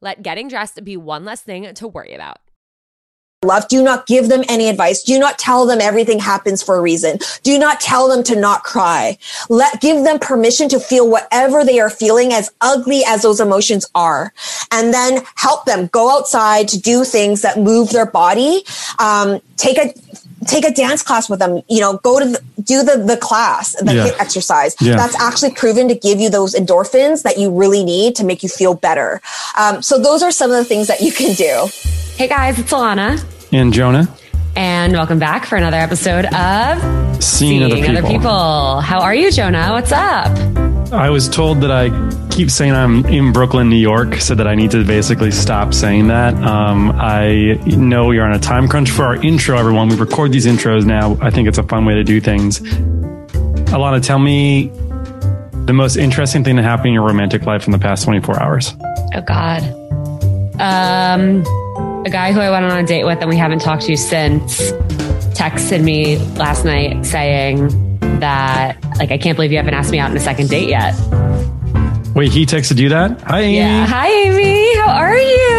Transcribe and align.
Let 0.00 0.22
getting 0.22 0.48
dressed 0.48 0.82
be 0.84 0.96
one 0.96 1.24
less 1.24 1.42
thing 1.42 1.72
to 1.72 1.88
worry 1.88 2.14
about. 2.14 2.38
Love. 3.44 3.68
Do 3.68 3.82
not 3.82 4.06
give 4.06 4.28
them 4.28 4.42
any 4.48 4.68
advice. 4.68 5.02
Do 5.02 5.18
not 5.18 5.38
tell 5.38 5.66
them 5.66 5.80
everything 5.80 6.18
happens 6.18 6.62
for 6.62 6.76
a 6.76 6.80
reason. 6.80 7.18
Do 7.42 7.58
not 7.58 7.80
tell 7.80 8.08
them 8.08 8.24
to 8.24 8.36
not 8.36 8.64
cry. 8.64 9.18
Let 9.48 9.80
give 9.80 10.02
them 10.02 10.18
permission 10.18 10.68
to 10.70 10.80
feel 10.80 11.08
whatever 11.10 11.62
they 11.62 11.78
are 11.78 11.90
feeling, 11.90 12.32
as 12.32 12.50
ugly 12.60 13.02
as 13.06 13.22
those 13.22 13.40
emotions 13.40 13.86
are, 13.94 14.32
and 14.72 14.94
then 14.94 15.22
help 15.34 15.66
them 15.66 15.88
go 15.88 16.10
outside 16.10 16.68
to 16.68 16.80
do 16.80 17.04
things 17.04 17.42
that 17.42 17.58
move 17.58 17.90
their 17.90 18.06
body. 18.06 18.62
Um, 18.98 19.40
take 19.56 19.78
a 19.78 19.92
take 20.46 20.64
a 20.64 20.70
dance 20.72 21.02
class 21.02 21.28
with 21.30 21.38
them 21.38 21.62
you 21.68 21.80
know 21.80 21.96
go 21.98 22.18
to 22.20 22.26
the, 22.26 22.40
do 22.62 22.82
the 22.82 22.96
the 23.06 23.16
class 23.16 23.74
the 23.82 23.94
Yeah. 23.94 24.06
HIIT 24.08 24.20
exercise 24.20 24.76
Yeah. 24.80 24.96
that's 24.96 25.18
actually 25.20 25.52
proven 25.52 25.88
to 25.88 25.94
give 25.94 26.20
you 26.20 26.30
those 26.30 26.54
endorphins 26.54 27.22
that 27.22 27.38
you 27.38 27.50
really 27.50 27.84
need 27.84 28.14
to 28.16 28.24
make 28.24 28.42
you 28.42 28.48
feel 28.48 28.74
better 28.74 29.20
um, 29.58 29.82
so 29.82 29.98
those 29.98 30.22
are 30.22 30.30
some 30.30 30.50
of 30.50 30.56
the 30.56 30.64
things 30.64 30.86
that 30.88 31.00
you 31.00 31.12
can 31.12 31.34
do 31.34 31.68
Hey 32.16 32.28
guys, 32.28 32.58
it's 32.60 32.70
Alana. 32.72 33.24
And 33.50 33.72
Jonah, 33.72 34.08
And 34.56 34.92
welcome 34.92 35.18
back 35.18 35.46
for 35.46 35.56
another 35.56 35.78
episode 35.78 36.26
of 36.26 37.22
seeing, 37.22 37.62
other, 37.64 38.02
people. 38.02 38.80
How 38.80 39.00
are 39.00 39.14
you, 39.14 39.32
Jonah? 39.32 39.72
What's 39.72 39.90
up? 39.90 40.30
I 40.92 41.10
was 41.10 41.28
told 41.28 41.60
that 41.62 41.72
I 41.72 41.88
keep 42.30 42.50
saying 42.50 42.72
I'm 42.72 43.04
in 43.06 43.32
Brooklyn, 43.32 43.68
New 43.68 43.76
York, 43.76 44.16
so 44.16 44.36
that 44.36 44.46
I 44.46 44.54
need 44.54 44.70
to 44.70 44.84
basically 44.84 45.32
stop 45.32 45.74
saying 45.74 46.06
that. 46.06 46.34
Um, 46.34 46.92
I 46.92 47.58
know 47.66 48.12
you're 48.12 48.24
on 48.24 48.32
a 48.32 48.38
time 48.38 48.68
crunch 48.68 48.90
for 48.90 49.04
our 49.04 49.16
intro, 49.16 49.58
everyone. 49.58 49.88
We 49.88 49.96
record 49.96 50.30
these 50.30 50.46
intros 50.46 50.84
now. 50.84 51.18
I 51.20 51.30
think 51.30 51.48
it's 51.48 51.58
a 51.58 51.64
fun 51.64 51.84
way 51.84 51.94
to 51.94 52.04
do 52.04 52.20
things. 52.20 52.60
Alana, 52.60 54.04
tell 54.04 54.20
me 54.20 54.70
the 55.64 55.72
most 55.72 55.96
interesting 55.96 56.44
thing 56.44 56.54
that 56.56 56.62
happened 56.62 56.88
in 56.88 56.94
your 56.94 57.06
romantic 57.06 57.44
life 57.44 57.66
in 57.66 57.72
the 57.72 57.78
past 57.78 58.04
24 58.04 58.40
hours. 58.40 58.74
Oh 59.14 59.20
God. 59.26 59.62
Um, 60.60 61.42
a 61.76 62.10
guy 62.10 62.32
who 62.32 62.40
I 62.40 62.50
went 62.50 62.64
on 62.64 62.78
a 62.78 62.86
date 62.86 63.04
with 63.04 63.20
and 63.20 63.28
we 63.28 63.36
haven't 63.36 63.60
talked 63.60 63.84
to 63.84 63.96
since 63.96 64.72
texted 65.34 65.82
me 65.82 66.18
last 66.36 66.64
night 66.64 67.04
saying 67.04 67.98
that 68.20 68.76
like 68.98 69.10
I 69.10 69.18
can't 69.18 69.36
believe 69.36 69.50
you 69.50 69.58
haven't 69.58 69.74
asked 69.74 69.90
me 69.90 69.98
out 69.98 70.10
on 70.10 70.16
a 70.16 70.20
second 70.20 70.48
date 70.48 70.68
yet. 70.68 70.94
Wait, 72.14 72.30
he 72.30 72.46
texted 72.46 72.78
you 72.78 72.90
that? 72.90 73.20
Hi, 73.22 73.40
Amy. 73.40 73.56
Yeah. 73.56 73.86
Hi, 73.86 74.08
Amy. 74.08 74.76
How 74.76 74.98
are 74.98 75.18
you? 75.18 75.54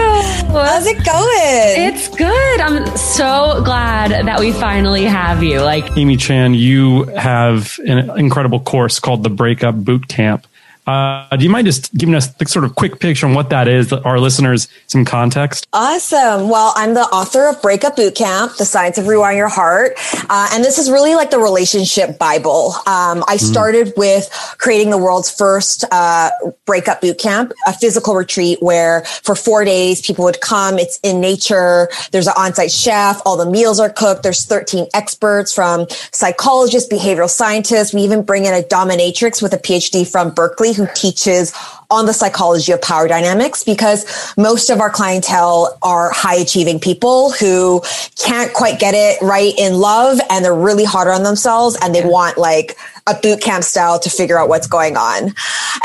how's 0.64 0.88
it 0.88 1.04
going 1.06 1.88
It's 1.88 2.08
good. 2.16 2.62
I'm 2.62 2.86
so 2.98 3.62
glad 3.64 4.26
that 4.26 4.40
we 4.40 4.52
finally 4.54 5.04
have 5.04 5.44
you. 5.44 5.62
Like, 5.62 5.98
Amy 5.98 6.16
Chan, 6.18 6.54
you 6.54 7.04
have 7.06 7.78
an 7.86 8.18
incredible 8.18 8.60
course 8.60 9.00
called 9.00 9.24
the 9.24 9.30
Breakup 9.30 9.76
Boot 9.76 10.08
Camp. 10.08 10.48
Uh, 10.88 11.36
do 11.36 11.44
you 11.44 11.50
mind 11.50 11.66
just 11.66 11.94
giving 11.96 12.14
us 12.14 12.28
the 12.28 12.46
sort 12.46 12.64
of 12.64 12.76
quick 12.76 13.00
picture 13.00 13.26
on 13.26 13.34
what 13.34 13.50
that 13.50 13.68
is, 13.68 13.92
our 13.92 14.20
listeners 14.20 14.68
some 14.88 15.04
context? 15.04 15.68
Awesome. 15.74 16.50
Well, 16.50 16.74
I'm 16.76 16.94
the 16.94 17.02
author 17.02 17.48
of 17.48 17.62
Breakup 17.62 17.96
Boot 17.96 18.16
Camp, 18.16 18.56
The 18.58 18.66
Science 18.66 18.98
of 18.98 19.06
Rewiring 19.06 19.38
Your 19.38 19.50
Heart. 19.50 19.94
Uh, 20.30 20.50
and 20.54 20.64
this 20.64 20.78
is 20.78 20.92
really 20.92 21.16
like 21.16 21.32
the 21.32 21.40
relationship 21.40 22.20
Bible. 22.20 22.74
Um, 22.86 23.24
I 23.28 23.38
started 23.38 23.94
with 23.98 24.30
creating 24.60 24.92
the 24.92 24.98
world's 24.98 25.32
first 25.32 25.86
uh, 25.92 26.30
breakup 26.66 27.02
boot 27.02 27.18
camp, 27.18 27.52
a 27.66 27.74
physical 27.74 28.16
retreat 28.16 28.60
where 28.62 29.02
for 29.24 29.36
four 29.36 29.66
days 29.66 30.02
people 30.02 30.26
would 30.26 30.42
come. 30.42 30.78
It's 30.78 31.00
in 31.02 31.20
nature. 31.20 31.90
There's 32.12 32.28
an 32.28 32.34
on-site 32.38 32.72
chef. 32.72 33.22
All 33.26 33.38
the 33.38 33.50
meals 33.50 33.80
are 33.80 33.90
cooked. 33.90 34.24
There's 34.24 34.46
13 34.46 34.88
experts 34.94 35.52
from 35.54 35.88
psychologists, 36.12 36.92
behavioral 36.92 37.30
scientists. 37.30 37.94
We 37.94 38.02
even 38.02 38.24
bring 38.24 38.46
in 38.46 38.54
a 38.54 38.62
dominatrix 38.62 39.42
with 39.42 39.54
a 39.54 39.58
PhD 39.58 40.08
from 40.08 40.32
Berkeley 40.32 40.75
who 40.76 40.88
teaches 40.96 41.54
on 41.90 42.06
the 42.06 42.14
psychology 42.14 42.72
of 42.72 42.82
power 42.82 43.08
dynamics 43.08 43.64
because 43.64 44.34
most 44.38 44.70
of 44.70 44.80
our 44.80 44.90
clientele 44.90 45.78
are 45.82 46.12
high 46.12 46.36
achieving 46.36 46.80
people 46.80 47.32
who 47.32 47.82
can't 48.18 48.54
quite 48.54 48.80
get 48.80 48.94
it 48.96 49.22
right 49.22 49.54
in 49.58 49.76
love 49.76 50.20
and 50.30 50.44
they're 50.44 50.56
really 50.56 50.86
hard 50.86 51.08
on 51.08 51.24
themselves 51.24 51.78
and 51.82 51.94
they 51.94 52.04
want 52.04 52.38
like 52.38 52.78
a 53.08 53.14
boot 53.14 53.40
camp 53.40 53.64
style 53.64 54.00
to 54.00 54.10
figure 54.10 54.40
out 54.40 54.50
what's 54.50 54.68
going 54.68 54.98
on. 54.98 55.34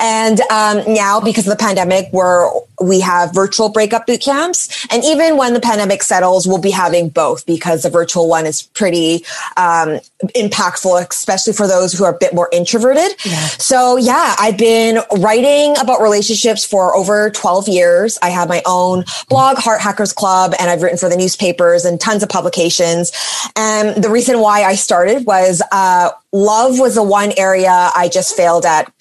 And 0.01 0.41
um, 0.51 0.83
now, 0.93 1.21
because 1.21 1.47
of 1.47 1.57
the 1.57 1.63
pandemic, 1.63 2.09
we're 2.13 2.51
we 2.81 3.01
have 3.01 3.35
virtual 3.35 3.69
breakup 3.69 4.07
boot 4.07 4.21
camps, 4.21 4.87
and 4.91 5.05
even 5.05 5.37
when 5.37 5.55
the 5.55 5.61
pandemic 5.61 6.03
settles, 6.03 6.47
we'll 6.47 6.59
be 6.59 6.71
having 6.71 7.09
both 7.09 7.45
because 7.47 7.83
the 7.83 7.91
virtual 7.91 8.29
one 8.29 8.47
is 8.47 8.63
pretty 8.63 9.25
um, 9.57 10.01
impactful, 10.35 11.09
especially 11.11 11.53
for 11.53 11.67
those 11.67 11.93
who 11.93 12.05
are 12.05 12.15
a 12.15 12.19
bit 12.19 12.35
more 12.35 12.49
introverted. 12.53 13.15
Yeah. 13.25 13.47
So 13.59 13.97
yeah, 13.97 14.35
I've 14.39 14.59
been 14.59 15.01
writing 15.19 15.77
about 15.79 16.01
relationships 16.01 16.65
for 16.65 16.95
over 16.95 17.31
12 17.31 17.69
years. 17.69 18.19
I 18.23 18.31
have 18.31 18.49
my 18.49 18.63
own 18.67 19.05
blog, 19.29 19.59
Heart 19.59 19.81
Hackers 19.81 20.13
Club, 20.13 20.55
and 20.59 20.71
I've 20.71 20.83
written 20.83 20.99
for 20.99 21.09
the 21.09 21.17
newspapers 21.17 21.85
and 21.85 22.01
tons 22.01 22.23
of 22.23 22.29
publications. 22.29 23.13
And 23.57 24.03
the 24.03 24.11
reason 24.11 24.41
why 24.41 24.65
I 24.65 24.75
started 24.75 25.27
was 25.27 25.63
uh, 25.73 26.11
love 26.33 26.79
was 26.79 26.95
the 26.95 27.03
one 27.03 27.33
area 27.37 27.91
I 27.95 28.09
just 28.13 28.37
failed 28.37 28.65
at 28.65 28.93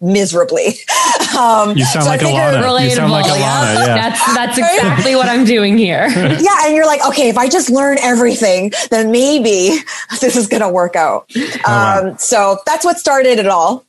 miserably. 0.00 0.74
Um, 1.30 1.76
you 1.76 1.84
sound 1.84 2.04
so 2.04 2.10
like 2.10 2.20
Alana. 2.20 2.60
Relatable. 2.60 2.84
You 2.84 2.90
sound 2.90 3.12
like 3.12 3.24
Alana. 3.26 3.86
Yeah. 3.86 3.94
That's 3.94 4.34
that's 4.34 4.58
exactly 4.58 5.14
what 5.14 5.28
I'm 5.28 5.44
doing 5.44 5.78
here. 5.78 6.08
yeah, 6.08 6.66
and 6.66 6.74
you're 6.74 6.86
like, 6.86 7.06
okay, 7.06 7.28
if 7.28 7.38
I 7.38 7.48
just 7.48 7.70
learn 7.70 7.98
everything, 8.02 8.72
then 8.90 9.12
maybe 9.12 9.78
this 10.20 10.34
is 10.34 10.48
going 10.48 10.62
to 10.62 10.68
work 10.68 10.96
out. 10.96 11.30
Oh, 11.36 11.60
wow. 11.64 12.08
um, 12.08 12.18
so 12.18 12.58
that's 12.66 12.84
what 12.84 12.98
started 12.98 13.38
it 13.38 13.46
all. 13.46 13.84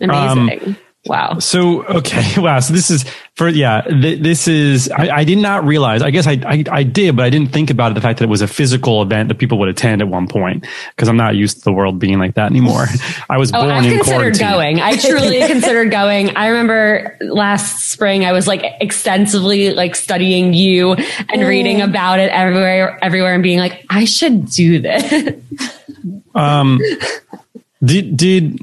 Amazing. 0.00 0.68
Um, 0.68 0.76
Wow. 1.06 1.38
So 1.38 1.82
okay, 1.86 2.34
wow. 2.40 2.60
So 2.60 2.74
this 2.74 2.90
is 2.90 3.04
for 3.34 3.48
yeah. 3.48 3.80
Th- 3.80 4.20
this 4.20 4.46
is 4.46 4.90
I, 4.90 5.08
I, 5.08 5.24
did 5.24 5.38
not 5.38 5.64
realize. 5.64 6.02
I 6.02 6.10
guess 6.10 6.26
I, 6.26 6.32
I, 6.44 6.64
I 6.70 6.82
did, 6.82 7.16
but 7.16 7.24
I 7.24 7.30
didn't 7.30 7.52
think 7.52 7.70
about 7.70 7.92
it, 7.92 7.94
the 7.94 8.02
fact 8.02 8.18
that 8.18 8.26
it 8.26 8.28
was 8.28 8.42
a 8.42 8.46
physical 8.46 9.00
event 9.00 9.28
that 9.28 9.36
people 9.38 9.58
would 9.60 9.70
attend 9.70 10.02
at 10.02 10.08
one 10.08 10.28
point 10.28 10.66
because 10.94 11.08
I'm 11.08 11.16
not 11.16 11.36
used 11.36 11.58
to 11.58 11.64
the 11.64 11.72
world 11.72 11.98
being 11.98 12.18
like 12.18 12.34
that 12.34 12.50
anymore. 12.50 12.84
I 13.30 13.38
was 13.38 13.50
oh, 13.54 13.62
born 13.62 13.70
I 13.70 13.80
considered 13.80 14.04
quarantine. 14.04 14.50
going. 14.50 14.80
I 14.80 14.96
truly 14.96 15.40
considered 15.46 15.90
going. 15.90 16.36
I 16.36 16.48
remember 16.48 17.16
last 17.22 17.90
spring 17.90 18.26
I 18.26 18.32
was 18.32 18.46
like 18.46 18.62
extensively 18.80 19.72
like 19.72 19.94
studying 19.94 20.52
you 20.52 20.92
and 20.92 21.42
reading 21.42 21.80
about 21.80 22.18
it 22.18 22.30
everywhere, 22.30 22.98
everywhere, 23.02 23.32
and 23.32 23.42
being 23.42 23.58
like, 23.58 23.86
I 23.88 24.04
should 24.04 24.50
do 24.50 24.80
this. 24.80 25.34
um, 26.34 26.78
did 27.82 28.18
did 28.18 28.60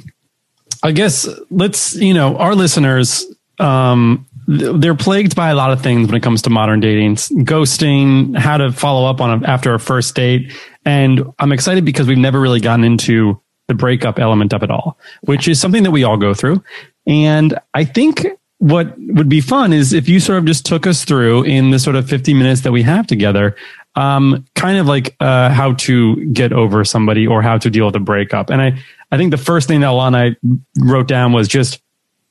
I 0.84 0.92
guess 0.92 1.28
let's, 1.50 1.96
you 1.96 2.14
know, 2.14 2.38
our 2.38 2.56
listeners, 2.56 3.26
um, 3.60 4.26
they're 4.48 4.96
plagued 4.96 5.36
by 5.36 5.50
a 5.50 5.56
lot 5.56 5.72
of 5.72 5.82
things 5.82 6.08
when 6.08 6.16
it 6.16 6.24
comes 6.24 6.42
to 6.44 6.50
modern 6.50 6.80
dating, 6.80 7.16
ghosting, 7.16 8.38
how 8.38 8.58
to 8.58 8.72
follow 8.72 9.10
up 9.10 9.20
on 9.20 9.44
a, 9.44 9.48
after 9.48 9.74
a 9.74 9.80
first 9.80 10.16
date. 10.16 10.54
And 10.86 11.26
I'm 11.40 11.52
excited 11.52 11.84
because 11.84 12.08
we've 12.08 12.18
never 12.18 12.40
really 12.40 12.62
gotten 12.62 12.86
into 12.86 13.42
the 13.68 13.74
breakup 13.74 14.20
element 14.20 14.54
of 14.54 14.64
it 14.64 14.72
all, 14.72 14.98
which 15.22 15.48
is 15.48 15.60
something 15.60 15.84
that 15.84 15.92
we 15.92 16.04
all 16.04 16.18
go 16.18 16.34
through. 16.34 16.64
And 17.06 17.60
I 17.74 17.84
think 17.84 18.26
what 18.60 18.96
would 18.98 19.30
be 19.30 19.42
fun 19.42 19.74
is 19.74 19.94
if 19.94 20.10
you 20.10 20.20
sort 20.20 20.40
of 20.40 20.46
just 20.46 20.66
took 20.66 20.88
us 20.88 21.06
through 21.06 21.44
in 21.44 21.72
the 21.72 21.80
sort 21.80 21.96
of 21.96 22.10
50 22.10 22.34
minutes 22.34 22.62
that 22.62 22.72
we 22.72 22.84
have 22.84 23.06
together, 23.06 23.56
um, 23.96 24.46
kind 24.56 24.78
of 24.78 24.88
like 24.88 25.16
uh, 25.20 25.50
how 25.50 25.74
to 25.74 26.26
get 26.28 26.54
over 26.54 26.86
somebody 26.86 27.28
or 27.28 27.42
how 27.42 27.58
to 27.58 27.70
deal 27.70 27.86
with 27.86 27.96
a 27.96 28.00
breakup. 28.00 28.50
And 28.50 28.62
I, 28.62 28.80
I 29.12 29.18
think 29.18 29.32
the 29.32 29.38
first 29.38 29.68
thing 29.68 29.82
that 29.82 29.88
Alana 29.88 30.36
wrote 30.80 31.08
down 31.08 31.32
was 31.32 31.48
just 31.48 31.82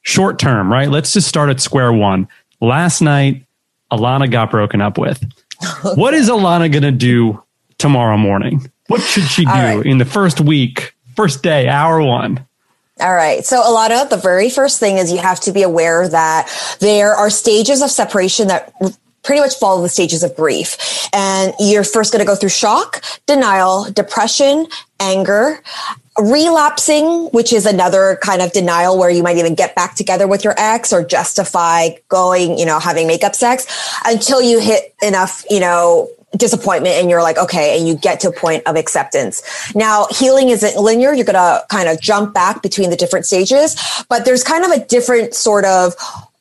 short 0.03 0.39
term, 0.39 0.71
right? 0.71 0.89
Let's 0.89 1.13
just 1.13 1.29
start 1.29 1.51
at 1.51 1.61
square 1.61 1.93
one. 1.93 2.29
Last 2.61 3.01
night, 3.01 3.45
Alana 3.91 4.31
got 4.31 4.51
broken 4.51 4.81
up 4.81 4.99
with. 4.99 5.25
what 5.95 6.15
is 6.15 6.29
Alana 6.29 6.71
going 6.71 6.83
to 6.83 6.93
do 6.93 7.43
tomorrow 7.79 8.17
morning? 8.17 8.71
What 8.89 9.01
should 9.01 9.25
she 9.25 9.45
do 9.45 9.51
right. 9.51 9.85
in 9.85 9.99
the 9.99 10.05
first 10.05 10.41
week, 10.41 10.95
first 11.17 11.43
day, 11.43 11.69
hour 11.69 12.01
one? 12.01 12.47
All 13.01 13.15
right. 13.15 13.45
So 13.45 13.63
Alana, 13.63 14.09
the 14.09 14.17
very 14.17 14.49
first 14.49 14.81
thing 14.81 14.97
is 14.97 15.13
you 15.13 15.19
have 15.19 15.41
to 15.41 15.53
be 15.53 15.63
aware 15.63 16.09
that 16.09 16.77
there 16.81 17.15
are 17.15 17.29
stages 17.29 17.83
of 17.83 17.91
separation 17.91 18.49
that 18.49 18.73
pretty 19.23 19.41
much 19.41 19.57
follow 19.57 19.83
the 19.83 19.89
stages 19.89 20.23
of 20.23 20.35
grief. 20.37 21.09
And 21.13 21.53
you're 21.59 21.85
first 21.85 22.13
going 22.13 22.25
to 22.25 22.27
go 22.27 22.37
through 22.37 22.51
shock, 22.51 23.05
denial, 23.27 23.91
depression, 23.91 24.67
anger, 25.01 25.63
relapsing, 26.19 27.27
which 27.27 27.53
is 27.53 27.67
another 27.67 28.19
kind 28.23 28.43
of 28.43 28.53
denial 28.53 28.99
where 28.99 29.11
you 29.11 29.23
might 29.23 29.37
even 29.37 29.55
get 29.55 29.75
back 29.75 29.95
together 29.95 30.27
with 30.27 30.45
your 30.45 30.55
ex 30.57 30.93
or 30.93 31.05
justify 31.05 31.91
going, 32.09 32.59
you 32.59 32.67
know, 32.67 32.79
having 32.79 33.07
makeup 33.07 33.35
sex 33.35 33.67
until 34.05 34.41
you 34.41 34.59
hit 34.59 34.95
enough, 35.03 35.45
you 35.51 35.61
know, 35.61 36.09
disappointment 36.37 36.95
and 36.97 37.09
you're 37.09 37.23
like, 37.23 37.39
okay, 37.39 37.79
and 37.79 37.89
you 37.89 37.95
get 37.95 38.21
to 38.21 38.29
a 38.29 38.33
point 38.33 38.63
of 38.67 38.77
acceptance. 38.77 39.43
Now, 39.75 40.07
healing 40.11 40.51
isn't 40.51 40.77
linear. 40.77 41.13
You're 41.13 41.25
going 41.25 41.35
to 41.35 41.65
kind 41.71 41.89
of 41.89 42.01
jump 42.01 42.35
back 42.35 42.63
between 42.63 42.91
the 42.91 42.97
different 42.97 43.27
stages, 43.27 43.77
but 44.09 44.25
there's 44.25 44.45
kind 44.45 44.65
of 44.65 44.71
a 44.71 44.85
different 44.85 45.35
sort 45.35 45.65
of 45.65 45.95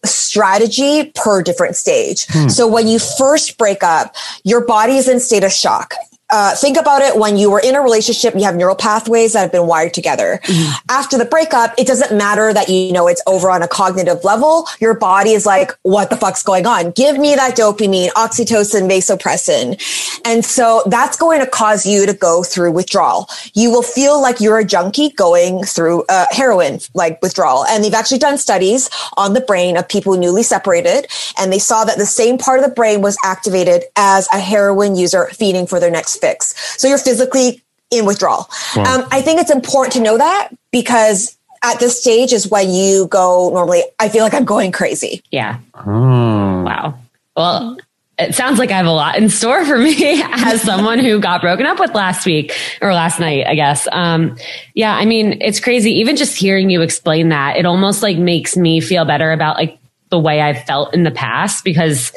strategy 0.04 1.12
per 1.16 1.42
different 1.42 1.76
stage. 1.76 2.26
Hmm. 2.30 2.48
So 2.50 2.68
when 2.68 2.88
you 2.88 3.00
first 3.00 3.58
break 3.58 3.84
up, 3.84 4.16
your 4.44 4.66
body 4.66 4.98
is 4.98 5.08
in 5.08 5.20
state 5.20 5.44
of 5.44 5.52
shock 5.52 5.96
uh, 6.32 6.56
think 6.56 6.78
about 6.78 7.02
it 7.02 7.18
when 7.18 7.38
you 7.38 7.52
were 7.52 7.60
in 7.60 7.76
a 7.76 7.82
relationship, 7.82 8.34
you 8.34 8.44
have 8.44 8.56
neural 8.56 8.76
pathways 8.76 9.34
that 9.34 9.42
have 9.42 9.52
been 9.52 9.68
wired 9.68 9.94
together. 9.94 10.40
Mm-hmm. 10.44 10.72
After 10.90 11.18
the 11.18 11.26
breakup, 11.26 11.74
it 11.78 11.86
doesn't 11.86 12.18
matter 12.18 12.52
that 12.52 12.68
you 12.68 12.92
know 12.92 13.08
it's 13.08 13.22
over 13.28 13.52
on 13.52 13.62
a 13.62 13.68
cognitive 13.68 14.24
level. 14.24 14.68
Your 14.80 14.96
body 14.96 15.32
is 15.32 15.46
like, 15.46 15.72
what 15.84 16.10
the 16.10 16.18
fuck's 16.18 16.42
going 16.42 16.66
on? 16.66 16.92
Give 16.92 17.18
me 17.18 17.36
that 17.36 17.56
dopamine, 17.56 18.10
oxytocin, 18.10 18.90
vasopressin. 18.90 20.22
And 20.26 20.44
so 20.44 20.82
that's 20.88 21.16
going 21.16 21.42
to 21.42 21.48
cause 21.48 21.86
you 21.86 22.08
to 22.08 22.14
go 22.14 22.44
through 22.44 22.72
withdrawal. 22.72 23.30
You 23.54 23.70
will 23.70 23.84
feel 23.84 24.20
like 24.20 24.40
you're 24.40 24.58
a 24.58 24.66
junkie 24.66 25.12
going 25.12 25.64
through 25.64 26.06
uh, 26.10 26.26
heroin 26.32 26.80
like 26.96 27.22
withdrawal. 27.22 27.66
And 27.66 27.84
they've 27.84 27.94
actually 27.94 28.18
done 28.18 28.40
studies 28.40 28.90
on 29.16 29.34
the 29.34 29.42
brain 29.42 29.78
of 29.78 29.88
people 29.88 30.18
newly 30.18 30.42
separated. 30.42 31.08
And 31.38 31.54
they 31.54 31.60
saw 31.60 31.84
that 31.86 32.00
the 32.00 32.06
same 32.08 32.40
part 32.40 32.60
of 32.60 32.66
the 32.66 32.74
brain 32.74 33.02
was 33.02 33.16
activated 33.24 33.84
as 33.96 34.28
a 34.34 34.40
heroin 34.40 34.96
user 34.96 35.28
feeding 35.28 35.68
for 35.68 35.80
their 35.80 35.92
next 35.92 36.15
fix. 36.16 36.80
So 36.80 36.88
you're 36.88 36.98
physically 36.98 37.62
in 37.92 38.06
withdrawal. 38.06 38.50
Wow. 38.76 38.84
Um, 38.84 39.08
I 39.12 39.22
think 39.22 39.40
it's 39.40 39.52
important 39.52 39.94
to 39.94 40.00
know 40.02 40.18
that 40.18 40.50
because 40.72 41.38
at 41.64 41.80
this 41.80 42.00
stage 42.00 42.34
is 42.34 42.48
when 42.48 42.70
you 42.72 43.08
go 43.08 43.50
normally, 43.52 43.84
I 44.00 44.10
feel 44.10 44.24
like 44.24 44.34
I'm 44.34 44.46
going 44.46 44.72
crazy. 44.72 45.24
Yeah. 45.32 45.60
Oh. 45.76 46.64
Wow. 46.64 47.00
Well, 47.36 47.78
it 48.18 48.34
sounds 48.34 48.60
like 48.60 48.72
I 48.72 48.78
have 48.78 48.86
a 48.86 48.92
lot 48.92 49.18
in 49.18 49.30
store 49.30 49.66
for 49.66 49.78
me 49.78 50.22
as 50.24 50.62
someone 50.62 51.00
who 51.00 51.20
got 51.20 51.42
broken 51.42 51.66
up 51.66 51.80
with 51.80 51.94
last 51.94 52.26
week 52.26 52.54
or 52.82 52.94
last 52.94 53.20
night, 53.20 53.46
I 53.46 53.56
guess. 53.56 53.88
Um, 53.92 54.38
yeah, 54.74 54.96
I 54.96 55.06
mean, 55.06 55.42
it's 55.42 55.60
crazy. 55.60 55.92
Even 56.00 56.16
just 56.16 56.38
hearing 56.38 56.70
you 56.70 56.82
explain 56.82 57.30
that, 57.30 57.58
it 57.58 57.66
almost 57.66 58.02
like 58.02 58.18
makes 58.18 58.56
me 58.56 58.80
feel 58.80 59.06
better 59.06 59.32
about 59.32 59.58
like 59.58 59.78
the 60.10 60.20
way 60.20 60.42
I've 60.42 60.64
felt 60.64 60.94
in 60.94 61.04
the 61.04 61.12
past 61.12 61.64
because 61.64 62.14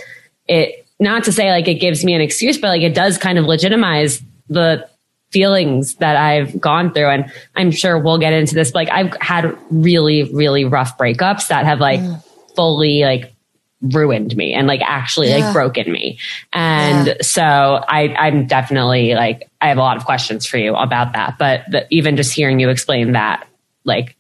it 0.47 0.87
not 1.01 1.25
to 1.25 1.33
say 1.33 1.51
like 1.51 1.69
it 1.69 1.75
gives 1.75 2.05
me 2.05 2.15
an 2.15 2.21
excuse, 2.21 2.59
but 2.59 2.69
like 2.69 2.83
it 2.83 2.95
does 2.95 3.19
kind 3.19 3.39
of 3.39 3.45
legitimize 3.45 4.23
the 4.49 4.89
feelings 5.31 5.95
that 5.97 6.17
I've 6.17 6.59
gone 6.61 6.93
through. 6.93 7.09
And 7.09 7.33
I'm 7.55 7.71
sure 7.71 7.99
we'll 7.99 8.19
get 8.19 8.33
into 8.33 8.55
this. 8.55 8.73
But, 8.73 8.89
Like 8.89 8.91
I've 8.91 9.17
had 9.21 9.57
really, 9.71 10.25
really 10.33 10.65
rough 10.65 10.97
breakups 10.97 11.49
that 11.49 11.67
have 11.67 11.81
like 11.81 12.01
mm. 12.01 12.23
fully 12.57 13.03
like 13.03 13.35
ruined 13.81 14.37
me 14.37 14.55
and 14.55 14.67
like 14.67 14.81
actually 14.83 15.29
yeah. 15.29 15.37
like 15.37 15.53
broken 15.53 15.93
me. 15.93 16.19
And 16.53 17.09
yeah. 17.09 17.15
so 17.21 17.43
I, 17.43 18.15
I'm 18.19 18.47
definitely 18.47 19.15
like, 19.15 19.49
I 19.61 19.69
have 19.69 19.79
a 19.79 19.83
lot 19.83 19.97
of 19.97 20.05
questions 20.05 20.47
for 20.47 20.57
you 20.57 20.75
about 20.75 21.13
that. 21.13 21.37
But 21.39 21.63
the, 21.71 21.87
even 21.91 22.17
just 22.17 22.33
hearing 22.33 22.59
you 22.59 22.71
explain 22.71 23.13
that, 23.13 23.47
like, 23.85 24.17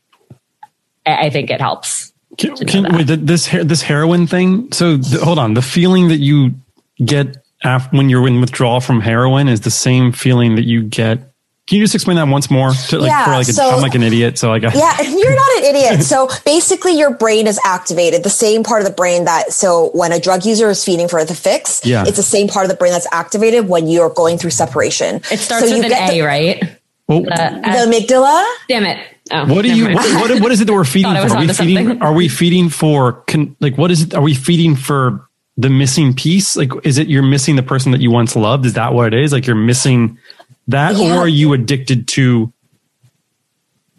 I, 1.07 1.26
I 1.26 1.31
think 1.31 1.50
it 1.50 1.61
helps. 1.61 2.12
Can, 2.37 2.55
can, 2.57 2.95
wait, 2.95 3.07
this 3.07 3.49
this 3.49 3.83
heroin 3.83 4.29
thing. 4.29 4.71
So 4.71 4.99
th- 4.99 5.21
hold 5.21 5.41
on, 5.41 5.55
the 5.55 5.62
feeling 5.62 6.07
that 6.09 6.19
you 6.19 6.55
get 7.05 7.37
after, 7.62 7.97
when 7.97 8.09
you're 8.09 8.26
in 8.26 8.40
withdrawal 8.40 8.81
from 8.81 9.00
heroin 9.00 9.49
is 9.49 9.62
the 9.62 9.71
same 9.71 10.12
feeling 10.12 10.55
that 10.57 10.64
you 10.64 10.83
get 10.83 11.28
can 11.69 11.76
you 11.76 11.85
just 11.85 11.95
explain 11.95 12.17
that 12.17 12.28
once 12.28 12.50
more? 12.50 12.71
To, 12.71 12.99
like, 12.99 13.11
yeah, 13.11 13.26
for 13.26 13.33
like 13.33 13.47
a, 13.47 13.52
so, 13.52 13.69
I'm 13.69 13.83
like 13.83 13.95
an 13.95 14.02
idiot, 14.02 14.38
so 14.38 14.49
like 14.49 14.64
I, 14.64 14.73
yeah, 14.73 15.02
you're 15.02 15.35
not 15.35 15.59
an 15.59 15.64
idiot. 15.64 16.02
so 16.02 16.31
basically, 16.47 16.97
your 16.99 17.12
brain 17.12 17.47
is 17.47 17.61
activated. 17.62 18.23
The 18.23 18.31
same 18.31 18.62
part 18.64 18.81
of 18.81 18.88
the 18.88 18.95
brain 18.95 19.26
that 19.26 19.52
so 19.52 19.90
when 19.93 20.11
a 20.12 20.19
drug 20.19 20.47
user 20.47 20.71
is 20.71 20.83
feeding 20.83 21.09
for 21.09 21.23
the 21.26 21.35
fix, 21.35 21.85
yeah. 21.85 22.05
it's 22.07 22.17
the 22.17 22.23
same 22.23 22.49
part 22.49 22.64
of 22.64 22.71
the 22.71 22.76
brain 22.76 22.93
that's 22.93 23.07
activated 23.12 23.69
when 23.69 23.87
you're 23.87 24.09
going 24.09 24.38
through 24.38 24.52
separation. 24.52 25.17
It 25.31 25.40
starts 25.40 25.69
so 25.69 25.76
with 25.76 25.85
an 25.85 25.93
A, 25.93 26.11
the, 26.12 26.21
right? 26.23 26.78
Well, 27.07 27.21
the, 27.21 27.35
uh, 27.35 27.50
the 27.50 27.93
amygdala. 27.93 28.47
Damn 28.71 28.87
it! 28.87 29.07
Oh, 29.31 29.55
what 29.55 29.61
do 29.61 29.76
you? 29.76 29.93
What, 29.95 30.31
what, 30.31 30.40
what 30.40 30.52
is 30.52 30.62
it 30.62 30.64
that 30.69 30.73
we're 30.73 30.85
feeding 30.85 31.12
for? 31.17 31.37
Are 31.37 31.40
we 31.40 31.49
feeding? 31.49 32.02
Are 32.02 32.12
we 32.14 32.28
feeding 32.28 32.69
for? 32.71 33.12
Con, 33.26 33.57
like, 33.61 33.76
what 33.76 33.90
is 33.90 34.05
it? 34.05 34.14
Are 34.14 34.23
we 34.23 34.35
feeding 34.35 34.75
for 34.75 35.27
the 35.59 35.69
missing 35.69 36.15
piece? 36.15 36.57
Like, 36.57 36.71
is 36.85 36.97
it 36.97 37.09
you're 37.09 37.23
missing 37.23 37.57
the 37.57 37.62
person 37.62 37.93
that 37.93 38.00
you 38.00 38.11
once 38.11 38.35
loved? 38.35 38.65
Is 38.65 38.75
that 38.75 38.95
what 38.95 39.12
it 39.12 39.21
is? 39.21 39.33
Like, 39.33 39.47
you're 39.47 39.57
missing 39.57 40.19
that, 40.69 40.97
yeah. 40.97 41.17
or 41.17 41.19
are 41.19 41.29
you 41.29 41.53
addicted 41.53 42.09
to 42.09 42.50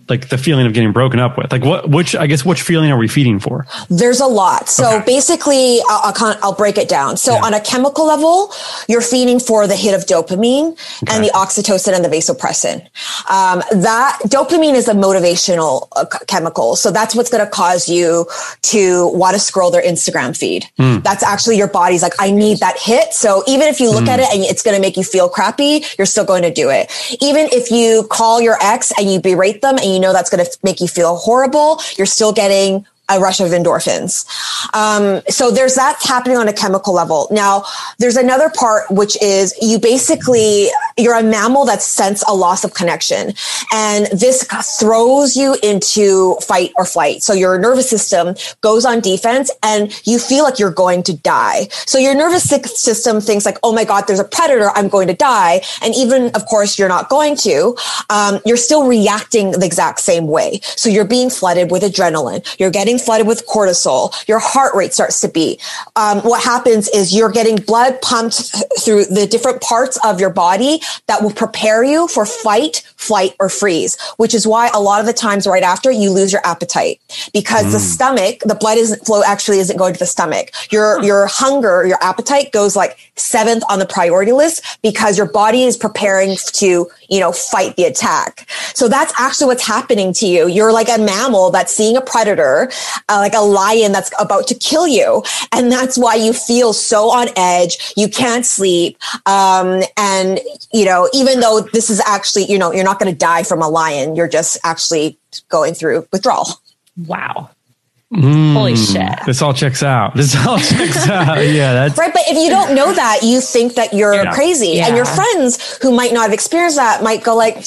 like 0.10 0.30
the 0.30 0.38
feeling 0.38 0.66
of 0.66 0.74
getting 0.74 0.92
broken 0.92 1.20
up 1.20 1.38
with? 1.38 1.52
Like 1.52 1.64
what, 1.64 1.90
which, 1.90 2.16
I 2.16 2.28
guess, 2.28 2.46
which 2.46 2.62
feeling 2.62 2.92
are 2.92 2.98
we 2.98 3.08
feeding 3.08 3.40
for? 3.40 3.66
There's 3.90 4.20
a 4.20 4.26
lot. 4.26 4.70
So 4.70 4.98
okay. 4.98 5.06
basically, 5.06 5.80
I'll, 5.88 6.14
I'll, 6.16 6.40
I'll, 6.44 6.60
break 6.60 6.78
it 6.78 6.90
down. 6.90 7.16
So 7.16 7.34
yeah. 7.34 7.46
on 7.46 7.54
a 7.54 7.62
chemical 7.62 8.06
level, 8.06 8.52
you're 8.90 9.02
feeding 9.02 9.40
for 9.40 9.66
the 9.66 9.76
hit 9.76 9.94
of 9.94 10.06
dopamine 10.06 10.74
okay. 10.74 11.16
and 11.16 11.24
the 11.24 11.30
oxytocin 11.30 11.94
and 11.94 12.04
the 12.04 12.10
vasopressin. 12.10 12.82
Um, 13.30 13.64
that 13.82 14.20
dopamine 14.26 14.74
is 14.74 14.88
a 14.88 14.94
motivational 14.94 15.88
uh, 15.96 16.06
chemical. 16.28 16.76
So 16.76 16.92
that's 16.92 17.16
what's 17.16 17.30
going 17.30 17.46
to 17.46 17.50
cause 17.50 17.88
you 17.88 18.28
to 18.64 19.08
want 19.10 19.36
to 19.36 19.40
scroll 19.40 19.72
their 19.72 19.84
Instagram 19.84 20.36
feed. 20.36 20.66
Mm. 20.78 21.04
That's 21.04 21.24
actually 21.24 21.58
your 21.58 21.68
body's 21.68 22.02
like, 22.02 22.14
I 22.20 22.32
need 22.32 22.60
that 22.60 22.78
hit. 22.78 23.14
So 23.14 23.44
even 23.48 23.68
if 23.68 23.80
you 23.80 23.92
look 23.92 24.06
mm. 24.06 24.10
at 24.10 24.20
it 24.20 24.28
and 24.34 24.44
it's 24.44 24.64
going 24.64 24.76
to 24.76 24.82
make 24.82 24.98
you 24.98 25.04
feel 25.04 25.30
crappy, 25.30 25.84
you're 25.98 26.08
still 26.08 26.26
going 26.26 26.44
to 26.44 26.54
do 26.54 26.70
it. 26.70 26.92
Even 27.22 27.48
if 27.52 27.72
you 27.72 28.08
call 28.10 28.42
your 28.42 28.58
ex 28.62 28.92
and 28.98 29.12
you 29.12 29.22
berate 29.22 29.62
them 29.62 29.78
and 29.78 29.86
you 29.86 29.99
know 30.00 30.14
that's 30.14 30.30
going 30.30 30.44
to 30.44 30.58
make 30.64 30.82
you 30.82 30.88
feel 30.88 31.16
horrible, 31.16 31.82
you're 31.98 32.08
still 32.08 32.32
getting 32.32 32.86
a 33.10 33.20
rush 33.20 33.40
of 33.40 33.50
endorphins. 33.50 34.26
Um, 34.74 35.22
so 35.30 35.52
there's 35.52 35.76
that 35.76 36.00
happening 36.04 36.38
on 36.38 36.48
a 36.48 36.54
chemical 36.54 36.94
level. 36.94 37.28
Now, 37.32 37.64
there's 37.98 38.18
another 38.18 38.50
part, 38.50 38.90
which 38.92 39.22
is 39.22 39.54
you 39.62 39.80
basically, 39.80 40.68
you're 40.98 41.18
a 41.18 41.24
mammal 41.24 41.66
that 41.66 41.82
sense 41.82 42.24
a 42.28 42.34
loss 42.34 42.64
of 42.64 42.74
connection. 42.74 43.34
And 43.74 44.08
this 44.08 44.46
throws 44.80 45.36
you 45.36 45.58
into 45.64 46.36
fight 46.42 46.72
or 46.76 46.86
flight. 46.86 47.24
So 47.24 47.34
your 47.34 47.58
nervous 47.58 47.90
system 47.90 48.36
goes 48.62 48.86
on 48.86 49.00
defense 49.00 49.50
and 49.64 49.92
you 50.06 50.20
feel 50.20 50.44
like 50.44 50.60
you're 50.60 50.72
going 50.72 51.04
to 51.04 51.14
die. 51.18 51.68
So 51.86 51.98
your 51.98 52.14
nervous 52.16 52.44
system 52.44 53.22
thinks 53.22 53.46
like, 53.46 53.58
oh 53.64 53.74
my 53.74 53.86
God, 53.86 54.06
there's 54.08 54.20
a 54.20 54.24
predator. 54.24 54.70
I'm 54.76 54.90
going 54.90 55.08
to 55.08 55.14
die. 55.14 55.62
And 55.82 55.96
even, 55.96 56.30
of 56.36 56.46
course, 56.46 56.78
you're 56.78 56.90
not 56.90 57.10
going 57.10 57.36
to, 57.38 57.76
um, 58.10 58.40
you're 58.46 58.58
still 58.58 58.88
reacting 58.88 59.52
the 59.52 59.66
exact 59.66 60.00
same 60.00 60.28
way. 60.28 60.60
So 60.62 60.90
you're 60.90 61.06
being 61.06 61.30
flooded 61.30 61.72
with 61.72 61.84
adrenaline. 61.84 62.46
You're 62.60 62.72
getting 62.72 62.99
flooded 63.00 63.28
with 63.28 63.48
cortisol. 63.48 64.14
Your 64.28 64.40
heart 64.40 64.76
rate 64.76 64.94
starts 64.94 65.22
to 65.22 65.28
beat. 65.28 65.62
Um, 65.96 66.20
what 66.20 66.44
happens 66.44 66.88
is 66.90 67.16
you're 67.16 67.32
getting 67.32 67.58
blood 67.58 68.02
pumped 68.02 68.54
through 68.80 69.06
the 69.06 69.28
different 69.28 69.62
parts 69.62 69.98
of 70.04 70.20
your 70.20 70.30
body 70.30 70.82
that 71.08 71.22
will 71.22 71.32
prepare 71.32 71.84
you 71.84 72.08
for 72.08 72.26
fight, 72.26 72.84
flight, 72.96 73.36
or 73.40 73.50
freeze, 73.50 73.98
which 74.18 74.34
is 74.34 74.46
why 74.48 74.70
a 74.74 74.80
lot 74.80 75.00
of 75.00 75.06
the 75.06 75.14
times 75.14 75.48
right 75.48 75.64
after 75.64 75.92
you 75.92 76.12
lose 76.12 76.32
your 76.32 76.46
appetite 76.46 77.00
because 77.34 77.66
mm. 77.66 77.72
the 77.72 77.80
stomach, 77.80 78.40
the 78.46 78.56
blood 78.56 78.78
isn't 78.78 79.06
flow 79.06 79.22
actually 79.26 79.60
isn't 79.60 79.78
going 79.78 79.94
to 79.94 80.00
the 80.00 80.06
stomach. 80.06 80.52
Your, 80.72 81.04
your 81.04 81.28
hunger, 81.28 81.86
your 81.86 81.98
appetite 82.02 82.52
goes 82.52 82.76
like 82.76 82.98
seventh 83.16 83.64
on 83.70 83.80
the 83.80 83.86
priority 83.86 84.32
list 84.32 84.64
because 84.82 85.18
your 85.18 85.32
body 85.32 85.64
is 85.64 85.78
preparing 85.78 86.38
to, 86.54 86.88
you 87.10 87.20
know, 87.20 87.32
fight 87.32 87.76
the 87.76 87.86
attack. 87.86 88.50
So 88.74 88.88
that's 88.88 89.14
actually 89.18 89.48
what's 89.48 89.66
happening 89.66 90.14
to 90.14 90.28
you. 90.28 90.48
You're 90.48 90.74
like 90.74 90.90
a 90.90 90.98
mammal 90.98 91.52
that's 91.52 91.74
seeing 91.74 91.98
a 91.98 92.02
predator 92.02 92.72
uh, 93.10 93.18
like 93.18 93.34
a 93.34 93.42
lion 93.42 93.92
that's 93.92 94.12
about 94.20 94.48
to 94.48 94.56
kill 94.56 94.88
you. 94.88 95.24
And 95.52 95.72
that's 95.72 95.98
why 95.98 96.16
you 96.16 96.34
feel 96.34 96.74
so 96.74 97.10
on 97.10 97.28
edge. 97.36 97.94
You 97.96 98.10
can't 98.10 98.46
sleep. 98.46 98.98
Um, 99.26 99.82
and, 99.98 100.40
you 100.74 100.86
know, 100.86 101.10
even 101.14 101.40
though 101.40 101.62
this 101.74 101.90
is 101.90 102.02
actually, 102.06 102.46
you 102.46 102.58
know, 102.58 102.72
you're 102.72 102.84
not 102.84 103.00
going 103.00 103.12
to 103.12 103.18
die 103.18 103.44
from 103.44 103.62
a 103.62 103.70
lion, 103.70 104.16
you're 104.16 104.28
just 104.28 104.58
actually 104.64 105.18
going 105.50 105.74
through 105.74 106.08
withdrawal. 106.12 106.48
Wow. 107.08 107.50
Mm, 108.14 108.54
Holy 108.54 108.76
shit. 108.76 109.20
This 109.28 109.42
all 109.42 109.54
checks 109.54 109.84
out. 109.84 110.16
This 110.16 110.36
all 110.36 110.58
checks 110.58 111.08
out. 111.08 111.38
Yeah, 111.46 111.74
that's 111.74 111.98
right. 111.98 112.12
But 112.12 112.24
if 112.28 112.38
you 112.38 112.50
don't 112.50 112.74
know 112.74 112.92
that, 112.92 113.20
you 113.22 113.40
think 113.40 113.76
that 113.76 113.94
you're 113.94 114.16
yeah. 114.16 114.34
crazy. 114.34 114.70
Yeah. 114.70 114.88
And 114.88 114.96
your 114.96 115.06
friends 115.06 115.78
who 115.78 115.92
might 115.92 116.12
not 116.12 116.24
have 116.24 116.34
experienced 116.34 116.78
that 116.78 117.04
might 117.04 117.24
go 117.24 117.36
like, 117.36 117.64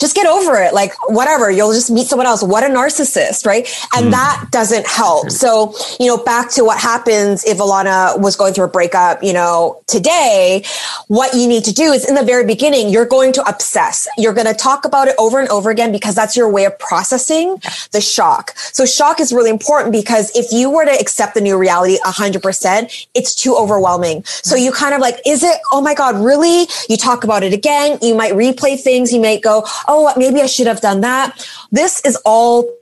just 0.00 0.14
get 0.14 0.26
over 0.26 0.56
it. 0.56 0.72
Like 0.72 0.92
whatever, 1.08 1.50
you'll 1.50 1.72
just 1.72 1.90
meet 1.90 2.06
someone 2.06 2.26
else. 2.26 2.42
What 2.42 2.64
a 2.64 2.66
narcissist, 2.66 3.46
right? 3.46 3.68
And 3.94 4.06
mm. 4.06 4.10
that 4.12 4.46
doesn't 4.50 4.86
help. 4.86 5.30
So, 5.30 5.74
you 6.00 6.06
know, 6.06 6.16
back 6.16 6.50
to 6.52 6.64
what 6.64 6.80
happens 6.80 7.44
if 7.44 7.58
Alana 7.58 8.18
was 8.18 8.34
going 8.34 8.54
through 8.54 8.64
a 8.64 8.68
breakup, 8.68 9.22
you 9.22 9.32
know, 9.32 9.82
today, 9.86 10.64
what 11.08 11.34
you 11.34 11.46
need 11.46 11.64
to 11.64 11.72
do 11.72 11.92
is 11.92 12.08
in 12.08 12.14
the 12.14 12.24
very 12.24 12.46
beginning, 12.46 12.88
you're 12.88 13.06
going 13.06 13.32
to 13.34 13.48
obsess. 13.48 14.08
You're 14.16 14.32
going 14.32 14.46
to 14.46 14.54
talk 14.54 14.84
about 14.84 15.08
it 15.08 15.14
over 15.18 15.38
and 15.38 15.48
over 15.50 15.70
again 15.70 15.92
because 15.92 16.14
that's 16.14 16.36
your 16.36 16.50
way 16.50 16.64
of 16.64 16.78
processing 16.78 17.60
the 17.92 18.00
shock. 18.00 18.56
So 18.56 18.86
shock 18.86 19.20
is 19.20 19.32
really 19.32 19.50
important 19.50 19.92
because 19.92 20.34
if 20.34 20.50
you 20.50 20.70
were 20.70 20.84
to 20.84 20.92
accept 20.98 21.34
the 21.34 21.40
new 21.40 21.58
reality 21.58 21.98
100%, 22.04 23.06
it's 23.14 23.34
too 23.34 23.54
overwhelming. 23.54 24.24
So 24.24 24.56
you 24.56 24.72
kind 24.72 24.94
of 24.94 25.00
like, 25.00 25.20
is 25.26 25.42
it, 25.42 25.60
oh 25.72 25.80
my 25.80 25.94
God, 25.94 26.16
really? 26.16 26.66
You 26.88 26.96
talk 26.96 27.24
about 27.24 27.42
it 27.42 27.52
again. 27.52 27.98
You 28.00 28.14
might 28.14 28.32
replay 28.32 28.80
things. 28.80 29.12
You 29.12 29.20
might 29.20 29.42
go, 29.42 29.66
oh, 29.90 30.12
maybe 30.16 30.40
I 30.40 30.46
should 30.46 30.68
have 30.68 30.80
done 30.80 31.00
that. 31.00 31.46
This 31.72 32.02
is 32.04 32.16
all 32.24 32.72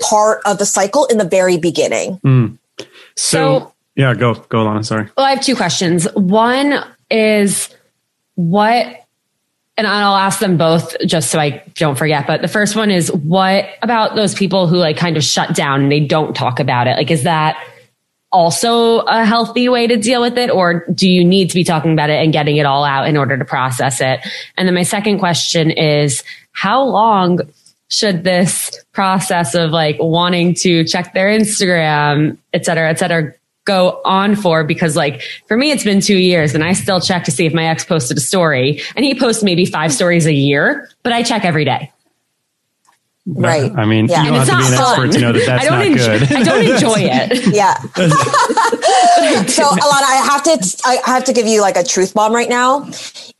part 0.00 0.40
of 0.46 0.58
the 0.58 0.64
cycle 0.64 1.04
in 1.06 1.18
the 1.18 1.24
very 1.24 1.58
beginning. 1.58 2.18
Mm. 2.24 2.58
So, 2.78 2.86
so, 3.16 3.74
yeah, 3.96 4.14
go, 4.14 4.34
go 4.34 4.58
Alana. 4.58 4.84
Sorry. 4.84 5.08
Well, 5.16 5.26
I 5.26 5.30
have 5.30 5.42
two 5.42 5.56
questions. 5.56 6.06
One 6.14 6.82
is 7.10 7.68
what, 8.36 8.86
and 9.76 9.86
I'll 9.86 10.16
ask 10.16 10.38
them 10.38 10.56
both 10.56 10.96
just 11.04 11.30
so 11.30 11.40
I 11.40 11.62
don't 11.74 11.98
forget. 11.98 12.26
But 12.26 12.40
the 12.40 12.48
first 12.48 12.76
one 12.76 12.90
is 12.90 13.12
what 13.12 13.66
about 13.82 14.14
those 14.14 14.34
people 14.34 14.68
who 14.68 14.76
like 14.76 14.96
kind 14.96 15.16
of 15.16 15.24
shut 15.24 15.54
down 15.54 15.82
and 15.82 15.92
they 15.92 16.00
don't 16.00 16.34
talk 16.34 16.60
about 16.60 16.86
it? 16.86 16.96
Like, 16.96 17.10
is 17.10 17.24
that, 17.24 17.60
also 18.34 18.98
a 19.02 19.24
healthy 19.24 19.68
way 19.68 19.86
to 19.86 19.96
deal 19.96 20.20
with 20.20 20.36
it? 20.36 20.50
Or 20.50 20.84
do 20.92 21.08
you 21.08 21.24
need 21.24 21.50
to 21.50 21.54
be 21.54 21.62
talking 21.62 21.92
about 21.92 22.10
it 22.10 22.22
and 22.22 22.32
getting 22.32 22.56
it 22.56 22.66
all 22.66 22.84
out 22.84 23.08
in 23.08 23.16
order 23.16 23.38
to 23.38 23.44
process 23.44 24.00
it? 24.00 24.26
And 24.56 24.66
then 24.66 24.74
my 24.74 24.82
second 24.82 25.20
question 25.20 25.70
is 25.70 26.24
how 26.54 26.82
long 26.82 27.40
should 27.90 28.24
this 28.24 28.70
process 28.92 29.54
of 29.54 29.70
like 29.70 29.96
wanting 30.00 30.54
to 30.54 30.84
check 30.84 31.12
their 31.12 31.28
Instagram, 31.28 32.38
et 32.52 32.64
cetera, 32.64 32.88
et 32.88 32.98
cetera, 32.98 33.34
go 33.66 34.00
on 34.04 34.34
for? 34.34 34.64
Because 34.64 34.96
like 34.96 35.22
for 35.46 35.56
me, 35.56 35.70
it's 35.70 35.84
been 35.84 36.00
two 36.00 36.16
years 36.16 36.54
and 36.54 36.64
I 36.64 36.72
still 36.72 37.00
check 37.00 37.24
to 37.24 37.30
see 37.30 37.44
if 37.44 37.52
my 37.52 37.66
ex 37.66 37.84
posted 37.84 38.16
a 38.16 38.20
story 38.20 38.80
and 38.96 39.04
he 39.04 39.18
posts 39.18 39.42
maybe 39.42 39.66
five 39.66 39.90
hmm. 39.90 39.96
stories 39.96 40.26
a 40.26 40.32
year, 40.32 40.88
but 41.02 41.12
I 41.12 41.22
check 41.22 41.44
every 41.44 41.64
day. 41.64 41.92
Right. 43.26 43.72
I 43.74 43.86
mean, 43.86 44.06
yeah. 44.06 44.24
you 44.24 44.30
don't 44.30 44.40
and 44.40 44.50
have 44.50 44.58
to 44.58 44.68
be 44.68 44.74
an 44.74 44.78
fun. 44.78 44.92
expert 44.92 45.12
to 45.12 45.20
know 45.20 45.32
that 45.32 45.46
that's 45.46 45.70
not 45.70 45.86
enjoy, 45.86 46.18
good. 46.18 46.32
I 46.32 46.42
don't 46.42 46.64
enjoy 46.66 46.94
it. 46.98 47.54
yeah. 47.54 47.74
so 49.46 49.64
Alana, 49.64 50.02
I 50.02 50.28
have 50.30 50.42
to, 50.42 50.82
I 50.84 51.00
have 51.06 51.24
to 51.24 51.32
give 51.32 51.46
you 51.46 51.62
like 51.62 51.76
a 51.76 51.84
truth 51.84 52.12
bomb 52.12 52.34
right 52.34 52.50
now. 52.50 52.86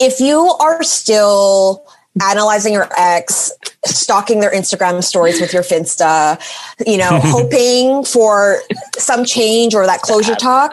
If 0.01 0.21
you 0.21 0.41
are 0.61 0.83
still 0.83 1.87
analyzing 2.23 2.73
your 2.73 2.89
ex, 2.97 3.53
stalking 3.85 4.41
their 4.41 4.53
Instagram 4.53 5.03
stories 5.03 5.41
with 5.41 5.53
your 5.53 5.63
Finsta, 5.63 6.41
you 6.87 6.97
know, 6.97 7.21
hoping 7.23 8.05
for 8.05 8.61
some 8.97 9.25
change 9.25 9.75
or 9.75 9.87
that 9.87 10.01
closure 10.01 10.35
talk, 10.35 10.73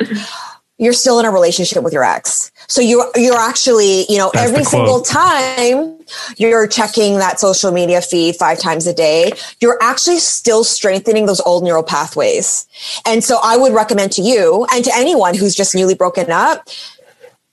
you're 0.77 0.93
still 0.93 1.19
in 1.19 1.25
a 1.25 1.31
relationship 1.31 1.83
with 1.83 1.93
your 1.93 2.03
ex. 2.03 2.51
So 2.67 2.81
you're 2.81 3.09
you're 3.15 3.37
actually, 3.37 4.05
you 4.09 4.17
know, 4.17 4.31
That's 4.33 4.49
every 4.49 4.63
single 4.63 5.01
time 5.01 5.99
you're 6.37 6.67
checking 6.67 7.17
that 7.17 7.39
social 7.39 7.71
media 7.71 8.01
feed 8.01 8.35
five 8.35 8.59
times 8.59 8.87
a 8.87 8.93
day, 8.93 9.33
you're 9.59 9.77
actually 9.81 10.19
still 10.19 10.63
strengthening 10.63 11.25
those 11.25 11.39
old 11.41 11.63
neural 11.63 11.83
pathways. 11.83 12.67
And 13.05 13.23
so 13.23 13.39
I 13.43 13.57
would 13.57 13.73
recommend 13.73 14.11
to 14.13 14.21
you 14.21 14.65
and 14.73 14.83
to 14.85 14.91
anyone 14.95 15.35
who's 15.35 15.53
just 15.53 15.75
newly 15.75 15.93
broken 15.93 16.31
up, 16.31 16.67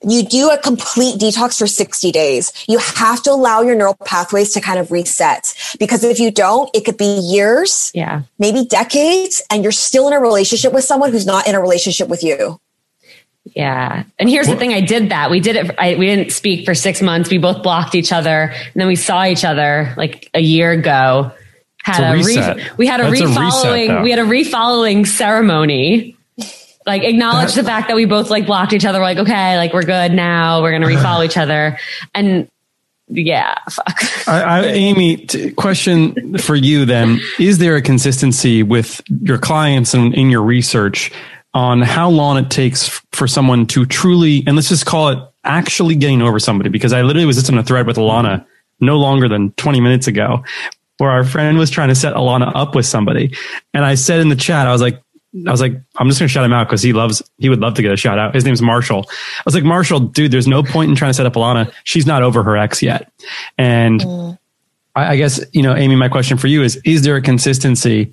you 0.02 0.22
do 0.22 0.50
a 0.50 0.58
complete 0.58 1.18
detox 1.18 1.58
for 1.58 1.66
60 1.66 2.12
days. 2.12 2.52
You 2.68 2.78
have 2.78 3.22
to 3.24 3.30
allow 3.30 3.62
your 3.62 3.74
neural 3.74 3.96
pathways 4.04 4.52
to 4.52 4.60
kind 4.60 4.78
of 4.78 4.92
reset 4.92 5.54
because 5.78 6.04
if 6.04 6.20
you 6.20 6.30
don't, 6.30 6.70
it 6.74 6.84
could 6.84 6.96
be 6.96 7.18
years, 7.20 7.90
yeah, 7.94 8.22
maybe 8.38 8.64
decades, 8.64 9.42
and 9.50 9.62
you're 9.62 9.72
still 9.72 10.06
in 10.08 10.14
a 10.14 10.20
relationship 10.20 10.72
with 10.72 10.84
someone 10.84 11.10
who's 11.10 11.26
not 11.26 11.48
in 11.48 11.54
a 11.54 11.60
relationship 11.60 12.08
with 12.08 12.22
you. 12.22 12.60
Yeah. 13.54 14.04
And 14.18 14.28
here's 14.28 14.46
the 14.46 14.56
thing. 14.56 14.74
I 14.74 14.82
did 14.82 15.10
that. 15.10 15.30
We 15.30 15.40
did 15.40 15.56
it. 15.56 15.74
I, 15.78 15.94
we 15.94 16.06
didn't 16.06 16.32
speak 16.32 16.66
for 16.66 16.74
six 16.74 17.00
months. 17.00 17.30
We 17.30 17.38
both 17.38 17.62
blocked 17.62 17.94
each 17.94 18.12
other. 18.12 18.52
And 18.52 18.74
then 18.74 18.86
we 18.86 18.94
saw 18.96 19.24
each 19.24 19.42
other 19.42 19.94
like 19.96 20.28
a 20.34 20.40
year 20.40 20.70
ago. 20.72 21.32
Had 21.82 22.02
a, 22.02 22.12
a 22.12 22.22
re- 22.22 22.66
we 22.76 22.86
had 22.86 23.00
a 23.00 23.04
That's 23.04 23.22
refollowing, 23.22 24.00
a 24.00 24.02
we 24.02 24.10
had 24.10 24.18
a 24.18 24.24
refollowing 24.24 25.06
ceremony 25.06 26.17
like 26.88 27.04
acknowledge 27.04 27.54
the 27.54 27.62
fact 27.62 27.88
that 27.88 27.94
we 27.94 28.06
both 28.06 28.30
like 28.30 28.46
blocked 28.46 28.72
each 28.72 28.86
other. 28.86 28.98
We're 28.98 29.04
like, 29.04 29.18
okay, 29.18 29.56
like 29.58 29.74
we're 29.74 29.84
good 29.84 30.12
now. 30.12 30.62
We're 30.62 30.76
to 30.76 30.86
refollow 30.86 31.24
each 31.24 31.36
other. 31.36 31.78
And 32.14 32.48
yeah, 33.08 33.54
fuck. 33.70 34.28
I, 34.28 34.42
I, 34.42 34.64
Amy, 34.64 35.18
t- 35.18 35.50
question 35.52 36.38
for 36.38 36.56
you 36.56 36.86
then. 36.86 37.20
Is 37.38 37.58
there 37.58 37.76
a 37.76 37.82
consistency 37.82 38.62
with 38.62 39.02
your 39.22 39.38
clients 39.38 39.94
and 39.94 40.14
in 40.14 40.30
your 40.30 40.42
research 40.42 41.12
on 41.54 41.82
how 41.82 42.08
long 42.08 42.38
it 42.38 42.50
takes 42.50 42.88
for 43.12 43.26
someone 43.26 43.66
to 43.66 43.86
truly, 43.86 44.42
and 44.46 44.56
let's 44.56 44.68
just 44.68 44.86
call 44.86 45.10
it 45.10 45.18
actually 45.44 45.94
getting 45.94 46.22
over 46.22 46.38
somebody? 46.38 46.70
Because 46.70 46.92
I 46.92 47.02
literally 47.02 47.26
was 47.26 47.36
just 47.36 47.50
on 47.50 47.58
a 47.58 47.62
thread 47.62 47.86
with 47.86 47.96
Alana 47.96 48.44
no 48.80 48.96
longer 48.96 49.28
than 49.28 49.52
20 49.52 49.80
minutes 49.80 50.06
ago 50.06 50.42
where 50.98 51.10
our 51.10 51.24
friend 51.24 51.58
was 51.58 51.70
trying 51.70 51.88
to 51.88 51.94
set 51.94 52.14
Alana 52.14 52.52
up 52.54 52.74
with 52.74 52.84
somebody. 52.84 53.34
And 53.72 53.84
I 53.84 53.94
said 53.94 54.20
in 54.20 54.28
the 54.28 54.36
chat, 54.36 54.66
I 54.66 54.72
was 54.72 54.82
like, 54.82 55.00
I 55.46 55.50
was 55.50 55.60
like, 55.60 55.72
I'm 55.96 56.08
just 56.08 56.18
going 56.18 56.28
to 56.28 56.32
shout 56.32 56.44
him 56.44 56.54
out 56.54 56.68
because 56.68 56.82
he 56.82 56.92
loves, 56.92 57.22
he 57.36 57.48
would 57.48 57.60
love 57.60 57.74
to 57.74 57.82
get 57.82 57.92
a 57.92 57.96
shout 57.96 58.18
out. 58.18 58.34
His 58.34 58.44
name's 58.44 58.62
Marshall. 58.62 59.04
I 59.08 59.42
was 59.44 59.54
like, 59.54 59.64
Marshall, 59.64 60.00
dude, 60.00 60.32
there's 60.32 60.48
no 60.48 60.62
point 60.62 60.88
in 60.90 60.96
trying 60.96 61.10
to 61.10 61.14
set 61.14 61.26
up 61.26 61.34
Alana. 61.34 61.70
She's 61.84 62.06
not 62.06 62.22
over 62.22 62.42
her 62.42 62.56
ex 62.56 62.82
yet. 62.82 63.12
And 63.58 64.00
mm. 64.00 64.38
I, 64.94 65.12
I 65.12 65.16
guess, 65.16 65.44
you 65.52 65.62
know, 65.62 65.76
Amy, 65.76 65.96
my 65.96 66.08
question 66.08 66.38
for 66.38 66.46
you 66.46 66.62
is, 66.62 66.80
is 66.84 67.02
there 67.02 67.16
a 67.16 67.22
consistency 67.22 68.12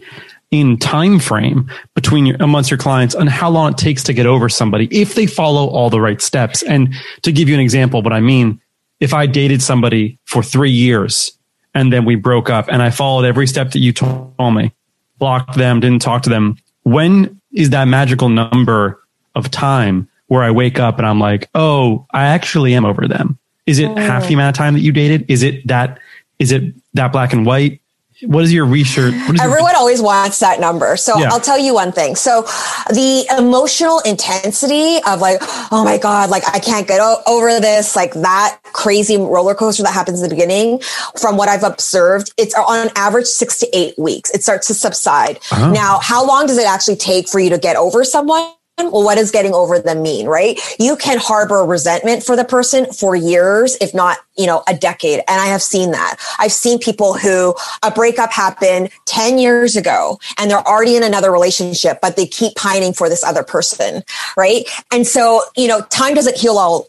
in 0.51 0.77
time 0.77 1.19
frame 1.19 1.69
between 1.95 2.25
your 2.25 2.37
amongst 2.39 2.69
your 2.69 2.77
clients 2.77 3.15
on 3.15 3.27
how 3.27 3.49
long 3.49 3.71
it 3.71 3.77
takes 3.77 4.03
to 4.03 4.13
get 4.13 4.25
over 4.25 4.47
somebody 4.47 4.87
if 4.91 5.15
they 5.15 5.25
follow 5.25 5.67
all 5.67 5.89
the 5.89 5.99
right 5.99 6.21
steps 6.21 6.61
and 6.63 6.93
to 7.23 7.31
give 7.31 7.49
you 7.49 7.55
an 7.55 7.59
example 7.59 8.01
what 8.01 8.13
i 8.13 8.19
mean 8.19 8.61
if 8.99 9.13
i 9.13 9.25
dated 9.25 9.61
somebody 9.61 10.19
for 10.25 10.43
three 10.43 10.71
years 10.71 11.37
and 11.73 11.91
then 11.91 12.05
we 12.05 12.15
broke 12.15 12.49
up 12.49 12.67
and 12.69 12.83
i 12.83 12.91
followed 12.91 13.25
every 13.25 13.47
step 13.47 13.71
that 13.71 13.79
you 13.79 13.91
told 13.91 14.53
me 14.53 14.71
blocked 15.17 15.57
them 15.57 15.79
didn't 15.79 16.01
talk 16.01 16.21
to 16.21 16.29
them 16.29 16.55
when 16.85 17.39
is 17.51 17.71
that 17.71 17.85
magical 17.85 18.29
number 18.29 18.99
of 19.35 19.51
time 19.51 20.07
where 20.27 20.41
i 20.41 20.49
wake 20.49 20.79
up 20.79 20.97
and 20.97 21.05
i'm 21.05 21.19
like 21.19 21.49
oh 21.53 22.07
i 22.11 22.25
actually 22.25 22.73
am 22.73 22.85
over 22.85 23.07
them? 23.07 23.37
Is 23.65 23.79
it 23.79 23.97
half 23.97 24.23
the 24.23 24.29
oh. 24.29 24.33
amount 24.35 24.55
of 24.55 24.57
time 24.57 24.73
that 24.75 24.81
you 24.81 24.91
dated? 24.91 25.25
Is 25.29 25.43
it 25.43 25.65
that 25.67 25.99
is 26.37 26.51
it 26.51 26.73
that 26.93 27.11
black 27.11 27.33
and 27.33 27.45
white 27.45 27.81
what 28.23 28.43
is 28.43 28.53
your 28.53 28.65
research? 28.65 29.13
Is 29.13 29.41
Everyone 29.41 29.71
your- 29.71 29.77
always 29.77 30.01
wants 30.01 30.39
that 30.39 30.59
number. 30.59 30.95
So 30.97 31.17
yeah. 31.19 31.29
I'll 31.31 31.39
tell 31.39 31.59
you 31.59 31.73
one 31.73 31.91
thing. 31.91 32.15
So 32.15 32.43
the 32.89 33.25
emotional 33.37 33.99
intensity 34.05 34.97
of 35.05 35.19
like, 35.19 35.39
oh 35.71 35.83
my 35.83 35.97
God, 35.97 36.29
like 36.29 36.43
I 36.47 36.59
can't 36.59 36.87
get 36.87 37.01
o- 37.01 37.21
over 37.27 37.59
this, 37.59 37.95
like 37.95 38.13
that 38.13 38.59
crazy 38.73 39.17
roller 39.17 39.53
coaster 39.53 39.83
that 39.83 39.93
happens 39.93 40.21
in 40.21 40.29
the 40.29 40.35
beginning, 40.35 40.79
from 41.19 41.37
what 41.37 41.49
I've 41.49 41.63
observed, 41.63 42.31
it's 42.37 42.55
on 42.55 42.89
average 42.95 43.25
six 43.27 43.59
to 43.59 43.77
eight 43.77 43.97
weeks. 43.99 44.31
It 44.31 44.43
starts 44.43 44.67
to 44.67 44.73
subside. 44.73 45.37
Uh-huh. 45.51 45.71
Now, 45.71 45.99
how 46.01 46.25
long 46.25 46.47
does 46.47 46.57
it 46.57 46.65
actually 46.65 46.95
take 46.97 47.27
for 47.27 47.39
you 47.39 47.49
to 47.49 47.57
get 47.57 47.75
over 47.75 48.03
someone? 48.03 48.49
Well, 48.77 49.03
what 49.03 49.15
does 49.15 49.31
getting 49.31 49.53
over 49.53 49.79
them 49.79 50.01
mean, 50.01 50.27
right? 50.27 50.59
You 50.79 50.97
can 50.97 51.17
harbor 51.17 51.63
resentment 51.63 52.23
for 52.23 52.35
the 52.35 52.43
person 52.43 52.91
for 52.91 53.15
years, 53.15 53.77
if 53.79 53.93
not, 53.93 54.17
you 54.37 54.45
know, 54.45 54.63
a 54.67 54.75
decade. 54.75 55.19
And 55.27 55.39
I 55.39 55.45
have 55.45 55.61
seen 55.61 55.91
that. 55.91 56.17
I've 56.39 56.51
seen 56.51 56.79
people 56.79 57.13
who 57.13 57.55
a 57.83 57.91
breakup 57.91 58.31
happened 58.33 58.89
10 59.05 59.37
years 59.37 59.77
ago 59.77 60.19
and 60.37 60.51
they're 60.51 60.67
already 60.67 60.97
in 60.97 61.03
another 61.03 61.31
relationship, 61.31 61.99
but 62.01 62.17
they 62.17 62.25
keep 62.25 62.55
pining 62.55 62.91
for 62.91 63.07
this 63.07 63.23
other 63.23 63.43
person, 63.43 64.03
right? 64.35 64.67
And 64.91 65.07
so, 65.07 65.43
you 65.55 65.69
know, 65.69 65.81
time 65.83 66.13
doesn't 66.13 66.35
heal 66.35 66.57
all, 66.57 66.87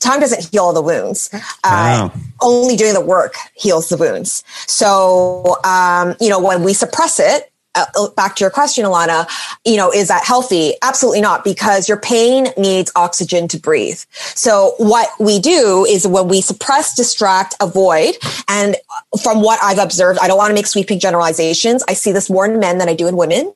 time 0.00 0.20
doesn't 0.20 0.50
heal 0.50 0.62
all 0.62 0.72
the 0.72 0.82
wounds. 0.82 1.28
Uh, 1.62 2.08
wow. 2.08 2.12
only 2.40 2.74
doing 2.74 2.94
the 2.94 3.04
work 3.04 3.34
heals 3.54 3.90
the 3.90 3.98
wounds. 3.98 4.42
So, 4.66 5.56
um, 5.64 6.16
you 6.20 6.30
know, 6.30 6.40
when 6.40 6.62
we 6.62 6.72
suppress 6.72 7.20
it, 7.20 7.52
uh, 7.96 8.08
back 8.10 8.36
to 8.36 8.44
your 8.44 8.50
question, 8.50 8.84
Alana, 8.84 9.28
you 9.64 9.76
know, 9.76 9.90
is 9.90 10.08
that 10.08 10.24
healthy? 10.24 10.74
Absolutely 10.82 11.20
not, 11.20 11.44
because 11.44 11.88
your 11.88 11.98
pain 11.98 12.48
needs 12.56 12.90
oxygen 12.96 13.48
to 13.48 13.58
breathe. 13.58 14.00
So 14.34 14.74
what 14.78 15.08
we 15.18 15.38
do 15.38 15.84
is 15.88 16.06
when 16.06 16.28
we 16.28 16.40
suppress, 16.40 16.94
distract, 16.94 17.54
avoid, 17.60 18.14
and 18.48 18.76
from 19.22 19.42
what 19.42 19.58
I've 19.62 19.78
observed, 19.78 20.18
I 20.22 20.28
don't 20.28 20.38
want 20.38 20.50
to 20.50 20.54
make 20.54 20.66
sweeping 20.66 20.98
generalizations. 20.98 21.84
I 21.88 21.94
see 21.94 22.12
this 22.12 22.28
more 22.30 22.46
in 22.46 22.58
men 22.58 22.78
than 22.78 22.88
I 22.88 22.94
do 22.94 23.06
in 23.08 23.16
women. 23.16 23.52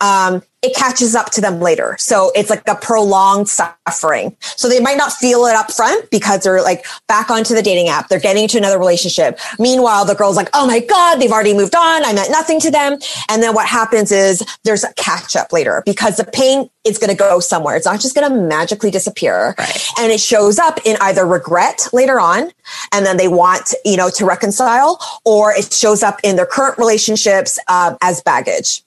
Um, 0.00 0.42
it 0.60 0.74
catches 0.74 1.14
up 1.14 1.30
to 1.30 1.40
them 1.40 1.60
later. 1.60 1.94
So 1.98 2.32
it's 2.34 2.50
like 2.50 2.66
a 2.66 2.74
prolonged 2.74 3.48
suffering. 3.48 4.36
So 4.40 4.68
they 4.68 4.80
might 4.80 4.96
not 4.96 5.12
feel 5.12 5.46
it 5.46 5.54
up 5.54 5.70
front 5.70 6.10
because 6.10 6.42
they're 6.42 6.62
like 6.62 6.84
back 7.06 7.30
onto 7.30 7.54
the 7.54 7.62
dating 7.62 7.88
app. 7.88 8.08
They're 8.08 8.18
getting 8.18 8.42
into 8.42 8.58
another 8.58 8.78
relationship. 8.78 9.38
Meanwhile, 9.60 10.06
the 10.06 10.16
girl's 10.16 10.36
like, 10.36 10.50
Oh 10.54 10.66
my 10.66 10.80
God, 10.80 11.20
they've 11.20 11.30
already 11.30 11.54
moved 11.54 11.76
on. 11.76 12.04
I 12.04 12.12
meant 12.12 12.32
nothing 12.32 12.58
to 12.60 12.72
them. 12.72 12.98
And 13.28 13.40
then 13.40 13.54
what 13.54 13.68
happens 13.68 14.10
is 14.10 14.44
there's 14.64 14.82
a 14.82 14.92
catch 14.94 15.36
up 15.36 15.52
later 15.52 15.82
because 15.86 16.16
the 16.16 16.24
pain 16.24 16.68
is 16.84 16.98
going 16.98 17.10
to 17.10 17.16
go 17.16 17.38
somewhere. 17.38 17.76
It's 17.76 17.86
not 17.86 18.00
just 18.00 18.16
going 18.16 18.28
to 18.28 18.36
magically 18.36 18.90
disappear. 18.90 19.54
Right. 19.58 19.88
And 20.00 20.10
it 20.10 20.20
shows 20.20 20.58
up 20.58 20.80
in 20.84 20.96
either 21.00 21.24
regret 21.24 21.88
later 21.92 22.18
on. 22.18 22.50
And 22.92 23.06
then 23.06 23.16
they 23.16 23.28
want, 23.28 23.74
you 23.84 23.96
know, 23.96 24.10
to 24.10 24.24
reconcile 24.24 24.77
or 25.24 25.52
it 25.52 25.72
shows 25.72 26.02
up 26.02 26.18
in 26.22 26.36
their 26.36 26.46
current 26.46 26.78
relationships 26.78 27.58
uh, 27.68 27.96
as 28.02 28.22
baggage. 28.22 28.82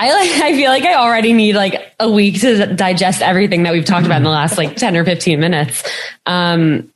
I 0.00 0.12
like 0.12 0.30
I 0.42 0.54
feel 0.54 0.70
like 0.70 0.84
I 0.84 0.94
already 0.94 1.34
need 1.34 1.54
like 1.54 1.94
a 2.00 2.10
week 2.10 2.40
to 2.40 2.74
digest 2.74 3.20
everything 3.20 3.64
that 3.64 3.72
we've 3.72 3.84
talked 3.84 4.06
about 4.06 4.16
in 4.16 4.22
the 4.22 4.30
last 4.30 4.56
like 4.56 4.76
10 4.76 4.96
or 4.96 5.04
15 5.04 5.38
minutes. 5.38 5.82
Um 6.24 6.90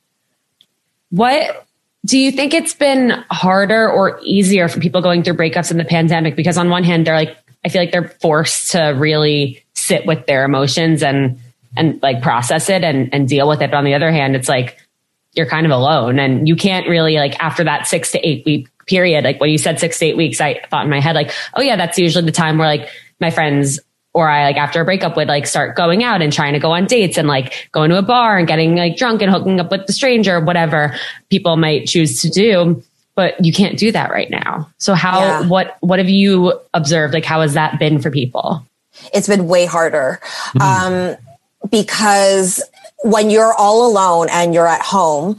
what 1.11 1.67
do 2.07 2.19
you 2.19 2.33
think 2.33 2.55
it's 2.55 2.75
been 2.75 3.11
harder 3.31 3.91
or 3.91 4.21
easier 4.23 4.69
for 4.69 4.81
people 4.81 5.03
going 5.03 5.23
through 5.23 5.35
breakups 5.35 5.71
in 5.71 5.76
the 5.76 5.85
pandemic 5.85 6.35
because 6.35 6.57
on 6.57 6.71
one 6.71 6.83
hand 6.83 7.07
they're 7.07 7.14
like 7.14 7.37
I 7.62 7.69
feel 7.69 7.83
like 7.83 7.93
they're 7.93 8.09
forced 8.09 8.71
to 8.73 8.95
really 8.97 9.62
sit 9.75 10.07
with 10.07 10.25
their 10.25 10.45
emotions 10.45 11.03
and 11.03 11.38
and 11.76 12.03
like 12.03 12.23
process 12.23 12.71
it 12.71 12.85
and 12.85 13.12
and 13.12 13.29
deal 13.29 13.47
with 13.47 13.61
it 13.61 13.71
but 13.71 13.76
on 13.76 13.85
the 13.85 13.95
other 13.95 14.12
hand 14.12 14.35
it's 14.35 14.49
like 14.49 14.79
you're 15.35 15.47
kind 15.47 15.67
of 15.67 15.73
alone 15.73 16.19
and 16.19 16.47
you 16.47 16.57
can't 16.57 16.88
really 16.88 17.17
like 17.17 17.38
after 17.43 17.64
that 17.64 17.87
6 17.87 18.12
to 18.12 18.29
8 18.29 18.45
week 18.45 18.69
period. 18.87 19.25
Like 19.25 19.41
when 19.41 19.50
you 19.50 19.59
said 19.59 19.81
six 19.81 19.99
to 19.99 20.07
eight 20.07 20.17
weeks, 20.17 20.41
I 20.41 20.61
thought 20.71 20.85
in 20.85 20.91
my 20.91 21.00
head, 21.00 21.14
like, 21.14 21.33
oh 21.55 21.62
yeah, 21.62 21.76
that's 21.76 21.99
usually 21.99 22.25
the 22.25 22.33
time 22.33 22.59
where 22.59 22.69
like 22.69 22.88
my 23.21 23.31
friends 23.31 23.81
or 24.12 24.29
I 24.29 24.45
like 24.45 24.57
after 24.57 24.81
a 24.81 24.85
breakup 24.85 25.17
would 25.17 25.29
like 25.29 25.47
start 25.47 25.75
going 25.75 26.05
out 26.05 26.23
and 26.23 26.33
trying 26.33 26.53
to 26.53 26.61
go 26.61 26.73
on 26.73 26.87
dates 26.87 27.19
and 27.19 27.26
like 27.26 27.69
going 27.73 27.91
to 27.91 27.99
a 27.99 28.03
bar 28.03 28.38
and 28.38 28.47
getting 28.47 28.76
like 28.76 28.97
drunk 28.97 29.23
and 29.23 29.31
hooking 29.31 29.59
up 29.59 29.71
with 29.71 29.87
the 29.87 29.93
stranger, 29.93 30.41
whatever 30.41 30.94
people 31.31 31.57
might 31.57 31.87
choose 31.87 32.23
to 32.23 32.31
do. 32.31 32.83
But 33.16 33.44
you 33.44 33.53
can't 33.53 33.79
do 33.79 33.92
that 33.92 34.11
right 34.11 34.31
now. 34.31 34.68
So 34.79 34.94
how, 34.94 35.20
yeah. 35.20 35.47
what, 35.47 35.77
what 35.81 36.01
have 36.01 36.09
you 36.09 36.59
observed? 36.75 37.14
Like, 37.14 37.25
how 37.25 37.42
has 37.42 37.55
that 37.55 37.79
been 37.79 38.01
for 38.01 38.11
people? 38.11 38.66
It's 39.12 39.29
been 39.29 39.47
way 39.47 39.66
harder. 39.66 40.20
Mm-hmm. 40.57 40.61
Um, 40.61 41.16
because 41.70 42.62
when 43.05 43.29
you're 43.29 43.53
all 43.53 43.87
alone 43.87 44.29
and 44.31 44.55
you're 44.55 44.67
at 44.67 44.81
home, 44.81 45.38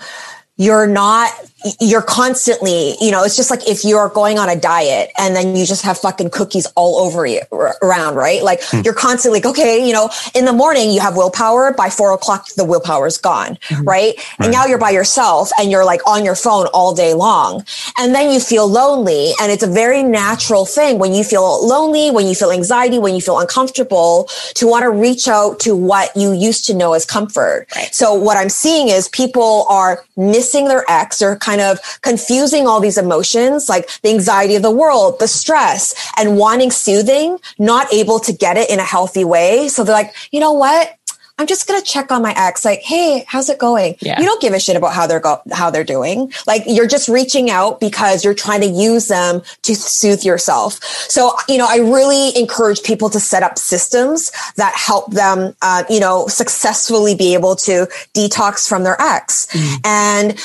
you're 0.55 0.87
not 0.87 1.31
you're 1.79 2.01
constantly, 2.01 2.95
you 3.01 3.11
know, 3.11 3.23
it's 3.23 3.35
just 3.35 3.49
like 3.49 3.67
if 3.67 3.83
you're 3.83 4.09
going 4.09 4.39
on 4.39 4.49
a 4.49 4.55
diet 4.55 5.11
and 5.17 5.35
then 5.35 5.55
you 5.55 5.65
just 5.65 5.83
have 5.83 5.97
fucking 5.97 6.29
cookies 6.29 6.67
all 6.75 6.99
over 6.99 7.25
you 7.25 7.41
around, 7.81 8.15
right? 8.15 8.43
Like 8.43 8.61
hmm. 8.63 8.81
you're 8.83 8.93
constantly 8.93 9.39
like, 9.39 9.45
okay, 9.47 9.85
you 9.85 9.93
know, 9.93 10.09
in 10.33 10.45
the 10.45 10.53
morning 10.53 10.91
you 10.91 10.99
have 11.01 11.15
willpower. 11.15 11.73
By 11.73 11.89
four 11.89 12.13
o'clock, 12.13 12.47
the 12.55 12.63
willpower 12.63 13.07
is 13.07 13.17
gone, 13.17 13.55
mm-hmm. 13.55 13.83
right? 13.83 13.95
right? 13.95 14.25
And 14.39 14.51
now 14.51 14.65
you're 14.65 14.77
by 14.77 14.91
yourself 14.91 15.49
and 15.59 15.71
you're 15.71 15.85
like 15.85 16.05
on 16.07 16.25
your 16.25 16.35
phone 16.35 16.67
all 16.67 16.93
day 16.93 17.13
long. 17.13 17.65
And 17.97 18.13
then 18.13 18.31
you 18.31 18.39
feel 18.39 18.67
lonely. 18.67 19.31
And 19.41 19.51
it's 19.51 19.63
a 19.63 19.67
very 19.67 20.03
natural 20.03 20.65
thing 20.65 20.99
when 20.99 21.13
you 21.13 21.23
feel 21.23 21.65
lonely, 21.65 22.11
when 22.11 22.27
you 22.27 22.35
feel 22.35 22.51
anxiety, 22.51 22.99
when 22.99 23.15
you 23.15 23.21
feel 23.21 23.39
uncomfortable 23.39 24.29
to 24.55 24.67
want 24.67 24.83
to 24.83 24.89
reach 24.89 25.27
out 25.27 25.59
to 25.61 25.75
what 25.75 26.15
you 26.15 26.33
used 26.33 26.65
to 26.67 26.73
know 26.73 26.93
as 26.93 27.05
comfort. 27.05 27.67
Right. 27.75 27.93
So 27.93 28.13
what 28.13 28.37
I'm 28.37 28.49
seeing 28.49 28.89
is 28.89 29.09
people 29.09 29.65
are 29.69 30.03
missing 30.17 30.67
their 30.67 30.83
ex 30.89 31.21
or 31.21 31.35
kind 31.37 31.54
kind 31.55 31.71
of 31.71 32.01
confusing 32.01 32.67
all 32.67 32.79
these 32.79 32.97
emotions, 32.97 33.69
like 33.69 33.89
the 34.01 34.09
anxiety 34.09 34.55
of 34.55 34.61
the 34.61 34.71
world, 34.71 35.19
the 35.19 35.27
stress 35.27 35.93
and 36.17 36.37
wanting 36.37 36.71
soothing, 36.71 37.37
not 37.57 37.91
able 37.93 38.19
to 38.19 38.33
get 38.33 38.57
it 38.57 38.69
in 38.69 38.79
a 38.79 38.83
healthy 38.83 39.23
way. 39.23 39.69
So 39.69 39.83
they're 39.83 39.95
like, 39.95 40.13
you 40.31 40.39
know 40.39 40.51
what? 40.51 40.97
I'm 41.37 41.47
just 41.47 41.67
gonna 41.67 41.81
check 41.81 42.13
on 42.13 42.21
my 42.21 42.33
ex. 42.37 42.63
Like, 42.63 42.79
hey, 42.79 43.25
how's 43.27 43.49
it 43.49 43.59
going? 43.59 43.95
Yeah. 43.99 44.17
You 44.19 44.25
don't 44.25 44.41
give 44.41 44.53
a 44.53 44.59
shit 44.59 44.77
about 44.77 44.93
how 44.93 45.05
they're 45.05 45.19
go- 45.19 45.41
how 45.51 45.69
they're 45.69 45.83
doing. 45.83 46.31
Like, 46.47 46.63
you're 46.65 46.87
just 46.87 47.09
reaching 47.09 47.49
out 47.49 47.81
because 47.81 48.23
you're 48.23 48.33
trying 48.33 48.61
to 48.61 48.67
use 48.67 49.09
them 49.09 49.41
to 49.63 49.75
soothe 49.75 50.23
yourself. 50.23 50.81
So, 51.09 51.35
you 51.49 51.57
know, 51.57 51.67
I 51.69 51.77
really 51.79 52.37
encourage 52.37 52.83
people 52.83 53.09
to 53.09 53.19
set 53.19 53.43
up 53.43 53.57
systems 53.57 54.31
that 54.55 54.75
help 54.75 55.11
them, 55.11 55.53
uh, 55.61 55.83
you 55.89 55.99
know, 55.99 56.27
successfully 56.27 57.15
be 57.15 57.33
able 57.33 57.57
to 57.57 57.87
detox 58.13 58.65
from 58.65 58.83
their 58.83 58.99
ex. 59.01 59.47
Mm. 59.47 59.85
And 59.85 60.39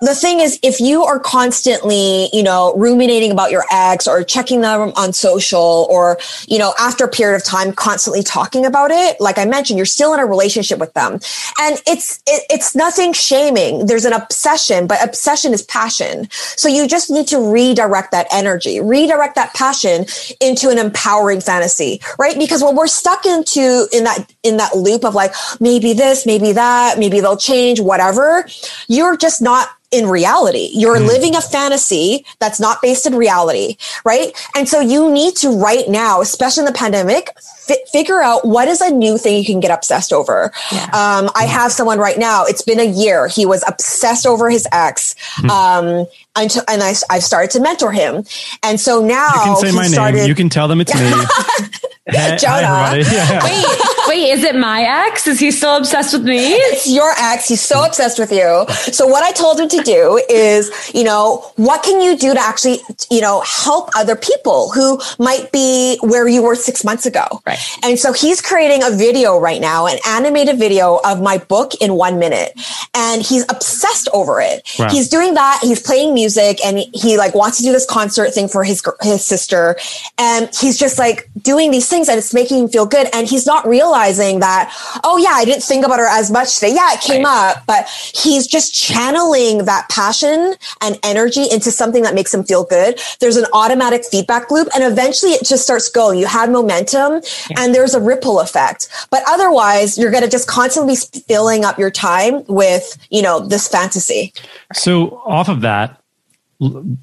the 0.00 0.14
thing 0.14 0.40
is, 0.40 0.58
if 0.62 0.80
you 0.80 1.04
are 1.04 1.18
constantly, 1.18 2.28
you 2.32 2.42
know, 2.42 2.74
ruminating 2.76 3.30
about 3.30 3.50
your 3.50 3.64
ex 3.72 4.06
or 4.06 4.22
checking 4.22 4.60
them 4.60 4.92
on 4.96 5.12
social 5.12 5.86
or, 5.90 6.18
you 6.46 6.58
know, 6.58 6.74
after 6.78 7.04
a 7.04 7.08
period 7.08 7.36
of 7.36 7.44
time, 7.44 7.72
constantly 7.72 8.22
talking 8.22 8.66
about 8.66 8.90
it, 8.90 9.20
like 9.20 9.38
I 9.38 9.44
mentioned, 9.44 9.76
you're 9.76 9.86
still 9.86 10.14
in 10.14 10.20
a 10.20 10.26
relationship 10.26 10.78
with 10.78 10.92
them. 10.94 11.14
And 11.60 11.80
it's, 11.86 12.22
it, 12.26 12.44
it's 12.50 12.74
nothing 12.74 13.12
shaming. 13.12 13.86
There's 13.86 14.04
an 14.04 14.12
obsession, 14.12 14.86
but 14.86 15.02
obsession 15.02 15.52
is 15.52 15.62
passion. 15.62 16.28
So 16.30 16.68
you 16.68 16.86
just 16.88 17.10
need 17.10 17.26
to 17.28 17.38
redirect 17.38 18.12
that 18.12 18.26
energy, 18.32 18.80
redirect 18.80 19.34
that 19.34 19.54
passion 19.54 20.06
into 20.40 20.70
an 20.70 20.78
empowering 20.78 21.40
fantasy, 21.40 22.00
right? 22.18 22.38
Because 22.38 22.62
when 22.62 22.76
we're 22.76 22.86
stuck 22.86 23.26
into, 23.26 23.86
in 23.92 24.04
that, 24.04 24.32
in 24.48 24.56
that 24.56 24.74
loop 24.74 25.04
of 25.04 25.14
like, 25.14 25.32
maybe 25.60 25.92
this, 25.92 26.26
maybe 26.26 26.52
that, 26.52 26.98
maybe 26.98 27.20
they'll 27.20 27.36
change, 27.36 27.80
whatever, 27.80 28.46
you're 28.88 29.16
just 29.16 29.40
not 29.40 29.68
in 29.90 30.06
reality. 30.06 30.70
You're 30.74 30.98
mm. 30.98 31.06
living 31.06 31.34
a 31.34 31.40
fantasy 31.40 32.26
that's 32.40 32.60
not 32.60 32.82
based 32.82 33.06
in 33.06 33.14
reality, 33.14 33.76
right? 34.04 34.36
And 34.54 34.68
so 34.68 34.80
you 34.80 35.10
need 35.10 35.34
to 35.36 35.50
right 35.50 35.88
now, 35.88 36.20
especially 36.20 36.62
in 36.62 36.66
the 36.66 36.72
pandemic, 36.72 37.30
fi- 37.40 37.82
figure 37.90 38.20
out 38.20 38.46
what 38.46 38.68
is 38.68 38.82
a 38.82 38.90
new 38.90 39.16
thing 39.16 39.38
you 39.38 39.46
can 39.46 39.60
get 39.60 39.70
obsessed 39.70 40.12
over. 40.12 40.52
Yeah. 40.70 40.84
Um, 40.84 41.30
I 41.34 41.46
have 41.46 41.72
someone 41.72 41.98
right 41.98 42.18
now. 42.18 42.44
It's 42.44 42.60
been 42.60 42.80
a 42.80 42.84
year. 42.84 43.28
He 43.28 43.46
was 43.46 43.64
obsessed 43.66 44.26
over 44.26 44.50
his 44.50 44.68
ex. 44.72 45.14
Mm. 45.38 45.50
Um, 45.50 46.06
until, 46.36 46.62
and 46.68 46.82
I, 46.82 46.94
I've 47.10 47.24
started 47.24 47.50
to 47.52 47.60
mentor 47.60 47.90
him. 47.90 48.24
And 48.62 48.78
so 48.78 49.04
now 49.04 49.26
you 49.26 49.40
can 49.40 49.56
say 49.56 49.72
my 49.72 49.86
started- 49.86 50.18
name. 50.18 50.28
You 50.28 50.34
can 50.34 50.50
tell 50.50 50.68
them 50.68 50.82
it's 50.82 50.94
me. 50.94 51.78
Hey, 52.10 52.36
Jonah. 52.38 52.66
hi, 52.66 52.98
everybody. 52.98 53.08
Yeah. 53.18 53.44
Wait, 53.44 53.78
wait, 54.08 54.30
is 54.32 54.44
it 54.44 54.54
my 54.56 54.82
ex? 54.82 55.26
Is 55.26 55.38
he 55.40 55.50
still 55.50 55.76
obsessed 55.76 56.12
with 56.14 56.24
me? 56.24 56.38
It's 56.38 56.88
your 56.88 57.10
ex. 57.18 57.48
He's 57.48 57.60
so 57.60 57.84
obsessed 57.84 58.18
with 58.18 58.32
you. 58.32 58.64
So 58.92 59.06
what 59.06 59.22
I 59.22 59.32
told 59.32 59.60
him 59.60 59.68
to 59.68 59.82
do 59.82 60.22
is, 60.30 60.70
you 60.94 61.04
know, 61.04 61.52
what 61.56 61.82
can 61.82 62.00
you 62.00 62.16
do 62.16 62.32
to 62.32 62.40
actually, 62.40 62.78
you 63.10 63.20
know, 63.20 63.42
help 63.42 63.90
other 63.96 64.16
people 64.16 64.70
who 64.70 65.00
might 65.18 65.52
be 65.52 65.98
where 66.00 66.26
you 66.28 66.42
were 66.42 66.54
six 66.54 66.84
months 66.84 67.04
ago? 67.06 67.26
Right. 67.46 67.58
And 67.82 67.98
so 67.98 68.12
he's 68.12 68.40
creating 68.40 68.82
a 68.82 68.90
video 68.90 69.38
right 69.38 69.60
now, 69.60 69.86
an 69.86 69.98
animated 70.06 70.58
video 70.58 71.00
of 71.04 71.20
my 71.20 71.38
book 71.38 71.74
in 71.80 71.94
one 71.94 72.18
minute. 72.18 72.52
And 72.94 73.20
he's 73.22 73.42
obsessed 73.50 74.08
over 74.14 74.40
it. 74.40 74.62
Wow. 74.78 74.88
He's 74.88 75.08
doing 75.08 75.34
that. 75.34 75.60
He's 75.62 75.82
playing 75.82 76.14
music 76.14 76.64
and 76.64 76.78
he 76.94 77.18
like 77.18 77.34
wants 77.34 77.58
to 77.58 77.62
do 77.64 77.72
this 77.72 77.84
concert 77.84 78.32
thing 78.32 78.48
for 78.48 78.64
his, 78.64 78.82
his 79.02 79.24
sister. 79.24 79.76
And 80.16 80.48
he's 80.58 80.78
just 80.78 80.98
like 80.98 81.28
doing 81.42 81.70
these 81.70 81.88
things 81.88 81.97
and 82.06 82.18
it's 82.18 82.34
making 82.34 82.64
him 82.64 82.68
feel 82.68 82.84
good. 82.84 83.08
And 83.14 83.26
he's 83.26 83.46
not 83.46 83.66
realizing 83.66 84.40
that, 84.40 84.70
oh 85.04 85.16
yeah, 85.16 85.32
I 85.32 85.46
didn't 85.46 85.62
think 85.62 85.86
about 85.86 85.98
her 85.98 86.08
as 86.08 86.30
much 86.30 86.56
today. 86.56 86.74
Yeah, 86.74 86.92
it 86.92 87.00
came 87.00 87.24
up, 87.24 87.64
but 87.66 87.88
he's 87.88 88.46
just 88.46 88.74
channeling 88.74 89.64
that 89.64 89.88
passion 89.88 90.54
and 90.82 90.98
energy 91.02 91.46
into 91.50 91.70
something 91.70 92.02
that 92.02 92.14
makes 92.14 92.32
him 92.32 92.44
feel 92.44 92.64
good. 92.64 93.00
There's 93.20 93.36
an 93.36 93.46
automatic 93.54 94.04
feedback 94.04 94.50
loop 94.50 94.68
and 94.74 94.84
eventually 94.84 95.32
it 95.32 95.46
just 95.46 95.64
starts 95.64 95.88
going. 95.88 96.18
You 96.18 96.26
had 96.26 96.50
momentum 96.50 97.22
and 97.56 97.74
there's 97.74 97.94
a 97.94 98.00
ripple 98.00 98.40
effect. 98.40 98.88
But 99.10 99.22
otherwise, 99.26 99.96
you're 99.96 100.10
going 100.10 100.24
to 100.24 100.30
just 100.30 100.46
constantly 100.46 100.94
be 100.94 101.20
filling 101.20 101.64
up 101.64 101.78
your 101.78 101.90
time 101.90 102.44
with, 102.46 102.98
you 103.10 103.22
know, 103.22 103.40
this 103.40 103.68
fantasy. 103.68 104.32
So 104.74 105.22
off 105.24 105.48
of 105.48 105.62
that, 105.62 106.00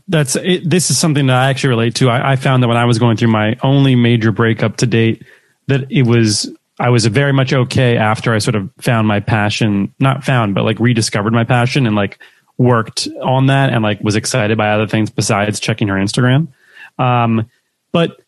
that's 0.07 0.35
it, 0.35 0.69
this 0.69 0.89
is 0.91 0.97
something 0.97 1.27
that 1.27 1.35
I 1.35 1.49
actually 1.49 1.69
relate 1.69 1.95
to. 1.95 2.09
I, 2.09 2.33
I 2.33 2.35
found 2.35 2.61
that 2.63 2.67
when 2.67 2.77
I 2.77 2.85
was 2.85 2.99
going 2.99 3.17
through 3.17 3.29
my 3.29 3.55
only 3.63 3.95
major 3.95 4.31
breakup 4.31 4.77
to 4.77 4.85
date, 4.85 5.23
that 5.67 5.91
it 5.91 6.03
was 6.03 6.49
I 6.79 6.89
was 6.89 7.05
very 7.05 7.31
much 7.31 7.53
okay 7.53 7.97
after 7.97 8.33
I 8.33 8.39
sort 8.39 8.55
of 8.55 8.69
found 8.79 9.07
my 9.07 9.21
passion, 9.21 9.93
not 9.99 10.23
found, 10.23 10.55
but 10.55 10.65
like 10.65 10.79
rediscovered 10.79 11.33
my 11.33 11.45
passion 11.45 11.87
and 11.87 11.95
like 11.95 12.19
worked 12.57 13.07
on 13.21 13.47
that 13.47 13.71
and 13.71 13.81
like 13.81 14.01
was 14.01 14.15
excited 14.15 14.57
by 14.57 14.69
other 14.69 14.87
things 14.87 15.09
besides 15.09 15.59
checking 15.59 15.87
her 15.87 15.95
Instagram. 15.95 16.49
Um, 16.97 17.49
but 17.91 18.21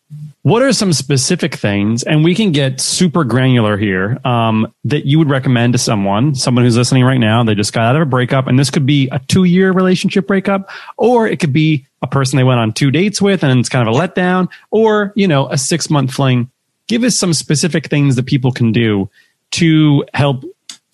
what 0.48 0.62
are 0.62 0.72
some 0.72 0.92
specific 0.92 1.54
things, 1.54 2.02
and 2.02 2.24
we 2.24 2.34
can 2.34 2.52
get 2.52 2.80
super 2.80 3.22
granular 3.24 3.76
here, 3.76 4.18
um, 4.24 4.72
that 4.84 5.04
you 5.04 5.18
would 5.18 5.28
recommend 5.28 5.74
to 5.74 5.78
someone, 5.78 6.34
someone 6.34 6.64
who's 6.64 6.76
listening 6.76 7.04
right 7.04 7.18
now, 7.18 7.44
they 7.44 7.54
just 7.54 7.72
got 7.72 7.84
out 7.84 7.96
of 7.96 8.02
a 8.02 8.06
breakup, 8.06 8.46
and 8.46 8.58
this 8.58 8.70
could 8.70 8.86
be 8.86 9.08
a 9.12 9.18
two 9.28 9.44
year 9.44 9.72
relationship 9.72 10.26
breakup, 10.26 10.70
or 10.96 11.26
it 11.26 11.38
could 11.38 11.52
be 11.52 11.86
a 12.02 12.06
person 12.06 12.36
they 12.36 12.44
went 12.44 12.60
on 12.60 12.72
two 12.72 12.90
dates 12.90 13.20
with 13.20 13.42
and 13.42 13.58
it's 13.58 13.68
kind 13.68 13.86
of 13.86 13.94
a 13.94 13.98
letdown, 13.98 14.48
or, 14.70 15.12
you 15.16 15.28
know, 15.28 15.48
a 15.48 15.58
six 15.58 15.90
month 15.90 16.12
fling. 16.12 16.50
Give 16.86 17.04
us 17.04 17.16
some 17.16 17.34
specific 17.34 17.88
things 17.88 18.16
that 18.16 18.24
people 18.24 18.50
can 18.50 18.72
do 18.72 19.10
to 19.52 20.04
help 20.14 20.44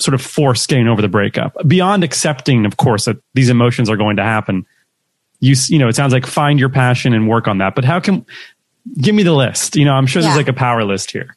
sort 0.01 0.15
of 0.15 0.21
force 0.21 0.67
getting 0.67 0.89
over 0.89 1.01
the 1.01 1.09
breakup 1.09 1.57
beyond 1.69 2.03
accepting, 2.03 2.67
of 2.67 2.77
course, 2.77 3.05
that 3.05 3.17
these 3.35 3.49
emotions 3.49 3.89
are 3.89 3.97
going 3.97 4.17
to 4.17 4.25
happen. 4.25 4.67
You, 5.41 5.55
you 5.69 5.79
know, 5.79 5.89
it 5.89 5.95
sounds 5.95 6.13
like 6.13 6.27
find 6.27 6.59
your 6.59 6.71
passion 6.71 7.13
and 7.13 7.29
work 7.29 7.47
on 7.47 7.59
that, 7.59 7.75
but 7.75 7.85
how 7.85 8.01
can, 8.01 8.25
give 8.99 9.15
me 9.15 9.23
the 9.23 9.33
list. 9.33 9.77
You 9.77 9.85
know, 9.85 9.93
I'm 9.95 10.07
sure 10.07 10.23
Yeah. 10.23 10.29
there's 10.29 10.39
like 10.39 10.49
a 10.49 10.53
power 10.53 10.85
list 10.85 11.11
here. 11.11 11.37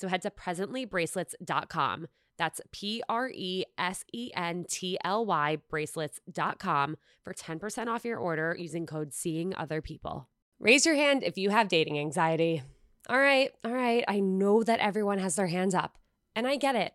So 0.00 0.08
head 0.08 0.22
to 0.22 0.30
presentlybracelets.com. 0.30 2.08
That's 2.38 2.60
P 2.72 3.02
R 3.06 3.30
E 3.34 3.64
S 3.76 4.02
E 4.14 4.30
N 4.34 4.64
T 4.66 4.96
L 5.04 5.26
Y 5.26 5.58
bracelets.com 5.68 6.96
for 7.22 7.34
10% 7.34 7.86
off 7.88 8.04
your 8.06 8.18
order 8.18 8.56
using 8.58 8.86
code 8.86 9.12
Seeing 9.12 9.54
Other 9.54 9.82
People. 9.82 10.26
Raise 10.58 10.86
your 10.86 10.94
hand 10.94 11.22
if 11.22 11.36
you 11.36 11.50
have 11.50 11.68
dating 11.68 11.98
anxiety. 11.98 12.62
All 13.10 13.18
right, 13.18 13.50
all 13.62 13.72
right. 13.72 14.04
I 14.08 14.20
know 14.20 14.62
that 14.62 14.80
everyone 14.80 15.18
has 15.18 15.36
their 15.36 15.48
hands 15.48 15.74
up, 15.74 15.98
and 16.34 16.46
I 16.46 16.56
get 16.56 16.76
it. 16.76 16.94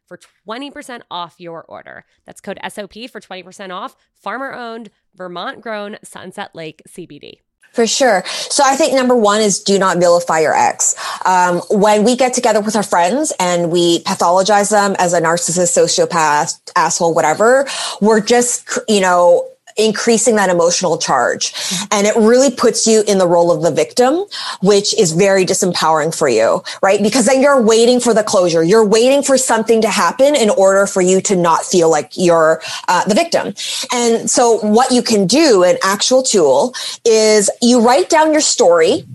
for 0.11 0.19
20% 0.47 1.03
off 1.09 1.35
your 1.39 1.63
order. 1.63 2.03
That's 2.25 2.41
code 2.41 2.59
SOP 2.67 2.93
for 3.09 3.21
20% 3.21 3.73
off. 3.73 3.95
Farmer 4.13 4.53
owned, 4.53 4.89
Vermont 5.15 5.61
grown 5.61 5.97
Sunset 6.03 6.53
Lake 6.53 6.81
CBD. 6.89 7.39
For 7.71 7.87
sure. 7.87 8.23
So 8.25 8.63
I 8.65 8.75
think 8.75 8.93
number 8.93 9.15
one 9.15 9.39
is 9.39 9.63
do 9.63 9.79
not 9.79 9.97
vilify 9.97 10.39
your 10.39 10.53
ex. 10.53 10.95
Um, 11.25 11.61
when 11.69 12.03
we 12.03 12.17
get 12.17 12.33
together 12.33 12.59
with 12.59 12.75
our 12.75 12.83
friends 12.83 13.31
and 13.39 13.71
we 13.71 14.03
pathologize 14.03 14.71
them 14.71 14.97
as 14.99 15.13
a 15.13 15.21
narcissist, 15.21 15.77
sociopath, 15.77 16.59
asshole, 16.75 17.13
whatever, 17.13 17.65
we're 18.01 18.19
just, 18.19 18.67
you 18.89 18.99
know, 18.99 19.47
increasing 19.77 20.35
that 20.35 20.49
emotional 20.49 20.97
charge. 20.97 21.53
And 21.91 22.07
it 22.07 22.15
really 22.15 22.51
puts 22.51 22.87
you 22.87 23.03
in 23.07 23.17
the 23.17 23.27
role 23.27 23.51
of 23.51 23.61
the 23.61 23.71
victim, 23.71 24.25
which 24.61 24.97
is 24.97 25.11
very 25.11 25.45
disempowering 25.45 26.15
for 26.15 26.27
you, 26.27 26.63
right? 26.81 27.01
Because 27.01 27.25
then 27.25 27.41
you're 27.41 27.61
waiting 27.61 27.99
for 27.99 28.13
the 28.13 28.23
closure. 28.23 28.63
You're 28.63 28.85
waiting 28.85 29.23
for 29.23 29.37
something 29.37 29.81
to 29.81 29.89
happen 29.89 30.35
in 30.35 30.49
order 30.49 30.87
for 30.87 31.01
you 31.01 31.21
to 31.21 31.35
not 31.35 31.63
feel 31.63 31.89
like 31.89 32.11
you're 32.15 32.61
uh, 32.87 33.05
the 33.05 33.15
victim. 33.15 33.53
And 33.91 34.29
so 34.29 34.59
what 34.65 34.91
you 34.91 35.01
can 35.01 35.27
do, 35.27 35.63
an 35.63 35.77
actual 35.83 36.23
tool 36.23 36.73
is 37.05 37.49
you 37.61 37.81
write 37.81 38.09
down 38.09 38.31
your 38.31 38.41
story 38.41 39.05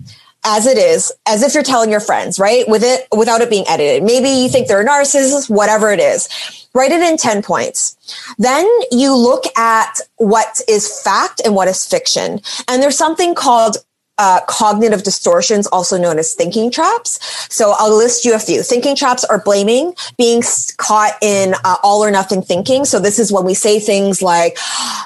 as 0.43 0.65
it 0.65 0.77
is, 0.77 1.11
as 1.25 1.43
if 1.43 1.53
you're 1.53 1.63
telling 1.63 1.91
your 1.91 1.99
friends, 1.99 2.39
right? 2.39 2.67
With 2.67 2.83
it, 2.83 3.07
without 3.15 3.41
it 3.41 3.49
being 3.49 3.65
edited. 3.67 4.03
Maybe 4.03 4.29
you 4.29 4.49
think 4.49 4.67
they're 4.67 4.81
a 4.81 4.85
narcissist, 4.85 5.49
whatever 5.49 5.91
it 5.91 5.99
is. 5.99 6.29
Write 6.73 6.91
it 6.91 7.01
in 7.01 7.17
10 7.17 7.41
points. 7.41 7.97
Then 8.37 8.69
you 8.91 9.15
look 9.15 9.45
at 9.57 9.99
what 10.17 10.61
is 10.67 11.01
fact 11.01 11.41
and 11.43 11.55
what 11.55 11.67
is 11.67 11.85
fiction. 11.85 12.39
And 12.67 12.81
there's 12.81 12.97
something 12.97 13.35
called 13.35 13.77
uh, 14.17 14.41
cognitive 14.47 15.03
distortions, 15.03 15.67
also 15.67 15.97
known 15.97 16.19
as 16.19 16.33
thinking 16.33 16.71
traps. 16.71 17.19
So 17.53 17.73
I'll 17.77 17.95
list 17.95 18.25
you 18.25 18.35
a 18.35 18.39
few. 18.39 18.63
Thinking 18.63 18.95
traps 18.95 19.23
are 19.25 19.41
blaming, 19.41 19.93
being 20.17 20.43
caught 20.77 21.13
in 21.21 21.53
uh, 21.63 21.75
all 21.83 22.03
or 22.03 22.11
nothing 22.11 22.41
thinking. 22.41 22.85
So 22.85 22.99
this 22.99 23.19
is 23.19 23.31
when 23.31 23.45
we 23.45 23.53
say 23.53 23.79
things 23.79 24.21
like, 24.21 24.57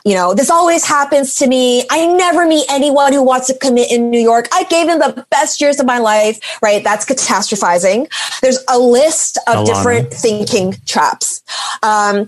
you 0.05 0.15
know, 0.15 0.33
this 0.33 0.49
always 0.49 0.85
happens 0.85 1.35
to 1.35 1.47
me. 1.47 1.83
I 1.89 2.07
never 2.07 2.47
meet 2.47 2.65
anyone 2.69 3.13
who 3.13 3.23
wants 3.23 3.47
to 3.47 3.57
commit 3.57 3.91
in 3.91 4.09
New 4.09 4.19
York. 4.19 4.47
I 4.53 4.63
gave 4.65 4.87
them 4.87 4.99
the 4.99 5.25
best 5.29 5.61
years 5.61 5.79
of 5.79 5.85
my 5.85 5.97
life, 5.97 6.39
right? 6.61 6.83
That's 6.83 7.05
catastrophizing. 7.05 8.09
There's 8.41 8.63
a 8.69 8.79
list 8.79 9.37
of 9.47 9.55
Alana. 9.55 9.65
different 9.65 10.13
thinking 10.13 10.75
traps. 10.85 11.41
Um, 11.83 12.27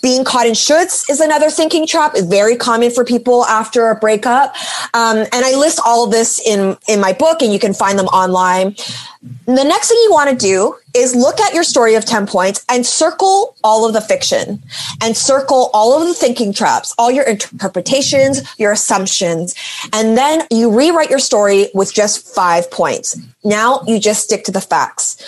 being 0.00 0.24
caught 0.24 0.46
in 0.46 0.54
shoulds 0.54 1.08
is 1.10 1.20
another 1.20 1.50
thinking 1.50 1.86
trap. 1.86 2.12
It's 2.14 2.26
very 2.26 2.56
common 2.56 2.90
for 2.90 3.04
people 3.04 3.44
after 3.44 3.90
a 3.90 3.94
breakup. 3.94 4.54
Um, 4.94 5.18
and 5.18 5.44
I 5.44 5.54
list 5.54 5.80
all 5.84 6.04
of 6.04 6.10
this 6.10 6.40
in, 6.46 6.78
in 6.88 6.98
my 6.98 7.12
book 7.12 7.42
and 7.42 7.52
you 7.52 7.58
can 7.58 7.74
find 7.74 7.98
them 7.98 8.06
online. 8.06 8.74
The 9.44 9.64
next 9.64 9.88
thing 9.88 9.98
you 10.02 10.12
want 10.12 10.30
to 10.30 10.36
do 10.36 10.76
is 10.94 11.14
look 11.14 11.40
at 11.40 11.52
your 11.52 11.62
story 11.62 11.94
of 11.94 12.06
10 12.06 12.26
points 12.26 12.64
and 12.70 12.86
circle 12.86 13.54
all 13.62 13.86
of 13.86 13.92
the 13.92 14.00
fiction 14.00 14.62
and 15.02 15.14
circle 15.14 15.68
all 15.74 16.00
of 16.00 16.08
the 16.08 16.14
thinking 16.14 16.54
traps, 16.54 16.94
all 16.96 17.10
your 17.10 17.24
interpretations, 17.24 18.42
your 18.58 18.72
assumptions. 18.72 19.54
And 19.92 20.16
then 20.16 20.46
you 20.50 20.74
rewrite 20.74 21.10
your 21.10 21.18
story 21.18 21.68
with 21.74 21.92
just 21.92 22.34
five 22.34 22.70
points. 22.70 23.18
Now 23.44 23.82
you 23.86 24.00
just 24.00 24.24
stick 24.24 24.44
to 24.44 24.52
the 24.52 24.60
facts. 24.62 25.22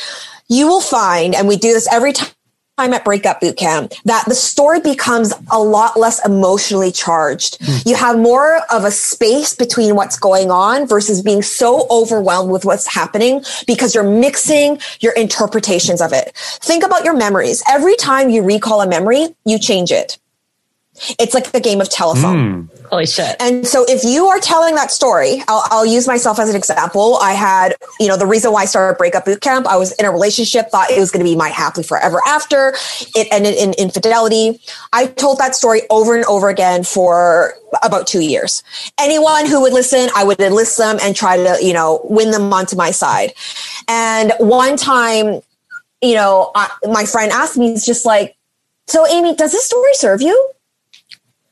You 0.48 0.66
will 0.66 0.80
find, 0.80 1.34
and 1.34 1.46
we 1.46 1.56
do 1.56 1.74
this 1.74 1.86
every 1.92 2.14
time 2.14 2.30
time 2.78 2.92
at 2.94 3.04
breakup 3.04 3.40
boot 3.40 3.56
camp 3.56 3.92
that 4.04 4.24
the 4.28 4.34
story 4.34 4.80
becomes 4.80 5.34
a 5.50 5.58
lot 5.58 5.98
less 5.98 6.24
emotionally 6.24 6.92
charged. 6.92 7.58
Mm. 7.58 7.86
You 7.86 7.96
have 7.96 8.18
more 8.18 8.60
of 8.70 8.84
a 8.84 8.90
space 8.90 9.52
between 9.52 9.96
what's 9.96 10.16
going 10.16 10.52
on 10.52 10.86
versus 10.86 11.20
being 11.20 11.42
so 11.42 11.88
overwhelmed 11.90 12.52
with 12.52 12.64
what's 12.64 12.86
happening 12.86 13.42
because 13.66 13.94
you're 13.94 14.08
mixing 14.08 14.78
your 15.00 15.12
interpretations 15.14 16.00
of 16.00 16.12
it. 16.12 16.32
Think 16.36 16.84
about 16.84 17.04
your 17.04 17.16
memories. 17.16 17.62
Every 17.68 17.96
time 17.96 18.30
you 18.30 18.42
recall 18.44 18.80
a 18.80 18.88
memory, 18.88 19.34
you 19.44 19.58
change 19.58 19.90
it. 19.90 20.18
It's 21.18 21.34
like 21.34 21.52
a 21.54 21.60
game 21.60 21.80
of 21.80 21.88
telephone. 21.88 22.68
Mm. 22.68 22.88
Holy 22.88 23.06
shit. 23.06 23.36
And 23.40 23.66
so 23.66 23.84
if 23.86 24.02
you 24.02 24.26
are 24.26 24.40
telling 24.40 24.74
that 24.74 24.90
story, 24.90 25.42
I'll, 25.46 25.62
I'll, 25.66 25.88
use 25.88 26.06
myself 26.06 26.38
as 26.38 26.50
an 26.50 26.56
example. 26.56 27.18
I 27.20 27.32
had, 27.32 27.74
you 28.00 28.08
know, 28.08 28.16
the 28.16 28.26
reason 28.26 28.52
why 28.52 28.62
I 28.62 28.64
started 28.64 28.98
breakup 28.98 29.24
boot 29.24 29.40
camp, 29.40 29.66
I 29.66 29.76
was 29.76 29.92
in 29.92 30.04
a 30.04 30.10
relationship, 30.10 30.70
thought 30.70 30.90
it 30.90 30.98
was 30.98 31.10
going 31.10 31.24
to 31.24 31.30
be 31.30 31.36
my 31.36 31.48
happily 31.48 31.84
forever 31.84 32.20
after. 32.26 32.74
It 33.14 33.28
ended 33.30 33.56
in 33.56 33.74
infidelity. 33.78 34.60
I 34.92 35.06
told 35.06 35.38
that 35.38 35.54
story 35.54 35.82
over 35.90 36.14
and 36.14 36.24
over 36.26 36.48
again 36.48 36.84
for 36.84 37.54
about 37.82 38.06
two 38.06 38.20
years. 38.20 38.62
Anyone 38.98 39.46
who 39.46 39.60
would 39.62 39.72
listen, 39.72 40.08
I 40.16 40.24
would 40.24 40.40
enlist 40.40 40.78
them 40.78 40.98
and 41.02 41.14
try 41.14 41.36
to, 41.36 41.58
you 41.64 41.72
know, 41.72 42.00
win 42.04 42.30
them 42.30 42.52
onto 42.52 42.76
my 42.76 42.90
side. 42.90 43.32
And 43.86 44.32
one 44.38 44.76
time, 44.76 45.40
you 46.02 46.14
know, 46.14 46.50
I, 46.54 46.70
my 46.84 47.04
friend 47.04 47.32
asked 47.32 47.56
me, 47.56 47.72
it's 47.72 47.86
just 47.86 48.04
like, 48.06 48.36
so 48.86 49.06
Amy, 49.06 49.34
does 49.34 49.52
this 49.52 49.66
story 49.66 49.94
serve 49.94 50.22
you? 50.22 50.52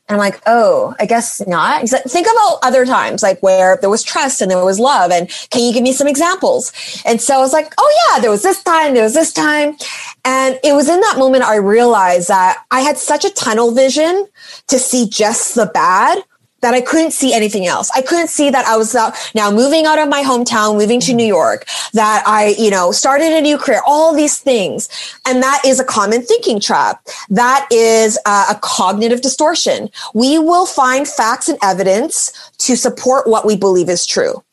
And 0.07 0.15
I'm 0.15 0.19
like, 0.19 0.41
oh, 0.45 0.95
I 0.99 1.05
guess 1.05 1.45
not. 1.47 1.81
He's 1.81 1.91
like, 1.91 2.03
think 2.05 2.27
about 2.27 2.59
other 2.63 2.85
times, 2.85 3.21
like 3.21 3.41
where 3.41 3.77
there 3.81 3.89
was 3.89 4.03
trust 4.03 4.41
and 4.41 4.49
there 4.49 4.63
was 4.63 4.79
love. 4.79 5.11
And 5.11 5.29
can 5.49 5.63
you 5.63 5.73
give 5.73 5.83
me 5.83 5.91
some 5.91 6.07
examples? 6.07 6.71
And 7.05 7.21
so 7.21 7.35
I 7.35 7.39
was 7.39 7.51
like, 7.51 7.73
oh 7.77 8.09
yeah, 8.09 8.21
there 8.21 8.31
was 8.31 8.41
this 8.41 8.63
time, 8.63 8.93
there 8.93 9.03
was 9.03 9.13
this 9.13 9.33
time. 9.33 9.75
And 10.23 10.59
it 10.63 10.73
was 10.73 10.87
in 10.87 11.01
that 11.01 11.17
moment 11.17 11.43
I 11.43 11.55
realized 11.55 12.29
that 12.29 12.63
I 12.71 12.81
had 12.81 12.97
such 12.97 13.25
a 13.25 13.29
tunnel 13.29 13.71
vision 13.73 14.27
to 14.67 14.79
see 14.79 15.09
just 15.09 15.55
the 15.55 15.65
bad 15.65 16.23
that 16.61 16.73
I 16.73 16.81
couldn't 16.81 17.11
see 17.11 17.33
anything 17.33 17.67
else. 17.67 17.91
I 17.95 18.01
couldn't 18.01 18.29
see 18.29 18.49
that 18.49 18.65
I 18.65 18.77
was 18.77 18.95
now 19.35 19.51
moving 19.51 19.85
out 19.85 19.99
of 19.99 20.09
my 20.09 20.23
hometown, 20.23 20.77
moving 20.77 20.99
to 21.01 21.13
New 21.13 21.25
York, 21.25 21.65
that 21.93 22.23
I, 22.25 22.55
you 22.57 22.71
know, 22.71 22.91
started 22.91 23.31
a 23.33 23.41
new 23.41 23.57
career, 23.57 23.81
all 23.85 24.13
these 24.15 24.39
things. 24.39 24.89
And 25.25 25.43
that 25.43 25.61
is 25.65 25.79
a 25.79 25.83
common 25.83 26.23
thinking 26.23 26.59
trap. 26.59 27.05
That 27.29 27.67
is 27.71 28.17
uh, 28.25 28.47
a 28.49 28.59
cognitive 28.61 29.21
distortion. 29.21 29.89
We 30.13 30.39
will 30.39 30.65
find 30.65 31.07
facts 31.07 31.47
and 31.47 31.59
evidence 31.61 32.51
to 32.59 32.75
support 32.75 33.27
what 33.27 33.45
we 33.45 33.55
believe 33.55 33.89
is 33.89 34.05
true. 34.05 34.43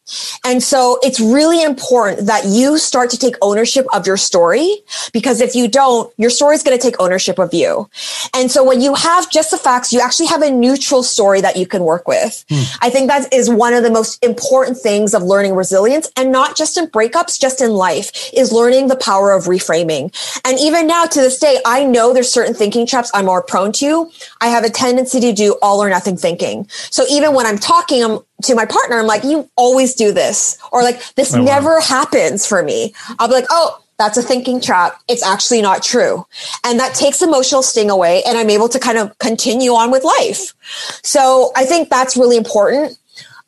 And 0.45 0.63
so 0.63 0.99
it's 1.03 1.19
really 1.19 1.63
important 1.63 2.27
that 2.27 2.45
you 2.45 2.79
start 2.79 3.11
to 3.11 3.19
take 3.19 3.37
ownership 3.41 3.87
of 3.93 4.07
your 4.07 4.19
story 4.19 4.83
because 5.13 5.41
if 5.41 5.55
you 5.55 5.69
don't, 5.69 6.13
your 6.19 6.31
story 6.31 6.55
is 6.55 6.63
going 6.63 6.79
to 6.79 6.83
take 6.83 7.01
ownership 7.01 7.39
of 7.39 7.55
you. 7.55 7.89
And 8.35 8.51
so 8.51 8.63
when 8.63 8.81
you 8.81 8.95
have 8.95 9.31
just 9.31 9.51
the 9.51 9.57
facts, 9.57 9.93
you 9.93 10.01
actually 10.01 10.27
have 10.27 10.43
a 10.43 10.51
neutral 10.51 11.03
story 11.03 11.41
that 11.41 11.57
you 11.57 11.67
can 11.67 11.85
work 11.85 12.07
with. 12.07 12.45
Hmm. 12.51 12.63
I 12.83 12.91
think 12.91 13.09
that 13.09 13.33
is 13.33 13.49
one 13.49 13.73
of 13.73 13.83
the 13.83 13.91
most 13.91 14.23
important 14.23 14.77
things 14.77 15.15
of 15.15 15.23
learning 15.23 15.55
resilience 15.55 16.11
and 16.17 16.31
not 16.31 16.57
just 16.57 16.77
in 16.77 16.87
breakups, 16.89 17.41
just 17.41 17.63
in 17.63 17.71
life 17.71 18.31
is 18.35 18.53
learning 18.53 18.89
the 18.89 18.97
power 18.97 19.33
of 19.33 19.45
reframing. 19.45 20.15
And 20.45 20.59
even 20.59 20.87
now 20.87 21.07
to 21.07 21.21
this 21.21 21.39
day, 21.39 21.61
I 21.65 21.85
know 21.85 22.13
there's 22.13 22.31
certain 22.31 22.55
thinking 22.55 22.87
traps 22.87 23.11
I'm 23.15 23.27
more 23.27 23.43
prone 23.43 23.73
to. 23.73 24.11
I 24.41 24.49
have 24.49 24.65
a 24.65 24.71
tendency 24.71 25.21
to 25.21 25.33
do 25.33 25.57
all 25.63 25.83
or 25.83 25.89
nothing 25.89 26.17
thinking. 26.17 26.69
So 26.91 27.05
even 27.09 27.35
when 27.35 27.47
I'm 27.47 27.59
talking, 27.59 28.05
I'm 28.05 28.19
to 28.45 28.55
my 28.55 28.67
partner, 28.67 28.99
I'm 28.99 29.07
like, 29.07 29.25
you 29.25 29.49
always 29.57 29.95
do 29.95 30.13
this. 30.13 30.59
Or 30.73 30.83
like, 30.83 31.15
this 31.15 31.35
oh, 31.35 31.43
never 31.43 31.77
wow. 31.77 31.83
happens 31.83 32.47
for 32.47 32.63
me. 32.63 32.95
I'll 33.19 33.29
be 33.29 33.35
like, 33.35 33.47
oh, 33.51 33.81
that's 33.99 34.17
a 34.17 34.23
thinking 34.23 34.61
trap. 34.61 35.01
It's 35.09 35.23
actually 35.23 35.63
not 35.63 35.83
true. 35.83 36.27
And 36.65 36.81
that 36.81 36.95
takes 36.95 37.23
emotional 37.23 37.63
sting 37.63 37.91
away. 37.91 38.23
And 38.27 38.37
I'm 38.37 38.51
able 38.51 38.69
to 38.69 38.79
kind 38.79 38.99
of 38.99 39.17
continue 39.19 39.73
on 39.73 39.91
with 39.91 40.05
life. 40.05 40.55
So 41.03 41.53
I 41.57 41.65
think 41.65 41.91
that's 41.91 42.17
really 42.17 42.37
important. 42.37 42.99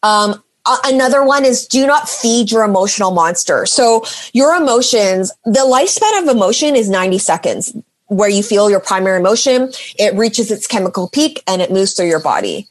Um, 0.02 0.42
another 0.84 1.24
one 1.24 1.44
is 1.44 1.66
do 1.66 1.86
not 1.86 2.08
feed 2.08 2.50
your 2.50 2.64
emotional 2.64 3.10
monster. 3.10 3.66
So 3.66 4.04
your 4.32 4.54
emotions, 4.54 5.32
the 5.44 5.60
lifespan 5.60 6.22
of 6.22 6.28
emotion 6.28 6.76
is 6.76 6.88
90 6.88 7.18
seconds 7.18 7.76
where 8.08 8.28
you 8.28 8.42
feel 8.42 8.70
your 8.70 8.80
primary 8.80 9.18
emotion. 9.18 9.72
It 9.98 10.14
reaches 10.14 10.50
its 10.50 10.66
chemical 10.66 11.08
peak 11.08 11.42
and 11.46 11.60
it 11.60 11.72
moves 11.72 11.92
through 11.92 12.08
your 12.08 12.20
body. 12.20 12.68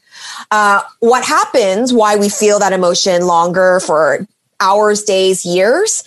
Uh, 0.50 0.82
what 1.00 1.24
happens, 1.24 1.92
why 1.92 2.16
we 2.16 2.28
feel 2.28 2.58
that 2.58 2.72
emotion 2.72 3.26
longer 3.26 3.80
for 3.80 4.26
hours, 4.60 5.02
days, 5.02 5.44
years, 5.44 6.02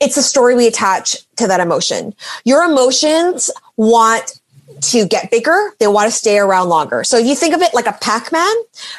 it's 0.00 0.16
a 0.16 0.22
story 0.22 0.54
we 0.54 0.66
attach 0.66 1.16
to 1.36 1.46
that 1.46 1.60
emotion. 1.60 2.14
Your 2.44 2.64
emotions 2.64 3.50
want 3.76 4.40
to 4.80 5.06
get 5.06 5.30
bigger. 5.30 5.74
They 5.78 5.86
want 5.88 6.10
to 6.10 6.16
stay 6.16 6.38
around 6.38 6.68
longer. 6.68 7.04
So 7.04 7.18
if 7.18 7.26
you 7.26 7.34
think 7.34 7.54
of 7.54 7.60
it 7.60 7.74
like 7.74 7.86
a 7.86 7.92
Pac-Man, 8.00 8.54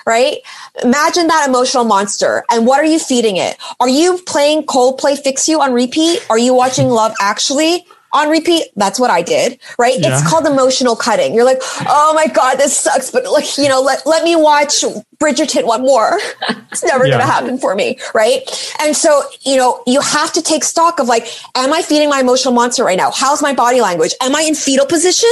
right? 0.06 0.38
Imagine 0.84 1.28
that 1.28 1.48
emotional 1.48 1.86
monster. 1.86 2.44
And 2.52 2.68
what 2.68 2.80
are 2.80 2.86
you 2.86 3.00
feeding 3.00 3.38
it? 3.38 3.58
Are 3.80 3.90
you 3.90 4.20
playing 4.28 4.68
Coldplay 4.68 5.18
Fix 5.18 5.48
You 5.48 5.60
on 5.62 5.74
repeat? 5.74 6.24
Are 6.30 6.38
you 6.38 6.54
watching 6.54 6.90
Love 6.90 7.14
Actually? 7.20 7.86
On 8.14 8.30
repeat. 8.30 8.68
That's 8.76 9.00
what 9.00 9.10
I 9.10 9.22
did, 9.22 9.60
right? 9.78 10.00
Yeah. 10.00 10.14
It's 10.14 10.28
called 10.28 10.46
emotional 10.46 10.96
cutting. 10.96 11.34
You're 11.34 11.46
like, 11.46 11.60
oh 11.88 12.12
my 12.14 12.28
God, 12.28 12.56
this 12.56 12.78
sucks. 12.78 13.12
But 13.12 13.30
like, 13.32 13.58
you 13.58 13.70
know, 13.70 13.82
let, 13.82 14.06
let 14.06 14.24
me 14.24 14.36
watch 14.36 14.84
Bridgerton 15.18 15.66
one 15.66 15.82
more. 15.82 16.20
it's 16.72 16.84
never 16.84 17.06
yeah. 17.06 17.12
going 17.12 17.22
to 17.22 17.32
happen 17.32 17.58
for 17.58 17.76
me. 17.76 18.00
Right. 18.14 18.42
And 18.82 18.96
so, 18.96 19.24
you 19.42 19.56
know, 19.56 19.84
you 19.88 20.02
have 20.02 20.34
to 20.34 20.42
take 20.42 20.64
stock 20.64 21.00
of 21.00 21.08
like, 21.08 21.28
am 21.56 21.74
I 21.74 21.82
feeding 21.82 22.10
my 22.10 22.20
emotional 22.20 22.54
monster 22.54 22.84
right 22.84 22.98
now? 22.98 23.12
How's 23.12 23.42
my 23.42 23.54
body 23.54 23.82
language? 23.82 24.14
Am 24.22 24.36
I 24.36 24.42
in 24.42 24.56
fetal 24.56 24.86
position? 24.86 25.32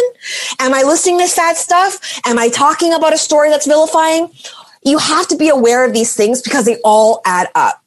Am 0.60 0.74
I 0.74 0.84
listening 0.84 1.20
to 1.20 1.28
sad 1.28 1.58
stuff? 1.58 2.22
Am 2.26 2.40
I 2.40 2.50
talking 2.50 2.94
about 2.94 3.14
a 3.14 3.18
story 3.18 3.50
that's 3.50 3.68
vilifying? 3.68 4.32
You 4.84 4.98
have 4.98 5.28
to 5.28 5.36
be 5.36 5.50
aware 5.50 5.86
of 5.86 5.94
these 5.94 6.16
things 6.16 6.42
because 6.42 6.66
they 6.66 6.78
all 6.84 7.22
add 7.26 7.50
up. 7.56 7.84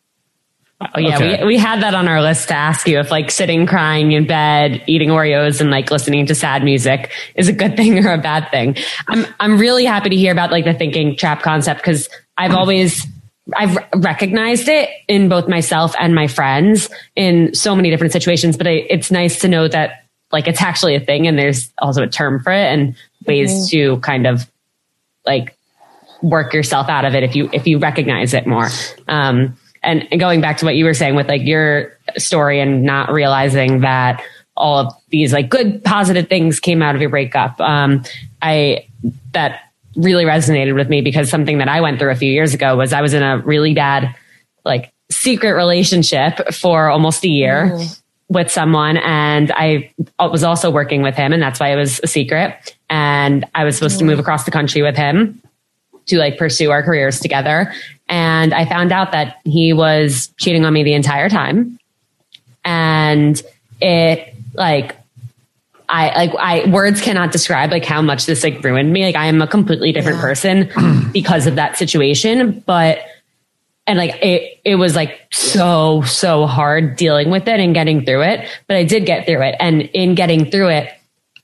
Oh 0.94 0.98
yeah, 0.98 1.16
okay. 1.16 1.40
we 1.40 1.54
we 1.54 1.58
had 1.58 1.82
that 1.82 1.94
on 1.94 2.08
our 2.08 2.22
list 2.22 2.48
to 2.48 2.54
ask 2.54 2.86
you 2.86 2.98
if 2.98 3.10
like 3.10 3.30
sitting 3.30 3.66
crying 3.66 4.12
in 4.12 4.26
bed, 4.26 4.82
eating 4.86 5.10
Oreos 5.10 5.60
and 5.60 5.70
like 5.70 5.90
listening 5.90 6.26
to 6.26 6.34
sad 6.34 6.64
music 6.64 7.12
is 7.34 7.48
a 7.48 7.52
good 7.52 7.76
thing 7.78 8.04
or 8.04 8.12
a 8.12 8.18
bad 8.18 8.50
thing. 8.50 8.76
I'm 9.08 9.26
I'm 9.40 9.58
really 9.58 9.84
happy 9.84 10.10
to 10.10 10.16
hear 10.16 10.32
about 10.32 10.50
like 10.50 10.64
the 10.64 10.74
thinking 10.74 11.16
trap 11.16 11.42
concept 11.42 11.80
because 11.80 12.08
I've 12.36 12.54
always 12.54 13.06
I've 13.54 13.76
recognized 13.94 14.68
it 14.68 14.88
in 15.08 15.28
both 15.28 15.48
myself 15.48 15.94
and 15.98 16.14
my 16.14 16.26
friends 16.26 16.88
in 17.16 17.54
so 17.54 17.74
many 17.74 17.90
different 17.90 18.12
situations, 18.12 18.56
but 18.56 18.66
I, 18.66 18.86
it's 18.88 19.10
nice 19.10 19.40
to 19.40 19.48
know 19.48 19.68
that 19.68 20.04
like 20.30 20.48
it's 20.48 20.62
actually 20.62 20.94
a 20.94 21.00
thing 21.00 21.26
and 21.26 21.38
there's 21.38 21.70
also 21.78 22.02
a 22.02 22.08
term 22.08 22.40
for 22.40 22.52
it 22.52 22.66
and 22.66 22.96
ways 23.26 23.50
mm-hmm. 23.52 23.96
to 23.96 24.00
kind 24.00 24.26
of 24.26 24.50
like 25.26 25.56
work 26.22 26.54
yourself 26.54 26.88
out 26.88 27.04
of 27.04 27.14
it 27.14 27.22
if 27.22 27.36
you 27.36 27.50
if 27.52 27.66
you 27.66 27.78
recognize 27.78 28.32
it 28.32 28.46
more. 28.46 28.68
Um, 29.08 29.56
and, 29.82 30.08
going 30.18 30.40
back 30.40 30.58
to 30.58 30.64
what 30.64 30.76
you 30.76 30.84
were 30.84 30.94
saying 30.94 31.14
with 31.14 31.28
like 31.28 31.42
your 31.42 31.96
story 32.16 32.60
and 32.60 32.82
not 32.84 33.10
realizing 33.10 33.80
that 33.80 34.22
all 34.56 34.78
of 34.78 34.94
these 35.08 35.32
like 35.32 35.48
good 35.48 35.82
positive 35.84 36.28
things 36.28 36.60
came 36.60 36.82
out 36.82 36.94
of 36.94 37.00
your 37.00 37.10
breakup. 37.10 37.60
Um, 37.60 38.02
I, 38.40 38.86
that 39.32 39.60
really 39.96 40.24
resonated 40.24 40.74
with 40.74 40.88
me 40.88 41.00
because 41.00 41.30
something 41.30 41.58
that 41.58 41.68
I 41.68 41.80
went 41.80 41.98
through 41.98 42.10
a 42.10 42.14
few 42.14 42.30
years 42.30 42.54
ago 42.54 42.76
was 42.76 42.92
I 42.92 43.00
was 43.00 43.14
in 43.14 43.22
a 43.22 43.38
really 43.38 43.74
bad, 43.74 44.14
like 44.64 44.92
secret 45.10 45.52
relationship 45.52 46.52
for 46.52 46.88
almost 46.88 47.24
a 47.24 47.28
year. 47.28 47.70
Mm. 47.72 47.98
With 48.28 48.50
someone, 48.50 48.96
and 48.96 49.52
I 49.52 49.92
was 50.18 50.42
also 50.42 50.70
working 50.70 51.02
with 51.02 51.14
him, 51.14 51.34
and 51.34 51.42
that's 51.42 51.60
why 51.60 51.70
it 51.70 51.76
was 51.76 52.00
a 52.02 52.06
secret. 52.06 52.74
And 52.88 53.44
I 53.54 53.64
was 53.64 53.76
supposed 53.76 53.96
mm. 53.96 53.98
to 53.98 54.04
move 54.06 54.18
across 54.18 54.44
the 54.44 54.50
country 54.50 54.80
with 54.80 54.96
him 54.96 55.42
to 56.06 56.18
like 56.18 56.38
pursue 56.38 56.70
our 56.70 56.82
careers 56.82 57.20
together. 57.20 57.72
And 58.08 58.52
I 58.52 58.64
found 58.66 58.92
out 58.92 59.12
that 59.12 59.38
he 59.44 59.72
was 59.72 60.32
cheating 60.38 60.64
on 60.64 60.72
me 60.72 60.82
the 60.82 60.94
entire 60.94 61.28
time. 61.28 61.78
And 62.64 63.40
it 63.80 64.34
like, 64.54 64.96
I 65.88 66.26
like 66.26 66.34
I 66.38 66.70
words 66.70 67.02
cannot 67.02 67.32
describe 67.32 67.70
like 67.70 67.84
how 67.84 68.00
much 68.00 68.24
this 68.24 68.42
like 68.42 68.64
ruined 68.64 68.92
me. 68.92 69.04
Like 69.04 69.16
I 69.16 69.26
am 69.26 69.42
a 69.42 69.46
completely 69.46 69.92
different 69.92 70.18
yeah. 70.18 70.22
person 70.22 71.10
because 71.12 71.46
of 71.46 71.56
that 71.56 71.76
situation. 71.76 72.62
But 72.66 73.00
and 73.86 73.98
like 73.98 74.16
it 74.22 74.60
it 74.64 74.76
was 74.76 74.96
like 74.96 75.20
so 75.32 76.02
so 76.02 76.46
hard 76.46 76.96
dealing 76.96 77.30
with 77.30 77.46
it 77.46 77.60
and 77.60 77.74
getting 77.74 78.06
through 78.06 78.22
it. 78.22 78.48
But 78.68 78.76
I 78.76 78.84
did 78.84 79.04
get 79.04 79.26
through 79.26 79.42
it. 79.42 79.56
And 79.60 79.82
in 79.82 80.14
getting 80.14 80.50
through 80.50 80.70
it, 80.70 80.92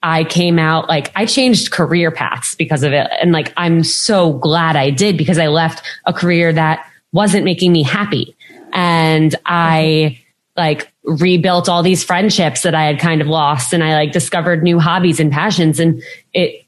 I 0.03 0.25
came 0.25 0.59
out 0.59 0.89
like 0.89 1.11
I 1.17 1.27
changed 1.27 1.73
career 1.73 2.11
paths 2.11 2.55
because 2.55 2.83
of 2.83 2.93
it. 2.93 3.11
And 3.21 3.33
like, 3.33 3.53
I'm 3.57 3.83
so 3.83 4.35
glad 4.35 4.77
I 4.77 4.91
did 4.91 5.19
because 5.19 5.39
I 5.39 5.49
left 5.49 5.85
a 6.07 6.13
career 6.13 6.53
that 6.53 6.87
wasn't 7.13 7.45
making 7.45 7.73
me 7.73 7.83
happy. 7.83 8.37
And 8.73 9.35
I 9.47 10.21
like 10.57 10.93
rebuilt 11.05 11.69
all 11.69 11.83
these 11.83 12.05
friendships 12.05 12.63
that 12.63 12.75
I 12.75 12.85
had 12.85 12.99
kind 12.99 13.21
of 13.21 13.27
lost 13.27 13.73
and 13.73 13.83
I 13.83 13.95
like 13.95 14.13
discovered 14.13 14.63
new 14.63 14.79
hobbies 14.79 15.19
and 15.21 15.33
passions. 15.33 15.81
And 15.81 16.03
it, 16.33 16.65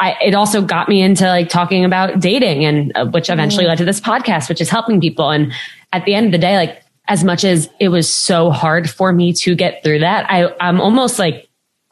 I, 0.00 0.16
it 0.24 0.34
also 0.34 0.62
got 0.62 0.88
me 0.88 1.02
into 1.02 1.26
like 1.26 1.48
talking 1.48 1.84
about 1.84 2.18
dating 2.18 2.64
and 2.64 2.92
uh, 2.96 3.06
which 3.06 3.30
eventually 3.30 3.64
mm. 3.64 3.68
led 3.68 3.78
to 3.78 3.84
this 3.84 4.00
podcast, 4.00 4.48
which 4.48 4.60
is 4.60 4.68
helping 4.68 5.00
people. 5.00 5.30
And 5.30 5.52
at 5.92 6.04
the 6.04 6.14
end 6.14 6.26
of 6.26 6.32
the 6.32 6.38
day, 6.38 6.56
like 6.56 6.82
as 7.06 7.22
much 7.22 7.44
as 7.44 7.68
it 7.78 7.88
was 7.88 8.12
so 8.12 8.50
hard 8.50 8.90
for 8.90 9.12
me 9.12 9.32
to 9.34 9.54
get 9.54 9.82
through 9.84 10.00
that, 10.00 10.26
I, 10.30 10.54
I'm 10.60 10.80
almost 10.80 11.18
like 11.18 11.48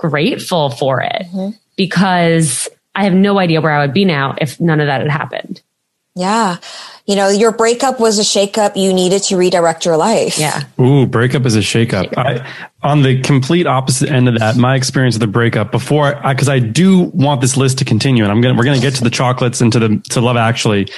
grateful 0.08 0.70
for 0.70 1.00
it 1.00 1.22
mm-hmm. 1.26 1.56
because 1.76 2.68
I 2.94 3.04
have 3.04 3.14
no 3.14 3.38
idea 3.38 3.60
where 3.60 3.72
I 3.72 3.84
would 3.84 3.94
be 3.94 4.04
now 4.04 4.34
if 4.40 4.60
none 4.60 4.80
of 4.80 4.86
that 4.86 5.00
had 5.00 5.10
happened. 5.10 5.62
Yeah. 6.14 6.58
You 7.06 7.16
know, 7.16 7.30
your 7.30 7.52
breakup 7.52 7.98
was 7.98 8.18
a 8.18 8.22
shakeup. 8.22 8.76
You 8.76 8.92
needed 8.92 9.22
to 9.24 9.36
redirect 9.36 9.86
your 9.86 9.96
life. 9.96 10.38
Yeah. 10.38 10.64
Ooh, 10.78 11.06
breakup 11.06 11.46
is 11.46 11.56
a 11.56 11.60
shakeup. 11.60 12.16
I, 12.18 12.46
on 12.82 13.02
the 13.02 13.22
complete 13.22 13.66
opposite 13.66 14.10
end 14.10 14.28
of 14.28 14.38
that, 14.38 14.56
my 14.56 14.76
experience 14.76 15.16
of 15.16 15.20
the 15.20 15.26
breakup 15.26 15.72
before, 15.72 16.14
because 16.28 16.50
I, 16.50 16.56
I, 16.56 16.58
do 16.58 17.04
want 17.14 17.40
this 17.40 17.56
list 17.56 17.78
to 17.78 17.86
continue, 17.86 18.24
and 18.24 18.30
I'm 18.30 18.42
gonna 18.42 18.54
we're 18.54 18.64
gonna 18.64 18.78
get 18.78 18.94
to 18.96 19.04
the 19.04 19.10
chocolates 19.10 19.62
and 19.62 19.72
to 19.72 19.78
the 19.78 20.02
to 20.10 20.20
love 20.20 20.36
actually 20.36 20.88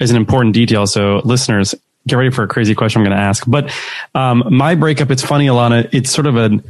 is 0.00 0.10
an 0.10 0.16
important 0.16 0.52
detail. 0.52 0.86
So 0.86 1.22
listeners, 1.24 1.74
get 2.06 2.16
ready 2.16 2.30
for 2.30 2.42
a 2.42 2.48
crazy 2.48 2.74
question 2.74 3.00
I'm 3.00 3.06
going 3.06 3.16
to 3.16 3.22
ask. 3.22 3.44
But 3.46 3.72
um, 4.14 4.44
my 4.50 4.74
breakup, 4.74 5.10
it's 5.10 5.24
funny, 5.24 5.46
Alana. 5.46 5.88
It's 5.92 6.10
sort 6.10 6.26
of 6.26 6.36
an 6.36 6.62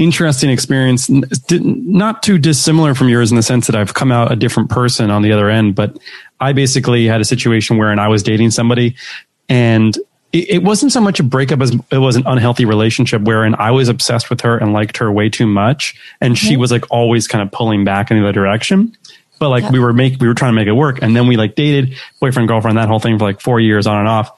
interesting 0.00 0.48
experience, 0.48 1.10
not 1.50 2.22
too 2.22 2.38
dissimilar 2.38 2.94
from 2.94 3.10
yours 3.10 3.30
in 3.30 3.36
the 3.36 3.42
sense 3.42 3.66
that 3.66 3.76
I've 3.76 3.92
come 3.92 4.10
out 4.10 4.32
a 4.32 4.36
different 4.36 4.70
person 4.70 5.10
on 5.10 5.20
the 5.20 5.30
other 5.30 5.50
end. 5.50 5.74
But 5.74 5.98
I 6.40 6.54
basically 6.54 7.06
had 7.06 7.20
a 7.20 7.24
situation 7.24 7.76
wherein 7.76 7.98
I 7.98 8.08
was 8.08 8.22
dating 8.22 8.50
somebody 8.50 8.96
and 9.48 9.96
it, 10.32 10.62
wasn't 10.62 10.92
so 10.92 11.00
much 11.00 11.20
a 11.20 11.22
breakup 11.22 11.60
as 11.60 11.76
it 11.90 11.98
was 11.98 12.16
an 12.16 12.22
unhealthy 12.24 12.64
relationship 12.64 13.22
wherein 13.22 13.54
I 13.56 13.72
was 13.72 13.88
obsessed 13.88 14.30
with 14.30 14.40
her 14.40 14.56
and 14.56 14.72
liked 14.72 14.96
her 14.96 15.12
way 15.12 15.28
too 15.28 15.46
much. 15.46 16.00
And 16.20 16.34
mm-hmm. 16.34 16.48
she 16.48 16.56
was 16.56 16.70
like 16.70 16.84
always 16.90 17.28
kind 17.28 17.42
of 17.42 17.52
pulling 17.52 17.84
back 17.84 18.10
in 18.10 18.16
the 18.16 18.22
other 18.22 18.32
direction. 18.32 18.96
but 19.38 19.50
like 19.50 19.64
yeah. 19.64 19.70
we 19.70 19.80
were 19.80 19.92
make 19.92 20.20
we 20.20 20.28
were 20.28 20.34
trying 20.34 20.52
to 20.52 20.56
make 20.56 20.68
it 20.68 20.72
work, 20.72 21.02
and 21.02 21.16
then 21.16 21.26
we 21.26 21.36
like 21.36 21.56
dated 21.56 21.96
boyfriend 22.20 22.48
girlfriend 22.48 22.78
that 22.78 22.88
whole 22.88 23.00
thing 23.00 23.18
for 23.18 23.24
like 23.24 23.40
four 23.40 23.58
years 23.58 23.86
on 23.86 23.98
and 23.98 24.08
off. 24.08 24.30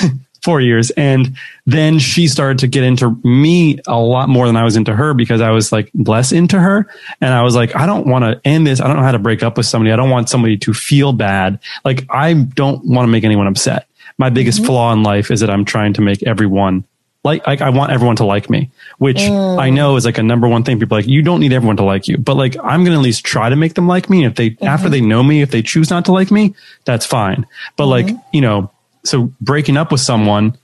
four 0.44 0.60
years. 0.60 0.90
And 0.90 1.36
then 1.64 1.98
she 1.98 2.28
started 2.28 2.58
to 2.58 2.66
get 2.66 2.84
into 2.84 3.18
me 3.24 3.80
a 3.86 3.98
lot 3.98 4.28
more 4.28 4.46
than 4.46 4.56
I 4.56 4.62
was 4.62 4.76
into 4.76 4.94
her 4.94 5.14
because 5.14 5.40
I 5.40 5.50
was 5.50 5.72
like 5.72 5.90
less 5.94 6.32
into 6.32 6.60
her. 6.60 6.86
And 7.20 7.32
I 7.32 7.42
was 7.42 7.56
like, 7.56 7.74
I 7.74 7.86
don't 7.86 8.06
want 8.06 8.24
to 8.24 8.40
end 8.46 8.66
this. 8.66 8.80
I 8.80 8.86
don't 8.86 8.96
know 8.96 9.02
how 9.02 9.12
to 9.12 9.18
break 9.18 9.42
up 9.42 9.56
with 9.56 9.66
somebody. 9.66 9.90
I 9.90 9.96
don't 9.96 10.10
want 10.10 10.28
somebody 10.28 10.58
to 10.58 10.74
feel 10.74 11.14
bad. 11.14 11.58
Like 11.84 12.04
I 12.10 12.34
don't 12.34 12.84
want 12.84 13.08
to 13.08 13.10
make 13.10 13.24
anyone 13.24 13.46
upset. 13.46 13.88
My 14.18 14.28
biggest 14.28 14.58
mm-hmm. 14.58 14.66
flaw 14.66 14.92
in 14.92 15.02
life 15.02 15.30
is 15.30 15.40
that 15.40 15.50
I'm 15.50 15.64
trying 15.64 15.94
to 15.94 16.02
make 16.02 16.22
everyone 16.22 16.84
like, 17.24 17.46
like 17.46 17.62
I 17.62 17.70
want 17.70 17.90
everyone 17.90 18.16
to 18.16 18.26
like 18.26 18.50
me, 18.50 18.70
which 18.98 19.16
mm. 19.16 19.58
I 19.58 19.70
know 19.70 19.96
is 19.96 20.04
like 20.04 20.18
a 20.18 20.22
number 20.22 20.46
one 20.46 20.62
thing. 20.62 20.78
People 20.78 20.98
like, 20.98 21.06
you 21.06 21.22
don't 21.22 21.40
need 21.40 21.54
everyone 21.54 21.78
to 21.78 21.82
like 21.84 22.06
you, 22.06 22.18
but 22.18 22.36
like, 22.36 22.54
I'm 22.58 22.84
going 22.84 22.92
to 22.92 22.98
at 22.98 23.02
least 23.02 23.24
try 23.24 23.48
to 23.48 23.56
make 23.56 23.72
them 23.72 23.88
like 23.88 24.10
me. 24.10 24.26
If 24.26 24.34
they, 24.34 24.50
mm-hmm. 24.50 24.66
after 24.66 24.90
they 24.90 25.00
know 25.00 25.22
me, 25.22 25.40
if 25.40 25.50
they 25.50 25.62
choose 25.62 25.88
not 25.88 26.04
to 26.04 26.12
like 26.12 26.30
me, 26.30 26.54
that's 26.84 27.06
fine. 27.06 27.46
But 27.76 27.84
mm-hmm. 27.84 28.08
like, 28.08 28.24
you 28.34 28.42
know, 28.42 28.70
so 29.04 29.32
breaking 29.40 29.76
up 29.76 29.92
with 29.92 30.00
someone 30.00 30.56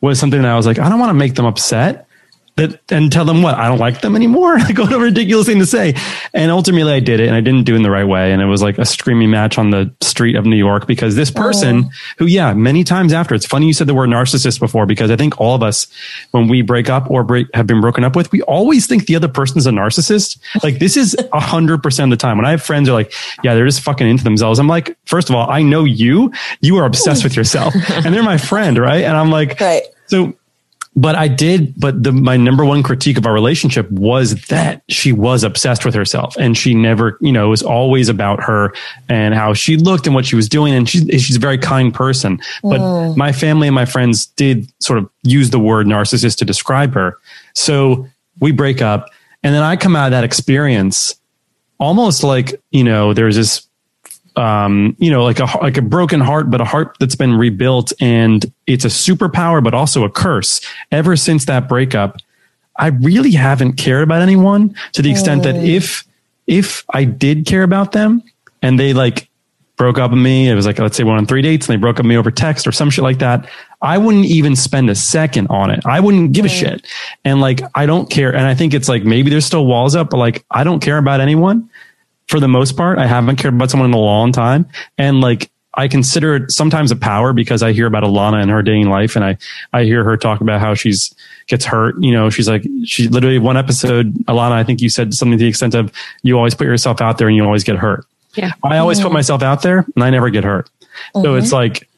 was 0.00 0.18
something 0.18 0.42
that 0.42 0.50
I 0.50 0.56
was 0.56 0.66
like, 0.66 0.78
I 0.78 0.88
don't 0.88 0.98
want 0.98 1.10
to 1.10 1.14
make 1.14 1.34
them 1.34 1.46
upset 1.46 2.03
that 2.56 2.80
and 2.92 3.10
tell 3.10 3.24
them 3.24 3.42
what 3.42 3.56
I 3.56 3.66
don't 3.66 3.78
like 3.78 4.00
them 4.00 4.14
anymore. 4.14 4.58
like 4.58 4.78
what 4.78 4.92
a 4.92 4.98
ridiculous 4.98 5.46
thing 5.46 5.58
to 5.58 5.66
say. 5.66 5.94
And 6.32 6.50
ultimately 6.50 6.92
I 6.92 7.00
did 7.00 7.18
it 7.20 7.26
and 7.26 7.34
I 7.34 7.40
didn't 7.40 7.64
do 7.64 7.74
it 7.74 7.76
in 7.76 7.82
the 7.82 7.90
right 7.90 8.06
way. 8.06 8.32
And 8.32 8.40
it 8.40 8.46
was 8.46 8.62
like 8.62 8.78
a 8.78 8.84
screaming 8.84 9.30
match 9.30 9.58
on 9.58 9.70
the 9.70 9.92
street 10.00 10.36
of 10.36 10.46
New 10.46 10.56
York 10.56 10.86
because 10.86 11.16
this 11.16 11.30
person 11.30 11.84
oh. 11.84 11.90
who, 12.18 12.26
yeah, 12.26 12.54
many 12.54 12.84
times 12.84 13.12
after 13.12 13.34
it's 13.34 13.46
funny 13.46 13.66
you 13.66 13.72
said 13.72 13.88
the 13.88 13.94
word 13.94 14.08
narcissist 14.08 14.60
before 14.60 14.86
because 14.86 15.10
I 15.10 15.16
think 15.16 15.40
all 15.40 15.54
of 15.54 15.62
us, 15.62 15.88
when 16.30 16.46
we 16.46 16.62
break 16.62 16.88
up 16.88 17.10
or 17.10 17.24
break, 17.24 17.48
have 17.54 17.66
been 17.66 17.80
broken 17.80 18.04
up 18.04 18.14
with, 18.14 18.30
we 18.30 18.42
always 18.42 18.86
think 18.86 19.06
the 19.06 19.16
other 19.16 19.28
person's 19.28 19.66
a 19.66 19.70
narcissist. 19.70 20.38
Like 20.62 20.78
this 20.78 20.96
is 20.96 21.16
a 21.32 21.40
hundred 21.40 21.82
percent 21.82 22.12
of 22.12 22.18
the 22.18 22.22
time 22.22 22.36
when 22.36 22.46
I 22.46 22.52
have 22.52 22.62
friends 22.62 22.88
are 22.88 22.92
like, 22.92 23.12
yeah, 23.42 23.54
they're 23.54 23.66
just 23.66 23.80
fucking 23.80 24.08
into 24.08 24.22
themselves. 24.22 24.60
I'm 24.60 24.68
like, 24.68 24.96
first 25.06 25.28
of 25.28 25.34
all, 25.34 25.50
I 25.50 25.62
know 25.62 25.82
you, 25.82 26.32
you 26.60 26.76
are 26.76 26.84
obsessed 26.84 27.24
with 27.24 27.34
yourself 27.34 27.74
and 27.90 28.14
they're 28.14 28.22
my 28.22 28.38
friend. 28.38 28.78
Right. 28.78 29.02
And 29.02 29.16
I'm 29.16 29.30
like, 29.30 29.58
right. 29.60 29.82
so 30.06 30.34
but 30.96 31.16
I 31.16 31.26
did, 31.26 31.74
but 31.76 32.02
the, 32.02 32.12
my 32.12 32.36
number 32.36 32.64
one 32.64 32.82
critique 32.82 33.18
of 33.18 33.26
our 33.26 33.32
relationship 33.32 33.90
was 33.90 34.46
that 34.46 34.82
she 34.88 35.12
was 35.12 35.42
obsessed 35.42 35.84
with 35.84 35.94
herself 35.94 36.36
and 36.38 36.56
she 36.56 36.74
never, 36.74 37.18
you 37.20 37.32
know, 37.32 37.46
it 37.46 37.50
was 37.50 37.62
always 37.62 38.08
about 38.08 38.42
her 38.44 38.72
and 39.08 39.34
how 39.34 39.54
she 39.54 39.76
looked 39.76 40.06
and 40.06 40.14
what 40.14 40.24
she 40.24 40.36
was 40.36 40.48
doing. 40.48 40.72
And 40.72 40.88
she's, 40.88 41.02
she's 41.22 41.36
a 41.36 41.40
very 41.40 41.58
kind 41.58 41.92
person, 41.92 42.40
but 42.62 42.80
mm. 42.80 43.16
my 43.16 43.32
family 43.32 43.66
and 43.66 43.74
my 43.74 43.86
friends 43.86 44.26
did 44.26 44.72
sort 44.80 45.00
of 45.00 45.10
use 45.24 45.50
the 45.50 45.58
word 45.58 45.86
narcissist 45.86 46.38
to 46.38 46.44
describe 46.44 46.94
her. 46.94 47.18
So 47.54 48.06
we 48.38 48.52
break 48.52 48.80
up 48.80 49.10
and 49.42 49.54
then 49.54 49.62
I 49.62 49.74
come 49.76 49.96
out 49.96 50.06
of 50.06 50.10
that 50.12 50.24
experience 50.24 51.16
almost 51.80 52.22
like, 52.22 52.60
you 52.70 52.84
know, 52.84 53.14
there's 53.14 53.36
this 53.36 53.66
um, 54.36 54.96
you 54.98 55.10
know, 55.10 55.22
like 55.22 55.38
a 55.38 55.46
like 55.62 55.76
a 55.76 55.82
broken 55.82 56.20
heart, 56.20 56.50
but 56.50 56.60
a 56.60 56.64
heart 56.64 56.96
that's 57.00 57.14
been 57.14 57.34
rebuilt, 57.34 57.92
and 58.00 58.44
it's 58.66 58.84
a 58.84 58.88
superpower, 58.88 59.62
but 59.62 59.74
also 59.74 60.04
a 60.04 60.10
curse. 60.10 60.60
Ever 60.90 61.16
since 61.16 61.44
that 61.44 61.68
breakup, 61.68 62.16
I 62.76 62.88
really 62.88 63.32
haven't 63.32 63.74
cared 63.74 64.02
about 64.02 64.22
anyone 64.22 64.74
to 64.92 65.02
the 65.02 65.10
extent 65.10 65.44
that 65.44 65.54
mm. 65.54 65.66
if 65.66 66.04
if 66.46 66.84
I 66.90 67.04
did 67.04 67.46
care 67.46 67.62
about 67.62 67.92
them 67.92 68.22
and 68.60 68.78
they 68.78 68.92
like 68.92 69.28
broke 69.76 69.98
up 69.98 70.10
with 70.10 70.20
me, 70.20 70.48
it 70.48 70.54
was 70.54 70.66
like 70.66 70.78
let's 70.78 70.96
say 70.96 71.04
one 71.04 71.16
on 71.16 71.26
three 71.26 71.42
dates 71.42 71.68
and 71.68 71.76
they 71.76 71.80
broke 71.80 71.96
up 71.96 72.04
with 72.04 72.10
me 72.10 72.16
over 72.16 72.30
text 72.30 72.66
or 72.66 72.72
some 72.72 72.90
shit 72.90 73.04
like 73.04 73.18
that. 73.18 73.48
I 73.82 73.98
wouldn't 73.98 74.24
even 74.26 74.56
spend 74.56 74.90
a 74.90 74.94
second 74.94 75.48
on 75.48 75.70
it. 75.70 75.84
I 75.84 76.00
wouldn't 76.00 76.32
give 76.32 76.44
a 76.44 76.48
shit. 76.48 76.86
And 77.24 77.40
like 77.40 77.60
I 77.74 77.86
don't 77.86 78.10
care. 78.10 78.34
And 78.34 78.46
I 78.46 78.54
think 78.54 78.74
it's 78.74 78.88
like 78.88 79.04
maybe 79.04 79.30
there's 79.30 79.46
still 79.46 79.66
walls 79.66 79.94
up, 79.94 80.10
but 80.10 80.16
like 80.16 80.44
I 80.50 80.64
don't 80.64 80.80
care 80.80 80.98
about 80.98 81.20
anyone 81.20 81.70
for 82.28 82.40
the 82.40 82.48
most 82.48 82.76
part. 82.76 82.98
I 82.98 83.06
haven't 83.06 83.36
cared 83.36 83.54
about 83.54 83.70
someone 83.70 83.90
in 83.90 83.94
a 83.94 84.00
long 84.00 84.32
time. 84.32 84.66
And 84.98 85.20
like, 85.20 85.50
I 85.76 85.88
consider 85.88 86.36
it 86.36 86.50
sometimes 86.52 86.90
a 86.90 86.96
power 86.96 87.32
because 87.32 87.62
I 87.62 87.72
hear 87.72 87.86
about 87.86 88.04
Alana 88.04 88.40
and 88.40 88.50
her 88.50 88.62
dating 88.62 88.88
life 88.88 89.16
and 89.16 89.24
I, 89.24 89.36
I 89.72 89.84
hear 89.84 90.04
her 90.04 90.16
talk 90.16 90.40
about 90.40 90.60
how 90.60 90.74
she's 90.74 91.14
gets 91.48 91.64
hurt. 91.64 91.96
You 92.00 92.12
know, 92.12 92.30
she's 92.30 92.48
like, 92.48 92.64
she 92.84 93.08
literally 93.08 93.38
one 93.38 93.56
episode, 93.56 94.14
Alana, 94.24 94.52
I 94.52 94.64
think 94.64 94.80
you 94.80 94.88
said 94.88 95.14
something 95.14 95.38
to 95.38 95.42
the 95.42 95.48
extent 95.48 95.74
of 95.74 95.92
you 96.22 96.36
always 96.36 96.54
put 96.54 96.66
yourself 96.66 97.00
out 97.00 97.18
there 97.18 97.28
and 97.28 97.36
you 97.36 97.44
always 97.44 97.64
get 97.64 97.76
hurt. 97.76 98.06
Yeah. 98.34 98.52
I 98.62 98.78
always 98.78 98.98
mm-hmm. 98.98 99.08
put 99.08 99.12
myself 99.12 99.42
out 99.42 99.62
there 99.62 99.84
and 99.94 100.04
I 100.04 100.10
never 100.10 100.30
get 100.30 100.44
hurt. 100.44 100.70
Mm-hmm. 100.80 101.22
So 101.22 101.34
it's 101.34 101.52
like, 101.52 101.88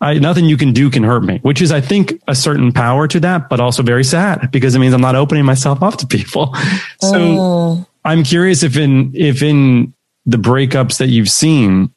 I, 0.00 0.14
nothing 0.18 0.44
you 0.44 0.56
can 0.56 0.72
do 0.72 0.90
can 0.90 1.02
hurt 1.02 1.24
me, 1.24 1.38
which 1.38 1.62
is, 1.62 1.72
I 1.72 1.80
think, 1.80 2.20
a 2.28 2.34
certain 2.34 2.72
power 2.72 3.08
to 3.08 3.20
that, 3.20 3.48
but 3.48 3.58
also 3.58 3.82
very 3.82 4.04
sad 4.04 4.50
because 4.50 4.74
it 4.74 4.78
means 4.78 4.92
I'm 4.92 5.00
not 5.00 5.16
opening 5.16 5.44
myself 5.44 5.82
up 5.82 5.96
to 5.98 6.06
people. 6.06 6.54
So 7.00 7.18
mm. 7.18 7.86
I'm 8.04 8.22
curious 8.22 8.62
if 8.62 8.76
in 8.76 9.12
if 9.14 9.42
in 9.42 9.94
the 10.26 10.36
breakups 10.36 10.98
that 10.98 11.08
you've 11.08 11.30
seen, 11.30 11.92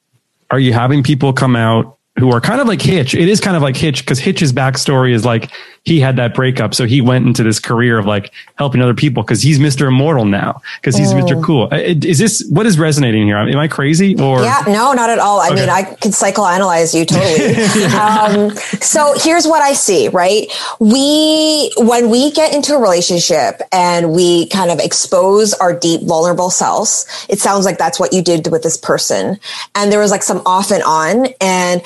are 0.52 0.60
you 0.60 0.74
having 0.74 1.04
people 1.04 1.34
come 1.34 1.56
out 1.56 1.98
who 2.18 2.32
are 2.32 2.42
kind 2.42 2.62
of 2.62 2.68
like 2.68 2.82
Hitch? 2.82 3.14
It 3.14 3.28
is 3.28 3.40
kind 3.40 3.56
of 3.56 3.62
like 3.62 3.76
Hitch 3.76 4.00
because 4.00 4.20
Hitch's 4.20 4.54
backstory 4.54 5.14
is 5.14 5.26
like 5.26 5.52
he 5.88 6.02
had 6.02 6.18
that 6.18 6.34
breakup. 6.34 6.76
So 6.76 6.86
he 6.86 7.00
went 7.00 7.26
into 7.26 7.44
this 7.44 7.60
career 7.60 7.98
of 7.98 8.06
like 8.06 8.34
helping 8.56 8.82
other 8.82 8.94
people 8.94 9.24
because 9.24 9.42
he's 9.42 9.58
Mr. 9.58 9.88
Immortal 9.88 10.26
now 10.26 10.62
because 10.82 10.98
he's 10.98 11.14
mm. 11.14 11.22
Mr. 11.22 11.42
Cool. 11.42 11.70
Uh, 11.72 11.78
is 11.78 12.18
this 12.18 12.46
what 12.50 12.66
is 12.66 12.78
resonating 12.78 13.26
here? 13.26 13.38
Am 13.38 13.58
I 13.58 13.70
crazy 13.70 14.20
or? 14.20 14.42
Yeah, 14.42 14.64
no, 14.68 14.92
not 14.92 15.10
at 15.10 15.18
all. 15.18 15.40
I 15.40 15.48
okay. 15.48 15.62
mean, 15.62 15.70
I 15.70 15.84
could 15.84 16.12
psychoanalyze 16.12 16.94
you 16.94 17.06
totally. 17.06 17.56
um, 17.96 18.56
so 18.82 19.14
here's 19.18 19.48
what 19.48 19.62
I 19.62 19.72
see, 19.72 20.10
right? 20.10 20.48
We, 20.82 21.72
when 21.78 22.10
we 22.10 22.32
get 22.32 22.54
into 22.54 22.76
a 22.76 22.82
relationship 22.82 23.62
and 23.72 24.12
we 24.12 24.48
kind 24.48 24.72
of 24.72 24.80
expose 24.80 25.54
our 25.54 25.74
deep, 25.74 26.02
vulnerable 26.02 26.50
selves, 26.50 27.08
it 27.30 27.40
sounds 27.40 27.64
like 27.64 27.78
that's 27.78 27.98
what 27.98 28.12
you 28.12 28.22
did 28.22 28.52
with 28.52 28.64
this 28.64 28.76
person. 28.76 29.40
And 29.74 29.90
there 29.90 30.00
was 30.00 30.12
like 30.12 30.24
some 30.24 30.42
off 30.46 30.70
and 30.72 30.84
on 30.84 31.28
and 31.40 31.82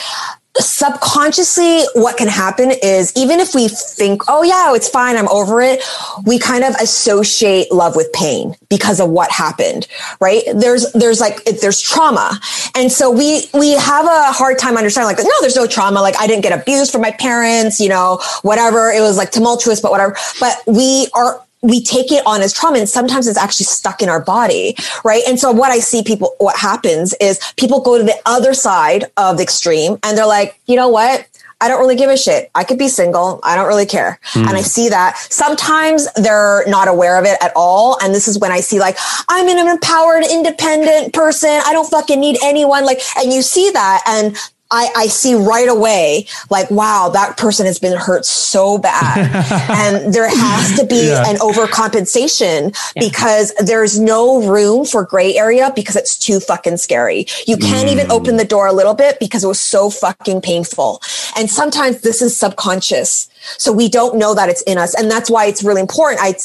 subconsciously 0.57 1.83
what 1.93 2.17
can 2.17 2.27
happen 2.27 2.71
is 2.83 3.13
even 3.15 3.39
if 3.39 3.55
we 3.55 3.67
think 3.69 4.21
oh 4.27 4.43
yeah 4.43 4.75
it's 4.75 4.89
fine 4.89 5.15
i'm 5.15 5.29
over 5.29 5.61
it 5.61 5.81
we 6.25 6.37
kind 6.37 6.63
of 6.63 6.75
associate 6.81 7.71
love 7.71 7.95
with 7.95 8.11
pain 8.11 8.53
because 8.69 8.99
of 8.99 9.09
what 9.09 9.31
happened 9.31 9.87
right? 10.19 10.43
There's 10.55 10.91
there's 10.93 11.19
like 11.19 11.43
there's 11.45 11.81
trauma. 11.81 12.39
And 12.75 12.91
so 12.91 13.11
we 13.11 13.49
we 13.53 13.71
have 13.71 14.05
a 14.05 14.31
hard 14.31 14.57
time 14.57 14.77
understanding 14.77 15.15
like 15.15 15.23
no 15.23 15.31
there's 15.41 15.55
no 15.55 15.67
trauma. 15.67 16.01
Like 16.01 16.15
i 16.19 16.27
didn't 16.27 16.43
get 16.43 16.57
abused 16.57 16.91
from 16.91 17.01
my 17.01 17.11
parents 17.11 17.79
you 17.79 17.89
know 17.89 18.19
whatever. 18.41 18.91
It 18.91 19.01
was 19.01 19.17
like 19.17 19.31
tumultuous 19.31 19.81
but 19.81 19.91
whatever. 19.91 20.15
But 20.39 20.61
we 20.67 21.07
are 21.13 21.41
we 21.61 21.81
take 21.81 22.11
it 22.11 22.25
on 22.25 22.41
as 22.41 22.53
trauma 22.53 22.79
and 22.79 22.89
sometimes 22.89 23.27
it's 23.27 23.37
actually 23.37 23.65
stuck 23.65 24.01
in 24.01 24.09
our 24.09 24.21
body 24.21 24.75
right 25.03 25.23
and 25.27 25.39
so 25.39 25.51
what 25.51 25.71
i 25.71 25.79
see 25.79 26.03
people 26.03 26.35
what 26.39 26.57
happens 26.57 27.13
is 27.21 27.39
people 27.57 27.81
go 27.81 27.97
to 27.97 28.03
the 28.03 28.19
other 28.25 28.53
side 28.53 29.05
of 29.17 29.37
the 29.37 29.43
extreme 29.43 29.97
and 30.03 30.17
they're 30.17 30.25
like 30.25 30.59
you 30.65 30.75
know 30.75 30.89
what 30.89 31.27
I 31.61 31.67
don't 31.67 31.79
really 31.79 31.95
give 31.95 32.09
a 32.09 32.17
shit. 32.17 32.49
I 32.55 32.63
could 32.63 32.79
be 32.79 32.87
single. 32.87 33.39
I 33.43 33.55
don't 33.55 33.67
really 33.67 33.85
care. 33.85 34.19
Mm. 34.33 34.47
And 34.47 34.57
I 34.57 34.61
see 34.61 34.89
that 34.89 35.15
sometimes 35.17 36.11
they're 36.15 36.63
not 36.67 36.87
aware 36.87 37.19
of 37.19 37.25
it 37.25 37.37
at 37.39 37.51
all. 37.55 37.99
And 38.01 38.15
this 38.15 38.27
is 38.27 38.39
when 38.39 38.51
I 38.51 38.61
see 38.61 38.79
like, 38.79 38.97
I'm 39.29 39.47
an 39.47 39.67
empowered, 39.67 40.23
independent 40.25 41.13
person. 41.13 41.61
I 41.63 41.71
don't 41.71 41.87
fucking 41.87 42.19
need 42.19 42.37
anyone. 42.43 42.83
Like, 42.83 42.99
and 43.15 43.31
you 43.31 43.43
see 43.43 43.69
that 43.69 44.01
and 44.07 44.35
I, 44.71 44.89
I 44.95 45.07
see 45.07 45.35
right 45.35 45.67
away, 45.67 46.25
like, 46.49 46.71
wow, 46.71 47.09
that 47.13 47.37
person 47.37 47.65
has 47.65 47.77
been 47.77 47.97
hurt 47.97 48.25
so 48.25 48.77
bad. 48.77 49.29
and 49.69 50.13
there 50.13 50.29
has 50.29 50.79
to 50.79 50.85
be 50.85 51.07
yeah. 51.07 51.29
an 51.29 51.35
overcompensation 51.37 52.75
yeah. 52.95 53.07
because 53.07 53.53
there's 53.59 53.99
no 53.99 54.47
room 54.49 54.85
for 54.85 55.03
gray 55.03 55.35
area 55.35 55.71
because 55.75 55.95
it's 55.95 56.17
too 56.17 56.39
fucking 56.39 56.77
scary. 56.77 57.25
You 57.45 57.57
can't 57.57 57.89
mm. 57.89 57.91
even 57.91 58.11
open 58.11 58.37
the 58.37 58.45
door 58.45 58.67
a 58.67 58.73
little 58.73 58.93
bit 58.93 59.19
because 59.19 59.43
it 59.43 59.47
was 59.47 59.59
so 59.59 59.89
fucking 59.89 60.41
painful. 60.41 61.01
And 61.37 61.49
sometimes 61.49 62.01
this 62.01 62.21
is 62.21 62.35
subconscious. 62.37 63.29
So 63.57 63.71
we 63.71 63.89
don't 63.89 64.17
know 64.17 64.35
that 64.35 64.49
it's 64.49 64.61
in 64.63 64.77
us. 64.77 64.93
And 64.93 65.09
that's 65.09 65.29
why 65.29 65.45
it's 65.45 65.63
really 65.63 65.81
important. 65.81 66.21
I, 66.21 66.35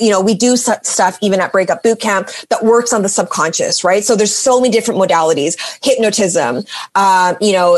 you 0.00 0.10
know, 0.10 0.20
we 0.20 0.34
do 0.34 0.56
stuff 0.56 1.18
even 1.20 1.40
at 1.40 1.52
breakup 1.52 1.82
boot 1.82 2.00
camp 2.00 2.30
that 2.48 2.64
works 2.64 2.92
on 2.92 3.02
the 3.02 3.08
subconscious, 3.08 3.84
right? 3.84 4.02
So 4.04 4.16
there's 4.16 4.34
so 4.34 4.60
many 4.60 4.72
different 4.72 5.00
modalities, 5.00 5.56
hypnotism, 5.84 6.64
um, 6.94 7.36
you 7.40 7.52
know, 7.52 7.75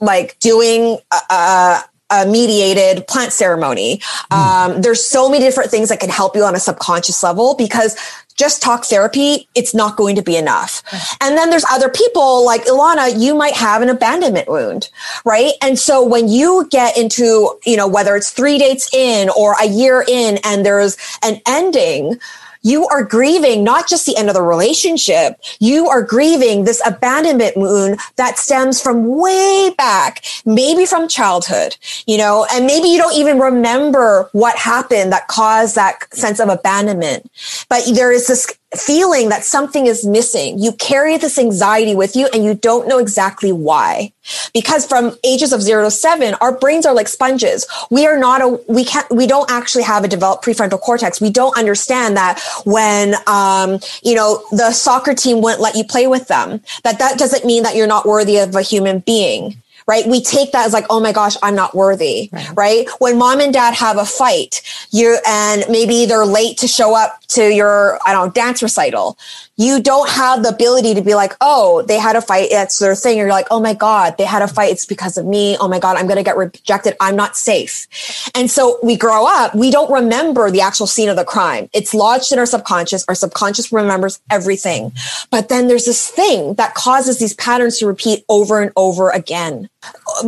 like 0.00 0.38
doing, 0.40 0.98
uh, 1.30 1.82
a 2.08 2.24
mediated 2.24 3.06
plant 3.08 3.32
ceremony. 3.32 3.98
Mm. 4.30 4.36
Um, 4.36 4.80
there's 4.80 5.04
so 5.04 5.28
many 5.28 5.44
different 5.44 5.70
things 5.70 5.88
that 5.88 5.98
can 5.98 6.08
help 6.08 6.36
you 6.36 6.44
on 6.44 6.54
a 6.54 6.60
subconscious 6.60 7.22
level 7.22 7.56
because 7.56 7.96
just 8.36 8.62
talk 8.62 8.84
therapy, 8.84 9.48
it's 9.54 9.74
not 9.74 9.96
going 9.96 10.14
to 10.16 10.22
be 10.22 10.36
enough. 10.36 10.82
And 11.20 11.36
then 11.36 11.50
there's 11.50 11.64
other 11.70 11.88
people 11.88 12.44
like 12.44 12.64
Alana, 12.66 13.18
you 13.18 13.34
might 13.34 13.54
have 13.54 13.82
an 13.82 13.88
abandonment 13.88 14.48
wound, 14.48 14.90
right? 15.24 15.54
And 15.62 15.78
so 15.78 16.04
when 16.04 16.28
you 16.28 16.68
get 16.70 16.96
into, 16.98 17.58
you 17.64 17.76
know, 17.76 17.88
whether 17.88 18.14
it's 18.14 18.30
three 18.30 18.58
dates 18.58 18.92
in 18.94 19.30
or 19.30 19.54
a 19.60 19.66
year 19.66 20.04
in 20.06 20.38
and 20.44 20.66
there's 20.66 20.96
an 21.22 21.40
ending, 21.46 22.20
you 22.66 22.84
are 22.88 23.04
grieving 23.04 23.62
not 23.62 23.88
just 23.88 24.06
the 24.06 24.16
end 24.16 24.28
of 24.28 24.34
the 24.34 24.42
relationship, 24.42 25.40
you 25.60 25.88
are 25.88 26.02
grieving 26.02 26.64
this 26.64 26.82
abandonment 26.84 27.56
wound 27.56 27.96
that 28.16 28.38
stems 28.38 28.82
from 28.82 29.06
way 29.06 29.72
back, 29.78 30.24
maybe 30.44 30.84
from 30.84 31.06
childhood, 31.06 31.76
you 32.08 32.18
know, 32.18 32.44
and 32.52 32.66
maybe 32.66 32.88
you 32.88 32.98
don't 32.98 33.14
even 33.14 33.38
remember 33.38 34.28
what 34.32 34.56
happened 34.56 35.12
that 35.12 35.28
caused 35.28 35.76
that 35.76 36.12
sense 36.12 36.40
of 36.40 36.48
abandonment. 36.48 37.30
But 37.68 37.84
there 37.94 38.10
is 38.10 38.26
this 38.26 38.52
feeling 38.76 39.28
that 39.30 39.44
something 39.44 39.86
is 39.86 40.06
missing. 40.06 40.58
You 40.58 40.72
carry 40.72 41.16
this 41.18 41.38
anxiety 41.38 41.94
with 41.94 42.16
you 42.16 42.28
and 42.32 42.44
you 42.44 42.54
don't 42.54 42.88
know 42.88 42.98
exactly 42.98 43.52
why. 43.52 44.12
Because 44.52 44.86
from 44.86 45.16
ages 45.24 45.52
of 45.52 45.62
zero 45.62 45.84
to 45.84 45.90
seven, 45.90 46.34
our 46.40 46.56
brains 46.56 46.86
are 46.86 46.94
like 46.94 47.08
sponges. 47.08 47.66
We 47.90 48.06
are 48.06 48.18
not 48.18 48.40
a, 48.42 48.60
we 48.68 48.84
can't, 48.84 49.08
we 49.10 49.26
don't 49.26 49.50
actually 49.50 49.84
have 49.84 50.04
a 50.04 50.08
developed 50.08 50.44
prefrontal 50.44 50.80
cortex. 50.80 51.20
We 51.20 51.30
don't 51.30 51.56
understand 51.56 52.16
that 52.16 52.40
when, 52.64 53.14
um, 53.26 53.80
you 54.02 54.14
know, 54.14 54.44
the 54.50 54.72
soccer 54.72 55.14
team 55.14 55.40
wouldn't 55.42 55.62
let 55.62 55.76
you 55.76 55.84
play 55.84 56.06
with 56.06 56.28
them, 56.28 56.60
that 56.82 56.98
that 56.98 57.18
doesn't 57.18 57.44
mean 57.44 57.62
that 57.62 57.76
you're 57.76 57.86
not 57.86 58.06
worthy 58.06 58.38
of 58.38 58.54
a 58.54 58.62
human 58.62 59.00
being 59.00 59.56
right? 59.86 60.06
We 60.06 60.20
take 60.20 60.52
that 60.52 60.66
as 60.66 60.72
like, 60.72 60.86
oh 60.90 61.00
my 61.00 61.12
gosh, 61.12 61.36
I'm 61.42 61.54
not 61.54 61.74
worthy, 61.74 62.28
right? 62.32 62.56
right? 62.56 62.88
When 62.98 63.18
mom 63.18 63.40
and 63.40 63.52
dad 63.52 63.74
have 63.74 63.98
a 63.98 64.04
fight, 64.04 64.62
you 64.90 65.18
and 65.26 65.64
maybe 65.68 66.06
they're 66.06 66.26
late 66.26 66.58
to 66.58 66.68
show 66.68 66.94
up 66.94 67.20
to 67.28 67.48
your, 67.48 67.98
I 68.06 68.12
don't 68.12 68.26
know, 68.26 68.32
dance 68.32 68.62
recital 68.62 69.16
you 69.56 69.80
don't 69.80 70.08
have 70.10 70.42
the 70.42 70.50
ability 70.50 70.94
to 70.94 71.00
be 71.00 71.14
like, 71.14 71.34
oh, 71.40 71.82
they 71.82 71.98
had 71.98 72.14
a 72.14 72.20
fight. 72.20 72.48
That's 72.50 72.78
their 72.78 72.94
thing. 72.94 73.16
You're 73.16 73.30
like, 73.30 73.46
oh 73.50 73.58
my 73.58 73.72
God, 73.72 74.18
they 74.18 74.24
had 74.24 74.42
a 74.42 74.48
fight. 74.48 74.70
It's 74.70 74.84
because 74.84 75.16
of 75.16 75.24
me. 75.24 75.56
Oh 75.58 75.66
my 75.66 75.78
God, 75.78 75.96
I'm 75.96 76.06
going 76.06 76.18
to 76.18 76.22
get 76.22 76.36
rejected. 76.36 76.94
I'm 77.00 77.16
not 77.16 77.36
safe. 77.36 77.86
And 78.34 78.50
so 78.50 78.78
we 78.82 78.96
grow 78.96 79.26
up, 79.26 79.54
we 79.54 79.70
don't 79.70 79.90
remember 79.90 80.50
the 80.50 80.60
actual 80.60 80.86
scene 80.86 81.08
of 81.08 81.16
the 81.16 81.24
crime. 81.24 81.70
It's 81.72 81.94
lodged 81.94 82.32
in 82.32 82.38
our 82.38 82.46
subconscious. 82.46 83.04
Our 83.08 83.14
subconscious 83.14 83.72
remembers 83.72 84.20
everything. 84.30 84.92
But 85.30 85.48
then 85.48 85.68
there's 85.68 85.86
this 85.86 86.06
thing 86.06 86.54
that 86.54 86.74
causes 86.74 87.18
these 87.18 87.34
patterns 87.34 87.78
to 87.78 87.86
repeat 87.86 88.24
over 88.28 88.60
and 88.60 88.72
over 88.76 89.10
again. 89.10 89.70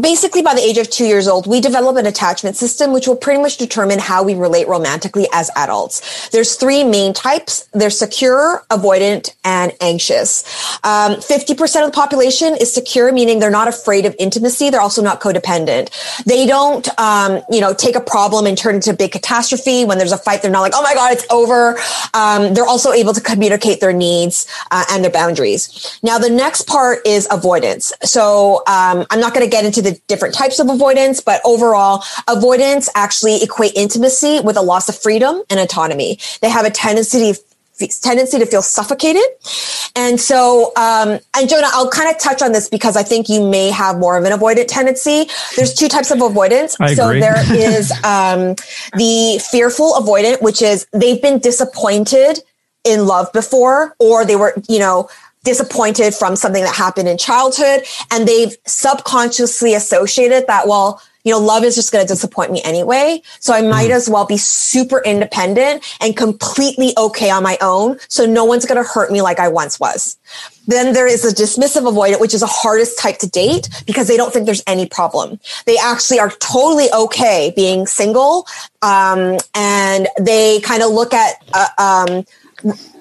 Basically, 0.01 0.43
by 0.43 0.55
the 0.55 0.61
age 0.61 0.77
of 0.79 0.91
two 0.91 1.07
years 1.07 1.29
old, 1.29 1.47
we 1.47 1.61
develop 1.61 1.97
an 1.97 2.07
attachment 2.07 2.57
system, 2.57 2.93
which 2.93 3.07
will 3.07 3.17
pretty 3.17 3.41
much 3.41 3.57
determine 3.57 3.99
how 3.99 4.23
we 4.23 4.35
relate 4.35 4.69
romantically 4.69 5.27
as 5.33 5.51
adults. 5.57 6.29
There's 6.31 6.57
three 6.57 6.85
main 6.85 7.15
types. 7.15 7.69
they're 7.73 7.91
secure, 7.91 8.65
avoidant, 8.71 9.35
and 9.45 9.73
anxious. 9.81 10.45
Um, 10.85 11.17
50% 11.17 11.85
of 11.85 11.93
the 11.93 11.95
population 11.95 12.57
is 12.61 12.73
secure, 12.73 13.13
meaning 13.13 13.39
they're 13.39 13.51
not 13.51 13.69
afraid 13.69 14.05
of 14.05 14.15
intimacy. 14.19 14.69
They're 14.71 14.81
also 14.81 15.03
not 15.03 15.21
codependent. 15.21 15.91
They 16.25 16.47
don't, 16.47 16.87
um, 16.99 17.41
you 17.51 17.61
know, 17.61 17.73
take 17.73 17.97
a 17.97 18.01
problem 18.01 18.47
and 18.47 18.59
turn 18.59 18.75
it 18.75 18.79
into 18.79 18.91
a 18.91 18.97
big 18.97 19.13
catastrophe. 19.13 19.85
When 19.85 19.99
there's 19.99 20.13
a 20.13 20.19
fight, 20.19 20.43
they're 20.43 20.51
not 20.51 20.61
like, 20.61 20.73
oh 20.75 20.83
my 20.83 20.95
God, 20.95 21.13
it's 21.13 21.27
over. 21.31 21.79
Um, 22.15 22.55
they're 22.55 22.67
also 22.67 22.93
able 22.93 23.15
to 23.15 23.21
communicate 23.21 23.81
their 23.81 23.93
needs 23.93 24.47
uh, 24.71 24.85
and 24.91 25.03
their 25.03 25.11
boundaries. 25.11 25.99
Now, 26.03 26.19
the 26.19 26.31
next 26.31 26.67
part 26.67 27.07
is 27.07 27.27
avoidance. 27.31 27.93
So 28.03 28.63
um, 28.67 29.07
I'm 29.11 29.21
not 29.21 29.35
going 29.35 29.47
to 29.47 29.48
get 29.49 29.65
into 29.65 29.83
the 29.83 30.01
different 30.07 30.35
types 30.35 30.59
of 30.59 30.69
avoidance, 30.69 31.21
but 31.21 31.41
overall, 31.45 32.05
avoidance 32.29 32.89
actually 32.95 33.43
equate 33.43 33.73
intimacy 33.75 34.41
with 34.41 34.57
a 34.57 34.63
loss 34.63 34.89
of 34.89 34.97
freedom 34.97 35.43
and 35.51 35.61
autonomy. 35.61 36.19
They 36.41 36.51
have 36.51 36.65
a 36.65 36.71
tendency 36.71 37.33
to 37.33 37.41
tendency 37.87 38.39
to 38.39 38.47
feel 38.47 38.63
suffocated. 38.63 39.23
And 39.95 40.21
so, 40.21 40.73
um, 40.77 41.19
and 41.37 41.49
Jonah, 41.49 41.69
I'll 41.73 41.91
kind 41.91 42.11
of 42.11 42.21
touch 42.21 42.43
on 42.43 42.53
this 42.53 42.69
because 42.69 42.97
I 42.97 43.03
think 43.03 43.29
you 43.29 43.49
may 43.49 43.71
have 43.71 43.99
more 43.99 44.17
of 44.17 44.25
an 44.25 44.33
avoidant 44.33 44.67
tendency. 44.69 45.29
There's 45.57 45.75
two 45.75 45.89
types 45.89 46.11
of 46.11 46.21
avoidance. 46.21 46.77
I 46.81 46.95
so 46.95 47.09
agree. 47.09 47.21
there 47.21 47.37
is 47.55 47.93
um, 48.05 48.57
the 48.95 49.41
fearful 49.51 49.95
avoidant, 49.95 50.43
which 50.43 50.63
is 50.63 50.87
they've 50.93 51.21
been 51.21 51.39
disappointed 51.39 52.41
in 52.85 53.07
love 53.07 53.33
before, 53.33 53.95
or 53.99 54.25
they 54.25 54.37
were, 54.37 54.55
you 54.69 54.79
know, 54.79 55.09
disappointed 55.45 56.15
from 56.15 56.37
something 56.37 56.63
that 56.63 56.75
happened 56.75 57.09
in 57.09 57.17
childhood 57.17 57.83
and 58.11 58.27
they've 58.27 58.57
subconsciously 58.67 59.75
associated 59.75 60.47
that 60.47 60.67
well 60.67 61.01
you 61.29 61.35
know, 61.35 61.41
love 61.41 61.63
is 61.63 61.75
just 61.75 61.93
going 61.93 62.03
to 62.03 62.11
disappoint 62.11 62.51
me 62.53 62.63
anyway. 62.65 63.21
So 63.39 63.53
I 63.53 63.61
might 63.61 63.91
mm. 63.91 63.95
as 63.95 64.09
well 64.09 64.25
be 64.25 64.39
super 64.39 65.03
independent 65.05 65.85
and 66.01 66.17
completely 66.17 66.93
okay 66.97 67.29
on 67.29 67.43
my 67.43 67.59
own. 67.61 67.99
So 68.09 68.25
no 68.25 68.47
one's 68.47 68.65
going 68.65 68.83
to 68.83 68.89
hurt 68.89 69.13
me 69.13 69.21
like 69.21 69.39
I 69.39 69.49
once 69.49 69.79
was. 69.79 70.17
Then 70.69 70.95
there 70.95 71.07
is 71.07 71.27
a 71.27 71.35
dismissive 71.35 71.83
avoidant, 71.83 72.21
which 72.21 72.33
is 72.33 72.41
the 72.41 72.47
hardest 72.47 72.99
type 72.99 73.19
to 73.19 73.29
date 73.29 73.69
because 73.87 74.09
they 74.09 74.17
don't 74.17 74.33
think 74.33 74.47
there's 74.47 74.63
any 74.67 74.87
problem. 74.87 75.39
They 75.67 75.77
actually 75.77 76.19
are 76.19 76.31
totally 76.31 76.87
okay 76.93 77.53
being 77.55 77.87
single. 77.87 78.47
Um, 78.81 79.37
and 79.55 80.09
they 80.19 80.61
kind 80.61 80.83
of 80.83 80.93
look 80.93 81.13
at, 81.13 81.43
uh, 81.53 81.69
um, 81.77 82.25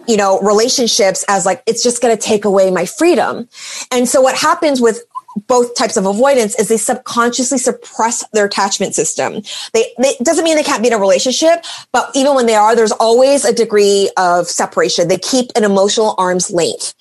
you 0.08 0.18
know, 0.18 0.40
relationships 0.42 1.26
as 1.28 1.46
like, 1.46 1.64
it's 1.66 1.84
just 1.84 2.02
going 2.02 2.16
to 2.16 2.22
take 2.22 2.46
away 2.46 2.72
my 2.72 2.86
freedom. 2.86 3.48
And 3.92 4.08
so 4.08 4.22
what 4.22 4.36
happens 4.38 4.82
with 4.82 5.04
both 5.46 5.76
types 5.76 5.98
of 5.98 6.06
avoidance 6.06 6.58
is 6.58 6.68
they 6.68 6.78
subconsciously 6.78 7.58
suppress 7.58 8.28
their 8.30 8.46
attachment 8.46 8.96
system. 8.96 9.42
They, 9.74 9.94
they 10.00 10.16
doesn't 10.24 10.44
mean 10.44 10.56
they 10.56 10.64
can't 10.64 10.82
be 10.82 10.88
in 10.88 10.94
a 10.94 10.98
relationship, 10.98 11.64
but 11.92 12.10
even 12.16 12.34
when 12.34 12.48
they 12.48 12.56
are, 12.56 12.76
there's 12.76 12.92
always 12.94 13.46
a 13.46 13.54
degree 13.54 14.10
of 14.18 14.48
separation. 14.48 15.08
They 15.08 15.18
keep 15.18 15.52
an 15.56 15.64
emotional 15.64 16.16
arm's 16.18 16.50
length 16.50 16.94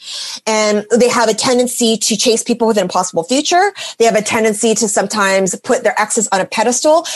and 0.46 0.84
they 0.94 1.08
have 1.08 1.28
a 1.28 1.34
tendency 1.34 1.96
to 1.96 2.16
chase 2.16 2.42
people 2.42 2.66
with 2.66 2.76
an 2.76 2.82
impossible 2.82 3.22
future. 3.22 3.72
They 3.98 4.04
have 4.04 4.16
a 4.16 4.22
tendency 4.22 4.74
to 4.74 4.88
sometimes 4.88 5.58
put 5.60 5.82
their 5.82 5.98
exes 5.98 6.28
on 6.32 6.40
a 6.40 6.46
pedestal 6.46 7.06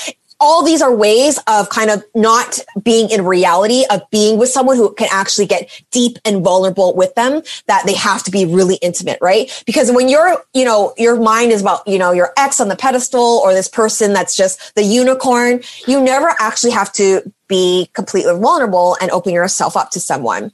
all 0.40 0.64
these 0.64 0.80
are 0.82 0.94
ways 0.94 1.38
of 1.46 1.68
kind 1.68 1.90
of 1.90 2.02
not 2.14 2.58
being 2.82 3.10
in 3.10 3.24
reality 3.24 3.84
of 3.90 4.00
being 4.10 4.38
with 4.38 4.48
someone 4.48 4.76
who 4.76 4.92
can 4.94 5.08
actually 5.12 5.46
get 5.46 5.70
deep 5.90 6.18
and 6.24 6.42
vulnerable 6.42 6.94
with 6.96 7.14
them 7.14 7.42
that 7.66 7.84
they 7.86 7.94
have 7.94 8.22
to 8.22 8.30
be 8.30 8.46
really 8.46 8.76
intimate 8.76 9.18
right? 9.20 9.62
Because 9.66 9.92
when 9.92 10.08
you're 10.08 10.42
you 10.54 10.64
know 10.64 10.94
your 10.96 11.20
mind 11.20 11.52
is 11.52 11.60
about 11.60 11.86
you 11.86 11.98
know 11.98 12.12
your 12.12 12.32
ex 12.36 12.60
on 12.60 12.68
the 12.68 12.76
pedestal 12.76 13.40
or 13.44 13.52
this 13.52 13.68
person 13.68 14.12
that's 14.12 14.36
just 14.36 14.74
the 14.74 14.82
unicorn 14.82 15.60
you 15.86 16.00
never 16.00 16.34
actually 16.40 16.72
have 16.72 16.92
to 16.92 17.22
be 17.50 17.90
completely 17.92 18.32
vulnerable 18.32 18.96
and 19.02 19.10
open 19.10 19.34
yourself 19.34 19.76
up 19.76 19.90
to 19.90 20.00
someone. 20.00 20.52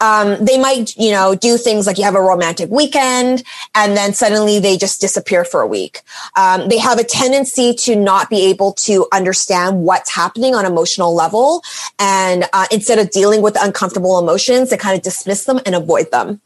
Um, 0.00 0.42
they 0.42 0.58
might, 0.58 0.96
you 0.96 1.10
know, 1.10 1.34
do 1.34 1.58
things 1.58 1.86
like 1.86 1.98
you 1.98 2.04
have 2.04 2.14
a 2.14 2.22
romantic 2.22 2.70
weekend 2.70 3.42
and 3.74 3.96
then 3.96 4.14
suddenly 4.14 4.60
they 4.60 4.78
just 4.78 5.00
disappear 5.00 5.44
for 5.44 5.60
a 5.60 5.66
week. 5.66 6.02
Um, 6.36 6.68
they 6.68 6.78
have 6.78 6.98
a 6.98 7.04
tendency 7.04 7.74
to 7.74 7.96
not 7.96 8.30
be 8.30 8.40
able 8.46 8.72
to 8.74 9.06
understand 9.12 9.82
what's 9.82 10.14
happening 10.14 10.54
on 10.54 10.64
emotional 10.64 11.14
level. 11.14 11.62
And 11.98 12.44
uh, 12.52 12.66
instead 12.70 12.98
of 12.98 13.10
dealing 13.10 13.42
with 13.42 13.56
uncomfortable 13.60 14.18
emotions, 14.18 14.70
they 14.70 14.76
kind 14.76 14.96
of 14.96 15.02
dismiss 15.02 15.44
them 15.44 15.60
and 15.66 15.74
avoid 15.74 16.12
them. 16.12 16.40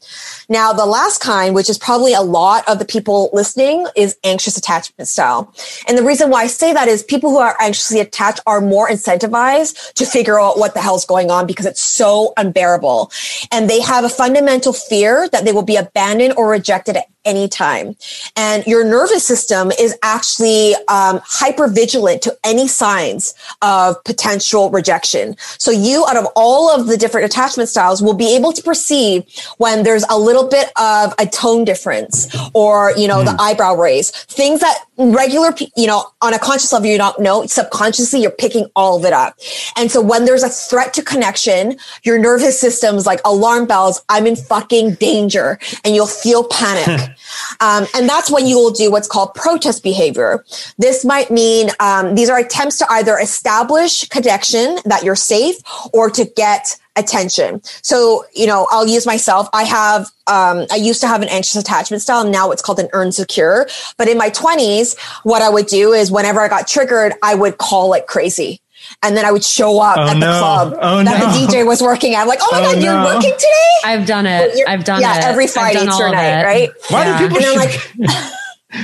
Now, 0.49 0.73
the 0.73 0.85
last 0.85 1.21
kind, 1.21 1.53
which 1.53 1.69
is 1.69 1.77
probably 1.77 2.13
a 2.13 2.21
lot 2.21 2.67
of 2.67 2.79
the 2.79 2.85
people 2.85 3.29
listening, 3.33 3.85
is 3.95 4.17
anxious 4.23 4.57
attachment 4.57 5.07
style. 5.07 5.53
And 5.87 5.95
the 5.97 6.03
reason 6.03 6.31
why 6.31 6.41
I 6.41 6.47
say 6.47 6.73
that 6.73 6.87
is 6.87 7.03
people 7.03 7.29
who 7.29 7.37
are 7.37 7.55
anxiously 7.61 7.99
attached 7.99 8.39
are 8.47 8.61
more 8.61 8.89
incentivized 8.89 9.90
to 9.95 10.05
figure 10.05 10.39
out 10.39 10.57
what 10.57 10.73
the 10.73 10.81
hell's 10.81 11.05
going 11.05 11.31
on 11.31 11.47
because 11.47 11.65
it's 11.65 11.81
so 11.81 12.33
unbearable. 12.37 13.11
And 13.51 13.69
they 13.69 13.81
have 13.81 14.03
a 14.03 14.09
fundamental 14.09 14.73
fear 14.73 15.27
that 15.29 15.45
they 15.45 15.51
will 15.51 15.63
be 15.63 15.75
abandoned 15.75 16.33
or 16.37 16.49
rejected 16.49 16.97
at 16.97 17.05
any 17.25 17.47
time. 17.47 17.95
And 18.35 18.65
your 18.65 18.83
nervous 18.83 19.25
system 19.25 19.71
is 19.71 19.97
actually 20.03 20.75
um, 20.87 21.21
hyper 21.23 21.67
vigilant 21.67 22.21
to 22.23 22.37
any 22.43 22.67
signs 22.67 23.33
of 23.61 24.03
potential 24.03 24.69
rejection. 24.69 25.35
So 25.57 25.71
you, 25.71 26.05
out 26.07 26.17
of 26.17 26.27
all 26.35 26.69
of 26.69 26.87
the 26.87 26.97
different 26.97 27.25
attachment 27.25 27.69
styles, 27.69 28.01
will 28.01 28.13
be 28.13 28.35
able 28.35 28.53
to 28.53 28.61
perceive 28.61 29.23
when 29.57 29.83
there's 29.83 30.03
a 30.09 30.17
little 30.17 30.47
bit 30.47 30.71
of 30.79 31.13
a 31.19 31.25
tone 31.25 31.63
difference 31.63 32.27
or, 32.53 32.93
you 32.97 33.07
know, 33.07 33.19
mm. 33.19 33.25
the 33.25 33.31
hmm. 33.31 33.41
eyebrow 33.41 33.75
raise, 33.75 34.11
things 34.11 34.59
that 34.61 34.85
regular, 34.97 35.53
you 35.75 35.87
know, 35.87 36.05
on 36.21 36.33
a 36.33 36.39
conscious 36.39 36.71
level, 36.71 36.87
you 36.87 36.97
don't 36.97 37.19
know, 37.19 37.45
subconsciously, 37.45 38.21
you're 38.21 38.31
picking 38.31 38.67
all 38.75 38.97
of 38.97 39.05
it 39.05 39.13
up. 39.13 39.37
And 39.77 39.91
so 39.91 40.01
when 40.01 40.25
there's 40.25 40.43
a 40.43 40.49
threat 40.49 40.93
to 40.95 41.01
connection, 41.01 41.77
your 42.03 42.19
nervous 42.19 42.59
system's 42.59 43.05
like 43.05 43.19
alarm 43.25 43.65
bells, 43.65 44.01
I'm 44.09 44.27
in 44.27 44.35
fucking 44.35 44.95
danger 44.95 45.59
and 45.83 45.95
you'll 45.95 46.07
feel 46.07 46.43
panic. 46.43 47.09
Um, 47.59 47.85
and 47.95 48.07
that's 48.07 48.29
when 48.29 48.47
you 48.47 48.57
will 48.57 48.71
do 48.71 48.91
what's 48.91 49.07
called 49.07 49.33
protest 49.33 49.83
behavior. 49.83 50.43
This 50.77 51.03
might 51.03 51.31
mean 51.31 51.69
um, 51.79 52.15
these 52.15 52.29
are 52.29 52.37
attempts 52.37 52.77
to 52.79 52.85
either 52.91 53.17
establish 53.17 54.07
connection 54.09 54.77
that 54.85 55.03
you're 55.03 55.15
safe 55.15 55.57
or 55.93 56.09
to 56.09 56.25
get 56.25 56.77
attention. 56.95 57.61
So, 57.81 58.25
you 58.35 58.45
know, 58.47 58.67
I'll 58.69 58.87
use 58.87 59.05
myself. 59.05 59.47
I 59.53 59.63
have, 59.63 60.07
um, 60.27 60.65
I 60.69 60.75
used 60.75 60.99
to 61.01 61.07
have 61.07 61.21
an 61.21 61.29
anxious 61.29 61.55
attachment 61.55 62.01
style. 62.03 62.21
And 62.21 62.31
now 62.31 62.51
it's 62.51 62.61
called 62.61 62.79
an 62.79 62.89
earn 62.91 63.11
secure. 63.11 63.67
But 63.97 64.09
in 64.09 64.17
my 64.17 64.29
twenties, 64.29 64.97
what 65.23 65.41
I 65.41 65.49
would 65.49 65.67
do 65.67 65.93
is 65.93 66.11
whenever 66.11 66.41
I 66.41 66.49
got 66.49 66.67
triggered, 66.67 67.13
I 67.23 67.35
would 67.35 67.57
call 67.57 67.89
like 67.89 68.07
crazy 68.07 68.61
and 69.03 69.17
then 69.17 69.25
I 69.25 69.31
would 69.31 69.43
show 69.43 69.79
up 69.81 69.97
oh, 69.97 70.07
at 70.07 70.17
no. 70.17 70.33
the 70.33 70.39
club 70.39 70.79
oh, 70.81 71.03
that 71.03 71.19
no. 71.19 71.31
the 71.31 71.53
DJ 71.53 71.65
was 71.65 71.81
working 71.81 72.13
at. 72.13 72.21
I'm 72.21 72.27
like, 72.27 72.39
oh 72.41 72.49
my 72.51 72.59
oh, 72.59 72.63
god, 72.63 72.75
no. 72.77 72.83
you're 72.83 73.03
working 73.03 73.33
today? 73.33 73.73
I've 73.83 74.05
done 74.05 74.25
it. 74.25 74.67
I've 74.67 74.83
done 74.83 75.01
yeah, 75.01 75.17
it. 75.17 75.21
Yeah, 75.21 75.29
every 75.29 75.47
Friday 75.47 75.79
it's 75.79 75.99
your 75.99 76.11
night, 76.11 76.43
right? 76.43 76.69
Why 76.89 77.05
yeah. 77.05 77.19
do 77.19 77.27
people 77.29 77.43
and 77.43 77.57
like 77.57 78.23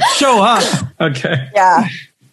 show 0.16 0.42
up? 0.42 0.64
Okay. 1.00 1.50
Yeah. 1.54 1.88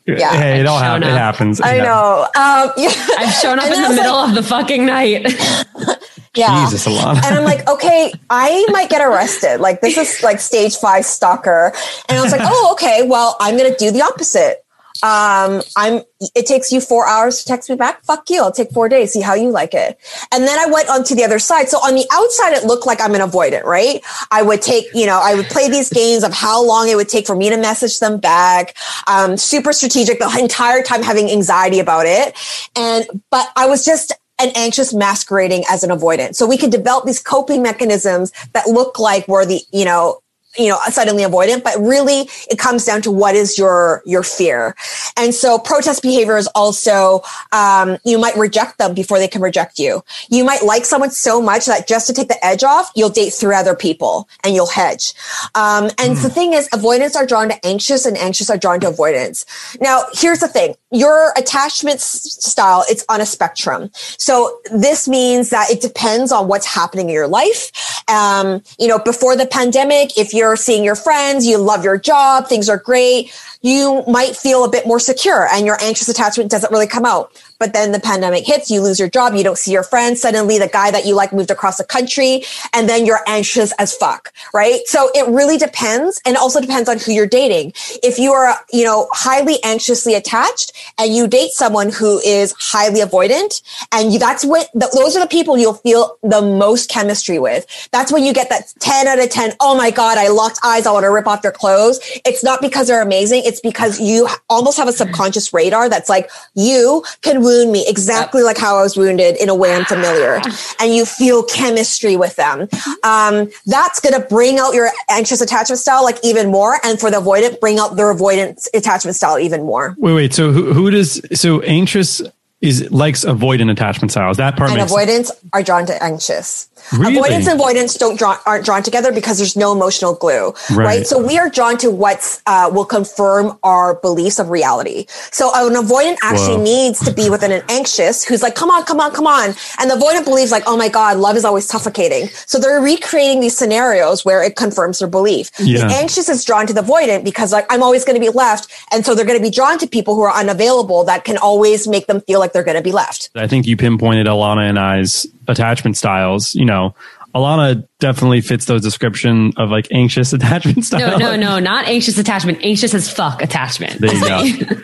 Yeah. 0.07 0.37
Hey, 0.37 0.61
it 0.61 0.67
all 0.67 0.79
happens. 0.79 1.07
It 1.07 1.17
happens. 1.17 1.61
I 1.63 1.79
know. 1.79 2.25
Um, 2.25 2.73
yeah. 2.77 2.91
I've 3.19 3.33
shown 3.35 3.59
up 3.59 3.67
in 3.67 3.83
the 3.83 3.89
middle 3.89 4.17
like, 4.17 4.29
of 4.31 4.35
the 4.35 4.43
fucking 4.43 4.85
night. 4.85 5.23
yeah. 6.37 6.65
Jesus, 6.65 6.87
Alana. 6.87 7.25
And 7.25 7.37
I'm 7.37 7.45
like, 7.45 7.67
okay, 7.69 8.13
I 8.29 8.67
might 8.71 8.91
get 8.91 9.01
arrested. 9.01 9.61
Like 9.61 9.81
this 9.81 9.97
is 9.97 10.23
like 10.23 10.41
stage 10.41 10.77
five 10.77 11.07
stalker. 11.07 11.73
And 12.09 12.19
I 12.19 12.23
was 12.23 12.33
like, 12.33 12.43
oh, 12.45 12.71
okay, 12.73 13.07
well, 13.07 13.37
I'm 13.41 13.57
going 13.57 13.73
to 13.73 13.79
do 13.79 13.91
the 13.91 14.03
opposite. 14.03 14.64
Um, 15.03 15.63
I'm, 15.77 16.03
it 16.35 16.47
takes 16.47 16.71
you 16.73 16.81
four 16.81 17.07
hours 17.07 17.39
to 17.39 17.45
text 17.45 17.69
me 17.69 17.77
back. 17.77 18.05
Fuck 18.05 18.31
you. 18.31 18.43
I'll 18.43 18.53
take 18.53 18.71
four 18.71 18.89
days. 18.89 19.13
See 19.13 19.21
how 19.21 19.35
you 19.35 19.51
like 19.51 19.75
it. 19.75 19.99
And 20.33 20.45
then 20.45 20.59
I 20.59 20.71
went 20.71 20.89
on 20.89 21.05
to 21.05 21.15
the 21.15 21.25
other 21.25 21.39
side. 21.39 21.69
So 21.69 21.79
on 21.79 21.95
the 21.95 22.07
outside, 22.13 22.53
it 22.53 22.65
looked 22.65 22.87
like 22.87 23.01
I'm 23.01 23.15
an 23.15 23.21
avoidant, 23.21 23.65
right? 23.65 24.03
I 24.31 24.43
would 24.43 24.63
take, 24.63 24.87
you 24.95 25.07
know, 25.07 25.21
I 25.23 25.35
would 25.35 25.47
play 25.47 25.69
these 25.69 25.91
games 25.91 26.23
of 26.23 26.33
how 26.33 26.65
long 26.65 26.89
it 26.89 26.97
would 26.97 27.09
take 27.09 27.27
for 27.27 27.37
me 27.37 27.51
to 27.51 27.57
message 27.57 27.99
them 27.99 28.19
back. 28.21 28.77
Um, 29.07 29.37
super 29.37 29.73
strategic 29.73 30.19
the 30.21 30.37
entire 30.39 30.83
time 30.83 31.03
having 31.03 31.31
anxiety 31.31 31.81
about 31.81 32.07
it. 32.07 32.35
And, 32.77 33.23
but 33.31 33.49
I 33.57 33.67
was 33.67 33.85
just, 33.85 34.13
an 34.41 34.51
anxious 34.57 34.93
masquerading 34.93 35.63
as 35.71 35.85
an 35.85 35.91
avoidant. 35.91 36.35
So 36.35 36.45
we 36.45 36.57
can 36.57 36.69
develop 36.69 37.05
these 37.05 37.23
coping 37.23 37.63
mechanisms 37.63 38.33
that 38.53 38.67
look 38.67 38.99
like 38.99 39.29
we're 39.29 39.47
the, 39.47 39.61
you 39.73 39.85
know, 39.85 40.19
you 40.57 40.69
know, 40.69 40.79
suddenly 40.91 41.23
avoidant, 41.23 41.63
but 41.65 41.75
really 41.79 42.29
it 42.51 42.59
comes 42.59 42.85
down 42.85 43.03
to 43.03 43.11
what 43.11 43.35
is 43.35 43.59
your, 43.59 44.03
your 44.05 44.23
fear. 44.23 44.75
And 45.17 45.35
so 45.35 45.59
protest 45.59 46.03
behavior 46.03 46.37
is 46.37 46.49
also, 46.55 47.23
um, 47.53 47.99
you 48.05 48.19
might 48.19 48.37
reject 48.37 48.79
them 48.79 48.95
before 48.95 49.19
they 49.19 49.29
can 49.29 49.43
reject 49.43 49.79
you. 49.79 50.03
You 50.31 50.45
might 50.45 50.63
like 50.65 50.85
someone 50.85 51.11
so 51.11 51.41
much 51.41 51.67
that 51.67 51.87
just 51.87 52.07
to 52.07 52.13
take 52.13 52.29
the 52.29 52.45
edge 52.45 52.65
off, 52.65 52.91
you'll 52.95 53.11
date 53.11 53.33
through 53.33 53.55
other 53.55 53.75
people 53.75 54.29
and 54.43 54.55
you'll 54.55 54.67
hedge. 54.67 55.15
Um, 55.55 55.85
and 55.99 56.17
mm. 56.17 56.23
the 56.23 56.31
thing 56.31 56.53
is, 56.53 56.69
avoidance 56.73 57.17
are 57.17 57.27
drawn 57.27 57.49
to 57.49 57.67
anxious 57.67 58.07
and 58.07 58.17
anxious 58.17 58.51
are 58.51 58.59
drawn 58.59 58.81
to 58.81 58.89
avoidance. 58.89 59.47
Now, 59.81 60.05
here's 60.13 60.41
the 60.41 60.49
thing. 60.49 60.75
Your 60.95 61.33
attachment 61.37 62.01
style, 62.01 62.85
it's 62.89 63.05
on 63.09 63.21
a 63.21 63.27
spectrum. 63.27 63.91
So 63.95 64.61
this 64.73 65.09
means 65.09 65.51
that 65.51 65.69
it 65.69 65.81
depends 65.81 66.31
on 66.31 66.47
what's 66.47 66.67
happening 66.67 67.09
in 67.09 67.15
your 67.15 67.27
life. 67.27 67.73
Um, 68.09 68.63
you 68.79 68.87
know, 68.87 69.01
before 69.01 69.37
the 69.37 69.47
pandemic, 69.47 70.17
if 70.17 70.33
you're 70.33 70.55
seeing 70.55 70.85
your 70.85 70.95
friends, 70.95 71.45
you 71.45 71.59
love 71.59 71.83
your 71.83 71.99
job, 71.99 72.47
things 72.47 72.69
are 72.69 72.79
great, 72.79 73.33
you 73.65 74.05
might 74.07 74.37
feel 74.37 74.63
a 74.65 74.71
bit 74.71 74.87
more 74.87 75.01
secure 75.01 75.49
and 75.51 75.65
your 75.65 75.79
anxious 75.83 76.09
attachment 76.09 76.51
doesn't 76.51 76.71
really 76.71 76.87
come 76.87 77.07
out. 77.07 77.33
But 77.59 77.73
then 77.73 77.93
the 77.93 78.01
pandemic 78.01 78.47
hits, 78.47 78.71
you 78.71 78.83
lose 78.83 79.01
your 79.01 79.09
job, 79.09 79.35
you 79.35 79.43
don't 79.43 79.57
see 79.57 79.73
your 79.73 79.83
friends. 79.83 80.21
Suddenly 80.21 80.59
the 80.59 80.69
guy 80.69 80.91
that 80.91 81.07
you 81.07 81.15
like 81.15 81.33
moved 81.33 81.51
across 81.51 81.79
the 81.79 81.85
country 81.85 82.43
and 82.75 82.91
then 82.91 83.07
you're 83.07 83.21
anxious 83.27 83.73
as 83.79 83.97
fuck, 83.97 84.35
right? 84.53 84.81
So 84.85 85.11
it 85.15 85.27
really 85.29 85.57
depends. 85.57 86.21
And 86.27 86.37
also 86.37 86.61
depends 86.61 86.91
on 86.91 86.99
who 86.99 87.13
you're 87.13 87.27
dating. 87.27 87.73
If 88.03 88.19
you 88.19 88.33
are, 88.33 88.55
you 88.71 88.85
know, 88.85 89.09
highly 89.13 89.57
anxiously 89.65 90.15
attached 90.15 90.73
and 90.99 91.15
you 91.15 91.27
date 91.27 91.51
someone 91.51 91.91
who 91.91 92.21
is 92.21 92.55
highly 92.59 93.01
avoidant 93.01 93.63
and 93.93 94.13
you, 94.13 94.19
that's 94.19 94.45
what, 94.45 94.69
the, 94.75 94.89
those 94.95 95.17
are 95.17 95.21
the 95.21 95.29
people 95.29 95.59
you'll 95.59 95.75
feel 95.75 96.17
the 96.23 96.43
most 96.43 96.91
chemistry 96.91 97.39
with. 97.39 97.67
That's 97.93 98.13
when 98.13 98.25
you 98.25 98.33
get 98.33 98.49
that 98.49 98.73
10 98.81 99.07
out 99.07 99.19
of 99.19 99.31
10. 99.31 99.55
Oh 99.61 99.77
my 99.77 99.91
God, 99.91 100.19
I 100.19 100.29
locked 100.29 100.59
eyes. 100.65 100.87
I 100.87 100.93
want 100.93 101.05
to 101.05 101.11
rip 101.11 101.27
off 101.27 101.43
their 101.43 101.53
clothes. 101.53 102.01
It's 102.25 102.43
not 102.45 102.61
because 102.61 102.89
they're 102.89 103.03
amazing. 103.03 103.43
It's 103.45 103.61
because 103.61 104.01
you 104.01 104.29
almost 104.49 104.77
have 104.79 104.89
a 104.89 104.93
subconscious 104.93 105.53
radar 105.53 105.89
that's 105.89 106.09
like, 106.09 106.31
you 106.55 107.05
can 107.23 107.43
wound 107.43 107.73
me 107.73 107.85
exactly 107.89 108.43
like 108.43 108.59
how 108.59 108.77
I 108.77 108.83
was 108.83 108.97
wounded 108.97 109.37
in 109.37 109.49
a 109.49 109.55
way 109.55 109.75
I'm 109.75 109.85
familiar. 109.85 110.41
and 110.81 110.95
you 110.95 111.05
feel 111.05 111.43
chemistry 111.43 112.17
with 112.17 112.37
them. 112.37 112.69
Um, 113.03 113.51
that's 113.67 114.01
going 114.01 114.21
to 114.21 114.27
bring 114.29 114.59
out 114.59 114.75
your 114.75 114.91
anxious 115.09 115.41
attachment 115.41 115.79
style 115.79 116.05
like 116.05 116.19
even 116.23 116.51
more. 116.51 116.79
And 116.85 116.99
for 116.99 117.11
the 117.11 117.19
avoidant, 117.19 117.61
bring 117.61 117.79
out 117.79 117.97
their 117.97 118.13
avoidant 118.15 118.69
attachment 118.75 119.17
style 119.17 119.39
even 119.39 119.63
more. 119.63 119.95
Wait, 119.99 120.15
wait. 120.15 120.35
So 120.35 120.53
who, 120.53 120.73
who 120.75 120.91
does, 120.91 121.21
so 121.39 121.61
anxious 121.63 122.21
is 122.61 122.91
likes 122.91 123.25
avoidant 123.25 123.71
attachment 123.71 124.11
styles. 124.11 124.39
That 124.39 124.57
part 124.57 124.71
and 124.71 124.81
avoidance 124.81 125.29
sense. 125.29 125.41
are 125.53 125.63
drawn 125.63 125.87
to 125.87 126.03
anxious. 126.03 126.69
Really? 126.93 127.17
Avoidance 127.17 127.47
and 127.47 127.61
avoidance 127.61 127.95
don't 127.95 128.19
draw, 128.19 128.39
aren't 128.47 128.65
drawn 128.65 128.83
together 128.83 129.13
because 129.13 129.39
there's 129.39 129.57
no 129.57 129.73
emotional 129.73 130.15
glue, 130.15 130.55
right? 130.71 130.85
right? 130.85 131.07
So 131.07 131.19
we 131.25 131.39
are 131.39 131.49
drawn 131.49 131.79
to 131.79 131.91
what 131.91 132.41
uh, 132.47 132.71
will 132.73 132.85
confirm 132.85 133.59
our 133.63 133.95
beliefs 133.95 134.39
of 134.39 134.51
reality. 134.51 135.07
So 135.31 135.51
an 135.55 135.75
avoidant 135.75 136.19
actually 136.23 136.57
Whoa. 136.57 136.65
needs 136.65 137.01
to 137.05 137.13
be 137.13 137.31
within 137.31 137.53
an 137.53 137.63
anxious 137.69 138.25
who's 138.25 138.43
like, 138.43 138.55
come 138.55 138.71
on, 138.71 138.85
come 138.85 139.01
on, 139.01 139.13
come 139.13 139.27
on. 139.27 139.55
And 139.79 139.91
the 139.91 139.95
avoidant 139.95 140.25
believes 140.25 140.51
like, 140.51 140.65
oh 140.67 140.77
my 140.77 140.89
God, 140.89 141.17
love 141.17 141.37
is 141.37 141.45
always 141.45 141.67
suffocating. 141.67 142.29
So 142.47 142.59
they're 142.59 142.81
recreating 142.81 143.41
these 143.41 143.57
scenarios 143.57 144.25
where 144.25 144.43
it 144.43 144.57
confirms 144.57 144.99
their 144.99 145.09
belief. 145.09 145.51
Yeah. 145.59 145.87
The 145.87 145.95
anxious 145.95 146.29
is 146.29 146.45
drawn 146.45 146.67
to 146.67 146.73
the 146.73 146.83
avoidant 146.83 147.25
because 147.25 147.53
like, 147.53 147.67
I'm 147.71 147.83
always 147.83 148.05
going 148.05 148.17
to 148.17 148.21
be 148.21 148.31
left. 148.31 148.71
And 148.93 149.05
so 149.05 149.15
they're 149.15 149.27
going 149.27 149.39
to 149.39 149.43
be 149.43 149.51
drawn 149.51 149.79
to 149.79 149.87
people 149.87 150.15
who 150.15 150.23
are 150.23 150.35
unavailable 150.35 151.05
that 151.05 151.25
can 151.25 151.39
always 151.39 151.89
make 151.89 152.07
them 152.07 152.21
feel 152.21 152.41
like 152.41 152.53
they're 152.53 152.65
going 152.65 152.77
to 152.77 152.83
be 152.83 152.93
left. 152.93 153.31
I 153.35 153.47
think 153.47 153.67
you 153.67 153.77
pinpointed 153.77 154.27
Alana 154.27 154.69
and 154.69 154.79
I's 154.79 155.27
attachment 155.49 155.97
styles. 155.97 156.55
You 156.55 156.65
know, 156.65 156.95
Alana 157.35 157.87
definitely 157.99 158.41
fits 158.41 158.67
those 158.67 158.83
description 158.83 159.53
of 159.57 159.71
like 159.71 159.89
anxious 159.91 160.33
attachment 160.33 160.85
style. 160.85 161.19
No, 161.19 161.31
no, 161.31 161.37
no, 161.37 161.59
not 161.59 161.87
anxious 161.87 162.19
attachment. 162.19 162.59
Anxious 162.63 162.95
as 162.95 163.11
fuck 163.11 163.43
attachment. 163.43 164.01
There 164.01 164.15
you 164.15 164.65
go. 164.65 164.77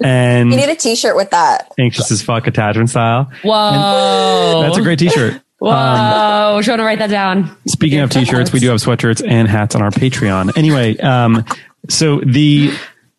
and 0.04 0.50
you 0.50 0.56
need 0.56 0.68
a 0.68 0.74
t-shirt 0.76 1.14
with 1.14 1.30
that. 1.30 1.72
Anxious 1.78 2.10
as 2.10 2.20
fuck 2.20 2.46
attachment 2.46 2.90
style. 2.90 3.30
Whoa. 3.42 4.62
And 4.62 4.64
that's 4.64 4.78
a 4.78 4.82
great 4.82 4.98
t-shirt. 4.98 5.40
Whoa, 5.60 5.70
um, 5.70 6.62
trying 6.64 6.78
to 6.78 6.84
write 6.84 6.98
that 6.98 7.10
down. 7.10 7.56
Speaking 7.68 8.00
of 8.00 8.10
t-shirts, 8.10 8.52
we 8.52 8.58
do 8.58 8.70
have 8.70 8.80
sweatshirts 8.80 9.24
and 9.24 9.46
hats 9.46 9.76
on 9.76 9.82
our 9.82 9.92
Patreon. 9.92 10.58
Anyway, 10.58 10.96
um, 10.98 11.44
so 11.88 12.18
the, 12.18 12.72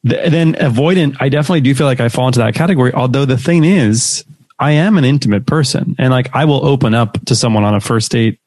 the 0.03 0.27
then 0.29 0.55
avoidant, 0.55 1.15
I 1.21 1.29
definitely 1.29 1.61
do 1.61 1.73
feel 1.73 1.87
like 1.87 2.01
I 2.01 2.09
fall 2.09 2.27
into 2.27 2.39
that 2.39 2.53
category. 2.53 2.93
Although 2.93 3.23
the 3.23 3.37
thing 3.37 3.63
is, 3.63 4.25
I 4.60 4.72
am 4.72 4.97
an 4.97 5.06
intimate 5.06 5.45
person 5.45 5.95
and 5.97 6.12
like 6.12 6.30
I 6.34 6.45
will 6.45 6.66
open 6.66 6.93
up 6.93 7.24
to 7.26 7.36
someone 7.36 7.64
on 7.64 7.76
a 7.76 7.82
first 7.82 8.12
date 8.12 8.39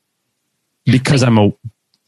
because 0.85 1.23
like, 1.23 1.29
I'm 1.29 1.39
a 1.39 1.53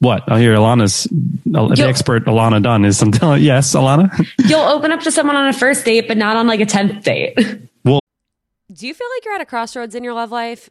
what? 0.01 0.31
I 0.31 0.39
hear 0.39 0.55
Alana's 0.55 1.07
uh, 1.55 1.75
the 1.75 1.87
expert. 1.87 2.25
Alana 2.27 2.63
Dunn 2.63 2.85
is 2.85 2.97
something. 2.97 3.43
Yes, 3.43 3.75
Alana. 3.75 4.27
you'll 4.49 4.61
open 4.61 4.93
up 4.93 5.01
to 5.01 5.11
someone 5.11 5.35
on 5.35 5.49
a 5.49 5.53
first 5.53 5.85
date, 5.85 6.07
but 6.07 6.17
not 6.17 6.37
on 6.37 6.47
like 6.47 6.61
a 6.61 6.67
tenth 6.67 7.03
date. 7.03 7.37
Well, 7.85 8.01
do 8.73 8.87
you 8.87 8.95
feel 8.95 9.09
like 9.17 9.25
you're 9.25 9.35
at 9.35 9.41
a 9.41 9.47
crossroads 9.47 9.95
in 9.95 10.05
your 10.05 10.15
love 10.15 10.31
life? 10.31 10.71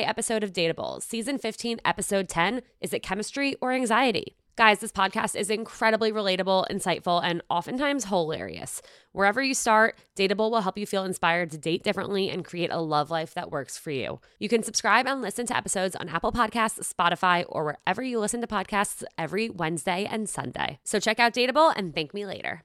episode 0.00 0.42
of 0.42 0.52
Dateable, 0.52 1.02
season 1.02 1.38
15, 1.38 1.80
episode 1.84 2.28
10 2.28 2.62
Is 2.80 2.94
it 2.94 3.02
chemistry 3.02 3.54
or 3.60 3.72
anxiety? 3.72 4.36
Guys, 4.56 4.80
this 4.80 4.92
podcast 4.92 5.34
is 5.34 5.50
incredibly 5.50 6.12
relatable, 6.12 6.66
insightful, 6.70 7.22
and 7.22 7.42
oftentimes 7.50 8.06
hilarious. 8.06 8.82
Wherever 9.12 9.42
you 9.42 9.54
start, 9.54 9.96
Dateable 10.16 10.50
will 10.50 10.62
help 10.62 10.78
you 10.78 10.86
feel 10.86 11.04
inspired 11.04 11.50
to 11.50 11.58
date 11.58 11.82
differently 11.82 12.30
and 12.30 12.44
create 12.44 12.70
a 12.70 12.80
love 12.80 13.10
life 13.10 13.34
that 13.34 13.50
works 13.50 13.76
for 13.76 13.90
you. 13.90 14.20
You 14.38 14.48
can 14.48 14.62
subscribe 14.62 15.06
and 15.06 15.20
listen 15.20 15.46
to 15.46 15.56
episodes 15.56 15.94
on 15.96 16.08
Apple 16.08 16.32
Podcasts, 16.32 16.92
Spotify, 16.92 17.44
or 17.48 17.64
wherever 17.64 18.02
you 18.02 18.18
listen 18.18 18.40
to 18.40 18.46
podcasts 18.46 19.04
every 19.18 19.50
Wednesday 19.50 20.08
and 20.10 20.28
Sunday. 20.28 20.78
So 20.84 20.98
check 20.98 21.20
out 21.20 21.34
Dateable 21.34 21.72
and 21.76 21.94
thank 21.94 22.14
me 22.14 22.24
later. 22.24 22.62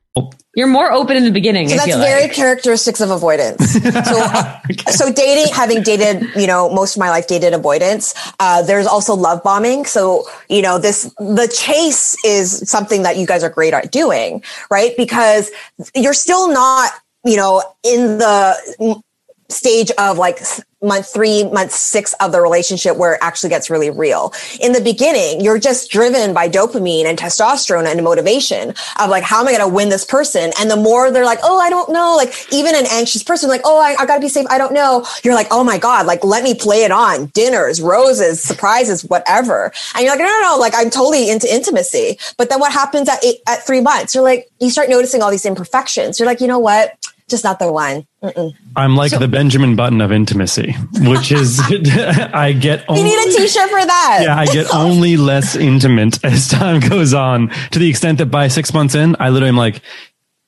You're 0.56 0.68
more 0.68 0.92
open 0.92 1.16
in 1.16 1.24
the 1.24 1.32
beginning. 1.32 1.70
So 1.70 1.76
that's 1.76 1.96
very 1.96 2.24
like. 2.24 2.34
characteristics 2.34 3.00
of 3.02 3.12
avoidance. 3.12 3.78
So, 4.08 4.24
okay. 4.72 4.92
so 4.92 5.12
dating, 5.12 5.54
having 5.54 5.82
dated, 5.82 6.30
you 6.36 6.48
know, 6.48 6.70
most 6.70 6.96
of 6.96 7.00
my 7.00 7.10
life 7.10 7.28
dated 7.28 7.54
avoidance. 7.54 8.14
Uh, 8.40 8.62
there's 8.62 8.86
also 8.86 9.16
love 9.16 9.44
bombing. 9.44 9.86
So, 9.86 10.26
you 10.50 10.62
know, 10.62 10.78
this, 10.78 11.04
the 11.18 11.52
chase 11.54 12.16
is 12.24 12.70
something 12.70 13.04
that 13.04 13.18
you 13.18 13.26
guys 13.26 13.44
are 13.44 13.50
great 13.50 13.74
at 13.74 13.92
doing, 13.92 14.44
right? 14.70 14.96
Because 14.96 15.52
you're 15.96 16.14
still 16.14 16.37
still 16.38 16.54
not, 16.54 16.92
you 17.26 17.36
know, 17.36 17.64
in 17.84 18.18
the 18.20 19.02
stage 19.50 19.92
of 19.98 20.18
like 20.18 20.40
month 20.84 21.12
three, 21.12 21.44
month 21.46 21.72
six 21.72 22.14
of 22.22 22.32
the 22.32 22.40
relationship 22.40 22.98
where 22.98 23.14
it 23.14 23.20
actually 23.24 23.50
gets 23.50 23.70
really 23.70 23.90
real. 23.90 24.32
In 24.62 24.74
the 24.74 24.82
beginning, 24.82 25.42
you're 25.42 25.58
just 25.58 25.90
driven 25.90 26.36
by 26.36 26.48
dopamine 26.48 27.06
and 27.06 27.18
testosterone 27.18 27.88
and 27.88 28.04
motivation 28.04 28.76
of 29.00 29.10
like, 29.10 29.24
how 29.24 29.42
am 29.42 29.48
I 29.48 29.58
going 29.58 29.68
to 29.68 29.74
win 29.74 29.90
this 29.90 30.06
person? 30.06 30.52
And 30.60 30.70
the 30.70 30.76
more 30.76 31.10
they're 31.10 31.26
like, 31.26 31.40
oh, 31.42 31.60
I 31.60 31.72
don't 31.72 31.92
know, 31.92 32.16
like 32.16 32.32
even 32.54 32.76
an 32.76 32.86
anxious 32.92 33.24
person, 33.24 33.50
like, 33.50 33.62
oh, 33.66 33.80
I, 33.80 33.96
I 34.00 34.06
got 34.06 34.16
to 34.16 34.22
be 34.22 34.30
safe. 34.30 34.46
I 34.52 34.60
don't 34.60 34.74
know. 34.74 35.04
You're 35.24 35.34
like, 35.34 35.48
oh 35.50 35.64
my 35.64 35.80
God, 35.80 36.06
like, 36.06 36.24
let 36.24 36.44
me 36.44 36.54
play 36.54 36.84
it 36.84 36.92
on 36.92 37.28
dinners, 37.28 37.82
roses, 37.82 38.40
surprises, 38.40 39.04
whatever. 39.04 39.72
And 39.96 40.04
you're 40.04 40.14
like, 40.14 40.20
no, 40.20 40.26
no, 40.26 40.42
no, 40.42 40.58
like 40.60 40.74
I'm 40.76 40.92
totally 40.92 41.32
into 41.32 41.52
intimacy. 41.52 42.20
But 42.38 42.50
then 42.50 42.60
what 42.60 42.72
happens 42.72 43.10
at 43.10 43.24
eight, 43.26 43.40
at 43.48 43.66
three 43.66 43.82
months? 43.82 44.14
You're 44.14 44.24
like, 44.24 44.48
you 44.60 44.70
start 44.70 44.90
noticing 44.90 45.24
all 45.24 45.32
these 45.32 45.46
imperfections. 45.46 46.20
You're 46.20 46.28
like, 46.28 46.40
you 46.40 46.48
know 46.48 46.60
what? 46.60 46.97
Just 47.30 47.44
not 47.44 47.60
the 47.60 47.72
one. 47.72 48.08
Mm-mm. 48.24 48.54
I'm 48.76 48.96
like 48.96 49.12
so, 49.12 49.20
the 49.20 49.28
Benjamin 49.28 49.76
Button 49.76 50.02
of 50.02 50.12
intimacy, 50.12 50.74
which 51.02 51.32
is 51.32 51.60
I 51.70 52.54
get. 52.54 52.86
Only, 52.88 53.02
you 53.02 53.26
need 53.26 53.36
a 53.36 53.38
T-shirt 53.38 53.70
for 53.70 53.86
that. 53.86 54.20
Yeah, 54.24 54.38
I 54.38 54.46
get 54.46 54.68
only 54.74 55.18
less 55.18 55.56
intimate 55.56 56.24
as 56.26 56.48
time 56.48 56.80
goes 56.80 57.14
on, 57.14 57.50
to 57.72 57.80
the 57.80 57.90
extent 57.90 58.20
that 58.20 58.28
by 58.28 58.48
six 58.48 58.74
months 58.74 58.96
in, 58.96 59.16
I 59.20 59.30
literally 59.30 59.50
am 59.50 59.58
like, 59.58 59.82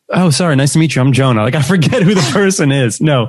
oh, 0.09 0.29
sorry, 0.29 0.55
nice 0.55 0.73
to 0.73 0.79
meet 0.79 0.95
you. 0.95 1.01
I'm 1.01 1.11
Jonah. 1.11 1.43
Like 1.43 1.55
I 1.55 1.61
forget 1.61 2.01
who 2.01 2.15
the 2.15 2.29
person 2.31 2.71
is. 2.71 3.01
No, 3.01 3.27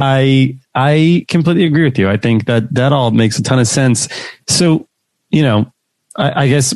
I 0.00 0.56
I 0.74 1.24
completely 1.28 1.64
agree 1.64 1.84
with 1.84 1.98
you. 1.98 2.08
I 2.08 2.16
think 2.16 2.46
that 2.46 2.72
that 2.74 2.92
all 2.92 3.10
makes 3.10 3.38
a 3.38 3.42
ton 3.42 3.58
of 3.58 3.68
sense. 3.68 4.08
So, 4.48 4.88
you 5.30 5.42
know, 5.42 5.70
I, 6.16 6.44
I 6.44 6.48
guess 6.48 6.74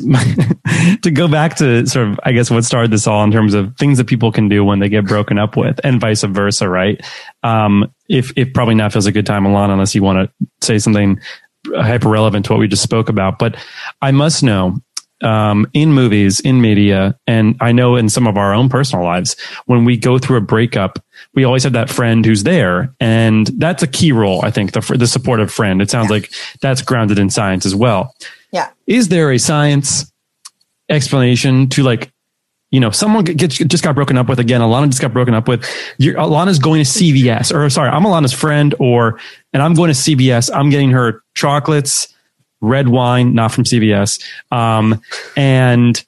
to 1.01 1.11
go 1.11 1.27
back 1.27 1.55
to 1.57 1.85
sort 1.87 2.07
of, 2.07 2.19
I 2.23 2.31
guess 2.31 2.49
what 2.49 2.63
started 2.63 2.91
this 2.91 3.07
all 3.07 3.23
in 3.23 3.31
terms 3.31 3.53
of 3.53 3.75
things 3.77 3.97
that 3.97 4.07
people 4.07 4.31
can 4.31 4.49
do 4.49 4.63
when 4.63 4.79
they 4.79 4.89
get 4.89 5.05
broken 5.05 5.37
up 5.37 5.57
with, 5.57 5.79
and 5.83 5.99
vice 5.99 6.23
versa, 6.23 6.69
right? 6.69 7.01
Um, 7.43 7.91
if 8.09 8.31
if 8.35 8.53
probably 8.53 8.75
now 8.75 8.89
feels 8.89 9.05
a 9.05 9.11
good 9.11 9.25
time, 9.25 9.43
Alana, 9.43 9.73
unless 9.73 9.95
you 9.95 10.03
want 10.03 10.29
to 10.29 10.47
say 10.65 10.77
something 10.77 11.19
hyper 11.75 12.09
relevant 12.09 12.45
to 12.45 12.53
what 12.53 12.59
we 12.59 12.67
just 12.67 12.83
spoke 12.83 13.09
about. 13.09 13.39
But 13.39 13.55
I 14.01 14.11
must 14.11 14.43
know 14.43 14.81
um, 15.21 15.67
in 15.73 15.93
movies, 15.93 16.39
in 16.39 16.61
media, 16.61 17.17
and 17.27 17.55
I 17.61 17.71
know 17.71 17.95
in 17.95 18.09
some 18.09 18.27
of 18.27 18.37
our 18.37 18.53
own 18.53 18.69
personal 18.69 19.05
lives, 19.05 19.35
when 19.65 19.85
we 19.85 19.97
go 19.97 20.17
through 20.17 20.37
a 20.37 20.41
breakup, 20.41 20.99
we 21.33 21.43
always 21.43 21.63
have 21.63 21.73
that 21.73 21.89
friend 21.89 22.25
who's 22.25 22.43
there, 22.43 22.93
and 22.99 23.47
that's 23.57 23.83
a 23.83 23.87
key 23.87 24.11
role. 24.11 24.43
I 24.43 24.51
think 24.51 24.71
the 24.71 24.81
the 24.97 25.07
supportive 25.07 25.51
friend. 25.51 25.81
It 25.81 25.89
sounds 25.89 26.09
yeah. 26.09 26.15
like 26.15 26.31
that's 26.61 26.81
grounded 26.81 27.19
in 27.19 27.29
science 27.29 27.65
as 27.65 27.75
well. 27.75 28.15
Yeah. 28.51 28.69
Is 28.87 29.07
there 29.07 29.31
a 29.31 29.37
science 29.37 30.10
explanation 30.91 31.69
to 31.69 31.83
like, 31.83 32.11
you 32.69 32.79
know, 32.79 32.91
someone 32.91 33.23
gets 33.23 33.57
just 33.57 33.83
got 33.83 33.95
broken 33.95 34.17
up 34.17 34.29
with 34.29 34.39
again. 34.39 34.61
Alana 34.61 34.87
just 34.87 35.01
got 35.01 35.11
broken 35.11 35.33
up 35.33 35.47
with. 35.47 35.65
You're, 35.97 36.15
Alana's 36.15 36.59
going 36.59 36.83
to 36.83 36.89
CVS, 36.89 37.53
or 37.53 37.69
sorry, 37.69 37.89
I'm 37.89 38.03
Alana's 38.03 38.33
friend, 38.33 38.73
or 38.79 39.19
and 39.53 39.61
I'm 39.61 39.73
going 39.73 39.89
to 39.89 39.97
CVS. 39.97 40.49
I'm 40.53 40.69
getting 40.69 40.91
her 40.91 41.23
chocolates 41.35 42.13
red 42.61 42.87
wine, 42.87 43.33
not 43.33 43.51
from 43.51 43.63
CVS. 43.63 44.23
Um, 44.51 45.01
and 45.35 46.03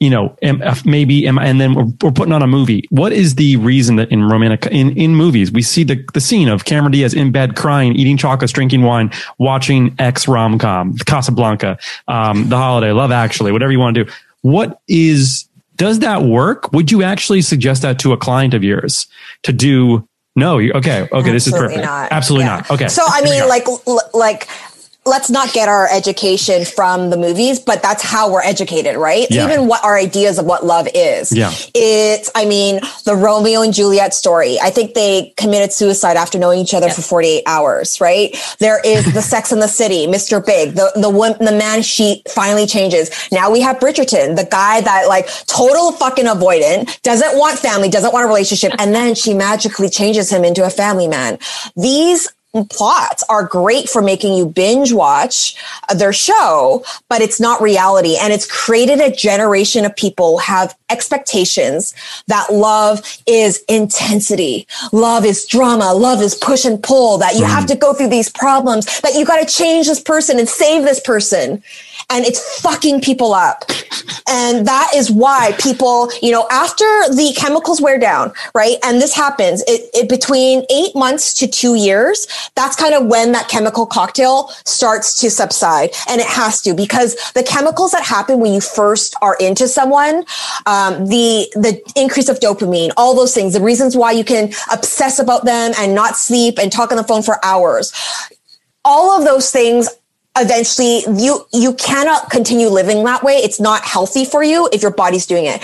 you 0.00 0.10
know, 0.10 0.36
maybe, 0.84 1.26
and 1.26 1.60
then 1.60 1.74
we're, 1.74 1.86
we're, 2.02 2.12
putting 2.12 2.32
on 2.32 2.40
a 2.40 2.46
movie. 2.46 2.84
What 2.90 3.12
is 3.12 3.34
the 3.34 3.56
reason 3.56 3.96
that 3.96 4.10
in 4.12 4.22
romantic, 4.22 4.66
in, 4.70 4.96
in 4.96 5.16
movies, 5.16 5.50
we 5.50 5.60
see 5.60 5.82
the, 5.82 6.04
the 6.14 6.20
scene 6.20 6.48
of 6.48 6.64
Cameron 6.64 6.92
Diaz 6.92 7.14
in 7.14 7.32
bed 7.32 7.56
crying, 7.56 7.96
eating 7.96 8.16
chocolates, 8.16 8.52
drinking 8.52 8.82
wine, 8.82 9.10
watching 9.38 9.96
X 9.98 10.28
rom 10.28 10.56
com, 10.58 10.96
Casablanca, 10.98 11.78
um, 12.06 12.48
The 12.48 12.56
Holiday, 12.56 12.92
Love 12.92 13.10
Actually, 13.10 13.50
whatever 13.50 13.72
you 13.72 13.80
want 13.80 13.96
to 13.96 14.04
do. 14.04 14.12
What 14.42 14.80
is, 14.86 15.48
does 15.74 15.98
that 15.98 16.22
work? 16.22 16.72
Would 16.72 16.92
you 16.92 17.02
actually 17.02 17.42
suggest 17.42 17.82
that 17.82 17.98
to 18.00 18.12
a 18.12 18.16
client 18.16 18.54
of 18.54 18.62
yours 18.62 19.08
to 19.42 19.52
do? 19.52 20.06
No, 20.36 20.60
okay, 20.60 20.70
okay, 20.70 21.00
Absolutely 21.02 21.32
this 21.32 21.46
is 21.48 21.52
perfect. 21.52 21.82
Not. 21.82 22.12
Absolutely 22.12 22.44
yeah. 22.44 22.56
not. 22.56 22.70
Okay. 22.70 22.86
So 22.86 23.02
I 23.04 23.22
mean, 23.22 23.48
like, 23.48 23.64
like 24.14 24.48
let's 25.08 25.30
not 25.30 25.52
get 25.52 25.68
our 25.68 25.88
education 25.90 26.64
from 26.64 27.10
the 27.10 27.16
movies, 27.16 27.58
but 27.58 27.82
that's 27.82 28.02
how 28.02 28.30
we're 28.30 28.42
educated, 28.42 28.96
right? 28.96 29.26
Yeah. 29.30 29.44
Even 29.44 29.66
what 29.66 29.84
our 29.84 29.96
ideas 29.96 30.38
of 30.38 30.44
what 30.44 30.64
love 30.64 30.88
is. 30.94 31.32
Yeah. 31.32 31.52
It's, 31.74 32.30
I 32.34 32.44
mean, 32.44 32.80
the 33.04 33.16
Romeo 33.16 33.62
and 33.62 33.72
Juliet 33.72 34.14
story. 34.14 34.58
I 34.60 34.70
think 34.70 34.94
they 34.94 35.32
committed 35.36 35.72
suicide 35.72 36.16
after 36.16 36.38
knowing 36.38 36.60
each 36.60 36.74
other 36.74 36.90
for 36.90 37.02
48 37.02 37.42
hours, 37.46 38.00
right? 38.00 38.36
There 38.58 38.80
is 38.84 39.12
the 39.12 39.22
Sex 39.28 39.52
in 39.52 39.60
the 39.60 39.68
City, 39.68 40.06
Mr. 40.06 40.44
Big, 40.44 40.74
the, 40.74 40.92
the, 40.94 41.10
woman, 41.10 41.38
the 41.44 41.52
man 41.52 41.82
she 41.82 42.22
finally 42.28 42.66
changes. 42.66 43.10
Now 43.32 43.50
we 43.50 43.60
have 43.60 43.78
Bridgerton, 43.78 44.36
the 44.36 44.48
guy 44.50 44.80
that 44.80 45.08
like 45.08 45.26
total 45.46 45.92
fucking 45.92 46.26
avoidant, 46.26 47.00
doesn't 47.02 47.36
want 47.38 47.58
family, 47.58 47.88
doesn't 47.88 48.12
want 48.12 48.24
a 48.24 48.28
relationship. 48.28 48.72
And 48.78 48.94
then 48.94 49.14
she 49.14 49.34
magically 49.34 49.88
changes 49.88 50.30
him 50.30 50.44
into 50.44 50.64
a 50.64 50.70
family 50.70 51.08
man. 51.08 51.38
These 51.76 52.28
plots 52.70 53.22
are 53.28 53.44
great 53.44 53.88
for 53.88 54.02
making 54.02 54.34
you 54.34 54.46
binge 54.46 54.92
watch 54.92 55.54
their 55.94 56.12
show, 56.12 56.84
but 57.08 57.20
it's 57.20 57.40
not 57.40 57.60
reality. 57.60 58.16
And 58.16 58.32
it's 58.32 58.46
created 58.46 59.00
a 59.00 59.14
generation 59.14 59.84
of 59.84 59.94
people 59.94 60.38
have 60.38 60.76
expectations 60.90 61.94
that 62.26 62.50
love 62.50 63.00
is 63.26 63.62
intensity. 63.68 64.66
Love 64.92 65.24
is 65.24 65.44
drama. 65.44 65.92
Love 65.92 66.22
is 66.22 66.34
push 66.34 66.64
and 66.64 66.82
pull 66.82 67.18
that 67.18 67.34
you 67.34 67.44
mm. 67.44 67.48
have 67.48 67.66
to 67.66 67.76
go 67.76 67.92
through 67.92 68.08
these 68.08 68.30
problems, 68.30 69.00
that 69.00 69.14
you 69.14 69.24
got 69.24 69.46
to 69.46 69.54
change 69.54 69.86
this 69.86 70.00
person 70.00 70.38
and 70.38 70.48
save 70.48 70.84
this 70.84 71.00
person 71.00 71.62
and 72.10 72.24
it's 72.24 72.60
fucking 72.60 73.00
people 73.00 73.34
up. 73.34 73.64
And 74.30 74.66
that 74.66 74.92
is 74.94 75.10
why 75.10 75.54
people, 75.58 76.10
you 76.22 76.30
know, 76.30 76.46
after 76.50 76.84
the 76.84 77.34
chemicals 77.36 77.80
wear 77.80 77.98
down, 77.98 78.32
right? 78.54 78.76
And 78.82 79.00
this 79.00 79.14
happens 79.14 79.62
it, 79.66 79.88
it, 79.94 80.08
between 80.08 80.64
eight 80.70 80.94
months 80.94 81.32
to 81.34 81.48
two 81.48 81.74
years. 81.74 82.26
That's 82.54 82.76
kind 82.76 82.94
of 82.94 83.06
when 83.06 83.32
that 83.32 83.48
chemical 83.48 83.86
cocktail 83.86 84.48
starts 84.64 85.18
to 85.20 85.30
subside. 85.30 85.90
And 86.08 86.20
it 86.20 86.26
has 86.26 86.60
to 86.62 86.74
because 86.74 87.16
the 87.32 87.42
chemicals 87.42 87.92
that 87.92 88.04
happen 88.04 88.40
when 88.40 88.52
you 88.52 88.60
first 88.60 89.14
are 89.22 89.36
into 89.40 89.66
someone, 89.66 90.24
um, 90.66 91.06
the, 91.06 91.50
the 91.54 91.80
increase 91.96 92.28
of 92.28 92.40
dopamine, 92.40 92.90
all 92.96 93.14
those 93.14 93.34
things, 93.34 93.54
the 93.54 93.60
reasons 93.60 93.96
why 93.96 94.12
you 94.12 94.24
can 94.24 94.52
obsess 94.72 95.18
about 95.18 95.44
them 95.44 95.72
and 95.78 95.94
not 95.94 96.16
sleep 96.16 96.58
and 96.58 96.70
talk 96.70 96.90
on 96.90 96.96
the 96.96 97.04
phone 97.04 97.22
for 97.22 97.42
hours 97.44 97.92
all 98.84 99.10
of 99.10 99.24
those 99.24 99.50
things 99.50 99.88
eventually 100.40 101.02
you 101.22 101.46
you 101.52 101.74
cannot 101.74 102.30
continue 102.30 102.68
living 102.68 103.04
that 103.04 103.22
way. 103.22 103.34
It's 103.34 103.60
not 103.60 103.82
healthy 103.82 104.24
for 104.24 104.42
you 104.42 104.68
if 104.72 104.82
your 104.82 104.90
body's 104.90 105.26
doing 105.26 105.44
it. 105.46 105.62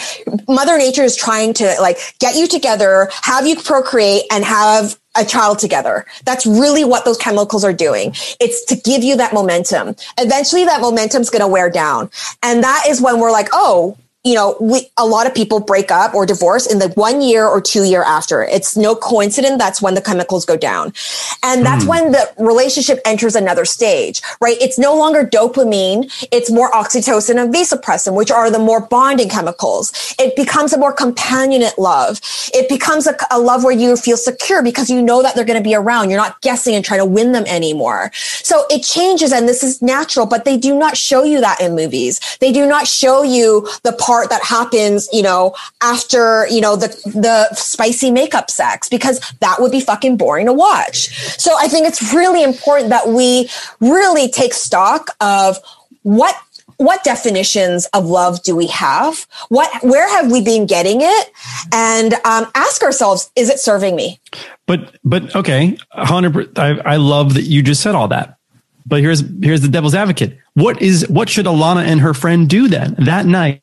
Mother 0.48 0.76
nature 0.78 1.02
is 1.02 1.16
trying 1.16 1.54
to 1.54 1.74
like 1.80 1.98
get 2.18 2.36
you 2.36 2.46
together 2.46 3.08
have 3.22 3.46
you 3.46 3.56
procreate 3.56 4.24
and 4.30 4.44
have 4.44 4.98
a 5.16 5.24
child 5.24 5.58
together. 5.58 6.04
That's 6.24 6.44
really 6.44 6.84
what 6.84 7.04
those 7.04 7.18
chemicals 7.18 7.64
are 7.64 7.72
doing. 7.72 8.14
It's 8.40 8.64
to 8.66 8.76
give 8.76 9.04
you 9.04 9.16
that 9.16 9.32
momentum. 9.32 9.94
Eventually 10.18 10.64
that 10.64 10.80
momentum's 10.80 11.30
going 11.30 11.42
to 11.42 11.48
wear 11.48 11.70
down. 11.70 12.10
And 12.42 12.64
that 12.64 12.84
is 12.88 13.00
when 13.00 13.20
we're 13.20 13.32
like 13.32 13.48
oh 13.52 13.96
you 14.24 14.34
know, 14.34 14.56
we, 14.58 14.90
a 14.96 15.06
lot 15.06 15.26
of 15.26 15.34
people 15.34 15.60
break 15.60 15.90
up 15.90 16.14
or 16.14 16.24
divorce 16.24 16.66
in 16.66 16.78
the 16.78 16.88
one 16.90 17.20
year 17.20 17.46
or 17.46 17.60
two 17.60 17.84
year 17.84 18.02
after. 18.02 18.42
It's 18.42 18.74
no 18.74 18.96
coincidence. 18.96 19.58
That's 19.58 19.82
when 19.82 19.94
the 19.94 20.00
chemicals 20.00 20.46
go 20.46 20.56
down. 20.56 20.94
And 21.42 21.64
that's 21.64 21.84
mm. 21.84 21.88
when 21.88 22.12
the 22.12 22.32
relationship 22.38 23.00
enters 23.04 23.36
another 23.36 23.66
stage, 23.66 24.22
right? 24.40 24.56
It's 24.62 24.78
no 24.78 24.96
longer 24.96 25.26
dopamine. 25.26 26.10
It's 26.32 26.50
more 26.50 26.70
oxytocin 26.70 27.38
and 27.38 27.52
vasopressin, 27.52 28.16
which 28.16 28.30
are 28.30 28.50
the 28.50 28.58
more 28.58 28.86
bonding 28.86 29.28
chemicals. 29.28 29.92
It 30.18 30.34
becomes 30.36 30.72
a 30.72 30.78
more 30.78 30.96
companionate 30.96 31.76
love. 31.76 32.18
It 32.54 32.70
becomes 32.70 33.06
a, 33.06 33.14
a 33.30 33.38
love 33.38 33.62
where 33.62 33.76
you 33.76 33.94
feel 33.94 34.16
secure 34.16 34.62
because 34.62 34.88
you 34.88 35.02
know 35.02 35.22
that 35.22 35.34
they're 35.34 35.44
going 35.44 35.62
to 35.62 35.68
be 35.68 35.74
around. 35.74 36.08
You're 36.08 36.18
not 36.18 36.40
guessing 36.40 36.74
and 36.74 36.82
trying 36.82 37.00
to 37.00 37.06
win 37.06 37.32
them 37.32 37.44
anymore. 37.46 38.10
So 38.14 38.64
it 38.70 38.82
changes 38.84 39.32
and 39.32 39.46
this 39.46 39.62
is 39.62 39.82
natural, 39.82 40.24
but 40.24 40.46
they 40.46 40.56
do 40.56 40.74
not 40.78 40.96
show 40.96 41.24
you 41.24 41.42
that 41.42 41.60
in 41.60 41.74
movies. 41.74 42.38
They 42.40 42.52
do 42.52 42.66
not 42.66 42.88
show 42.88 43.22
you 43.22 43.68
the 43.82 43.92
part 43.92 44.13
part 44.14 44.30
that 44.30 44.44
happens, 44.44 45.08
you 45.12 45.22
know, 45.22 45.54
after, 45.82 46.46
you 46.48 46.60
know, 46.60 46.76
the, 46.76 46.88
the 47.14 47.52
spicy 47.54 48.10
makeup 48.12 48.48
sex, 48.48 48.88
because 48.88 49.18
that 49.40 49.56
would 49.60 49.72
be 49.72 49.80
fucking 49.80 50.16
boring 50.16 50.46
to 50.46 50.52
watch. 50.52 50.98
So 51.36 51.50
I 51.58 51.66
think 51.66 51.88
it's 51.88 52.02
really 52.14 52.42
important 52.44 52.90
that 52.90 53.08
we 53.08 53.50
really 53.80 54.28
take 54.28 54.54
stock 54.54 55.02
of 55.20 55.58
what 56.02 56.34
what 56.76 57.04
definitions 57.04 57.86
of 57.92 58.04
love 58.06 58.42
do 58.42 58.56
we 58.56 58.66
have? 58.66 59.28
What, 59.48 59.70
where 59.84 60.08
have 60.16 60.32
we 60.32 60.42
been 60.42 60.66
getting 60.66 60.98
it? 61.02 61.30
And 61.72 62.14
um, 62.24 62.50
ask 62.56 62.82
ourselves, 62.82 63.30
is 63.36 63.48
it 63.48 63.60
serving 63.60 63.94
me? 63.94 64.18
But, 64.66 64.96
but 65.04 65.36
okay, 65.36 65.78
hundred. 65.92 66.58
I, 66.58 66.70
I 66.84 66.96
love 66.96 67.34
that 67.34 67.44
you 67.44 67.62
just 67.62 67.80
said 67.80 67.94
all 67.94 68.08
that. 68.08 68.38
But 68.86 69.00
here's 69.00 69.22
here's 69.42 69.62
the 69.62 69.68
devil's 69.68 69.94
advocate. 69.94 70.38
What 70.54 70.80
is 70.82 71.08
what 71.08 71.28
should 71.28 71.46
Alana 71.46 71.84
and 71.84 72.00
her 72.00 72.14
friend 72.14 72.48
do 72.48 72.68
then 72.68 72.94
that 72.98 73.26
night? 73.26 73.62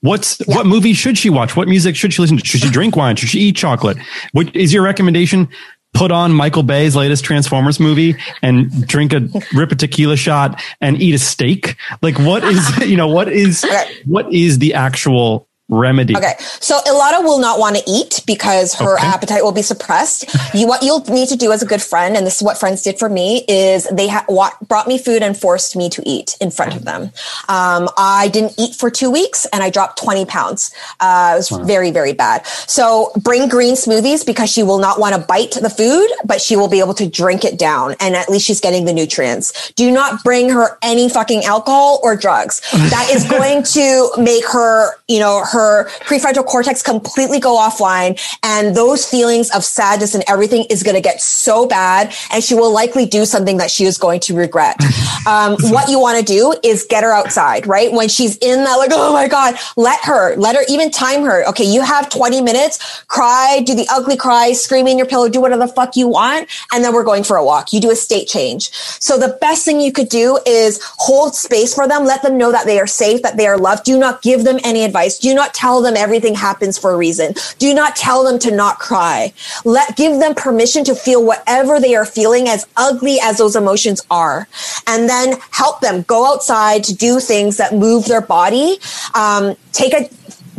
What's 0.00 0.40
yeah. 0.46 0.56
what 0.56 0.66
movie 0.66 0.92
should 0.92 1.18
she 1.18 1.30
watch? 1.30 1.56
What 1.56 1.68
music 1.68 1.96
should 1.96 2.12
she 2.12 2.22
listen 2.22 2.38
to? 2.38 2.46
Should 2.46 2.60
she 2.60 2.70
drink 2.70 2.96
wine? 2.96 3.16
Should 3.16 3.28
she 3.28 3.40
eat 3.40 3.56
chocolate? 3.56 3.98
What 4.32 4.54
is 4.54 4.72
your 4.72 4.82
recommendation? 4.82 5.48
Put 5.94 6.12
on 6.12 6.32
Michael 6.32 6.62
Bay's 6.62 6.94
latest 6.94 7.24
Transformers 7.24 7.80
movie 7.80 8.16
and 8.42 8.86
drink 8.86 9.12
a 9.12 9.28
rip 9.54 9.72
a 9.72 9.74
tequila 9.74 10.16
shot 10.16 10.62
and 10.80 11.00
eat 11.00 11.14
a 11.14 11.18
steak. 11.18 11.76
Like 12.02 12.18
what 12.18 12.44
is 12.44 12.78
you 12.86 12.96
know 12.96 13.08
what 13.08 13.28
is 13.28 13.66
what 14.04 14.32
is 14.32 14.58
the 14.58 14.74
actual 14.74 15.45
remedy. 15.68 16.16
Okay. 16.16 16.34
So 16.38 16.78
Alana 16.86 17.24
will 17.24 17.40
not 17.40 17.58
want 17.58 17.76
to 17.76 17.82
eat 17.86 18.22
because 18.26 18.74
her 18.74 18.96
okay. 18.96 19.06
appetite 19.06 19.42
will 19.42 19.52
be 19.52 19.62
suppressed. 19.62 20.24
you, 20.54 20.66
what 20.66 20.82
you'll 20.82 21.04
need 21.04 21.28
to 21.28 21.36
do 21.36 21.52
as 21.52 21.62
a 21.62 21.66
good 21.66 21.82
friend, 21.82 22.16
and 22.16 22.26
this 22.26 22.36
is 22.36 22.42
what 22.42 22.56
friends 22.56 22.82
did 22.82 22.98
for 22.98 23.08
me, 23.08 23.44
is 23.48 23.88
they 23.92 24.08
ha- 24.08 24.24
wa- 24.28 24.52
brought 24.68 24.86
me 24.86 24.98
food 24.98 25.22
and 25.22 25.36
forced 25.36 25.76
me 25.76 25.88
to 25.90 26.02
eat 26.06 26.36
in 26.40 26.50
front 26.50 26.76
of 26.76 26.84
them. 26.84 27.10
Um, 27.48 27.88
I 27.98 28.28
didn't 28.32 28.54
eat 28.58 28.74
for 28.76 28.90
two 28.90 29.10
weeks 29.10 29.46
and 29.52 29.62
I 29.62 29.70
dropped 29.70 30.00
20 30.00 30.24
pounds. 30.26 30.72
Uh, 31.00 31.32
it 31.34 31.38
was 31.38 31.50
wow. 31.50 31.64
very, 31.64 31.90
very 31.90 32.12
bad. 32.12 32.46
So 32.46 33.10
bring 33.22 33.48
green 33.48 33.74
smoothies 33.74 34.24
because 34.24 34.50
she 34.50 34.62
will 34.62 34.78
not 34.78 35.00
want 35.00 35.14
to 35.14 35.20
bite 35.20 35.52
the 35.52 35.70
food, 35.70 36.08
but 36.24 36.40
she 36.40 36.56
will 36.56 36.68
be 36.68 36.78
able 36.78 36.94
to 36.94 37.08
drink 37.08 37.44
it 37.44 37.58
down. 37.58 37.96
And 38.00 38.14
at 38.14 38.28
least 38.28 38.46
she's 38.46 38.60
getting 38.60 38.84
the 38.84 38.92
nutrients. 38.92 39.72
Do 39.72 39.90
not 39.90 40.22
bring 40.22 40.48
her 40.50 40.78
any 40.82 41.08
fucking 41.08 41.44
alcohol 41.44 41.98
or 42.02 42.16
drugs. 42.16 42.60
That 42.72 43.08
is 43.10 43.24
going 43.28 43.64
to 43.64 44.10
make 44.18 44.46
her, 44.46 44.90
you 45.08 45.18
know, 45.18 45.44
her 45.44 45.55
her 45.56 45.88
prefrontal 46.04 46.44
cortex 46.44 46.82
completely 46.82 47.40
go 47.40 47.56
offline 47.56 48.20
and 48.42 48.76
those 48.76 49.08
feelings 49.08 49.50
of 49.56 49.64
sadness 49.64 50.14
and 50.14 50.22
everything 50.28 50.66
is 50.68 50.82
going 50.82 50.94
to 50.94 51.00
get 51.00 51.20
so 51.20 51.66
bad 51.66 52.14
and 52.30 52.44
she 52.44 52.54
will 52.54 52.72
likely 52.72 53.06
do 53.06 53.24
something 53.24 53.56
that 53.56 53.70
she 53.70 53.84
is 53.84 53.96
going 53.96 54.20
to 54.20 54.36
regret. 54.36 54.76
Um, 55.26 55.56
what 55.72 55.88
you 55.88 55.98
want 55.98 56.20
to 56.20 56.24
do 56.24 56.54
is 56.62 56.86
get 56.88 57.02
her 57.02 57.10
outside, 57.10 57.66
right? 57.66 57.90
When 57.90 58.08
she's 58.08 58.36
in 58.36 58.62
that, 58.62 58.76
like, 58.76 58.90
oh 58.92 59.12
my 59.12 59.26
God, 59.26 59.56
let 59.76 59.98
her, 60.04 60.36
let 60.36 60.54
her 60.54 60.62
even 60.68 60.88
time 60.92 61.24
her. 61.24 61.44
Okay. 61.48 61.64
You 61.64 61.82
have 61.82 62.08
20 62.10 62.40
minutes, 62.42 63.02
cry, 63.08 63.60
do 63.66 63.74
the 63.74 63.88
ugly 63.90 64.16
cry, 64.16 64.52
scream 64.52 64.86
in 64.86 64.96
your 64.96 65.06
pillow, 65.06 65.28
do 65.28 65.40
whatever 65.40 65.66
the 65.66 65.72
fuck 65.72 65.96
you 65.96 66.06
want. 66.06 66.48
And 66.72 66.84
then 66.84 66.94
we're 66.94 67.02
going 67.02 67.24
for 67.24 67.36
a 67.36 67.44
walk. 67.44 67.72
You 67.72 67.80
do 67.80 67.90
a 67.90 67.96
state 67.96 68.28
change. 68.28 68.70
So 68.70 69.18
the 69.18 69.36
best 69.40 69.64
thing 69.64 69.80
you 69.80 69.90
could 69.90 70.08
do 70.08 70.38
is 70.46 70.80
hold 70.96 71.34
space 71.34 71.74
for 71.74 71.88
them. 71.88 72.04
Let 72.04 72.22
them 72.22 72.38
know 72.38 72.52
that 72.52 72.66
they 72.66 72.78
are 72.78 72.86
safe, 72.86 73.22
that 73.22 73.36
they 73.36 73.48
are 73.48 73.58
loved. 73.58 73.84
Do 73.84 73.98
not 73.98 74.22
give 74.22 74.44
them 74.44 74.60
any 74.62 74.84
advice. 74.84 75.18
Do 75.18 75.34
not 75.34 75.45
tell 75.54 75.82
them 75.82 75.96
everything 75.96 76.34
happens 76.34 76.78
for 76.78 76.92
a 76.92 76.96
reason. 76.96 77.34
Do 77.58 77.74
not 77.74 77.96
tell 77.96 78.24
them 78.24 78.38
to 78.40 78.50
not 78.50 78.78
cry. 78.78 79.32
Let, 79.64 79.96
give 79.96 80.20
them 80.20 80.34
permission 80.34 80.84
to 80.84 80.94
feel 80.94 81.24
whatever 81.24 81.80
they 81.80 81.94
are 81.94 82.06
feeling 82.06 82.48
as 82.48 82.66
ugly 82.76 83.18
as 83.22 83.38
those 83.38 83.56
emotions 83.56 84.00
are. 84.10 84.48
And 84.86 85.08
then 85.08 85.38
help 85.50 85.80
them 85.80 86.02
go 86.02 86.32
outside 86.32 86.84
to 86.84 86.94
do 86.94 87.20
things 87.20 87.56
that 87.56 87.74
move 87.74 88.06
their 88.06 88.20
body. 88.20 88.78
Um, 89.14 89.56
take 89.72 89.92
a, 89.92 90.08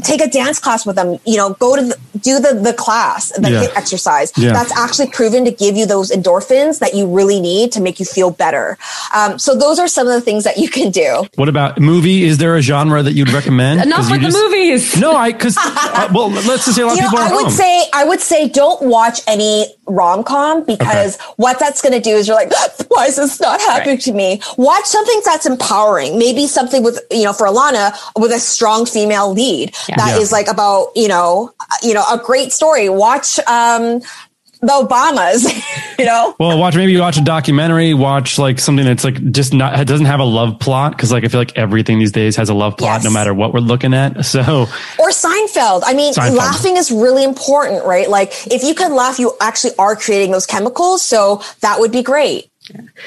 take 0.03 0.21
a 0.21 0.27
dance 0.27 0.59
class 0.59 0.85
with 0.85 0.95
them 0.95 1.17
you 1.25 1.37
know 1.37 1.53
go 1.53 1.75
to 1.75 1.81
the, 1.81 1.97
do 2.19 2.39
the 2.39 2.53
the 2.53 2.73
class 2.73 3.31
the 3.31 3.49
yeah. 3.49 3.67
exercise 3.75 4.31
yeah. 4.37 4.51
that's 4.53 4.71
actually 4.77 5.09
proven 5.09 5.45
to 5.45 5.51
give 5.51 5.75
you 5.75 5.85
those 5.85 6.11
endorphins 6.11 6.79
that 6.79 6.93
you 6.93 7.07
really 7.07 7.39
need 7.39 7.71
to 7.71 7.81
make 7.81 7.99
you 7.99 8.05
feel 8.05 8.29
better 8.29 8.77
um, 9.13 9.39
so 9.39 9.55
those 9.55 9.79
are 9.79 9.87
some 9.87 10.07
of 10.07 10.13
the 10.13 10.21
things 10.21 10.43
that 10.43 10.57
you 10.57 10.69
can 10.69 10.91
do 10.91 11.25
what 11.35 11.49
about 11.49 11.79
movie 11.79 12.23
is 12.23 12.37
there 12.37 12.55
a 12.55 12.61
genre 12.61 13.01
that 13.01 13.13
you'd 13.13 13.31
recommend 13.31 13.81
enough 13.81 14.09
with 14.11 14.21
just, 14.21 14.37
the 14.37 14.43
movies 14.43 14.97
no 14.99 15.13
i 15.13 15.31
because 15.31 15.55
uh, 15.57 16.09
well 16.13 16.29
let's 16.29 16.65
just 16.65 16.75
say 16.75 16.83
a 16.83 16.87
lot 16.87 16.97
of 16.97 17.03
people 17.03 17.17
know, 17.17 17.25
i 17.25 17.31
would 17.31 17.43
home. 17.43 17.51
say 17.51 17.83
i 17.93 18.03
would 18.03 18.21
say 18.21 18.47
don't 18.47 18.81
watch 18.83 19.19
any 19.27 19.65
rom-com 19.87 20.63
because 20.65 21.15
okay. 21.15 21.33
what 21.37 21.57
that's 21.59 21.81
going 21.81 21.93
to 21.93 22.01
do 22.01 22.11
is 22.11 22.27
you're 22.27 22.35
like 22.35 22.51
why 22.89 23.05
is 23.05 23.15
this 23.15 23.39
not 23.39 23.59
happening 23.61 23.95
right. 23.95 24.01
to 24.01 24.11
me 24.11 24.41
watch 24.57 24.85
something 24.85 25.21
that's 25.25 25.45
empowering 25.45 26.19
maybe 26.19 26.45
something 26.45 26.83
with 26.83 26.99
you 27.09 27.23
know 27.23 27.33
for 27.33 27.47
alana 27.47 27.95
with 28.19 28.31
a 28.31 28.39
strong 28.39 28.85
female 28.85 29.31
lead 29.31 29.73
yeah. 29.86 29.86
That 29.95 30.15
yeah. 30.15 30.17
is 30.17 30.31
like 30.31 30.47
about 30.47 30.89
you 30.95 31.07
know 31.07 31.53
you 31.81 31.93
know 31.93 32.03
a 32.11 32.17
great 32.17 32.51
story 32.51 32.89
watch 32.89 33.39
um 33.47 34.01
the 34.61 34.67
Obamas, 34.67 35.45
you 35.99 36.05
know. 36.05 36.35
Well, 36.39 36.57
watch 36.57 36.75
maybe 36.75 36.91
you 36.91 36.99
watch 36.99 37.17
a 37.17 37.23
documentary, 37.23 37.93
watch 37.93 38.39
like 38.39 38.59
something 38.59 38.85
that's 38.85 39.03
like 39.03 39.31
just 39.31 39.53
not 39.53 39.79
it 39.79 39.87
doesn't 39.87 40.05
have 40.05 40.19
a 40.19 40.25
love 40.25 40.59
plot 40.59 40.93
because 40.93 41.11
like 41.11 41.23
I 41.23 41.27
feel 41.27 41.39
like 41.39 41.57
everything 41.57 41.99
these 41.99 42.11
days 42.11 42.35
has 42.37 42.49
a 42.49 42.53
love 42.53 42.77
plot 42.77 42.97
yes. 42.97 43.03
no 43.03 43.11
matter 43.11 43.33
what 43.33 43.53
we're 43.53 43.59
looking 43.59 43.93
at. 43.93 44.25
So 44.37 44.63
or 44.99 45.09
Seinfeld. 45.09 45.83
I 45.85 45.93
mean, 45.93 46.13
Seinfeld. 46.13 46.35
laughing 46.35 46.77
is 46.77 46.91
really 46.91 47.23
important, 47.23 47.85
right? 47.85 48.09
Like 48.09 48.33
if 48.47 48.61
you 48.61 48.75
can 48.75 48.93
laugh, 48.93 49.19
you 49.19 49.33
actually 49.39 49.71
are 49.79 49.95
creating 49.95 50.31
those 50.31 50.45
chemicals. 50.45 51.01
So 51.01 51.41
that 51.61 51.79
would 51.79 51.91
be 51.91 52.03
great. 52.03 52.51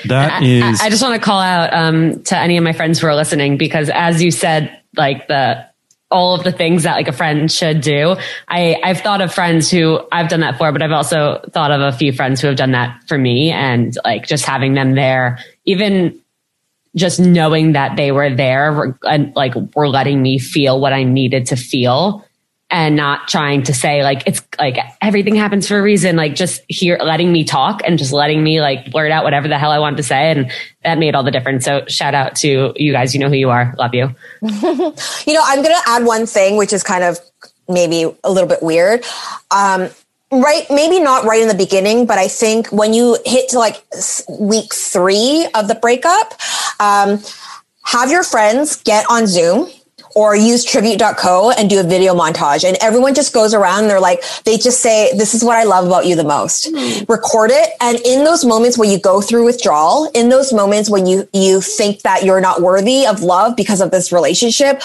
That 0.06 0.40
I, 0.40 0.44
is. 0.44 0.80
I, 0.80 0.86
I 0.86 0.90
just 0.90 1.02
want 1.02 1.20
to 1.20 1.24
call 1.24 1.40
out 1.40 1.74
um, 1.74 2.22
to 2.24 2.38
any 2.38 2.56
of 2.56 2.64
my 2.64 2.72
friends 2.72 2.98
who 2.98 3.06
are 3.06 3.14
listening 3.14 3.58
because, 3.58 3.90
as 3.90 4.22
you 4.22 4.30
said, 4.30 4.80
like 4.96 5.28
the 5.28 5.69
all 6.10 6.34
of 6.34 6.42
the 6.42 6.52
things 6.52 6.82
that 6.82 6.94
like 6.94 7.08
a 7.08 7.12
friend 7.12 7.50
should 7.50 7.80
do. 7.80 8.16
I, 8.48 8.80
I've 8.82 9.00
thought 9.00 9.20
of 9.20 9.32
friends 9.32 9.70
who 9.70 10.00
I've 10.10 10.28
done 10.28 10.40
that 10.40 10.58
for, 10.58 10.72
but 10.72 10.82
I've 10.82 10.90
also 10.90 11.40
thought 11.52 11.70
of 11.70 11.80
a 11.80 11.96
few 11.96 12.12
friends 12.12 12.40
who 12.40 12.48
have 12.48 12.56
done 12.56 12.72
that 12.72 13.02
for 13.06 13.16
me 13.16 13.50
and 13.50 13.96
like 14.04 14.26
just 14.26 14.44
having 14.44 14.74
them 14.74 14.94
there, 14.94 15.38
even 15.64 16.20
just 16.96 17.20
knowing 17.20 17.72
that 17.72 17.96
they 17.96 18.10
were 18.10 18.34
there 18.34 18.98
and 19.04 19.34
like 19.36 19.54
were 19.76 19.88
letting 19.88 20.20
me 20.20 20.38
feel 20.38 20.80
what 20.80 20.92
I 20.92 21.04
needed 21.04 21.46
to 21.46 21.56
feel 21.56 22.24
and 22.70 22.94
not 22.94 23.26
trying 23.26 23.64
to 23.64 23.74
say 23.74 24.02
like 24.02 24.22
it's 24.26 24.42
like 24.58 24.78
everything 25.02 25.34
happens 25.34 25.66
for 25.66 25.78
a 25.78 25.82
reason. 25.82 26.16
Like 26.16 26.34
just 26.34 26.62
here 26.68 26.98
letting 27.02 27.32
me 27.32 27.44
talk 27.44 27.80
and 27.84 27.98
just 27.98 28.12
letting 28.12 28.42
me 28.42 28.60
like 28.60 28.90
blurt 28.90 29.10
out 29.10 29.24
whatever 29.24 29.48
the 29.48 29.58
hell 29.58 29.72
i 29.72 29.78
wanted 29.78 29.96
to 29.96 30.02
say. 30.04 30.30
And 30.30 30.50
that 30.84 30.98
made 30.98 31.14
all 31.14 31.24
the 31.24 31.30
difference. 31.30 31.64
So 31.64 31.84
shout 31.88 32.14
out 32.14 32.36
to 32.36 32.72
you 32.76 32.92
guys. 32.92 33.12
You 33.12 33.20
know 33.20 33.28
who 33.28 33.34
you 33.34 33.50
are. 33.50 33.74
Love 33.78 33.94
you. 33.94 34.14
You 35.26 35.34
know 35.34 35.42
i'm 35.44 35.62
gonna 35.62 35.74
add 35.86 36.04
one 36.04 36.26
thing 36.26 36.56
which 36.56 36.72
is 36.72 36.82
kind 36.82 37.04
of 37.04 37.18
maybe 37.68 38.04
a 38.24 38.30
little 38.30 38.48
bit 38.48 38.62
weird. 38.62 39.04
Um, 39.50 39.90
right 40.32 40.64
maybe 40.70 41.00
not 41.00 41.24
right 41.24 41.42
in 41.42 41.48
the 41.48 41.54
beginning 41.54 42.06
but 42.06 42.16
i 42.16 42.28
think 42.28 42.68
when 42.68 42.94
you 42.94 43.18
hit 43.26 43.48
to 43.48 43.58
like 43.58 43.84
week 44.38 44.72
three 44.72 45.44
of 45.56 45.66
the 45.66 45.74
breakup 45.74 46.34
um, 46.78 47.20
have 47.82 48.12
your 48.12 48.22
friends 48.22 48.76
get 48.84 49.04
on 49.10 49.26
zoom 49.26 49.68
or 50.14 50.34
use 50.34 50.64
tribute.co 50.64 51.52
and 51.56 51.70
do 51.70 51.80
a 51.80 51.82
video 51.82 52.14
montage. 52.14 52.64
And 52.64 52.76
everyone 52.80 53.14
just 53.14 53.32
goes 53.32 53.54
around 53.54 53.82
and 53.82 53.90
they're 53.90 54.00
like, 54.00 54.22
they 54.44 54.56
just 54.56 54.80
say, 54.80 55.10
this 55.16 55.34
is 55.34 55.44
what 55.44 55.56
I 55.56 55.64
love 55.64 55.86
about 55.86 56.06
you 56.06 56.16
the 56.16 56.24
most. 56.24 56.66
Mm-hmm. 56.66 57.10
Record 57.10 57.50
it. 57.50 57.70
And 57.80 57.98
in 58.04 58.24
those 58.24 58.44
moments 58.44 58.76
when 58.76 58.90
you 58.90 58.98
go 58.98 59.20
through 59.20 59.44
withdrawal, 59.44 60.10
in 60.14 60.28
those 60.28 60.52
moments 60.52 60.90
when 60.90 61.06
you, 61.06 61.28
you 61.32 61.60
think 61.60 62.02
that 62.02 62.24
you're 62.24 62.40
not 62.40 62.62
worthy 62.62 63.06
of 63.06 63.22
love 63.22 63.56
because 63.56 63.80
of 63.80 63.90
this 63.90 64.12
relationship, 64.12 64.82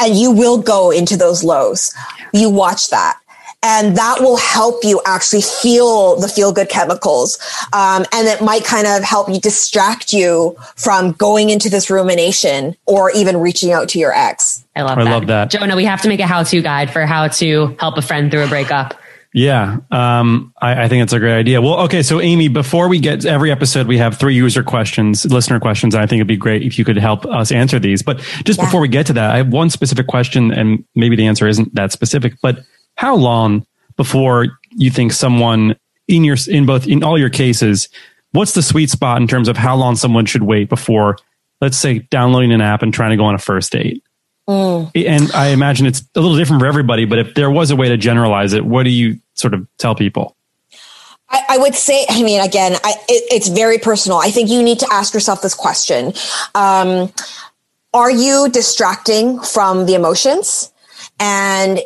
and 0.00 0.16
you 0.16 0.32
will 0.32 0.60
go 0.60 0.90
into 0.90 1.16
those 1.16 1.44
lows. 1.44 1.94
You 2.32 2.50
watch 2.50 2.90
that 2.90 3.18
and 3.64 3.96
that 3.96 4.20
will 4.20 4.36
help 4.36 4.84
you 4.84 5.00
actually 5.06 5.40
feel 5.40 6.16
the 6.20 6.28
feel 6.28 6.52
good 6.52 6.68
chemicals. 6.68 7.38
Um, 7.72 8.04
and 8.12 8.28
it 8.28 8.42
might 8.42 8.64
kind 8.64 8.86
of 8.86 9.02
help 9.02 9.28
you 9.30 9.40
distract 9.40 10.12
you 10.12 10.56
from 10.76 11.12
going 11.12 11.48
into 11.48 11.70
this 11.70 11.88
rumination 11.88 12.76
or 12.84 13.10
even 13.12 13.38
reaching 13.38 13.72
out 13.72 13.88
to 13.90 13.98
your 13.98 14.12
ex. 14.12 14.64
I 14.76 14.82
love 14.82 14.98
I 14.98 15.04
that. 15.04 15.10
love 15.10 15.26
that. 15.28 15.50
Jonah, 15.50 15.76
we 15.76 15.86
have 15.86 16.02
to 16.02 16.08
make 16.08 16.20
a 16.20 16.26
how 16.26 16.42
to 16.42 16.60
guide 16.60 16.92
for 16.92 17.06
how 17.06 17.28
to 17.28 17.74
help 17.80 17.96
a 17.96 18.02
friend 18.02 18.30
through 18.30 18.44
a 18.44 18.48
breakup. 18.48 18.94
Yeah, 19.36 19.78
um, 19.90 20.54
I, 20.62 20.84
I, 20.84 20.88
think 20.88 21.02
it's 21.02 21.12
a 21.12 21.18
great 21.18 21.36
idea. 21.36 21.60
Well, 21.60 21.80
okay, 21.80 22.04
so 22.04 22.20
Amy, 22.20 22.46
before 22.46 22.86
we 22.86 23.00
get 23.00 23.26
every 23.26 23.50
episode, 23.50 23.88
we 23.88 23.98
have 23.98 24.16
three 24.16 24.36
user 24.36 24.62
questions, 24.62 25.24
listener 25.24 25.58
questions. 25.58 25.92
And 25.92 26.04
I 26.04 26.06
think 26.06 26.18
it'd 26.18 26.28
be 26.28 26.36
great 26.36 26.62
if 26.62 26.78
you 26.78 26.84
could 26.84 26.96
help 26.96 27.26
us 27.26 27.50
answer 27.50 27.80
these. 27.80 28.00
But 28.00 28.18
just 28.44 28.60
yeah. 28.60 28.66
before 28.66 28.80
we 28.80 28.86
get 28.86 29.06
to 29.06 29.12
that, 29.14 29.32
I 29.32 29.38
have 29.38 29.48
one 29.48 29.70
specific 29.70 30.06
question, 30.06 30.52
and 30.52 30.84
maybe 30.94 31.16
the 31.16 31.26
answer 31.26 31.48
isn't 31.48 31.74
that 31.74 31.90
specific. 31.90 32.34
But 32.42 32.64
how 32.96 33.14
long 33.14 33.66
before 33.96 34.58
you 34.70 34.90
think 34.90 35.12
someone 35.12 35.76
in 36.08 36.24
your 36.24 36.36
in 36.48 36.66
both 36.66 36.86
in 36.86 37.02
all 37.02 37.18
your 37.18 37.30
cases 37.30 37.88
what's 38.32 38.52
the 38.52 38.62
sweet 38.62 38.90
spot 38.90 39.20
in 39.20 39.28
terms 39.28 39.48
of 39.48 39.56
how 39.56 39.74
long 39.76 39.96
someone 39.96 40.26
should 40.26 40.42
wait 40.42 40.68
before 40.68 41.16
let's 41.60 41.76
say 41.76 42.00
downloading 42.10 42.52
an 42.52 42.60
app 42.60 42.82
and 42.82 42.92
trying 42.92 43.10
to 43.10 43.16
go 43.16 43.24
on 43.24 43.34
a 43.34 43.38
first 43.38 43.72
date 43.72 44.02
mm. 44.48 44.90
and 44.94 45.30
i 45.32 45.48
imagine 45.48 45.86
it's 45.86 46.02
a 46.14 46.20
little 46.20 46.36
different 46.36 46.60
for 46.60 46.66
everybody 46.66 47.04
but 47.04 47.18
if 47.18 47.34
there 47.34 47.50
was 47.50 47.70
a 47.70 47.76
way 47.76 47.88
to 47.88 47.96
generalize 47.96 48.52
it 48.52 48.64
what 48.64 48.82
do 48.82 48.90
you 48.90 49.18
sort 49.34 49.54
of 49.54 49.66
tell 49.78 49.94
people 49.94 50.36
I, 51.30 51.42
I 51.48 51.58
would 51.58 51.74
say, 51.74 52.06
I 52.08 52.22
mean, 52.22 52.40
again, 52.40 52.76
I, 52.84 52.92
it, 53.08 53.24
it's 53.32 53.48
very 53.48 53.78
personal. 53.78 54.18
I 54.18 54.30
think 54.30 54.50
you 54.50 54.62
need 54.62 54.78
to 54.80 54.88
ask 54.92 55.14
yourself 55.14 55.42
this 55.42 55.54
question. 55.54 56.12
Um, 56.54 57.12
are 57.92 58.10
you 58.10 58.48
distracting 58.50 59.40
from 59.40 59.86
the 59.86 59.94
emotions? 59.94 60.72
And 61.18 61.80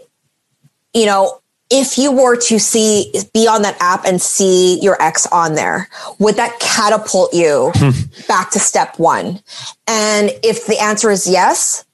you 0.98 1.06
know, 1.06 1.40
if 1.70 1.98
you 1.98 2.10
were 2.10 2.36
to 2.36 2.58
see 2.58 3.12
be 3.34 3.46
on 3.46 3.62
that 3.62 3.76
app 3.80 4.04
and 4.04 4.20
see 4.20 4.80
your 4.80 5.00
ex 5.02 5.26
on 5.26 5.54
there 5.54 5.88
would 6.18 6.36
that 6.36 6.58
catapult 6.60 7.32
you 7.34 7.70
hmm. 7.74 7.90
back 8.26 8.50
to 8.50 8.58
step 8.58 8.98
one? 8.98 9.40
And 9.86 10.30
if 10.42 10.66
the 10.66 10.78
answer 10.78 11.10
is 11.10 11.26
yes 11.26 11.84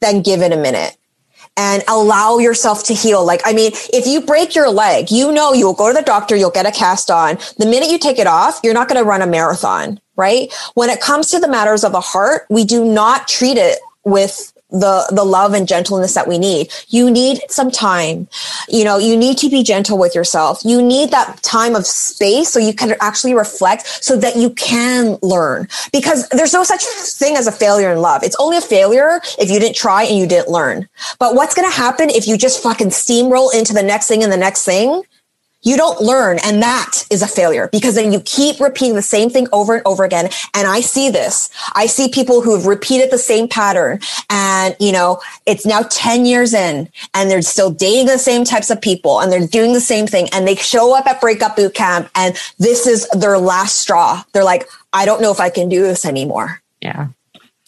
then 0.00 0.22
give 0.22 0.42
it 0.42 0.52
a 0.52 0.56
minute 0.56 0.96
and 1.56 1.82
allow 1.88 2.38
yourself 2.38 2.84
to 2.84 2.94
heal. 2.94 3.24
Like 3.24 3.40
i 3.44 3.52
mean 3.52 3.70
if 3.92 4.06
you 4.06 4.20
break 4.20 4.54
your 4.54 4.68
leg 4.68 5.10
you 5.10 5.30
know 5.30 5.52
you'll 5.52 5.74
go 5.74 5.88
to 5.88 5.94
the 5.94 6.02
doctor 6.02 6.34
you'll 6.34 6.50
get 6.50 6.66
a 6.66 6.72
cast 6.72 7.10
on. 7.10 7.38
The 7.58 7.66
minute 7.66 7.90
you 7.90 7.98
take 7.98 8.18
it 8.18 8.26
off 8.26 8.60
you're 8.64 8.74
not 8.74 8.88
going 8.88 9.00
to 9.00 9.08
run 9.08 9.22
a 9.22 9.26
marathon 9.26 10.00
right? 10.16 10.52
When 10.74 10.90
it 10.90 11.00
comes 11.00 11.28
to 11.30 11.40
the 11.40 11.48
matters 11.48 11.84
of 11.84 11.92
the 11.92 12.00
heart 12.00 12.46
we 12.50 12.64
do 12.64 12.84
not 12.84 13.28
treat 13.28 13.58
it 13.58 13.78
with 14.04 14.53
the 14.74 15.06
the 15.10 15.24
love 15.24 15.54
and 15.54 15.66
gentleness 15.66 16.14
that 16.14 16.26
we 16.26 16.38
need. 16.38 16.70
You 16.88 17.10
need 17.10 17.40
some 17.48 17.70
time. 17.70 18.28
You 18.68 18.84
know 18.84 18.98
you 18.98 19.16
need 19.16 19.38
to 19.38 19.48
be 19.48 19.62
gentle 19.62 19.96
with 19.96 20.14
yourself. 20.14 20.62
You 20.64 20.82
need 20.82 21.10
that 21.10 21.42
time 21.42 21.74
of 21.74 21.86
space 21.86 22.50
so 22.50 22.58
you 22.58 22.74
can 22.74 22.94
actually 23.00 23.34
reflect 23.34 23.86
so 24.04 24.16
that 24.16 24.36
you 24.36 24.50
can 24.50 25.18
learn. 25.22 25.68
Because 25.92 26.28
there's 26.30 26.52
no 26.52 26.64
such 26.64 26.82
thing 26.84 27.36
as 27.36 27.46
a 27.46 27.52
failure 27.52 27.92
in 27.92 28.00
love. 28.00 28.22
It's 28.22 28.36
only 28.38 28.56
a 28.56 28.60
failure 28.60 29.20
if 29.38 29.50
you 29.50 29.60
didn't 29.60 29.76
try 29.76 30.02
and 30.02 30.18
you 30.18 30.26
didn't 30.26 30.48
learn. 30.48 30.88
But 31.18 31.34
what's 31.34 31.54
going 31.54 31.70
to 31.70 31.76
happen 31.76 32.10
if 32.10 32.26
you 32.26 32.36
just 32.36 32.62
fucking 32.62 32.88
steamroll 32.88 33.54
into 33.54 33.72
the 33.72 33.82
next 33.82 34.08
thing 34.08 34.22
and 34.22 34.32
the 34.32 34.36
next 34.36 34.64
thing 34.64 35.02
you 35.64 35.76
don't 35.76 36.00
learn. 36.00 36.38
And 36.44 36.62
that 36.62 37.04
is 37.10 37.22
a 37.22 37.26
failure 37.26 37.68
because 37.72 37.96
then 37.96 38.12
you 38.12 38.20
keep 38.20 38.60
repeating 38.60 38.94
the 38.94 39.02
same 39.02 39.30
thing 39.30 39.48
over 39.52 39.74
and 39.74 39.82
over 39.86 40.04
again. 40.04 40.30
And 40.54 40.68
I 40.68 40.80
see 40.80 41.10
this. 41.10 41.50
I 41.74 41.86
see 41.86 42.08
people 42.08 42.40
who 42.40 42.54
have 42.54 42.66
repeated 42.66 43.10
the 43.10 43.18
same 43.18 43.48
pattern 43.48 44.00
and, 44.30 44.76
you 44.78 44.92
know, 44.92 45.20
it's 45.46 45.66
now 45.66 45.82
10 45.90 46.26
years 46.26 46.54
in 46.54 46.88
and 47.14 47.30
they're 47.30 47.42
still 47.42 47.70
dating 47.70 48.06
the 48.06 48.18
same 48.18 48.44
types 48.44 48.70
of 48.70 48.80
people 48.80 49.20
and 49.20 49.32
they're 49.32 49.46
doing 49.46 49.72
the 49.72 49.80
same 49.80 50.06
thing 50.06 50.28
and 50.32 50.46
they 50.46 50.54
show 50.54 50.96
up 50.96 51.06
at 51.06 51.20
breakup 51.20 51.56
boot 51.56 51.74
camp 51.74 52.08
and 52.14 52.36
this 52.58 52.86
is 52.86 53.08
their 53.10 53.38
last 53.38 53.78
straw. 53.78 54.22
They're 54.32 54.44
like, 54.44 54.68
I 54.92 55.06
don't 55.06 55.20
know 55.20 55.32
if 55.32 55.40
I 55.40 55.50
can 55.50 55.68
do 55.68 55.82
this 55.82 56.04
anymore. 56.04 56.62
Yeah. 56.80 57.08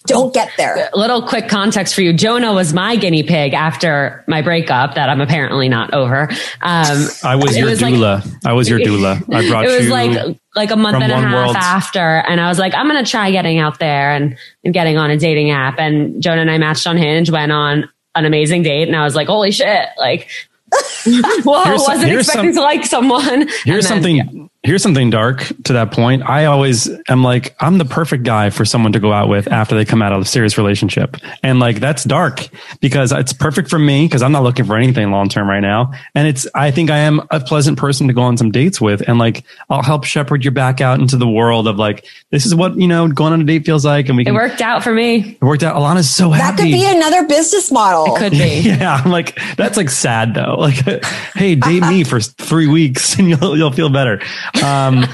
Don't 0.06 0.32
get 0.32 0.50
there. 0.56 0.88
A 0.92 0.98
little 0.98 1.22
quick 1.22 1.48
context 1.48 1.94
for 1.94 2.02
you. 2.02 2.12
Jonah 2.12 2.52
was 2.52 2.72
my 2.72 2.96
guinea 2.96 3.22
pig 3.22 3.54
after 3.54 4.24
my 4.26 4.42
breakup 4.42 4.94
that 4.94 5.08
I'm 5.08 5.20
apparently 5.20 5.68
not 5.68 5.92
over. 5.92 6.28
Um, 6.62 7.08
I 7.22 7.36
was 7.36 7.56
your 7.56 7.70
was 7.70 7.80
doula. 7.80 8.24
Like, 8.24 8.46
I 8.46 8.52
was 8.52 8.68
your 8.68 8.78
doula. 8.78 9.16
I 9.34 9.48
brought 9.48 9.64
It 9.64 9.76
was 9.76 9.86
you 9.86 9.92
like 9.92 10.38
like 10.54 10.70
a 10.70 10.76
month 10.76 11.02
and 11.02 11.12
a 11.12 11.16
half 11.16 11.34
world. 11.34 11.56
after, 11.56 12.00
and 12.00 12.40
I 12.40 12.48
was 12.48 12.58
like, 12.58 12.74
I'm 12.74 12.86
gonna 12.86 13.04
try 13.04 13.30
getting 13.30 13.58
out 13.58 13.78
there 13.78 14.12
and, 14.12 14.36
and 14.64 14.72
getting 14.72 14.96
on 14.96 15.10
a 15.10 15.16
dating 15.16 15.50
app. 15.50 15.78
And 15.78 16.22
Jonah 16.22 16.40
and 16.42 16.50
I 16.50 16.58
matched 16.58 16.86
on 16.86 16.96
Hinge, 16.96 17.30
went 17.30 17.52
on 17.52 17.88
an 18.14 18.24
amazing 18.24 18.62
date, 18.62 18.88
and 18.88 18.96
I 18.96 19.04
was 19.04 19.14
like, 19.14 19.28
holy 19.28 19.50
shit, 19.50 19.88
like. 19.98 20.28
Whoa, 21.06 21.62
here's 21.62 21.80
wasn't 21.82 22.12
expecting 22.12 22.52
some, 22.52 22.54
to 22.54 22.60
like 22.60 22.84
someone. 22.84 23.48
Here's 23.64 23.84
then, 23.86 24.02
something 24.02 24.16
yeah 24.16 24.46
here's 24.66 24.82
something 24.82 25.10
dark 25.10 25.46
to 25.64 25.74
that 25.74 25.92
point. 25.92 26.28
I 26.28 26.46
always 26.46 26.90
am 27.08 27.22
like, 27.22 27.54
I'm 27.60 27.78
the 27.78 27.84
perfect 27.84 28.24
guy 28.24 28.50
for 28.50 28.64
someone 28.64 28.92
to 28.92 29.00
go 29.00 29.12
out 29.12 29.28
with 29.28 29.46
after 29.48 29.76
they 29.76 29.84
come 29.84 30.02
out 30.02 30.12
of 30.12 30.20
a 30.20 30.24
serious 30.24 30.58
relationship. 30.58 31.16
And 31.42 31.60
like, 31.60 31.78
that's 31.78 32.02
dark 32.02 32.48
because 32.80 33.12
it's 33.12 33.32
perfect 33.32 33.70
for 33.70 33.78
me 33.78 34.06
because 34.06 34.22
I'm 34.22 34.32
not 34.32 34.42
looking 34.42 34.64
for 34.64 34.76
anything 34.76 35.10
long 35.12 35.28
term 35.28 35.48
right 35.48 35.60
now. 35.60 35.92
And 36.14 36.26
it's, 36.26 36.48
I 36.52 36.72
think 36.72 36.90
I 36.90 36.98
am 36.98 37.22
a 37.30 37.38
pleasant 37.38 37.78
person 37.78 38.08
to 38.08 38.12
go 38.12 38.22
on 38.22 38.36
some 38.36 38.50
dates 38.50 38.80
with. 38.80 39.08
And 39.08 39.18
like, 39.18 39.44
I'll 39.70 39.82
help 39.84 40.04
shepherd 40.04 40.44
you 40.44 40.50
back 40.50 40.80
out 40.80 40.98
into 40.98 41.16
the 41.16 41.28
world 41.28 41.68
of 41.68 41.76
like, 41.76 42.04
this 42.30 42.44
is 42.44 42.54
what, 42.54 42.76
you 42.76 42.88
know, 42.88 43.06
going 43.06 43.32
on 43.32 43.40
a 43.40 43.44
date 43.44 43.64
feels 43.64 43.84
like. 43.84 44.08
And 44.08 44.16
we 44.16 44.24
can, 44.24 44.34
It 44.34 44.36
worked 44.36 44.60
out 44.60 44.82
for 44.82 44.92
me. 44.92 45.38
It 45.40 45.44
worked 45.44 45.62
out. 45.62 45.76
Alana's 45.76 46.10
so 46.10 46.30
happy. 46.30 46.56
That 46.56 46.62
could 46.62 46.72
be 46.72 46.84
another 46.84 47.24
business 47.26 47.70
model. 47.70 48.16
It 48.16 48.18
could 48.18 48.32
be. 48.32 48.60
yeah. 48.64 49.00
I'm 49.02 49.12
like, 49.12 49.38
that's 49.56 49.76
like 49.76 49.90
sad 49.90 50.34
though. 50.34 50.56
Like, 50.66 51.04
hey, 51.34 51.54
date 51.54 51.82
me 51.82 52.02
for 52.02 52.18
three 52.18 52.66
weeks 52.66 53.18
and 53.20 53.28
you'll, 53.28 53.56
you'll 53.56 53.70
feel 53.70 53.88
better. 53.88 54.20
Um, 54.64 55.04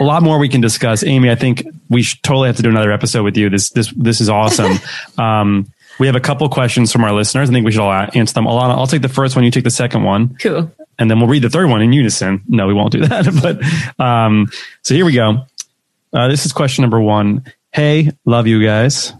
a 0.00 0.04
lot 0.04 0.22
more 0.22 0.38
we 0.38 0.48
can 0.48 0.60
discuss. 0.60 1.04
Amy, 1.04 1.30
I 1.30 1.34
think 1.34 1.62
we 1.88 2.02
should 2.02 2.22
totally 2.22 2.48
have 2.48 2.56
to 2.56 2.62
do 2.62 2.70
another 2.70 2.92
episode 2.92 3.22
with 3.22 3.36
you. 3.36 3.50
This 3.50 3.70
this 3.70 3.92
this 3.96 4.20
is 4.20 4.28
awesome. 4.28 4.72
Um, 5.18 5.70
we 5.98 6.06
have 6.06 6.16
a 6.16 6.20
couple 6.20 6.48
questions 6.48 6.90
from 6.92 7.04
our 7.04 7.12
listeners. 7.12 7.50
I 7.50 7.52
think 7.52 7.66
we 7.66 7.72
should 7.72 7.82
all 7.82 7.92
answer 7.92 8.32
them. 8.32 8.46
Alana, 8.46 8.70
I'll 8.70 8.86
take 8.86 9.02
the 9.02 9.08
first 9.10 9.36
one. 9.36 9.44
You 9.44 9.50
take 9.50 9.64
the 9.64 9.70
second 9.70 10.02
one. 10.02 10.34
Cool. 10.36 10.72
And 10.98 11.10
then 11.10 11.18
we'll 11.18 11.28
read 11.28 11.42
the 11.42 11.50
third 11.50 11.68
one 11.68 11.82
in 11.82 11.92
unison. 11.92 12.42
No, 12.48 12.66
we 12.66 12.72
won't 12.72 12.92
do 12.92 13.00
that. 13.06 13.26
but 13.42 14.02
um, 14.02 14.48
so 14.80 14.94
here 14.94 15.04
we 15.04 15.12
go. 15.12 15.44
Uh, 16.14 16.28
this 16.28 16.46
is 16.46 16.52
question 16.54 16.82
number 16.82 16.98
one. 16.98 17.44
Hey, 17.70 18.12
love 18.24 18.46
you 18.46 18.64
guys 18.64 19.12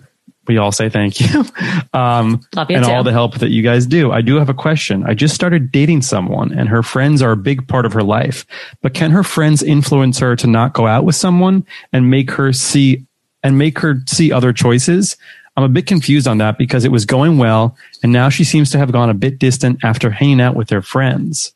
we 0.50 0.58
all 0.58 0.72
say 0.72 0.88
thank 0.88 1.20
you. 1.20 1.44
Um, 1.92 2.40
Love 2.54 2.70
you 2.70 2.76
and 2.76 2.84
too. 2.84 2.92
all 2.92 3.02
the 3.02 3.10
help 3.10 3.38
that 3.38 3.50
you 3.50 3.62
guys 3.62 3.84
do. 3.84 4.12
I 4.12 4.20
do 4.20 4.36
have 4.36 4.48
a 4.48 4.54
question. 4.54 5.02
I 5.06 5.14
just 5.14 5.34
started 5.34 5.72
dating 5.72 6.02
someone 6.02 6.52
and 6.52 6.68
her 6.68 6.84
friends 6.84 7.20
are 7.20 7.32
a 7.32 7.36
big 7.36 7.66
part 7.66 7.84
of 7.84 7.92
her 7.94 8.02
life, 8.04 8.46
but 8.80 8.94
can 8.94 9.10
her 9.10 9.24
friends 9.24 9.60
influence 9.60 10.20
her 10.20 10.36
to 10.36 10.46
not 10.46 10.72
go 10.72 10.86
out 10.86 11.04
with 11.04 11.16
someone 11.16 11.66
and 11.92 12.08
make 12.08 12.30
her 12.32 12.52
see 12.52 13.04
and 13.42 13.58
make 13.58 13.80
her 13.80 14.02
see 14.06 14.30
other 14.30 14.52
choices? 14.52 15.16
I'm 15.56 15.64
a 15.64 15.68
bit 15.68 15.86
confused 15.86 16.28
on 16.28 16.38
that 16.38 16.58
because 16.58 16.84
it 16.84 16.92
was 16.92 17.04
going 17.04 17.38
well 17.38 17.76
and 18.04 18.12
now 18.12 18.28
she 18.28 18.44
seems 18.44 18.70
to 18.70 18.78
have 18.78 18.92
gone 18.92 19.10
a 19.10 19.14
bit 19.14 19.40
distant 19.40 19.82
after 19.82 20.10
hanging 20.10 20.40
out 20.40 20.54
with 20.54 20.70
her 20.70 20.82
friends. 20.82 21.52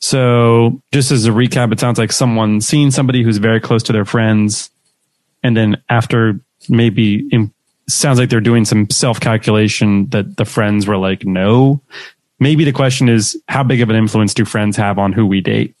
So 0.00 0.82
just 0.92 1.12
as 1.12 1.26
a 1.26 1.30
recap, 1.30 1.72
it 1.72 1.78
sounds 1.78 1.98
like 2.00 2.10
someone 2.10 2.60
seeing 2.60 2.90
somebody 2.90 3.22
who's 3.22 3.38
very 3.38 3.60
close 3.60 3.84
to 3.84 3.92
their 3.92 4.04
friends 4.04 4.70
and 5.42 5.56
then 5.56 5.82
after 5.88 6.40
maybe 6.68 7.28
in, 7.30 7.52
sounds 7.88 8.18
like 8.18 8.30
they're 8.30 8.40
doing 8.40 8.64
some 8.64 8.88
self 8.90 9.20
calculation 9.20 10.06
that 10.08 10.36
the 10.36 10.44
friends 10.44 10.86
were 10.86 10.96
like, 10.96 11.24
no. 11.24 11.80
Maybe 12.38 12.64
the 12.64 12.72
question 12.72 13.08
is, 13.08 13.40
how 13.48 13.62
big 13.62 13.80
of 13.80 13.90
an 13.90 13.96
influence 13.96 14.34
do 14.34 14.44
friends 14.44 14.76
have 14.76 14.98
on 14.98 15.12
who 15.12 15.26
we 15.26 15.40
date? 15.40 15.76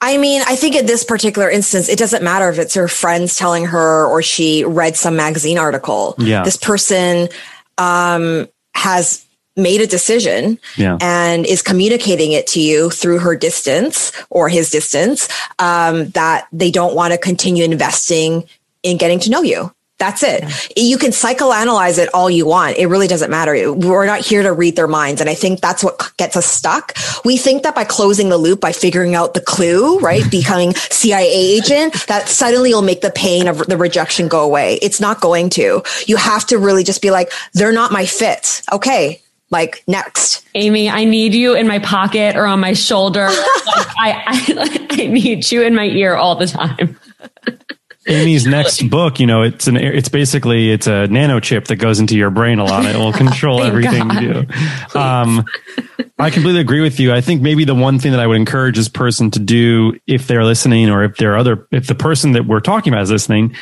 I 0.00 0.16
mean, 0.16 0.42
I 0.46 0.56
think 0.56 0.74
in 0.74 0.86
this 0.86 1.04
particular 1.04 1.48
instance, 1.48 1.88
it 1.88 1.98
doesn't 1.98 2.22
matter 2.22 2.48
if 2.50 2.58
it's 2.58 2.74
her 2.74 2.88
friends 2.88 3.36
telling 3.36 3.66
her 3.66 4.06
or 4.06 4.22
she 4.22 4.64
read 4.64 4.96
some 4.96 5.14
magazine 5.14 5.58
article. 5.58 6.16
Yeah. 6.18 6.42
This 6.42 6.56
person 6.56 7.28
um, 7.78 8.48
has 8.74 9.24
made 9.56 9.80
a 9.80 9.86
decision 9.86 10.58
yeah. 10.76 10.96
and 11.00 11.46
is 11.46 11.62
communicating 11.62 12.32
it 12.32 12.46
to 12.48 12.60
you 12.60 12.90
through 12.90 13.18
her 13.18 13.36
distance 13.36 14.10
or 14.30 14.48
his 14.48 14.70
distance 14.70 15.28
um, 15.58 16.08
that 16.10 16.48
they 16.52 16.70
don't 16.70 16.94
want 16.94 17.12
to 17.12 17.18
continue 17.18 17.64
investing 17.64 18.44
in 18.82 18.96
getting 18.96 19.20
to 19.20 19.30
know 19.30 19.42
you. 19.42 19.72
That's 20.02 20.24
it. 20.24 20.42
Yeah. 20.42 20.82
You 20.82 20.98
can 20.98 21.12
psychoanalyze 21.12 21.96
it 22.00 22.12
all 22.12 22.28
you 22.28 22.44
want. 22.44 22.76
It 22.76 22.86
really 22.86 23.06
doesn't 23.06 23.30
matter. 23.30 23.72
We're 23.72 24.04
not 24.04 24.18
here 24.18 24.42
to 24.42 24.52
read 24.52 24.74
their 24.74 24.88
minds. 24.88 25.20
And 25.20 25.30
I 25.30 25.34
think 25.34 25.60
that's 25.60 25.84
what 25.84 26.10
gets 26.16 26.36
us 26.36 26.44
stuck. 26.44 26.96
We 27.24 27.36
think 27.36 27.62
that 27.62 27.76
by 27.76 27.84
closing 27.84 28.28
the 28.28 28.36
loop, 28.36 28.60
by 28.60 28.72
figuring 28.72 29.14
out 29.14 29.34
the 29.34 29.40
clue, 29.40 30.00
right? 30.00 30.22
Becoming 30.30 30.74
CIA 30.74 31.28
agent, 31.32 32.08
that 32.08 32.28
suddenly 32.28 32.74
will 32.74 32.82
make 32.82 33.00
the 33.00 33.12
pain 33.12 33.46
of 33.46 33.58
the 33.58 33.76
rejection 33.76 34.26
go 34.26 34.42
away. 34.42 34.80
It's 34.82 35.00
not 35.00 35.20
going 35.20 35.50
to. 35.50 35.84
You 36.06 36.16
have 36.16 36.46
to 36.46 36.58
really 36.58 36.82
just 36.82 37.00
be 37.00 37.12
like, 37.12 37.30
they're 37.52 37.72
not 37.72 37.92
my 37.92 38.04
fit. 38.04 38.62
Okay 38.72 39.20
like 39.50 39.84
next 39.86 40.46
amy 40.54 40.88
i 40.88 41.04
need 41.04 41.34
you 41.34 41.54
in 41.54 41.68
my 41.68 41.78
pocket 41.78 42.36
or 42.36 42.46
on 42.46 42.58
my 42.58 42.72
shoulder 42.72 43.26
like, 43.26 43.86
I, 43.98 44.24
I, 44.26 44.86
I 45.02 45.06
need 45.08 45.52
you 45.52 45.62
in 45.62 45.74
my 45.74 45.84
ear 45.84 46.14
all 46.16 46.36
the 46.36 46.46
time 46.46 46.98
Amy's 48.06 48.46
next 48.46 48.88
book, 48.88 49.20
you 49.20 49.26
know, 49.26 49.42
it's 49.42 49.66
an 49.66 49.76
it's 49.76 50.08
basically 50.08 50.70
it's 50.70 50.86
a 50.86 51.06
nano 51.06 51.40
chip 51.40 51.66
that 51.66 51.76
goes 51.76 52.00
into 52.00 52.16
your 52.16 52.30
brain 52.30 52.58
a 52.58 52.64
lot. 52.64 52.84
It 52.84 52.96
will 52.96 53.12
control 53.12 53.62
everything 53.62 54.08
God. 54.08 54.22
you 54.22 54.32
do. 54.32 54.98
Um, 54.98 55.44
I 56.18 56.30
completely 56.30 56.60
agree 56.60 56.80
with 56.80 57.00
you. 57.00 57.12
I 57.12 57.20
think 57.20 57.42
maybe 57.42 57.64
the 57.64 57.74
one 57.74 57.98
thing 57.98 58.12
that 58.12 58.20
I 58.20 58.26
would 58.26 58.36
encourage 58.36 58.76
this 58.76 58.88
person 58.88 59.30
to 59.32 59.38
do 59.38 59.98
if 60.06 60.26
they're 60.26 60.44
listening 60.44 60.90
or 60.90 61.04
if 61.04 61.16
they're 61.16 61.36
other 61.36 61.66
if 61.70 61.86
the 61.86 61.94
person 61.94 62.32
that 62.32 62.46
we're 62.46 62.60
talking 62.60 62.92
about 62.92 63.02
is 63.02 63.10
listening, 63.10 63.56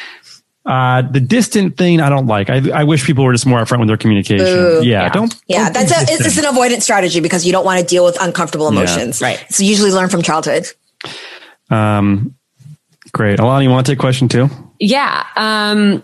uh, 0.66 1.02
the 1.02 1.20
distant 1.20 1.76
thing 1.76 2.00
I 2.00 2.08
don't 2.08 2.26
like. 2.26 2.50
I, 2.50 2.70
I 2.70 2.84
wish 2.84 3.04
people 3.04 3.24
were 3.24 3.32
just 3.32 3.46
more 3.46 3.60
upfront 3.60 3.80
with 3.80 3.88
their 3.88 3.96
communication. 3.96 4.46
Ooh, 4.46 4.82
yeah, 4.82 5.02
yeah, 5.02 5.08
don't. 5.08 5.34
Yeah, 5.46 5.70
don't 5.70 5.88
that's 5.88 6.10
a, 6.10 6.26
it's 6.26 6.38
an 6.38 6.44
avoidance 6.44 6.84
strategy 6.84 7.20
because 7.20 7.46
you 7.46 7.52
don't 7.52 7.64
want 7.64 7.80
to 7.80 7.86
deal 7.86 8.04
with 8.04 8.20
uncomfortable 8.20 8.68
emotions. 8.68 9.20
Yeah. 9.20 9.28
Right. 9.28 9.46
So 9.48 9.62
usually 9.62 9.90
learn 9.90 10.10
from 10.10 10.22
childhood. 10.22 10.66
Um, 11.70 12.36
Great. 13.12 13.38
Alana, 13.38 13.62
you 13.62 13.70
want 13.70 13.86
to 13.86 13.92
take 13.92 13.98
a 13.98 14.00
question 14.00 14.28
two? 14.28 14.48
Yeah. 14.78 15.24
Um, 15.36 16.02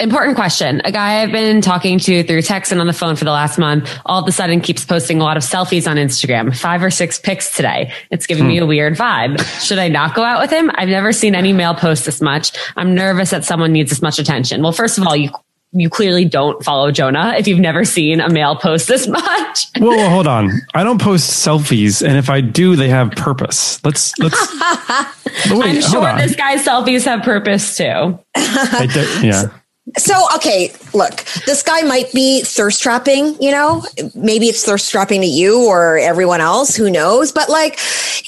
important 0.00 0.36
question. 0.36 0.80
A 0.84 0.92
guy 0.92 1.22
I've 1.22 1.32
been 1.32 1.60
talking 1.60 1.98
to 2.00 2.22
through 2.22 2.42
text 2.42 2.70
and 2.70 2.80
on 2.80 2.86
the 2.86 2.92
phone 2.92 3.16
for 3.16 3.24
the 3.24 3.32
last 3.32 3.58
month 3.58 3.90
all 4.06 4.22
of 4.22 4.28
a 4.28 4.32
sudden 4.32 4.60
keeps 4.60 4.84
posting 4.84 5.20
a 5.20 5.24
lot 5.24 5.36
of 5.36 5.42
selfies 5.42 5.90
on 5.90 5.96
Instagram, 5.96 6.56
five 6.56 6.82
or 6.82 6.90
six 6.90 7.18
pics 7.18 7.54
today. 7.54 7.92
It's 8.10 8.26
giving 8.26 8.44
hmm. 8.44 8.48
me 8.48 8.58
a 8.58 8.66
weird 8.66 8.94
vibe. 8.94 9.40
Should 9.64 9.78
I 9.78 9.88
not 9.88 10.14
go 10.14 10.22
out 10.22 10.40
with 10.40 10.50
him? 10.50 10.70
I've 10.74 10.88
never 10.88 11.12
seen 11.12 11.34
any 11.34 11.52
male 11.52 11.74
post 11.74 12.04
this 12.04 12.20
much. 12.20 12.52
I'm 12.76 12.94
nervous 12.94 13.30
that 13.30 13.44
someone 13.44 13.72
needs 13.72 13.90
this 13.90 14.02
much 14.02 14.18
attention. 14.18 14.62
Well, 14.62 14.72
first 14.72 14.98
of 14.98 15.06
all, 15.06 15.16
you 15.16 15.30
you 15.72 15.90
clearly 15.90 16.24
don't 16.24 16.62
follow 16.64 16.90
Jonah 16.90 17.34
if 17.38 17.46
you've 17.46 17.58
never 17.58 17.84
seen 17.84 18.20
a 18.20 18.30
male 18.30 18.56
post 18.56 18.88
this 18.88 19.06
much. 19.06 19.66
Well, 19.80 19.96
well 19.96 20.10
hold 20.10 20.26
on. 20.26 20.50
I 20.74 20.82
don't 20.82 21.00
post 21.00 21.46
selfies, 21.46 22.06
and 22.06 22.16
if 22.16 22.30
I 22.30 22.40
do, 22.40 22.74
they 22.74 22.88
have 22.88 23.12
purpose. 23.12 23.82
Let's 23.84 24.18
let's. 24.18 24.34
wait, 25.50 25.76
I'm 25.76 25.80
sure 25.80 26.16
this 26.16 26.34
guy's 26.34 26.64
selfies 26.64 27.04
have 27.04 27.22
purpose 27.22 27.76
too. 27.76 28.18
yeah. 28.36 29.50
So, 29.96 30.14
okay, 30.36 30.72
look, 30.92 31.24
this 31.46 31.62
guy 31.62 31.82
might 31.82 32.12
be 32.12 32.42
thirst 32.42 32.82
trapping, 32.82 33.40
you 33.40 33.50
know, 33.50 33.84
maybe 34.14 34.46
it's 34.46 34.64
thirst 34.64 34.90
trapping 34.90 35.22
to 35.22 35.26
you 35.26 35.66
or 35.66 35.98
everyone 35.98 36.40
else, 36.40 36.76
who 36.76 36.90
knows? 36.90 37.32
But 37.32 37.48
like, 37.48 37.74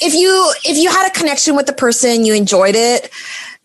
if 0.00 0.14
you, 0.14 0.52
if 0.64 0.78
you 0.78 0.88
had 0.88 1.08
a 1.08 1.18
connection 1.18 1.56
with 1.56 1.66
the 1.66 1.72
person, 1.72 2.24
you 2.24 2.34
enjoyed 2.34 2.74
it, 2.76 3.10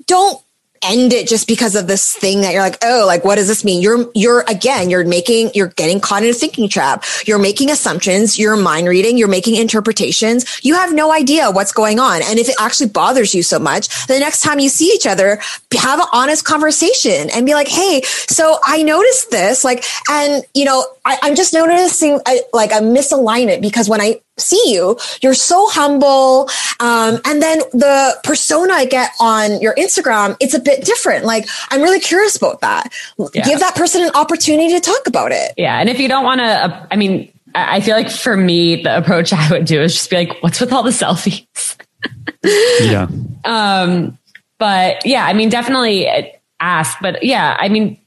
don't 0.08 0.42
end 0.82 1.14
it 1.14 1.28
just 1.28 1.48
because 1.48 1.76
of 1.76 1.88
this 1.88 2.16
thing 2.16 2.42
that 2.42 2.54
you're 2.54 2.62
like, 2.62 2.78
oh, 2.84 3.04
like 3.06 3.24
what 3.24 3.36
does 3.36 3.48
this 3.48 3.64
mean? 3.64 3.82
You're 3.82 4.10
you're 4.14 4.44
again, 4.48 4.90
you're 4.90 5.06
making 5.06 5.52
you're 5.54 5.70
getting 5.70 6.00
caught 6.00 6.24
in 6.24 6.30
a 6.30 6.34
thinking 6.34 6.70
trap. 6.70 7.04
You're 7.26 7.40
making 7.40 7.72
assumptions, 7.72 8.38
you're 8.38 8.56
mind 8.56 8.88
reading, 8.88 9.18
you're 9.18 9.28
making 9.28 9.56
interpretations. 9.56 10.64
You 10.64 10.76
have 10.76 10.94
no 10.94 11.12
idea 11.12 11.52
what's 11.52 11.72
going 11.72 12.00
on. 12.00 12.22
And 12.24 12.40
if 12.40 12.50
it 12.50 12.56
actually 12.60 12.90
bothers 12.90 13.34
you 13.34 13.44
so 13.44 13.60
much, 13.60 14.08
the 14.08 14.20
next 14.20 14.42
time 14.42 14.60
you 14.60 14.70
see 14.70 14.92
each 14.94 15.06
other, 15.06 15.40
have 15.78 16.00
an 16.00 16.08
honest 16.12 16.46
conversation 16.46 17.30
and 17.30 17.46
be 17.46 17.54
like, 17.54 17.68
hey, 17.68 18.02
so 18.04 18.60
I 18.66 18.84
noticed 18.84 19.32
this, 19.32 19.64
like, 19.64 19.84
and 20.10 20.44
you 20.54 20.66
know, 20.66 20.86
I, 21.04 21.20
am 21.24 21.36
just 21.36 21.54
noticing 21.54 22.20
a, 22.28 22.40
like 22.54 22.72
a 22.72 22.82
misalignment 22.82 23.62
because 23.62 23.90
when 23.90 24.02
I 24.02 24.22
see 24.38 24.74
you. 24.74 24.98
You're 25.22 25.34
so 25.34 25.68
humble. 25.70 26.50
Um, 26.80 27.20
and 27.26 27.42
then 27.42 27.60
the 27.72 28.20
persona 28.24 28.74
I 28.74 28.86
get 28.86 29.12
on 29.20 29.62
your 29.62 29.76
Instagram, 29.76 30.36
it's 30.40 30.54
a 30.54 30.60
bit 30.60 30.84
different. 30.84 31.26
Like, 31.26 31.48
I'm 31.70 31.82
really 31.82 32.00
curious 32.00 32.36
about 32.36 32.62
that. 32.62 32.94
Yeah. 33.34 33.46
Give 33.46 33.60
that 33.60 33.76
person 33.76 34.04
an 34.04 34.12
opportunity 34.16 34.74
to 34.74 34.80
talk 34.80 35.08
about 35.08 35.32
it. 35.32 35.54
Yeah. 35.58 35.80
And 35.80 35.90
if 35.90 36.00
you 36.00 36.08
don't 36.08 36.24
want 36.24 36.40
to, 36.40 36.46
uh, 36.46 36.88
I 36.92 36.96
mean, 36.96 37.32
I 37.54 37.80
feel 37.80 37.96
like 37.96 38.12
for 38.12 38.36
me, 38.36 38.84
the 38.84 38.98
approach 38.98 39.32
I 39.34 39.50
would 39.50 39.66
do 39.66 39.82
is 39.82 39.94
just 39.94 40.10
be 40.10 40.18
like, 40.18 40.42
what's 40.42 40.60
with 40.60 40.74
all 40.74 40.84
the 40.84 40.92
selfies? 40.92 41.78
yeah. 42.82 43.08
Um, 43.46 44.18
but 44.58 45.06
yeah, 45.06 45.26
I 45.26 45.34
mean, 45.34 45.50
definitely 45.50 46.34
ask, 46.60 46.98
but 47.02 47.24
yeah, 47.24 47.56
I 47.60 47.70
mean, 47.70 48.00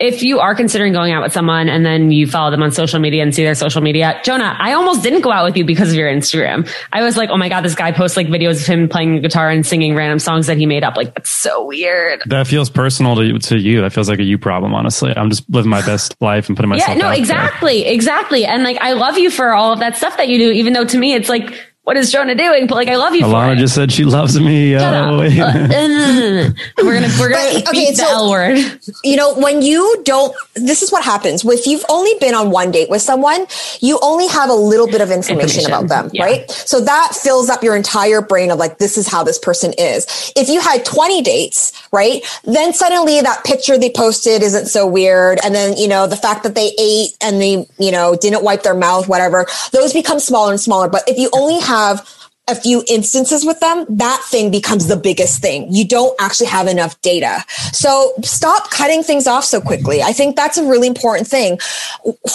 if 0.00 0.24
you 0.24 0.40
are 0.40 0.56
considering 0.56 0.92
going 0.92 1.12
out 1.12 1.22
with 1.22 1.32
someone 1.32 1.68
and 1.68 1.86
then 1.86 2.10
you 2.10 2.26
follow 2.26 2.50
them 2.50 2.62
on 2.64 2.72
social 2.72 2.98
media 2.98 3.22
and 3.22 3.32
see 3.32 3.44
their 3.44 3.54
social 3.54 3.80
media, 3.80 4.20
Jonah, 4.24 4.56
I 4.58 4.72
almost 4.72 5.04
didn't 5.04 5.20
go 5.20 5.30
out 5.30 5.44
with 5.44 5.56
you 5.56 5.64
because 5.64 5.90
of 5.90 5.94
your 5.94 6.12
Instagram. 6.12 6.68
I 6.92 7.02
was 7.04 7.16
like, 7.16 7.30
oh 7.30 7.36
my 7.36 7.48
God, 7.48 7.60
this 7.60 7.76
guy 7.76 7.92
posts 7.92 8.16
like 8.16 8.26
videos 8.26 8.60
of 8.62 8.66
him 8.66 8.88
playing 8.88 9.22
guitar 9.22 9.50
and 9.50 9.64
singing 9.64 9.94
random 9.94 10.18
songs 10.18 10.48
that 10.48 10.58
he 10.58 10.66
made 10.66 10.82
up. 10.82 10.96
Like, 10.96 11.14
that's 11.14 11.30
so 11.30 11.64
weird. 11.64 12.22
That 12.26 12.48
feels 12.48 12.70
personal 12.70 13.14
to, 13.14 13.38
to 13.38 13.56
you. 13.56 13.82
That 13.82 13.92
feels 13.92 14.08
like 14.08 14.18
a 14.18 14.24
you 14.24 14.36
problem, 14.36 14.74
honestly. 14.74 15.12
I'm 15.16 15.30
just 15.30 15.48
living 15.48 15.70
my 15.70 15.84
best 15.86 16.16
life 16.20 16.48
and 16.48 16.56
putting 16.56 16.70
myself 16.70 16.88
Yeah, 16.88 17.00
no, 17.00 17.10
exactly. 17.10 17.84
There. 17.84 17.92
Exactly. 17.92 18.44
And 18.44 18.64
like, 18.64 18.78
I 18.78 18.94
love 18.94 19.16
you 19.16 19.30
for 19.30 19.54
all 19.54 19.72
of 19.72 19.78
that 19.78 19.96
stuff 19.96 20.16
that 20.16 20.28
you 20.28 20.38
do, 20.38 20.50
even 20.50 20.72
though 20.72 20.84
to 20.84 20.98
me, 20.98 21.14
it's 21.14 21.28
like, 21.28 21.54
what 21.84 21.98
is 21.98 22.10
Jonah 22.10 22.34
doing? 22.34 22.66
But 22.66 22.76
like, 22.76 22.88
I 22.88 22.96
love 22.96 23.14
you. 23.14 23.24
Alana 23.24 23.58
just 23.58 23.74
said 23.74 23.92
she 23.92 24.04
loves 24.04 24.40
me. 24.40 24.74
Uh, 24.74 25.18
we're 25.18 25.28
gonna 25.28 27.08
we're 27.20 27.28
gonna 27.28 27.60
but, 27.62 27.68
okay, 27.68 27.92
so, 27.92 28.02
the 28.02 28.10
L 28.10 28.30
word. 28.30 28.80
You 29.04 29.16
know, 29.16 29.34
when 29.34 29.60
you 29.60 30.02
don't, 30.04 30.34
this 30.54 30.82
is 30.82 30.90
what 30.90 31.04
happens. 31.04 31.44
If 31.44 31.66
you've 31.66 31.84
only 31.90 32.12
been 32.20 32.34
on 32.34 32.50
one 32.50 32.70
date 32.70 32.88
with 32.88 33.02
someone, 33.02 33.46
you 33.80 33.98
only 34.02 34.26
have 34.28 34.48
a 34.48 34.54
little 34.54 34.86
bit 34.86 35.02
of 35.02 35.10
information, 35.10 35.60
information. 35.60 35.66
about 35.66 35.88
them, 35.88 36.10
yeah. 36.14 36.24
right? 36.24 36.50
So 36.50 36.80
that 36.80 37.12
fills 37.14 37.50
up 37.50 37.62
your 37.62 37.76
entire 37.76 38.22
brain 38.22 38.50
of 38.50 38.58
like, 38.58 38.78
this 38.78 38.96
is 38.96 39.06
how 39.06 39.22
this 39.24 39.38
person 39.38 39.74
is. 39.76 40.32
If 40.36 40.48
you 40.48 40.60
had 40.60 40.84
20 40.86 41.22
dates, 41.22 41.72
right, 41.92 42.24
then 42.44 42.72
suddenly 42.72 43.20
that 43.20 43.44
picture 43.44 43.76
they 43.76 43.90
posted 43.90 44.42
isn't 44.42 44.66
so 44.66 44.86
weird, 44.86 45.38
and 45.44 45.54
then 45.54 45.76
you 45.76 45.88
know 45.88 46.06
the 46.06 46.16
fact 46.16 46.44
that 46.44 46.54
they 46.54 46.72
ate 46.78 47.10
and 47.20 47.40
they 47.40 47.66
you 47.78 47.92
know 47.92 48.16
didn't 48.16 48.42
wipe 48.42 48.62
their 48.62 48.74
mouth, 48.74 49.06
whatever, 49.06 49.46
those 49.72 49.92
become 49.92 50.18
smaller 50.18 50.52
and 50.52 50.60
smaller. 50.60 50.88
But 50.88 51.02
if 51.06 51.18
you 51.18 51.28
only 51.34 51.60
have 51.60 51.73
have 51.74 52.08
a 52.46 52.54
few 52.54 52.84
instances 52.88 53.44
with 53.44 53.58
them, 53.60 53.86
that 53.88 54.20
thing 54.30 54.50
becomes 54.50 54.86
the 54.86 54.96
biggest 54.96 55.40
thing. 55.40 55.66
You 55.72 55.86
don't 55.86 56.14
actually 56.20 56.48
have 56.48 56.66
enough 56.66 57.00
data. 57.00 57.42
So 57.72 58.12
stop 58.22 58.70
cutting 58.70 59.02
things 59.02 59.26
off 59.26 59.44
so 59.44 59.60
quickly. 59.60 60.02
I 60.02 60.12
think 60.12 60.36
that's 60.36 60.58
a 60.58 60.64
really 60.66 60.86
important 60.86 61.26
thing 61.26 61.58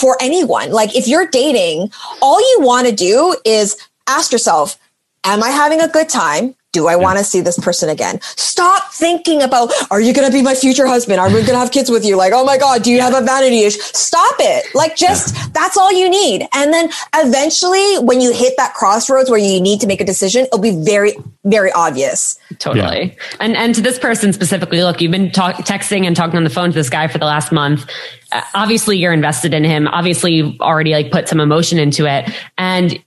for 0.00 0.16
anyone. 0.20 0.72
Like 0.72 0.96
if 0.96 1.06
you're 1.06 1.26
dating, 1.26 1.92
all 2.20 2.40
you 2.40 2.58
want 2.60 2.88
to 2.88 2.94
do 2.94 3.36
is 3.44 3.76
ask 4.08 4.32
yourself, 4.32 4.76
am 5.22 5.44
I 5.44 5.50
having 5.50 5.80
a 5.80 5.88
good 5.88 6.08
time? 6.08 6.56
Do 6.72 6.86
I 6.86 6.96
want 6.96 7.18
to 7.18 7.24
see 7.24 7.40
this 7.40 7.58
person 7.58 7.88
again? 7.88 8.20
Stop 8.22 8.92
thinking 8.92 9.42
about, 9.42 9.72
are 9.90 10.00
you 10.00 10.12
going 10.14 10.26
to 10.30 10.32
be 10.32 10.42
my 10.42 10.54
future 10.54 10.86
husband? 10.86 11.18
Are 11.20 11.28
we 11.28 11.34
going 11.34 11.46
to 11.46 11.58
have 11.58 11.72
kids 11.72 11.90
with 11.90 12.04
you? 12.04 12.16
Like, 12.16 12.32
oh 12.34 12.44
my 12.44 12.58
God, 12.58 12.82
do 12.82 12.90
you 12.90 13.00
have 13.00 13.14
a 13.14 13.24
vanity 13.24 13.62
issue? 13.62 13.80
Stop 13.80 14.36
it. 14.38 14.72
Like, 14.74 14.96
just 14.96 15.52
that's 15.52 15.76
all 15.76 15.92
you 15.92 16.08
need. 16.08 16.46
And 16.54 16.72
then 16.72 16.90
eventually, 17.16 17.98
when 17.98 18.20
you 18.20 18.32
hit 18.32 18.54
that 18.56 18.74
crossroads 18.74 19.30
where 19.30 19.38
you 19.38 19.60
need 19.60 19.80
to 19.80 19.86
make 19.86 20.00
a 20.00 20.04
decision, 20.04 20.44
it'll 20.44 20.58
be 20.58 20.76
very, 20.84 21.14
very 21.44 21.72
obvious. 21.72 22.38
Totally. 22.58 23.06
Yeah. 23.06 23.36
And 23.40 23.56
and 23.56 23.74
to 23.74 23.80
this 23.80 23.98
person 23.98 24.32
specifically, 24.32 24.82
look, 24.82 25.00
you've 25.00 25.12
been 25.12 25.30
talk, 25.30 25.56
texting 25.56 26.06
and 26.06 26.14
talking 26.14 26.36
on 26.36 26.44
the 26.44 26.50
phone 26.50 26.70
to 26.70 26.74
this 26.74 26.90
guy 26.90 27.08
for 27.08 27.18
the 27.18 27.26
last 27.26 27.50
month. 27.50 27.88
Uh, 28.32 28.42
obviously, 28.54 28.96
you're 28.96 29.12
invested 29.12 29.54
in 29.54 29.64
him. 29.64 29.88
Obviously, 29.88 30.34
you've 30.34 30.60
already 30.60 30.92
like 30.92 31.10
put 31.10 31.28
some 31.28 31.40
emotion 31.40 31.78
into 31.78 32.06
it, 32.06 32.30
and 32.58 33.02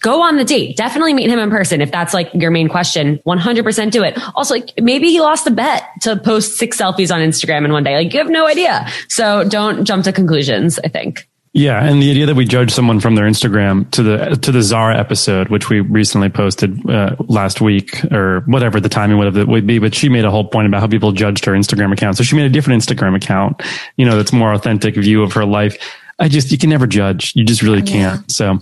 go 0.00 0.22
on 0.22 0.36
the 0.36 0.44
date. 0.44 0.76
Definitely 0.76 1.14
meet 1.14 1.30
him 1.30 1.38
in 1.38 1.50
person 1.50 1.80
if 1.80 1.90
that's 1.90 2.14
like 2.14 2.30
your 2.34 2.50
main 2.50 2.68
question. 2.68 3.18
100% 3.26 3.90
do 3.90 4.02
it. 4.02 4.18
Also, 4.34 4.54
like 4.54 4.72
maybe 4.80 5.10
he 5.10 5.20
lost 5.20 5.46
a 5.46 5.50
bet 5.50 5.84
to 6.02 6.16
post 6.16 6.56
six 6.56 6.80
selfies 6.80 7.14
on 7.14 7.20
Instagram 7.20 7.64
in 7.64 7.72
one 7.72 7.84
day. 7.84 7.96
Like 7.96 8.12
you 8.12 8.18
have 8.18 8.30
no 8.30 8.46
idea. 8.46 8.86
So 9.08 9.44
don't 9.48 9.84
jump 9.84 10.04
to 10.04 10.12
conclusions, 10.12 10.78
I 10.84 10.88
think. 10.88 11.28
Yeah, 11.54 11.82
and 11.82 12.00
the 12.00 12.10
idea 12.10 12.26
that 12.26 12.36
we 12.36 12.44
judge 12.44 12.70
someone 12.70 13.00
from 13.00 13.14
their 13.14 13.24
Instagram 13.24 13.90
to 13.92 14.02
the 14.02 14.38
to 14.42 14.52
the 14.52 14.62
Zara 14.62 14.96
episode, 14.96 15.48
which 15.48 15.70
we 15.70 15.80
recently 15.80 16.28
posted 16.28 16.88
uh, 16.88 17.16
last 17.26 17.60
week 17.60 18.04
or 18.12 18.40
whatever 18.46 18.80
the 18.80 18.88
timing 18.88 19.18
would 19.18 19.34
have 19.34 19.48
would 19.48 19.66
be, 19.66 19.78
but 19.78 19.94
she 19.94 20.08
made 20.08 20.24
a 20.24 20.30
whole 20.30 20.46
point 20.46 20.68
about 20.68 20.80
how 20.80 20.86
people 20.86 21.10
judged 21.10 21.44
her 21.46 21.52
Instagram 21.52 21.92
account. 21.92 22.16
So 22.16 22.22
she 22.22 22.36
made 22.36 22.44
a 22.44 22.50
different 22.50 22.82
Instagram 22.82 23.16
account, 23.16 23.62
you 23.96 24.04
know, 24.04 24.16
that's 24.16 24.32
more 24.32 24.52
authentic 24.52 24.94
view 24.94 25.22
of 25.22 25.32
her 25.32 25.44
life. 25.44 25.76
I 26.18 26.28
just 26.28 26.52
you 26.52 26.58
can 26.58 26.70
never 26.70 26.86
judge. 26.86 27.34
You 27.34 27.44
just 27.44 27.62
really 27.62 27.82
can't. 27.82 28.30
So 28.30 28.60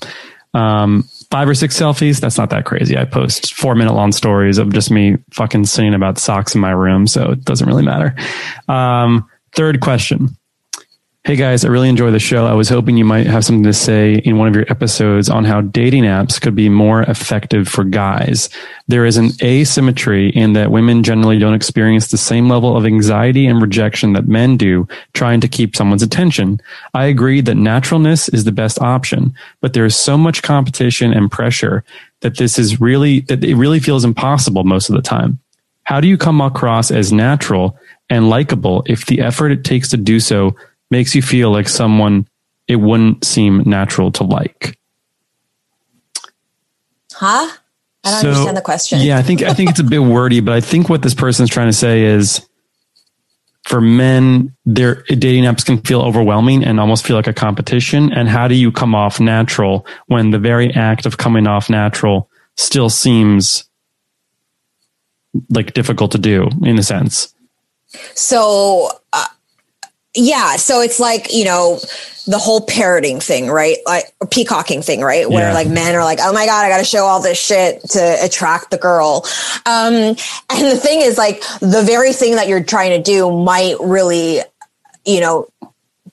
um, 0.57 1.03
five 1.31 1.49
or 1.49 1.55
six 1.55 1.79
selfies. 1.79 2.19
That's 2.19 2.39
not 2.39 2.51
that 2.51 2.65
crazy. 2.65 2.97
I 2.97 3.05
post 3.05 3.55
four 3.55 3.75
minute 3.75 3.93
long 3.93 4.11
stories 4.11 4.57
of 4.57 4.73
just 4.73 4.91
me 4.91 5.19
fucking 5.33 5.67
singing 5.67 5.95
about 5.95 6.19
socks 6.19 6.55
in 6.55 6.61
my 6.63 6.71
room. 6.71 7.07
So 7.07 7.33
it 7.33 7.45
doesn't 7.45 7.67
really 7.67 7.85
matter. 7.85 8.15
Um, 8.67 9.29
third 9.53 9.81
question. 9.81 10.37
Hey 11.27 11.35
guys, 11.35 11.65
I 11.65 11.69
really 11.71 11.89
enjoy 11.89 12.13
the 12.13 12.21
show. 12.21 12.47
I 12.47 12.55
was 12.55 12.69
hoping 12.69 12.97
you 12.97 13.05
might 13.05 13.27
have 13.27 13.45
something 13.45 13.65
to 13.65 13.73
say 13.73 14.15
in 14.15 14.39
one 14.39 14.47
of 14.47 14.55
your 14.55 14.65
episodes 14.71 15.29
on 15.29 15.43
how 15.45 15.61
dating 15.61 16.05
apps 16.05 16.41
could 16.41 16.55
be 16.55 16.69
more 16.69 17.03
effective 17.03 17.67
for 17.67 17.83
guys. 17.83 18.49
There 18.87 19.05
is 19.05 19.17
an 19.17 19.31
asymmetry 19.43 20.29
in 20.31 20.53
that 20.53 20.71
women 20.71 21.03
generally 21.03 21.41
don't 21.41 21.53
experience 21.53 22.13
the 22.13 22.17
same 22.17 22.49
level 22.49 22.77
of 22.77 22.87
anxiety 22.87 23.45
and 23.45 23.61
rejection 23.61 24.13
that 24.13 24.29
men 24.29 24.57
do 24.57 24.87
trying 25.15 25.41
to 25.41 25.49
keep 25.49 25.75
someone's 25.75 26.05
attention. 26.05 26.61
I 26.95 27.07
agree 27.07 27.41
that 27.41 27.57
naturalness 27.57 28.29
is 28.29 28.45
the 28.45 28.53
best 28.53 28.81
option, 28.81 29.35
but 29.61 29.73
there 29.73 29.85
is 29.85 29.97
so 29.97 30.17
much 30.17 30.45
competition 30.45 31.13
and 31.13 31.29
pressure 31.29 31.83
that 32.21 32.37
this 32.37 32.57
is 32.57 32.81
really, 32.81 33.23
that 33.23 33.43
it 33.43 33.57
really 33.57 33.81
feels 33.81 34.05
impossible 34.05 34.63
most 34.63 34.89
of 34.89 34.95
the 34.95 35.03
time. 35.03 35.41
How 35.83 36.01
do 36.01 36.07
you 36.07 36.19
come 36.19 36.41
across 36.41 36.93
as 36.93 37.13
natural 37.13 37.77
and 38.09 38.31
likable 38.31 38.85
if 38.87 39.07
the 39.07 39.23
effort 39.23 39.51
it 39.51 39.65
takes 39.65 39.89
to 39.89 39.97
do 39.97 40.21
so 40.21 40.55
makes 40.91 41.15
you 41.15 41.23
feel 41.23 41.51
like 41.51 41.69
someone 41.69 42.29
it 42.69 42.77
wouldn't 42.77 43.25
seem 43.25 43.63
natural 43.65 44.11
to 44.13 44.25
like. 44.25 44.79
Huh? 47.13 47.51
I 48.05 48.11
don't 48.11 48.21
so, 48.21 48.29
understand 48.29 48.57
the 48.57 48.63
question. 48.63 49.01
Yeah, 49.01 49.19
I 49.19 49.23
think 49.23 49.43
I 49.43 49.53
think 49.55 49.71
it's 49.71 49.81
a 49.81 49.85
bit 49.85 49.99
wordy, 50.03 50.41
but 50.41 50.55
I 50.55 50.61
think 50.61 50.89
what 50.89 51.03
this 51.03 51.15
person 51.15 51.45
is 51.45 51.51
trying 51.51 51.69
to 51.69 51.73
say 51.73 52.05
is 52.05 52.47
for 53.67 53.81
men, 53.81 54.55
their 54.65 55.03
dating 55.09 55.43
apps 55.43 55.65
can 55.67 55.79
feel 55.79 56.01
overwhelming 56.01 56.63
and 56.65 56.79
almost 56.79 57.05
feel 57.05 57.17
like 57.17 57.27
a 57.27 57.33
competition. 57.33 58.13
And 58.13 58.29
how 58.29 58.47
do 58.47 58.55
you 58.55 58.71
come 58.71 58.95
off 58.95 59.19
natural 59.19 59.85
when 60.07 60.31
the 60.31 60.39
very 60.39 60.73
act 60.73 61.05
of 61.05 61.17
coming 61.17 61.49
off 61.49 61.69
natural 61.69 62.31
still 62.57 62.89
seems 62.89 63.65
like 65.51 65.75
difficult 65.75 66.13
to 66.13 66.19
do 66.19 66.49
in 66.63 66.79
a 66.79 66.83
sense? 66.83 67.35
So 68.15 68.91
uh, 69.13 69.27
yeah. 70.17 70.57
So 70.57 70.81
it's 70.81 70.99
like, 70.99 71.33
you 71.33 71.45
know, 71.45 71.79
the 72.27 72.39
whole 72.39 72.61
parroting 72.61 73.21
thing, 73.21 73.49
right? 73.49 73.77
Like 73.87 74.13
peacocking 74.31 74.83
thing, 74.83 75.01
right? 75.01 75.29
Where 75.29 75.49
yeah. 75.49 75.55
like 75.55 75.69
men 75.69 75.95
are 75.95 76.03
like, 76.05 76.19
oh 76.21 76.33
my 76.33 76.47
God, 76.47 76.65
I 76.65 76.69
got 76.69 76.79
to 76.79 76.85
show 76.85 77.05
all 77.05 77.23
this 77.23 77.39
shit 77.39 77.83
to 77.91 78.17
attract 78.21 78.71
the 78.71 78.79
girl. 78.79 79.25
Um, 79.65 79.95
and 79.95 80.17
the 80.49 80.77
thing 80.77 81.03
is 81.03 81.19
like 81.19 81.43
the 81.61 81.83
very 81.87 82.13
thing 82.13 82.35
that 82.35 82.49
you're 82.49 82.65
trying 82.65 82.91
to 82.91 83.03
do 83.03 83.31
might 83.31 83.77
really, 83.81 84.41
you 85.05 85.21
know, 85.21 85.49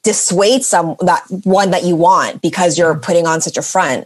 dissuade 0.04 0.64
some 0.64 0.98
that 1.00 1.24
one 1.44 1.72
that 1.72 1.84
you 1.84 1.96
want 1.96 2.42
because 2.42 2.78
you're 2.78 2.98
putting 3.00 3.26
on 3.26 3.42
such 3.42 3.58
a 3.58 3.62
front. 3.62 4.06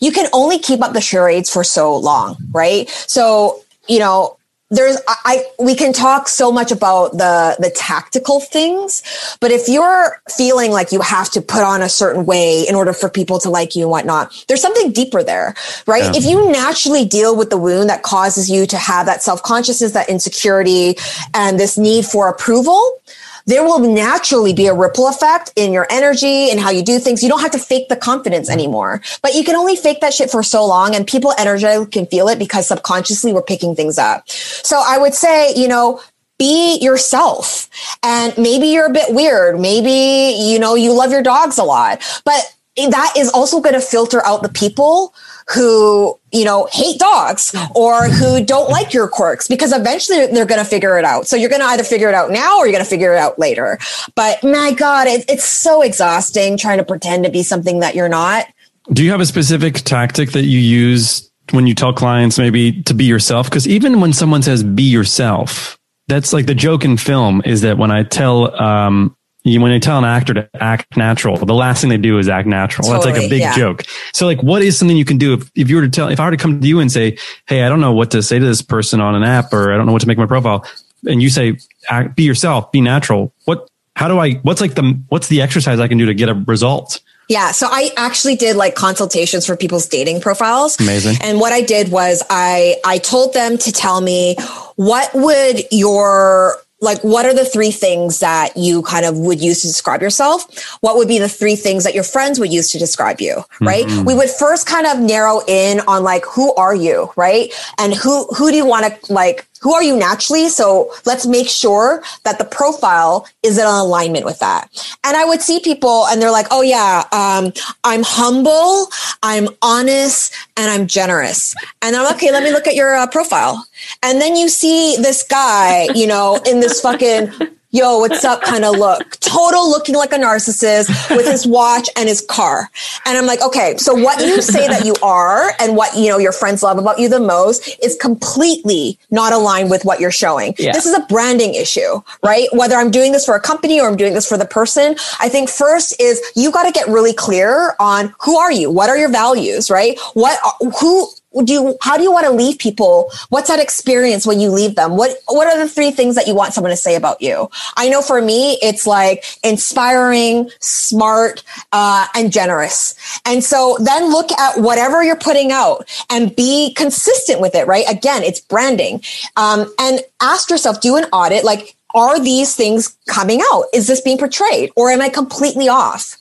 You 0.00 0.12
can 0.12 0.28
only 0.32 0.58
keep 0.58 0.80
up 0.80 0.92
the 0.92 1.00
charades 1.00 1.50
for 1.50 1.64
so 1.64 1.96
long, 1.96 2.36
right? 2.52 2.88
So, 2.88 3.62
you 3.88 3.98
know, 3.98 4.38
there's 4.72 4.96
I 5.06 5.44
we 5.58 5.74
can 5.76 5.92
talk 5.92 6.28
so 6.28 6.50
much 6.50 6.72
about 6.72 7.12
the 7.12 7.56
the 7.58 7.70
tactical 7.70 8.40
things, 8.40 9.02
but 9.40 9.50
if 9.50 9.68
you're 9.68 10.20
feeling 10.30 10.72
like 10.72 10.92
you 10.92 11.00
have 11.02 11.30
to 11.32 11.42
put 11.42 11.62
on 11.62 11.82
a 11.82 11.90
certain 11.90 12.24
way 12.24 12.66
in 12.66 12.74
order 12.74 12.94
for 12.94 13.10
people 13.10 13.38
to 13.40 13.50
like 13.50 13.76
you 13.76 13.82
and 13.82 13.90
whatnot, 13.90 14.44
there's 14.48 14.62
something 14.62 14.90
deeper 14.90 15.22
there, 15.22 15.54
right? 15.86 16.04
Yeah. 16.04 16.12
If 16.16 16.24
you 16.24 16.50
naturally 16.50 17.04
deal 17.04 17.36
with 17.36 17.50
the 17.50 17.58
wound 17.58 17.90
that 17.90 18.02
causes 18.02 18.50
you 18.50 18.66
to 18.66 18.78
have 18.78 19.04
that 19.06 19.22
self 19.22 19.42
consciousness, 19.42 19.92
that 19.92 20.08
insecurity, 20.08 20.96
and 21.34 21.60
this 21.60 21.76
need 21.76 22.06
for 22.06 22.28
approval, 22.28 22.98
there 23.46 23.64
will 23.64 23.78
naturally 23.78 24.52
be 24.52 24.66
a 24.66 24.74
ripple 24.74 25.08
effect 25.08 25.52
in 25.56 25.72
your 25.72 25.86
energy 25.90 26.50
and 26.50 26.60
how 26.60 26.70
you 26.70 26.82
do 26.82 26.98
things. 26.98 27.22
You 27.22 27.28
don't 27.28 27.40
have 27.40 27.52
to 27.52 27.58
fake 27.58 27.88
the 27.88 27.96
confidence 27.96 28.48
mm-hmm. 28.48 28.58
anymore, 28.58 29.02
but 29.22 29.34
you 29.34 29.44
can 29.44 29.56
only 29.56 29.76
fake 29.76 30.00
that 30.00 30.14
shit 30.14 30.30
for 30.30 30.42
so 30.42 30.64
long 30.64 30.94
and 30.94 31.06
people 31.06 31.32
energetically 31.38 31.90
can 31.90 32.06
feel 32.06 32.28
it 32.28 32.38
because 32.38 32.66
subconsciously 32.66 33.32
we're 33.32 33.42
picking 33.42 33.74
things 33.74 33.98
up. 33.98 34.28
So 34.28 34.82
I 34.84 34.98
would 34.98 35.14
say, 35.14 35.54
you 35.54 35.68
know, 35.68 36.00
be 36.38 36.78
yourself 36.80 37.68
and 38.02 38.36
maybe 38.36 38.68
you're 38.68 38.86
a 38.86 38.92
bit 38.92 39.14
weird. 39.14 39.60
Maybe, 39.60 40.36
you 40.38 40.58
know, 40.58 40.74
you 40.74 40.92
love 40.92 41.12
your 41.12 41.22
dogs 41.22 41.58
a 41.58 41.64
lot, 41.64 42.02
but 42.24 42.56
that 42.76 43.12
is 43.16 43.30
also 43.30 43.60
going 43.60 43.74
to 43.74 43.80
filter 43.80 44.24
out 44.24 44.42
the 44.42 44.48
people 44.48 45.14
who, 45.54 46.18
you 46.32 46.44
know, 46.44 46.68
hate 46.72 46.98
dogs 46.98 47.54
or 47.74 48.08
who 48.08 48.44
don't 48.44 48.70
like 48.70 48.92
your 48.94 49.08
quirks 49.08 49.48
because 49.48 49.72
eventually 49.72 50.26
they're 50.26 50.46
going 50.46 50.62
to 50.62 50.68
figure 50.68 50.98
it 50.98 51.04
out. 51.04 51.26
So 51.26 51.36
you're 51.36 51.50
going 51.50 51.60
to 51.60 51.66
either 51.66 51.84
figure 51.84 52.08
it 52.08 52.14
out 52.14 52.30
now 52.30 52.58
or 52.58 52.66
you're 52.66 52.72
going 52.72 52.84
to 52.84 52.90
figure 52.90 53.12
it 53.12 53.18
out 53.18 53.38
later. 53.38 53.78
But 54.14 54.42
my 54.42 54.72
God, 54.72 55.06
it, 55.06 55.24
it's 55.28 55.44
so 55.44 55.82
exhausting 55.82 56.56
trying 56.56 56.78
to 56.78 56.84
pretend 56.84 57.24
to 57.24 57.30
be 57.30 57.42
something 57.42 57.80
that 57.80 57.94
you're 57.94 58.08
not. 58.08 58.46
Do 58.92 59.04
you 59.04 59.10
have 59.10 59.20
a 59.20 59.26
specific 59.26 59.74
tactic 59.74 60.32
that 60.32 60.44
you 60.44 60.58
use 60.58 61.30
when 61.50 61.66
you 61.66 61.74
tell 61.74 61.92
clients 61.92 62.38
maybe 62.38 62.82
to 62.82 62.94
be 62.94 63.04
yourself? 63.04 63.48
Because 63.48 63.68
even 63.68 64.00
when 64.00 64.12
someone 64.12 64.42
says 64.42 64.62
be 64.62 64.82
yourself, 64.82 65.78
that's 66.08 66.32
like 66.32 66.46
the 66.46 66.54
joke 66.54 66.84
in 66.84 66.96
film 66.96 67.42
is 67.44 67.60
that 67.60 67.78
when 67.78 67.90
I 67.90 68.02
tell 68.02 68.60
um, 68.60 69.16
you, 69.44 69.60
when 69.60 69.72
they 69.72 69.80
tell 69.80 69.98
an 69.98 70.04
actor 70.04 70.34
to 70.34 70.48
act 70.54 70.96
natural, 70.96 71.36
the 71.36 71.54
last 71.54 71.80
thing 71.80 71.90
they 71.90 71.96
do 71.96 72.18
is 72.18 72.28
act 72.28 72.46
natural. 72.46 72.86
Totally, 72.86 73.04
That's 73.04 73.18
like 73.18 73.26
a 73.26 73.28
big 73.28 73.40
yeah. 73.40 73.56
joke. 73.56 73.84
So 74.12 74.26
like, 74.26 74.42
what 74.42 74.62
is 74.62 74.78
something 74.78 74.96
you 74.96 75.04
can 75.04 75.18
do 75.18 75.34
if, 75.34 75.50
if 75.54 75.68
you 75.68 75.76
were 75.76 75.82
to 75.82 75.88
tell, 75.88 76.08
if 76.08 76.20
I 76.20 76.26
were 76.26 76.30
to 76.30 76.36
come 76.36 76.60
to 76.60 76.66
you 76.66 76.78
and 76.78 76.90
say, 76.90 77.18
Hey, 77.46 77.64
I 77.64 77.68
don't 77.68 77.80
know 77.80 77.92
what 77.92 78.10
to 78.12 78.22
say 78.22 78.38
to 78.38 78.44
this 78.44 78.62
person 78.62 79.00
on 79.00 79.14
an 79.14 79.24
app 79.24 79.52
or 79.52 79.72
I 79.72 79.76
don't 79.76 79.86
know 79.86 79.92
what 79.92 80.02
to 80.02 80.08
make 80.08 80.18
my 80.18 80.26
profile. 80.26 80.64
And 81.04 81.20
you 81.20 81.30
say, 81.30 81.58
act, 81.88 82.14
be 82.16 82.22
yourself, 82.22 82.70
be 82.70 82.80
natural. 82.80 83.34
What, 83.44 83.68
how 83.96 84.06
do 84.08 84.18
I, 84.18 84.34
what's 84.36 84.60
like 84.60 84.74
the, 84.74 85.00
what's 85.08 85.28
the 85.28 85.42
exercise 85.42 85.80
I 85.80 85.88
can 85.88 85.98
do 85.98 86.06
to 86.06 86.14
get 86.14 86.28
a 86.28 86.34
result? 86.34 87.00
Yeah. 87.28 87.50
So 87.52 87.66
I 87.70 87.90
actually 87.96 88.36
did 88.36 88.56
like 88.56 88.74
consultations 88.74 89.46
for 89.46 89.56
people's 89.56 89.86
dating 89.86 90.20
profiles. 90.20 90.78
Amazing. 90.78 91.16
And 91.22 91.40
what 91.40 91.52
I 91.52 91.62
did 91.62 91.90
was 91.90 92.22
I, 92.30 92.76
I 92.84 92.98
told 92.98 93.32
them 93.32 93.58
to 93.58 93.72
tell 93.72 94.00
me 94.00 94.36
what 94.76 95.10
would 95.14 95.62
your 95.70 96.56
like 96.82 97.00
what 97.02 97.24
are 97.24 97.32
the 97.32 97.44
three 97.44 97.70
things 97.70 98.18
that 98.18 98.56
you 98.56 98.82
kind 98.82 99.06
of 99.06 99.16
would 99.18 99.40
use 99.40 99.60
to 99.62 99.68
describe 99.68 100.02
yourself? 100.02 100.46
What 100.80 100.96
would 100.96 101.08
be 101.08 101.18
the 101.18 101.28
three 101.28 101.56
things 101.56 101.84
that 101.84 101.94
your 101.94 102.04
friends 102.04 102.38
would 102.38 102.52
use 102.52 102.70
to 102.72 102.78
describe 102.78 103.20
you 103.20 103.42
right? 103.60 103.86
Mm-hmm. 103.86 104.04
we 104.04 104.14
would 104.14 104.28
first 104.28 104.66
kind 104.66 104.86
of 104.86 104.98
narrow 104.98 105.40
in 105.46 105.80
on 105.86 106.02
like 106.02 106.24
who 106.26 106.54
are 106.56 106.74
you 106.74 107.10
right? 107.16 107.52
And 107.78 107.94
who 107.94 108.26
who 108.26 108.50
do 108.50 108.56
you 108.56 108.66
want 108.66 108.92
to 108.92 109.12
like 109.12 109.48
who 109.62 109.72
are 109.72 109.82
you 109.82 109.96
naturally? 109.96 110.48
So 110.48 110.92
let's 111.06 111.26
make 111.26 111.48
sure 111.48 112.02
that 112.24 112.38
the 112.38 112.44
profile 112.44 113.26
is 113.42 113.58
in 113.58 113.64
alignment 113.64 114.24
with 114.24 114.40
that. 114.40 114.68
And 115.04 115.16
I 115.16 115.24
would 115.24 115.40
see 115.40 115.60
people 115.60 116.06
and 116.06 116.20
they're 116.20 116.32
like, 116.32 116.48
oh 116.50 116.62
yeah, 116.62 117.04
um, 117.12 117.52
I'm 117.84 118.02
humble, 118.02 118.88
I'm 119.22 119.48
honest, 119.62 120.34
and 120.56 120.70
I'm 120.70 120.86
generous. 120.86 121.54
And 121.80 121.94
I'm 121.94 122.04
like, 122.04 122.16
okay, 122.16 122.32
let 122.32 122.42
me 122.42 122.50
look 122.50 122.66
at 122.66 122.74
your 122.74 122.94
uh, 122.94 123.06
profile. 123.06 123.64
And 124.02 124.20
then 124.20 124.36
you 124.36 124.48
see 124.48 124.96
this 124.96 125.22
guy, 125.22 125.88
you 125.94 126.06
know, 126.06 126.40
in 126.44 126.60
this 126.60 126.80
fucking 126.80 127.32
yo, 127.72 127.98
what's 127.98 128.22
up 128.24 128.42
kind 128.42 128.64
of 128.64 128.76
look. 128.76 129.18
Total 129.20 129.68
looking 129.68 129.94
like 129.94 130.12
a 130.12 130.16
narcissist 130.16 130.88
with 131.16 131.26
his 131.26 131.46
watch 131.46 131.88
and 131.96 132.08
his 132.08 132.20
car. 132.20 132.70
And 133.06 133.16
I'm 133.16 133.26
like, 133.26 133.40
okay, 133.40 133.76
so 133.78 133.94
what 133.94 134.20
you 134.20 134.42
say 134.42 134.68
that 134.68 134.84
you 134.84 134.94
are 135.02 135.52
and 135.58 135.74
what, 135.74 135.96
you 135.96 136.08
know, 136.08 136.18
your 136.18 136.32
friends 136.32 136.62
love 136.62 136.78
about 136.78 136.98
you 136.98 137.08
the 137.08 137.18
most 137.18 137.78
is 137.82 137.96
completely 137.96 138.98
not 139.10 139.32
aligned 139.32 139.70
with 139.70 139.84
what 139.84 140.00
you're 140.00 140.12
showing. 140.12 140.54
Yeah. 140.58 140.72
This 140.72 140.84
is 140.84 140.94
a 140.94 141.00
branding 141.06 141.54
issue, 141.54 142.02
right? 142.22 142.48
Whether 142.52 142.76
I'm 142.76 142.90
doing 142.90 143.12
this 143.12 143.24
for 143.24 143.34
a 143.34 143.40
company 143.40 143.80
or 143.80 143.88
I'm 143.88 143.96
doing 143.96 144.12
this 144.12 144.28
for 144.28 144.36
the 144.36 144.44
person, 144.44 144.94
I 145.18 145.30
think 145.30 145.48
first 145.48 145.98
is 145.98 146.20
you 146.36 146.52
got 146.52 146.64
to 146.64 146.72
get 146.72 146.86
really 146.88 147.14
clear 147.14 147.74
on 147.80 148.14
who 148.20 148.36
are 148.36 148.52
you? 148.52 148.70
What 148.70 148.90
are 148.90 148.98
your 148.98 149.10
values, 149.10 149.70
right? 149.70 149.98
What, 150.12 150.38
who, 150.78 151.08
do 151.44 151.52
you, 151.52 151.76
how 151.80 151.96
do 151.96 152.02
you 152.02 152.12
want 152.12 152.26
to 152.26 152.32
leave 152.32 152.58
people? 152.58 153.10
What's 153.28 153.48
that 153.48 153.60
experience 153.60 154.26
when 154.26 154.40
you 154.40 154.50
leave 154.50 154.74
them? 154.74 154.96
What, 154.96 155.16
what 155.26 155.46
are 155.46 155.58
the 155.58 155.68
three 155.68 155.90
things 155.90 156.14
that 156.14 156.26
you 156.26 156.34
want 156.34 156.54
someone 156.54 156.70
to 156.70 156.76
say 156.76 156.94
about 156.94 157.20
you? 157.22 157.50
I 157.76 157.88
know 157.88 158.02
for 158.02 158.20
me, 158.20 158.58
it's 158.62 158.86
like 158.86 159.24
inspiring, 159.42 160.50
smart, 160.60 161.42
uh, 161.72 162.06
and 162.14 162.32
generous. 162.32 162.94
And 163.24 163.42
so 163.42 163.76
then 163.80 164.10
look 164.10 164.30
at 164.32 164.60
whatever 164.60 165.02
you're 165.02 165.16
putting 165.16 165.52
out 165.52 165.88
and 166.10 166.34
be 166.34 166.74
consistent 166.74 167.40
with 167.40 167.54
it, 167.54 167.66
right? 167.66 167.84
Again, 167.88 168.22
it's 168.22 168.40
branding. 168.40 169.02
Um, 169.36 169.72
and 169.78 170.00
ask 170.20 170.50
yourself, 170.50 170.80
do 170.80 170.96
an 170.96 171.04
audit. 171.12 171.44
Like, 171.44 171.76
are 171.94 172.18
these 172.18 172.54
things 172.54 172.96
coming 173.08 173.40
out? 173.52 173.64
Is 173.72 173.86
this 173.86 174.00
being 174.00 174.18
portrayed 174.18 174.70
or 174.76 174.90
am 174.90 175.00
I 175.00 175.08
completely 175.08 175.68
off? 175.68 176.16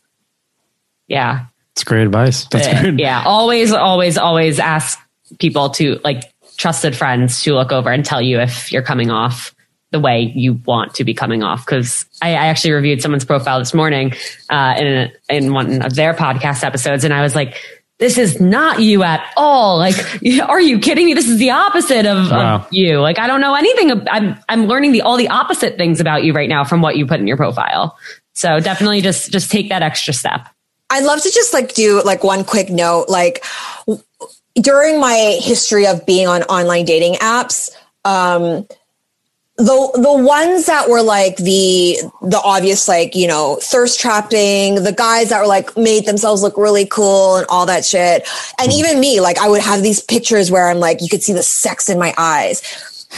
Yeah. 1.08 1.46
That's 1.76 1.84
great 1.84 2.03
advice. 2.03 2.45
That's 2.45 2.68
uh, 2.68 2.81
good. 2.81 2.99
Yeah. 2.99 3.23
Always, 3.26 3.72
always, 3.72 4.18
always 4.18 4.60
ask 4.60 4.99
people 5.39 5.69
to 5.72 5.99
like 6.03 6.23
trusted 6.57 6.95
friends 6.95 7.43
to 7.43 7.53
look 7.53 7.72
over 7.72 7.91
and 7.91 8.03
tell 8.03 8.22
you 8.22 8.39
if 8.39 8.72
you're 8.72 8.81
coming 8.81 9.10
off 9.10 9.56
the 9.91 9.99
way 9.99 10.31
you 10.35 10.53
want 10.65 10.95
to 10.95 11.03
be 11.03 11.14
coming 11.14 11.43
off. 11.43 11.65
Cause 11.65 12.06
I, 12.22 12.30
I 12.30 12.48
actually 12.48 12.72
reviewed 12.72 13.02
someone's 13.02 13.26
profile 13.26 13.60
this 13.60 13.73
morning, 13.73 14.14
uh, 14.49 14.76
in, 14.77 14.88
a, 14.88 15.11
in 15.30 15.53
one 15.53 15.81
of 15.81 15.95
their 15.95 16.14
podcast 16.14 16.64
episodes. 16.64 17.03
And 17.03 17.14
I 17.14 17.22
was 17.22 17.35
like, 17.35 17.57
this 17.99 18.18
is 18.18 18.39
not 18.41 18.80
you 18.80 19.03
at 19.03 19.23
all. 19.38 19.77
Like, 19.77 19.95
are 20.48 20.61
you 20.61 20.80
kidding 20.80 21.06
me? 21.06 21.14
This 21.14 21.30
is 21.30 21.38
the 21.38 21.52
opposite 21.52 22.06
of, 22.06 22.31
wow. 22.31 22.56
of 22.56 22.68
you. 22.72 22.99
Like, 22.99 23.19
I 23.19 23.27
don't 23.27 23.41
know 23.41 23.53
anything. 23.53 24.07
I'm, 24.07 24.38
I'm 24.49 24.65
learning 24.65 24.91
the, 24.93 25.02
all 25.02 25.18
the 25.18 25.27
opposite 25.27 25.77
things 25.77 25.99
about 25.99 26.23
you 26.23 26.34
right 26.34 26.49
now 26.49 26.64
from 26.64 26.81
what 26.81 26.98
you 26.98 27.06
put 27.06 27.19
in 27.19 27.27
your 27.27 27.38
profile. 27.38 27.98
So 28.34 28.60
definitely 28.60 29.02
just, 29.02 29.31
just 29.31 29.52
take 29.52 29.69
that 29.69 29.84
extra 29.84 30.14
step. 30.14 30.48
I'd 30.92 31.06
love 31.06 31.22
to 31.24 31.32
just 31.32 31.54
like 31.54 31.74
do 31.74 32.02
like 32.04 32.24
one 32.24 32.44
quick 32.44 32.70
note. 32.70 33.10
Like 33.10 33.44
during 34.56 35.00
my 35.00 35.40
history 35.42 35.88
of 35.88 36.06
being 36.06 36.28
on 36.28 36.44
online 36.44 36.86
dating 36.86 37.16
apps, 37.16 37.72
um, 38.06 38.68
the 39.58 39.92
the 39.94 40.14
ones 40.14 40.66
that 40.66 40.90
were 40.90 41.04
like 41.04 41.38
the 41.38 41.98
the 42.22 42.42
obvious 42.44 42.88
like 42.88 43.16
you 43.16 43.28
know 43.28 43.58
thirst 43.62 44.00
trapping 44.00 44.76
the 44.76 44.94
guys 44.94 45.30
that 45.30 45.40
were 45.40 45.48
like 45.48 45.76
made 45.78 46.06
themselves 46.06 46.42
look 46.42 46.58
really 46.58 46.86
cool 46.86 47.36
and 47.36 47.46
all 47.48 47.66
that 47.66 47.86
shit 47.86 48.28
and 48.60 48.72
even 48.72 49.00
me 49.00 49.20
like 49.22 49.38
i 49.38 49.48
would 49.48 49.62
have 49.62 49.84
these 49.84 50.02
pictures 50.02 50.50
where 50.50 50.70
i'm 50.70 50.80
like 50.80 51.02
you 51.02 51.10
could 51.10 51.22
see 51.22 51.34
the 51.34 51.44
sex 51.44 51.90
in 51.90 52.00
my 52.00 52.14
eyes 52.18 52.62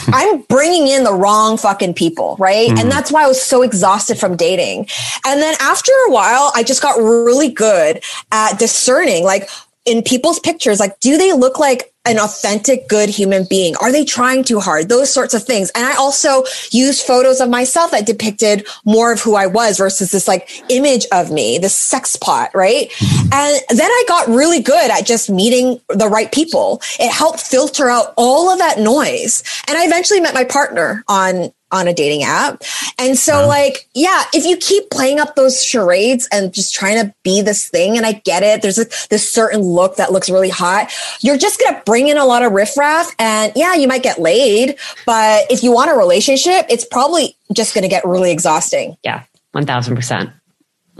I'm 0.08 0.42
bringing 0.42 0.88
in 0.88 1.04
the 1.04 1.12
wrong 1.12 1.56
fucking 1.56 1.94
people, 1.94 2.36
right? 2.38 2.70
Mm. 2.70 2.80
And 2.80 2.90
that's 2.90 3.12
why 3.12 3.24
I 3.24 3.26
was 3.26 3.40
so 3.40 3.62
exhausted 3.62 4.18
from 4.18 4.36
dating. 4.36 4.88
And 5.24 5.40
then 5.40 5.54
after 5.60 5.92
a 6.08 6.10
while, 6.10 6.52
I 6.54 6.62
just 6.62 6.82
got 6.82 6.98
really 6.98 7.50
good 7.50 8.02
at 8.32 8.58
discerning, 8.58 9.24
like 9.24 9.48
in 9.84 10.02
people's 10.02 10.40
pictures, 10.40 10.80
like, 10.80 10.98
do 11.00 11.18
they 11.18 11.32
look 11.32 11.58
like 11.58 11.92
an 12.06 12.18
authentic, 12.18 12.88
good 12.88 13.08
human 13.08 13.46
being? 13.48 13.74
Are 13.76 13.90
they 13.90 14.04
trying 14.04 14.44
too 14.44 14.60
hard? 14.60 14.88
Those 14.88 15.12
sorts 15.12 15.32
of 15.32 15.42
things. 15.42 15.70
And 15.74 15.86
I 15.86 15.94
also 15.96 16.44
used 16.70 17.06
photos 17.06 17.40
of 17.40 17.48
myself 17.48 17.90
that 17.92 18.06
depicted 18.06 18.66
more 18.84 19.12
of 19.12 19.20
who 19.20 19.36
I 19.36 19.46
was 19.46 19.78
versus 19.78 20.10
this 20.10 20.28
like 20.28 20.50
image 20.68 21.06
of 21.12 21.30
me, 21.30 21.58
this 21.58 21.74
sex 21.74 22.16
pot, 22.16 22.50
right? 22.54 22.90
Mm-hmm. 22.90 23.32
And 23.32 23.78
then 23.78 23.90
I 23.90 24.04
got 24.06 24.28
really 24.28 24.60
good 24.60 24.90
at 24.90 25.06
just 25.06 25.30
meeting 25.30 25.80
the 25.88 26.08
right 26.08 26.30
people. 26.30 26.82
It 27.00 27.10
helped 27.10 27.40
filter 27.40 27.88
out 27.88 28.12
all 28.16 28.50
of 28.50 28.58
that 28.58 28.78
noise. 28.78 29.42
And 29.66 29.78
I 29.78 29.86
eventually 29.86 30.20
met 30.20 30.34
my 30.34 30.44
partner 30.44 31.04
on 31.08 31.52
on 31.74 31.88
a 31.88 31.92
dating 31.92 32.22
app. 32.22 32.62
And 32.98 33.18
so 33.18 33.40
wow. 33.40 33.48
like, 33.48 33.88
yeah, 33.94 34.22
if 34.32 34.46
you 34.46 34.56
keep 34.56 34.88
playing 34.90 35.18
up 35.18 35.34
those 35.34 35.62
charades 35.62 36.28
and 36.32 36.54
just 36.54 36.72
trying 36.72 37.04
to 37.04 37.14
be 37.22 37.42
this 37.42 37.68
thing, 37.68 37.96
and 37.96 38.06
I 38.06 38.12
get 38.12 38.42
it, 38.42 38.62
there's 38.62 38.78
a, 38.78 38.86
this 39.10 39.30
certain 39.30 39.60
look 39.60 39.96
that 39.96 40.12
looks 40.12 40.30
really 40.30 40.48
hot, 40.48 40.92
you're 41.20 41.36
just 41.36 41.58
going 41.58 41.74
to 41.74 41.82
bring 41.84 42.08
in 42.08 42.16
a 42.16 42.24
lot 42.24 42.42
of 42.42 42.52
riffraff 42.52 43.14
and 43.18 43.52
yeah, 43.56 43.74
you 43.74 43.88
might 43.88 44.02
get 44.02 44.18
laid, 44.18 44.76
but 45.04 45.50
if 45.50 45.62
you 45.62 45.72
want 45.72 45.90
a 45.90 45.94
relationship, 45.94 46.66
it's 46.68 46.84
probably 46.84 47.36
just 47.52 47.74
going 47.74 47.82
to 47.82 47.88
get 47.88 48.04
really 48.04 48.30
exhausting. 48.30 48.96
Yeah. 49.02 49.24
1000%. 49.54 50.32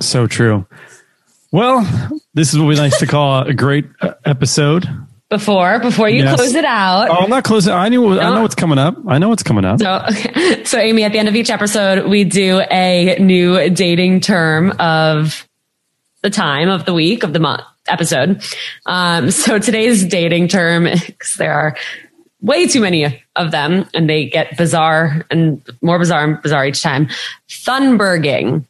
So 0.01 0.27
true. 0.27 0.67
Well, 1.53 1.87
this 2.35 2.53
is 2.53 2.59
what 2.59 2.67
we 2.67 2.75
like 2.75 2.99
to 2.99 3.07
call 3.07 3.43
a 3.47 3.55
great 3.55 3.87
uh, 4.01 4.15
episode 4.25 4.89
before 5.31 5.79
before 5.81 6.09
you 6.09 6.23
yes. 6.23 6.37
close 6.37 6.55
it 6.55 6.65
out. 6.65 7.09
Oh, 7.11 7.25
I'm 7.25 7.31
not 7.31 7.45
closing. 7.45 7.73
I 7.73 7.89
knew. 7.89 8.03
No. 8.03 8.21
I 8.21 8.35
know 8.35 8.43
what's 8.43 8.55
coming 8.55 8.79
up. 8.79 8.97
I 9.09 9.19
know 9.19 9.29
what's 9.29 9.43
coming 9.43 9.65
up. 9.65 9.81
So, 9.81 10.05
okay. 10.11 10.65
so 10.65 10.79
Amy, 10.79 11.05
at 11.05 11.13
the 11.13 11.19
end 11.19 11.29
of 11.29 11.35
each 11.35 11.51
episode, 11.51 12.09
we 12.09 12.25
do 12.25 12.61
a 12.71 13.17
new 13.19 13.71
dating 13.71 14.21
term 14.21 14.73
of 14.79 15.49
the 16.23 16.31
time 16.31 16.69
of 16.69 16.85
the 16.87 16.95
week 16.95 17.23
of 17.23 17.33
the 17.33 17.41
month 17.41 17.63
episode. 17.89 18.43
Um, 18.87 19.31
so 19.31 19.59
today's 19.61 20.05
dating 20.05 20.49
term, 20.49 20.85
because 21.07 21.35
there 21.35 21.53
are 21.53 21.77
way 22.41 22.67
too 22.67 22.81
many 22.81 23.23
of 23.37 23.51
them, 23.51 23.89
and 23.95 24.09
they 24.09 24.27
get 24.27 24.57
bizarre 24.57 25.25
and 25.31 25.67
more 25.83 25.99
bizarre 25.99 26.25
and 26.25 26.43
bizarre 26.43 26.67
each 26.67 26.83
time. 26.83 27.09
Thunberging. 27.49 28.67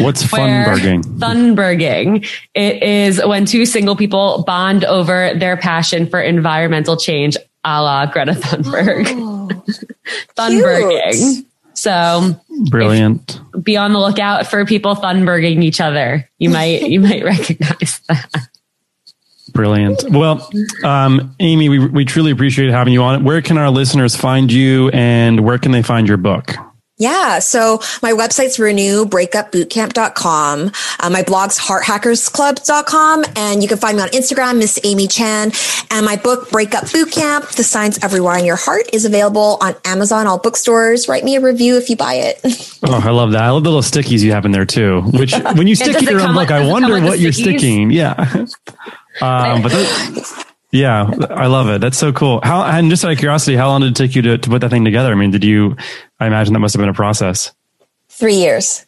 What's 0.00 0.24
funberging? 0.24 1.02
Thunberging. 1.18 2.28
It 2.54 2.82
is 2.82 3.24
when 3.24 3.46
two 3.46 3.64
single 3.64 3.94
people 3.94 4.42
bond 4.44 4.84
over 4.84 5.32
their 5.34 5.56
passion 5.56 6.08
for 6.08 6.20
environmental 6.20 6.96
change, 6.96 7.36
a 7.62 7.82
la 7.82 8.06
Greta 8.06 8.32
Thunberg. 8.32 9.06
Oh, 9.10 9.48
Thunberging. 10.36 11.46
So 11.74 12.40
brilliant. 12.70 13.40
Be 13.62 13.76
on 13.76 13.92
the 13.92 14.00
lookout 14.00 14.46
for 14.48 14.64
people 14.64 14.96
Thunberging 14.96 15.62
each 15.62 15.80
other. 15.80 16.28
You 16.38 16.50
might 16.50 16.82
you 16.82 17.00
might 17.00 17.24
recognize 17.24 18.00
that. 18.08 18.48
Brilliant. 19.52 20.04
Well, 20.10 20.50
um, 20.82 21.36
Amy, 21.38 21.68
we, 21.68 21.78
we 21.78 22.04
truly 22.04 22.32
appreciate 22.32 22.70
having 22.70 22.92
you 22.92 23.02
on. 23.02 23.22
Where 23.22 23.40
can 23.40 23.56
our 23.56 23.70
listeners 23.70 24.16
find 24.16 24.50
you 24.50 24.88
and 24.88 25.40
where 25.40 25.58
can 25.58 25.70
they 25.70 25.82
find 25.82 26.08
your 26.08 26.16
book? 26.16 26.54
Yeah. 26.96 27.40
So 27.40 27.80
my 28.02 28.12
website's 28.12 28.58
renewbreakupbootcamp.com. 28.58 30.70
Uh, 31.00 31.10
my 31.10 31.24
blog's 31.24 31.58
hearthackersclub.com. 31.58 33.24
And 33.34 33.60
you 33.62 33.68
can 33.68 33.78
find 33.78 33.96
me 33.96 34.04
on 34.04 34.10
Instagram, 34.10 34.58
Miss 34.58 34.78
Amy 34.84 35.08
Chan. 35.08 35.50
And 35.90 36.06
my 36.06 36.14
book, 36.16 36.50
Breakup 36.50 36.84
Bootcamp, 36.84 37.56
The 37.56 37.64
Science 37.64 37.96
of 37.98 38.12
Rewiring 38.12 38.46
Your 38.46 38.54
Heart 38.56 38.90
is 38.92 39.04
available 39.04 39.58
on 39.60 39.74
Amazon, 39.84 40.28
all 40.28 40.38
bookstores. 40.38 41.08
Write 41.08 41.24
me 41.24 41.34
a 41.34 41.40
review 41.40 41.76
if 41.76 41.90
you 41.90 41.96
buy 41.96 42.14
it. 42.14 42.40
oh, 42.84 43.02
I 43.04 43.10
love 43.10 43.32
that. 43.32 43.42
I 43.42 43.50
love 43.50 43.64
the 43.64 43.70
little 43.70 43.82
stickies 43.82 44.22
you 44.22 44.30
have 44.30 44.44
in 44.44 44.52
there 44.52 44.64
too, 44.64 45.00
which 45.00 45.32
when 45.56 45.66
you 45.66 45.74
stick 45.74 46.00
your 46.02 46.20
own 46.20 46.34
book, 46.34 46.52
I 46.52 46.64
wonder 46.64 47.00
what 47.00 47.18
you're 47.18 47.32
sticking. 47.32 47.90
Yeah. 47.90 48.14
um, 49.20 49.62
but 49.62 49.72
that, 49.72 50.53
yeah, 50.74 51.08
I 51.30 51.46
love 51.46 51.68
it. 51.68 51.80
That's 51.80 51.96
so 51.96 52.12
cool. 52.12 52.40
How 52.42 52.64
and 52.64 52.90
just 52.90 53.04
out 53.04 53.12
of 53.12 53.18
curiosity, 53.18 53.56
how 53.56 53.68
long 53.68 53.80
did 53.80 53.90
it 53.90 53.96
take 53.96 54.16
you 54.16 54.22
to, 54.22 54.38
to 54.38 54.50
put 54.50 54.60
that 54.60 54.70
thing 54.70 54.84
together? 54.84 55.12
I 55.12 55.14
mean, 55.14 55.30
did 55.30 55.44
you? 55.44 55.76
I 56.18 56.26
imagine 56.26 56.52
that 56.52 56.58
must 56.58 56.74
have 56.74 56.80
been 56.80 56.88
a 56.88 56.94
process. 56.94 57.52
Three 58.08 58.34
years. 58.34 58.84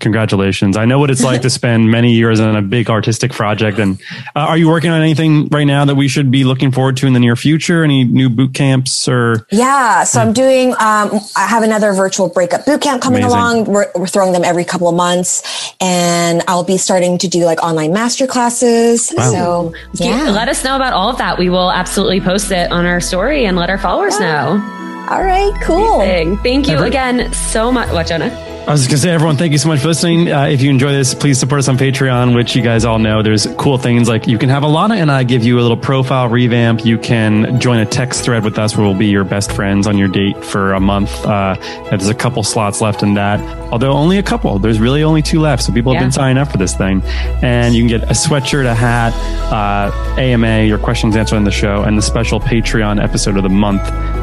Congratulations. 0.00 0.76
I 0.76 0.84
know 0.84 0.98
what 0.98 1.10
it's 1.10 1.22
like 1.22 1.42
to 1.42 1.50
spend 1.50 1.90
many 1.90 2.12
years 2.12 2.40
on 2.40 2.56
a 2.56 2.62
big 2.62 2.90
artistic 2.90 3.32
project. 3.32 3.78
And 3.78 4.00
uh, 4.34 4.40
are 4.40 4.58
you 4.58 4.68
working 4.68 4.90
on 4.90 5.00
anything 5.00 5.48
right 5.48 5.64
now 5.64 5.84
that 5.84 5.94
we 5.94 6.08
should 6.08 6.30
be 6.30 6.44
looking 6.44 6.72
forward 6.72 6.96
to 6.98 7.06
in 7.06 7.12
the 7.12 7.20
near 7.20 7.36
future? 7.36 7.84
Any 7.84 8.04
new 8.04 8.28
boot 8.28 8.54
camps 8.54 9.08
or? 9.08 9.46
Yeah. 9.50 10.04
So 10.04 10.20
I'm 10.20 10.32
doing, 10.32 10.72
um, 10.72 11.20
I 11.36 11.46
have 11.46 11.62
another 11.62 11.92
virtual 11.92 12.28
breakup 12.28 12.64
boot 12.66 12.80
camp 12.80 13.02
coming 13.02 13.22
Amazing. 13.22 13.38
along. 13.38 13.64
We're, 13.64 13.90
we're, 13.94 14.06
throwing 14.06 14.32
them 14.32 14.44
every 14.44 14.64
couple 14.64 14.88
of 14.88 14.94
months 14.94 15.74
and 15.80 16.42
I'll 16.48 16.64
be 16.64 16.78
starting 16.78 17.18
to 17.18 17.28
do 17.28 17.44
like 17.44 17.62
online 17.62 17.92
master 17.92 18.26
classes. 18.26 19.12
Wow. 19.16 19.30
So 19.30 19.74
yeah. 20.04 20.30
Let 20.30 20.48
us 20.48 20.64
know 20.64 20.76
about 20.76 20.92
all 20.92 21.10
of 21.10 21.18
that. 21.18 21.38
We 21.38 21.50
will 21.50 21.70
absolutely 21.70 22.20
post 22.20 22.50
it 22.50 22.72
on 22.72 22.86
our 22.86 23.00
story 23.00 23.44
and 23.46 23.56
let 23.56 23.68
our 23.68 23.78
followers 23.78 24.18
yeah. 24.18 24.44
know. 24.44 25.06
All 25.10 25.22
right. 25.22 25.52
Cool. 25.62 26.00
Amazing. 26.00 26.38
Thank 26.38 26.68
you 26.68 26.78
again 26.78 27.32
so 27.32 27.70
much. 27.70 27.92
What, 27.92 28.06
Jonah? 28.06 28.55
I 28.66 28.72
was 28.72 28.88
going 28.88 28.96
to 28.96 28.98
say, 28.98 29.10
everyone, 29.10 29.36
thank 29.36 29.52
you 29.52 29.58
so 29.58 29.68
much 29.68 29.78
for 29.78 29.86
listening. 29.86 30.32
Uh, 30.32 30.46
if 30.46 30.60
you 30.60 30.70
enjoy 30.70 30.90
this, 30.90 31.14
please 31.14 31.38
support 31.38 31.60
us 31.60 31.68
on 31.68 31.78
Patreon, 31.78 32.34
which 32.34 32.56
you 32.56 32.62
guys 32.62 32.84
all 32.84 32.98
know 32.98 33.22
there's 33.22 33.46
cool 33.58 33.78
things 33.78 34.08
like 34.08 34.26
you 34.26 34.38
can 34.38 34.48
have 34.48 34.64
Alana 34.64 34.96
and 34.96 35.08
I 35.08 35.22
give 35.22 35.44
you 35.44 35.60
a 35.60 35.62
little 35.62 35.76
profile 35.76 36.28
revamp. 36.28 36.84
You 36.84 36.98
can 36.98 37.60
join 37.60 37.78
a 37.78 37.86
text 37.86 38.24
thread 38.24 38.42
with 38.42 38.58
us 38.58 38.76
where 38.76 38.84
we'll 38.84 38.98
be 38.98 39.06
your 39.06 39.22
best 39.22 39.52
friends 39.52 39.86
on 39.86 39.96
your 39.96 40.08
date 40.08 40.44
for 40.44 40.72
a 40.72 40.80
month. 40.80 41.12
Uh, 41.24 41.54
there's 41.90 42.08
a 42.08 42.14
couple 42.14 42.42
slots 42.42 42.80
left 42.80 43.04
in 43.04 43.14
that, 43.14 43.38
although 43.70 43.92
only 43.92 44.18
a 44.18 44.22
couple. 44.24 44.58
There's 44.58 44.80
really 44.80 45.04
only 45.04 45.22
two 45.22 45.38
left. 45.38 45.62
So 45.62 45.72
people 45.72 45.92
have 45.92 46.00
yeah. 46.00 46.06
been 46.06 46.12
signing 46.12 46.36
up 46.36 46.50
for 46.50 46.58
this 46.58 46.74
thing. 46.74 47.02
And 47.44 47.72
you 47.72 47.82
can 47.82 48.00
get 48.00 48.10
a 48.10 48.14
sweatshirt, 48.14 48.66
a 48.66 48.74
hat, 48.74 49.14
uh, 49.52 50.20
AMA, 50.20 50.62
your 50.62 50.78
questions 50.78 51.14
answered 51.14 51.36
on 51.36 51.44
the 51.44 51.52
show, 51.52 51.84
and 51.84 51.96
the 51.96 52.02
special 52.02 52.40
Patreon 52.40 53.00
episode 53.00 53.36
of 53.36 53.44
the 53.44 53.48
month, 53.48 53.82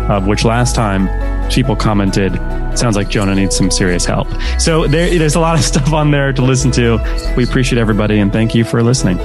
of 0.10 0.28
which 0.28 0.44
last 0.44 0.76
time 0.76 1.08
people 1.52 1.76
commented, 1.76 2.34
sounds 2.78 2.96
like 2.96 3.10
Jonah 3.10 3.36
needs 3.36 3.56
some 3.56 3.72
serious 3.72 4.06
help. 4.06 4.28
So 4.60 4.88
there, 4.88 5.18
there's 5.18 5.36
a 5.36 5.40
lot 5.40 5.58
of 5.58 5.64
stuff 5.66 5.94
on 5.94 6.12
there 6.12 6.34
to 6.34 6.42
listen 6.42 6.72
to. 6.72 7.34
We 7.38 7.44
appreciate 7.44 7.80
everybody 7.80 8.20
and 8.20 8.32
thank 8.32 8.56
you 8.56 8.64
for 8.64 8.84
listening. 8.84 9.18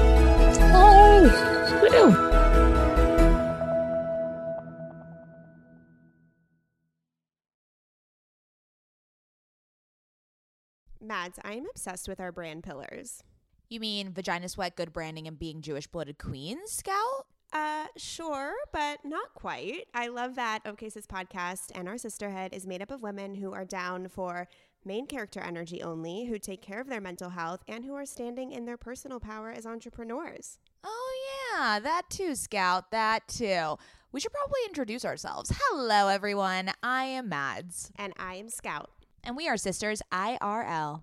Mads, 11.00 11.38
I 11.42 11.54
am 11.54 11.66
obsessed 11.70 12.06
with 12.06 12.20
our 12.20 12.32
brand 12.32 12.64
pillars. 12.64 13.22
You 13.70 13.80
mean 13.80 14.12
vagina 14.12 14.48
sweat, 14.48 14.76
good 14.76 14.92
branding, 14.92 15.26
and 15.26 15.38
being 15.38 15.62
Jewish 15.62 15.86
blooded 15.86 16.18
queens, 16.18 16.70
Scout? 16.70 17.26
Uh, 17.52 17.86
sure, 17.96 18.52
but 18.72 18.98
not 19.04 19.32
quite. 19.34 19.86
I 19.94 20.08
love 20.08 20.34
that 20.34 20.60
OK 20.66 20.88
Sis 20.90 21.06
podcast 21.06 21.70
and 21.74 21.88
our 21.88 21.96
sisterhood 21.98 22.52
is 22.52 22.66
made 22.66 22.82
up 22.82 22.90
of 22.90 23.02
women 23.02 23.34
who 23.34 23.52
are 23.52 23.64
down 23.64 24.08
for 24.08 24.48
main 24.84 25.06
character 25.06 25.40
energy 25.40 25.82
only, 25.82 26.26
who 26.26 26.38
take 26.38 26.62
care 26.62 26.80
of 26.80 26.88
their 26.88 27.00
mental 27.00 27.30
health, 27.30 27.60
and 27.66 27.84
who 27.84 27.94
are 27.94 28.06
standing 28.06 28.52
in 28.52 28.64
their 28.64 28.76
personal 28.76 29.18
power 29.20 29.50
as 29.50 29.66
entrepreneurs. 29.66 30.58
Oh, 30.84 31.14
yeah, 31.54 31.80
that 31.80 32.02
too, 32.10 32.34
Scout, 32.34 32.90
that 32.90 33.26
too. 33.28 33.76
We 34.12 34.20
should 34.20 34.32
probably 34.32 34.60
introduce 34.66 35.04
ourselves. 35.04 35.52
Hello, 35.54 36.08
everyone. 36.08 36.70
I 36.82 37.04
am 37.04 37.28
Mads. 37.28 37.92
And 37.96 38.12
I 38.18 38.34
am 38.36 38.48
Scout. 38.48 38.90
And 39.22 39.36
we 39.36 39.48
are 39.48 39.56
sisters 39.56 40.00
IRL. 40.10 41.02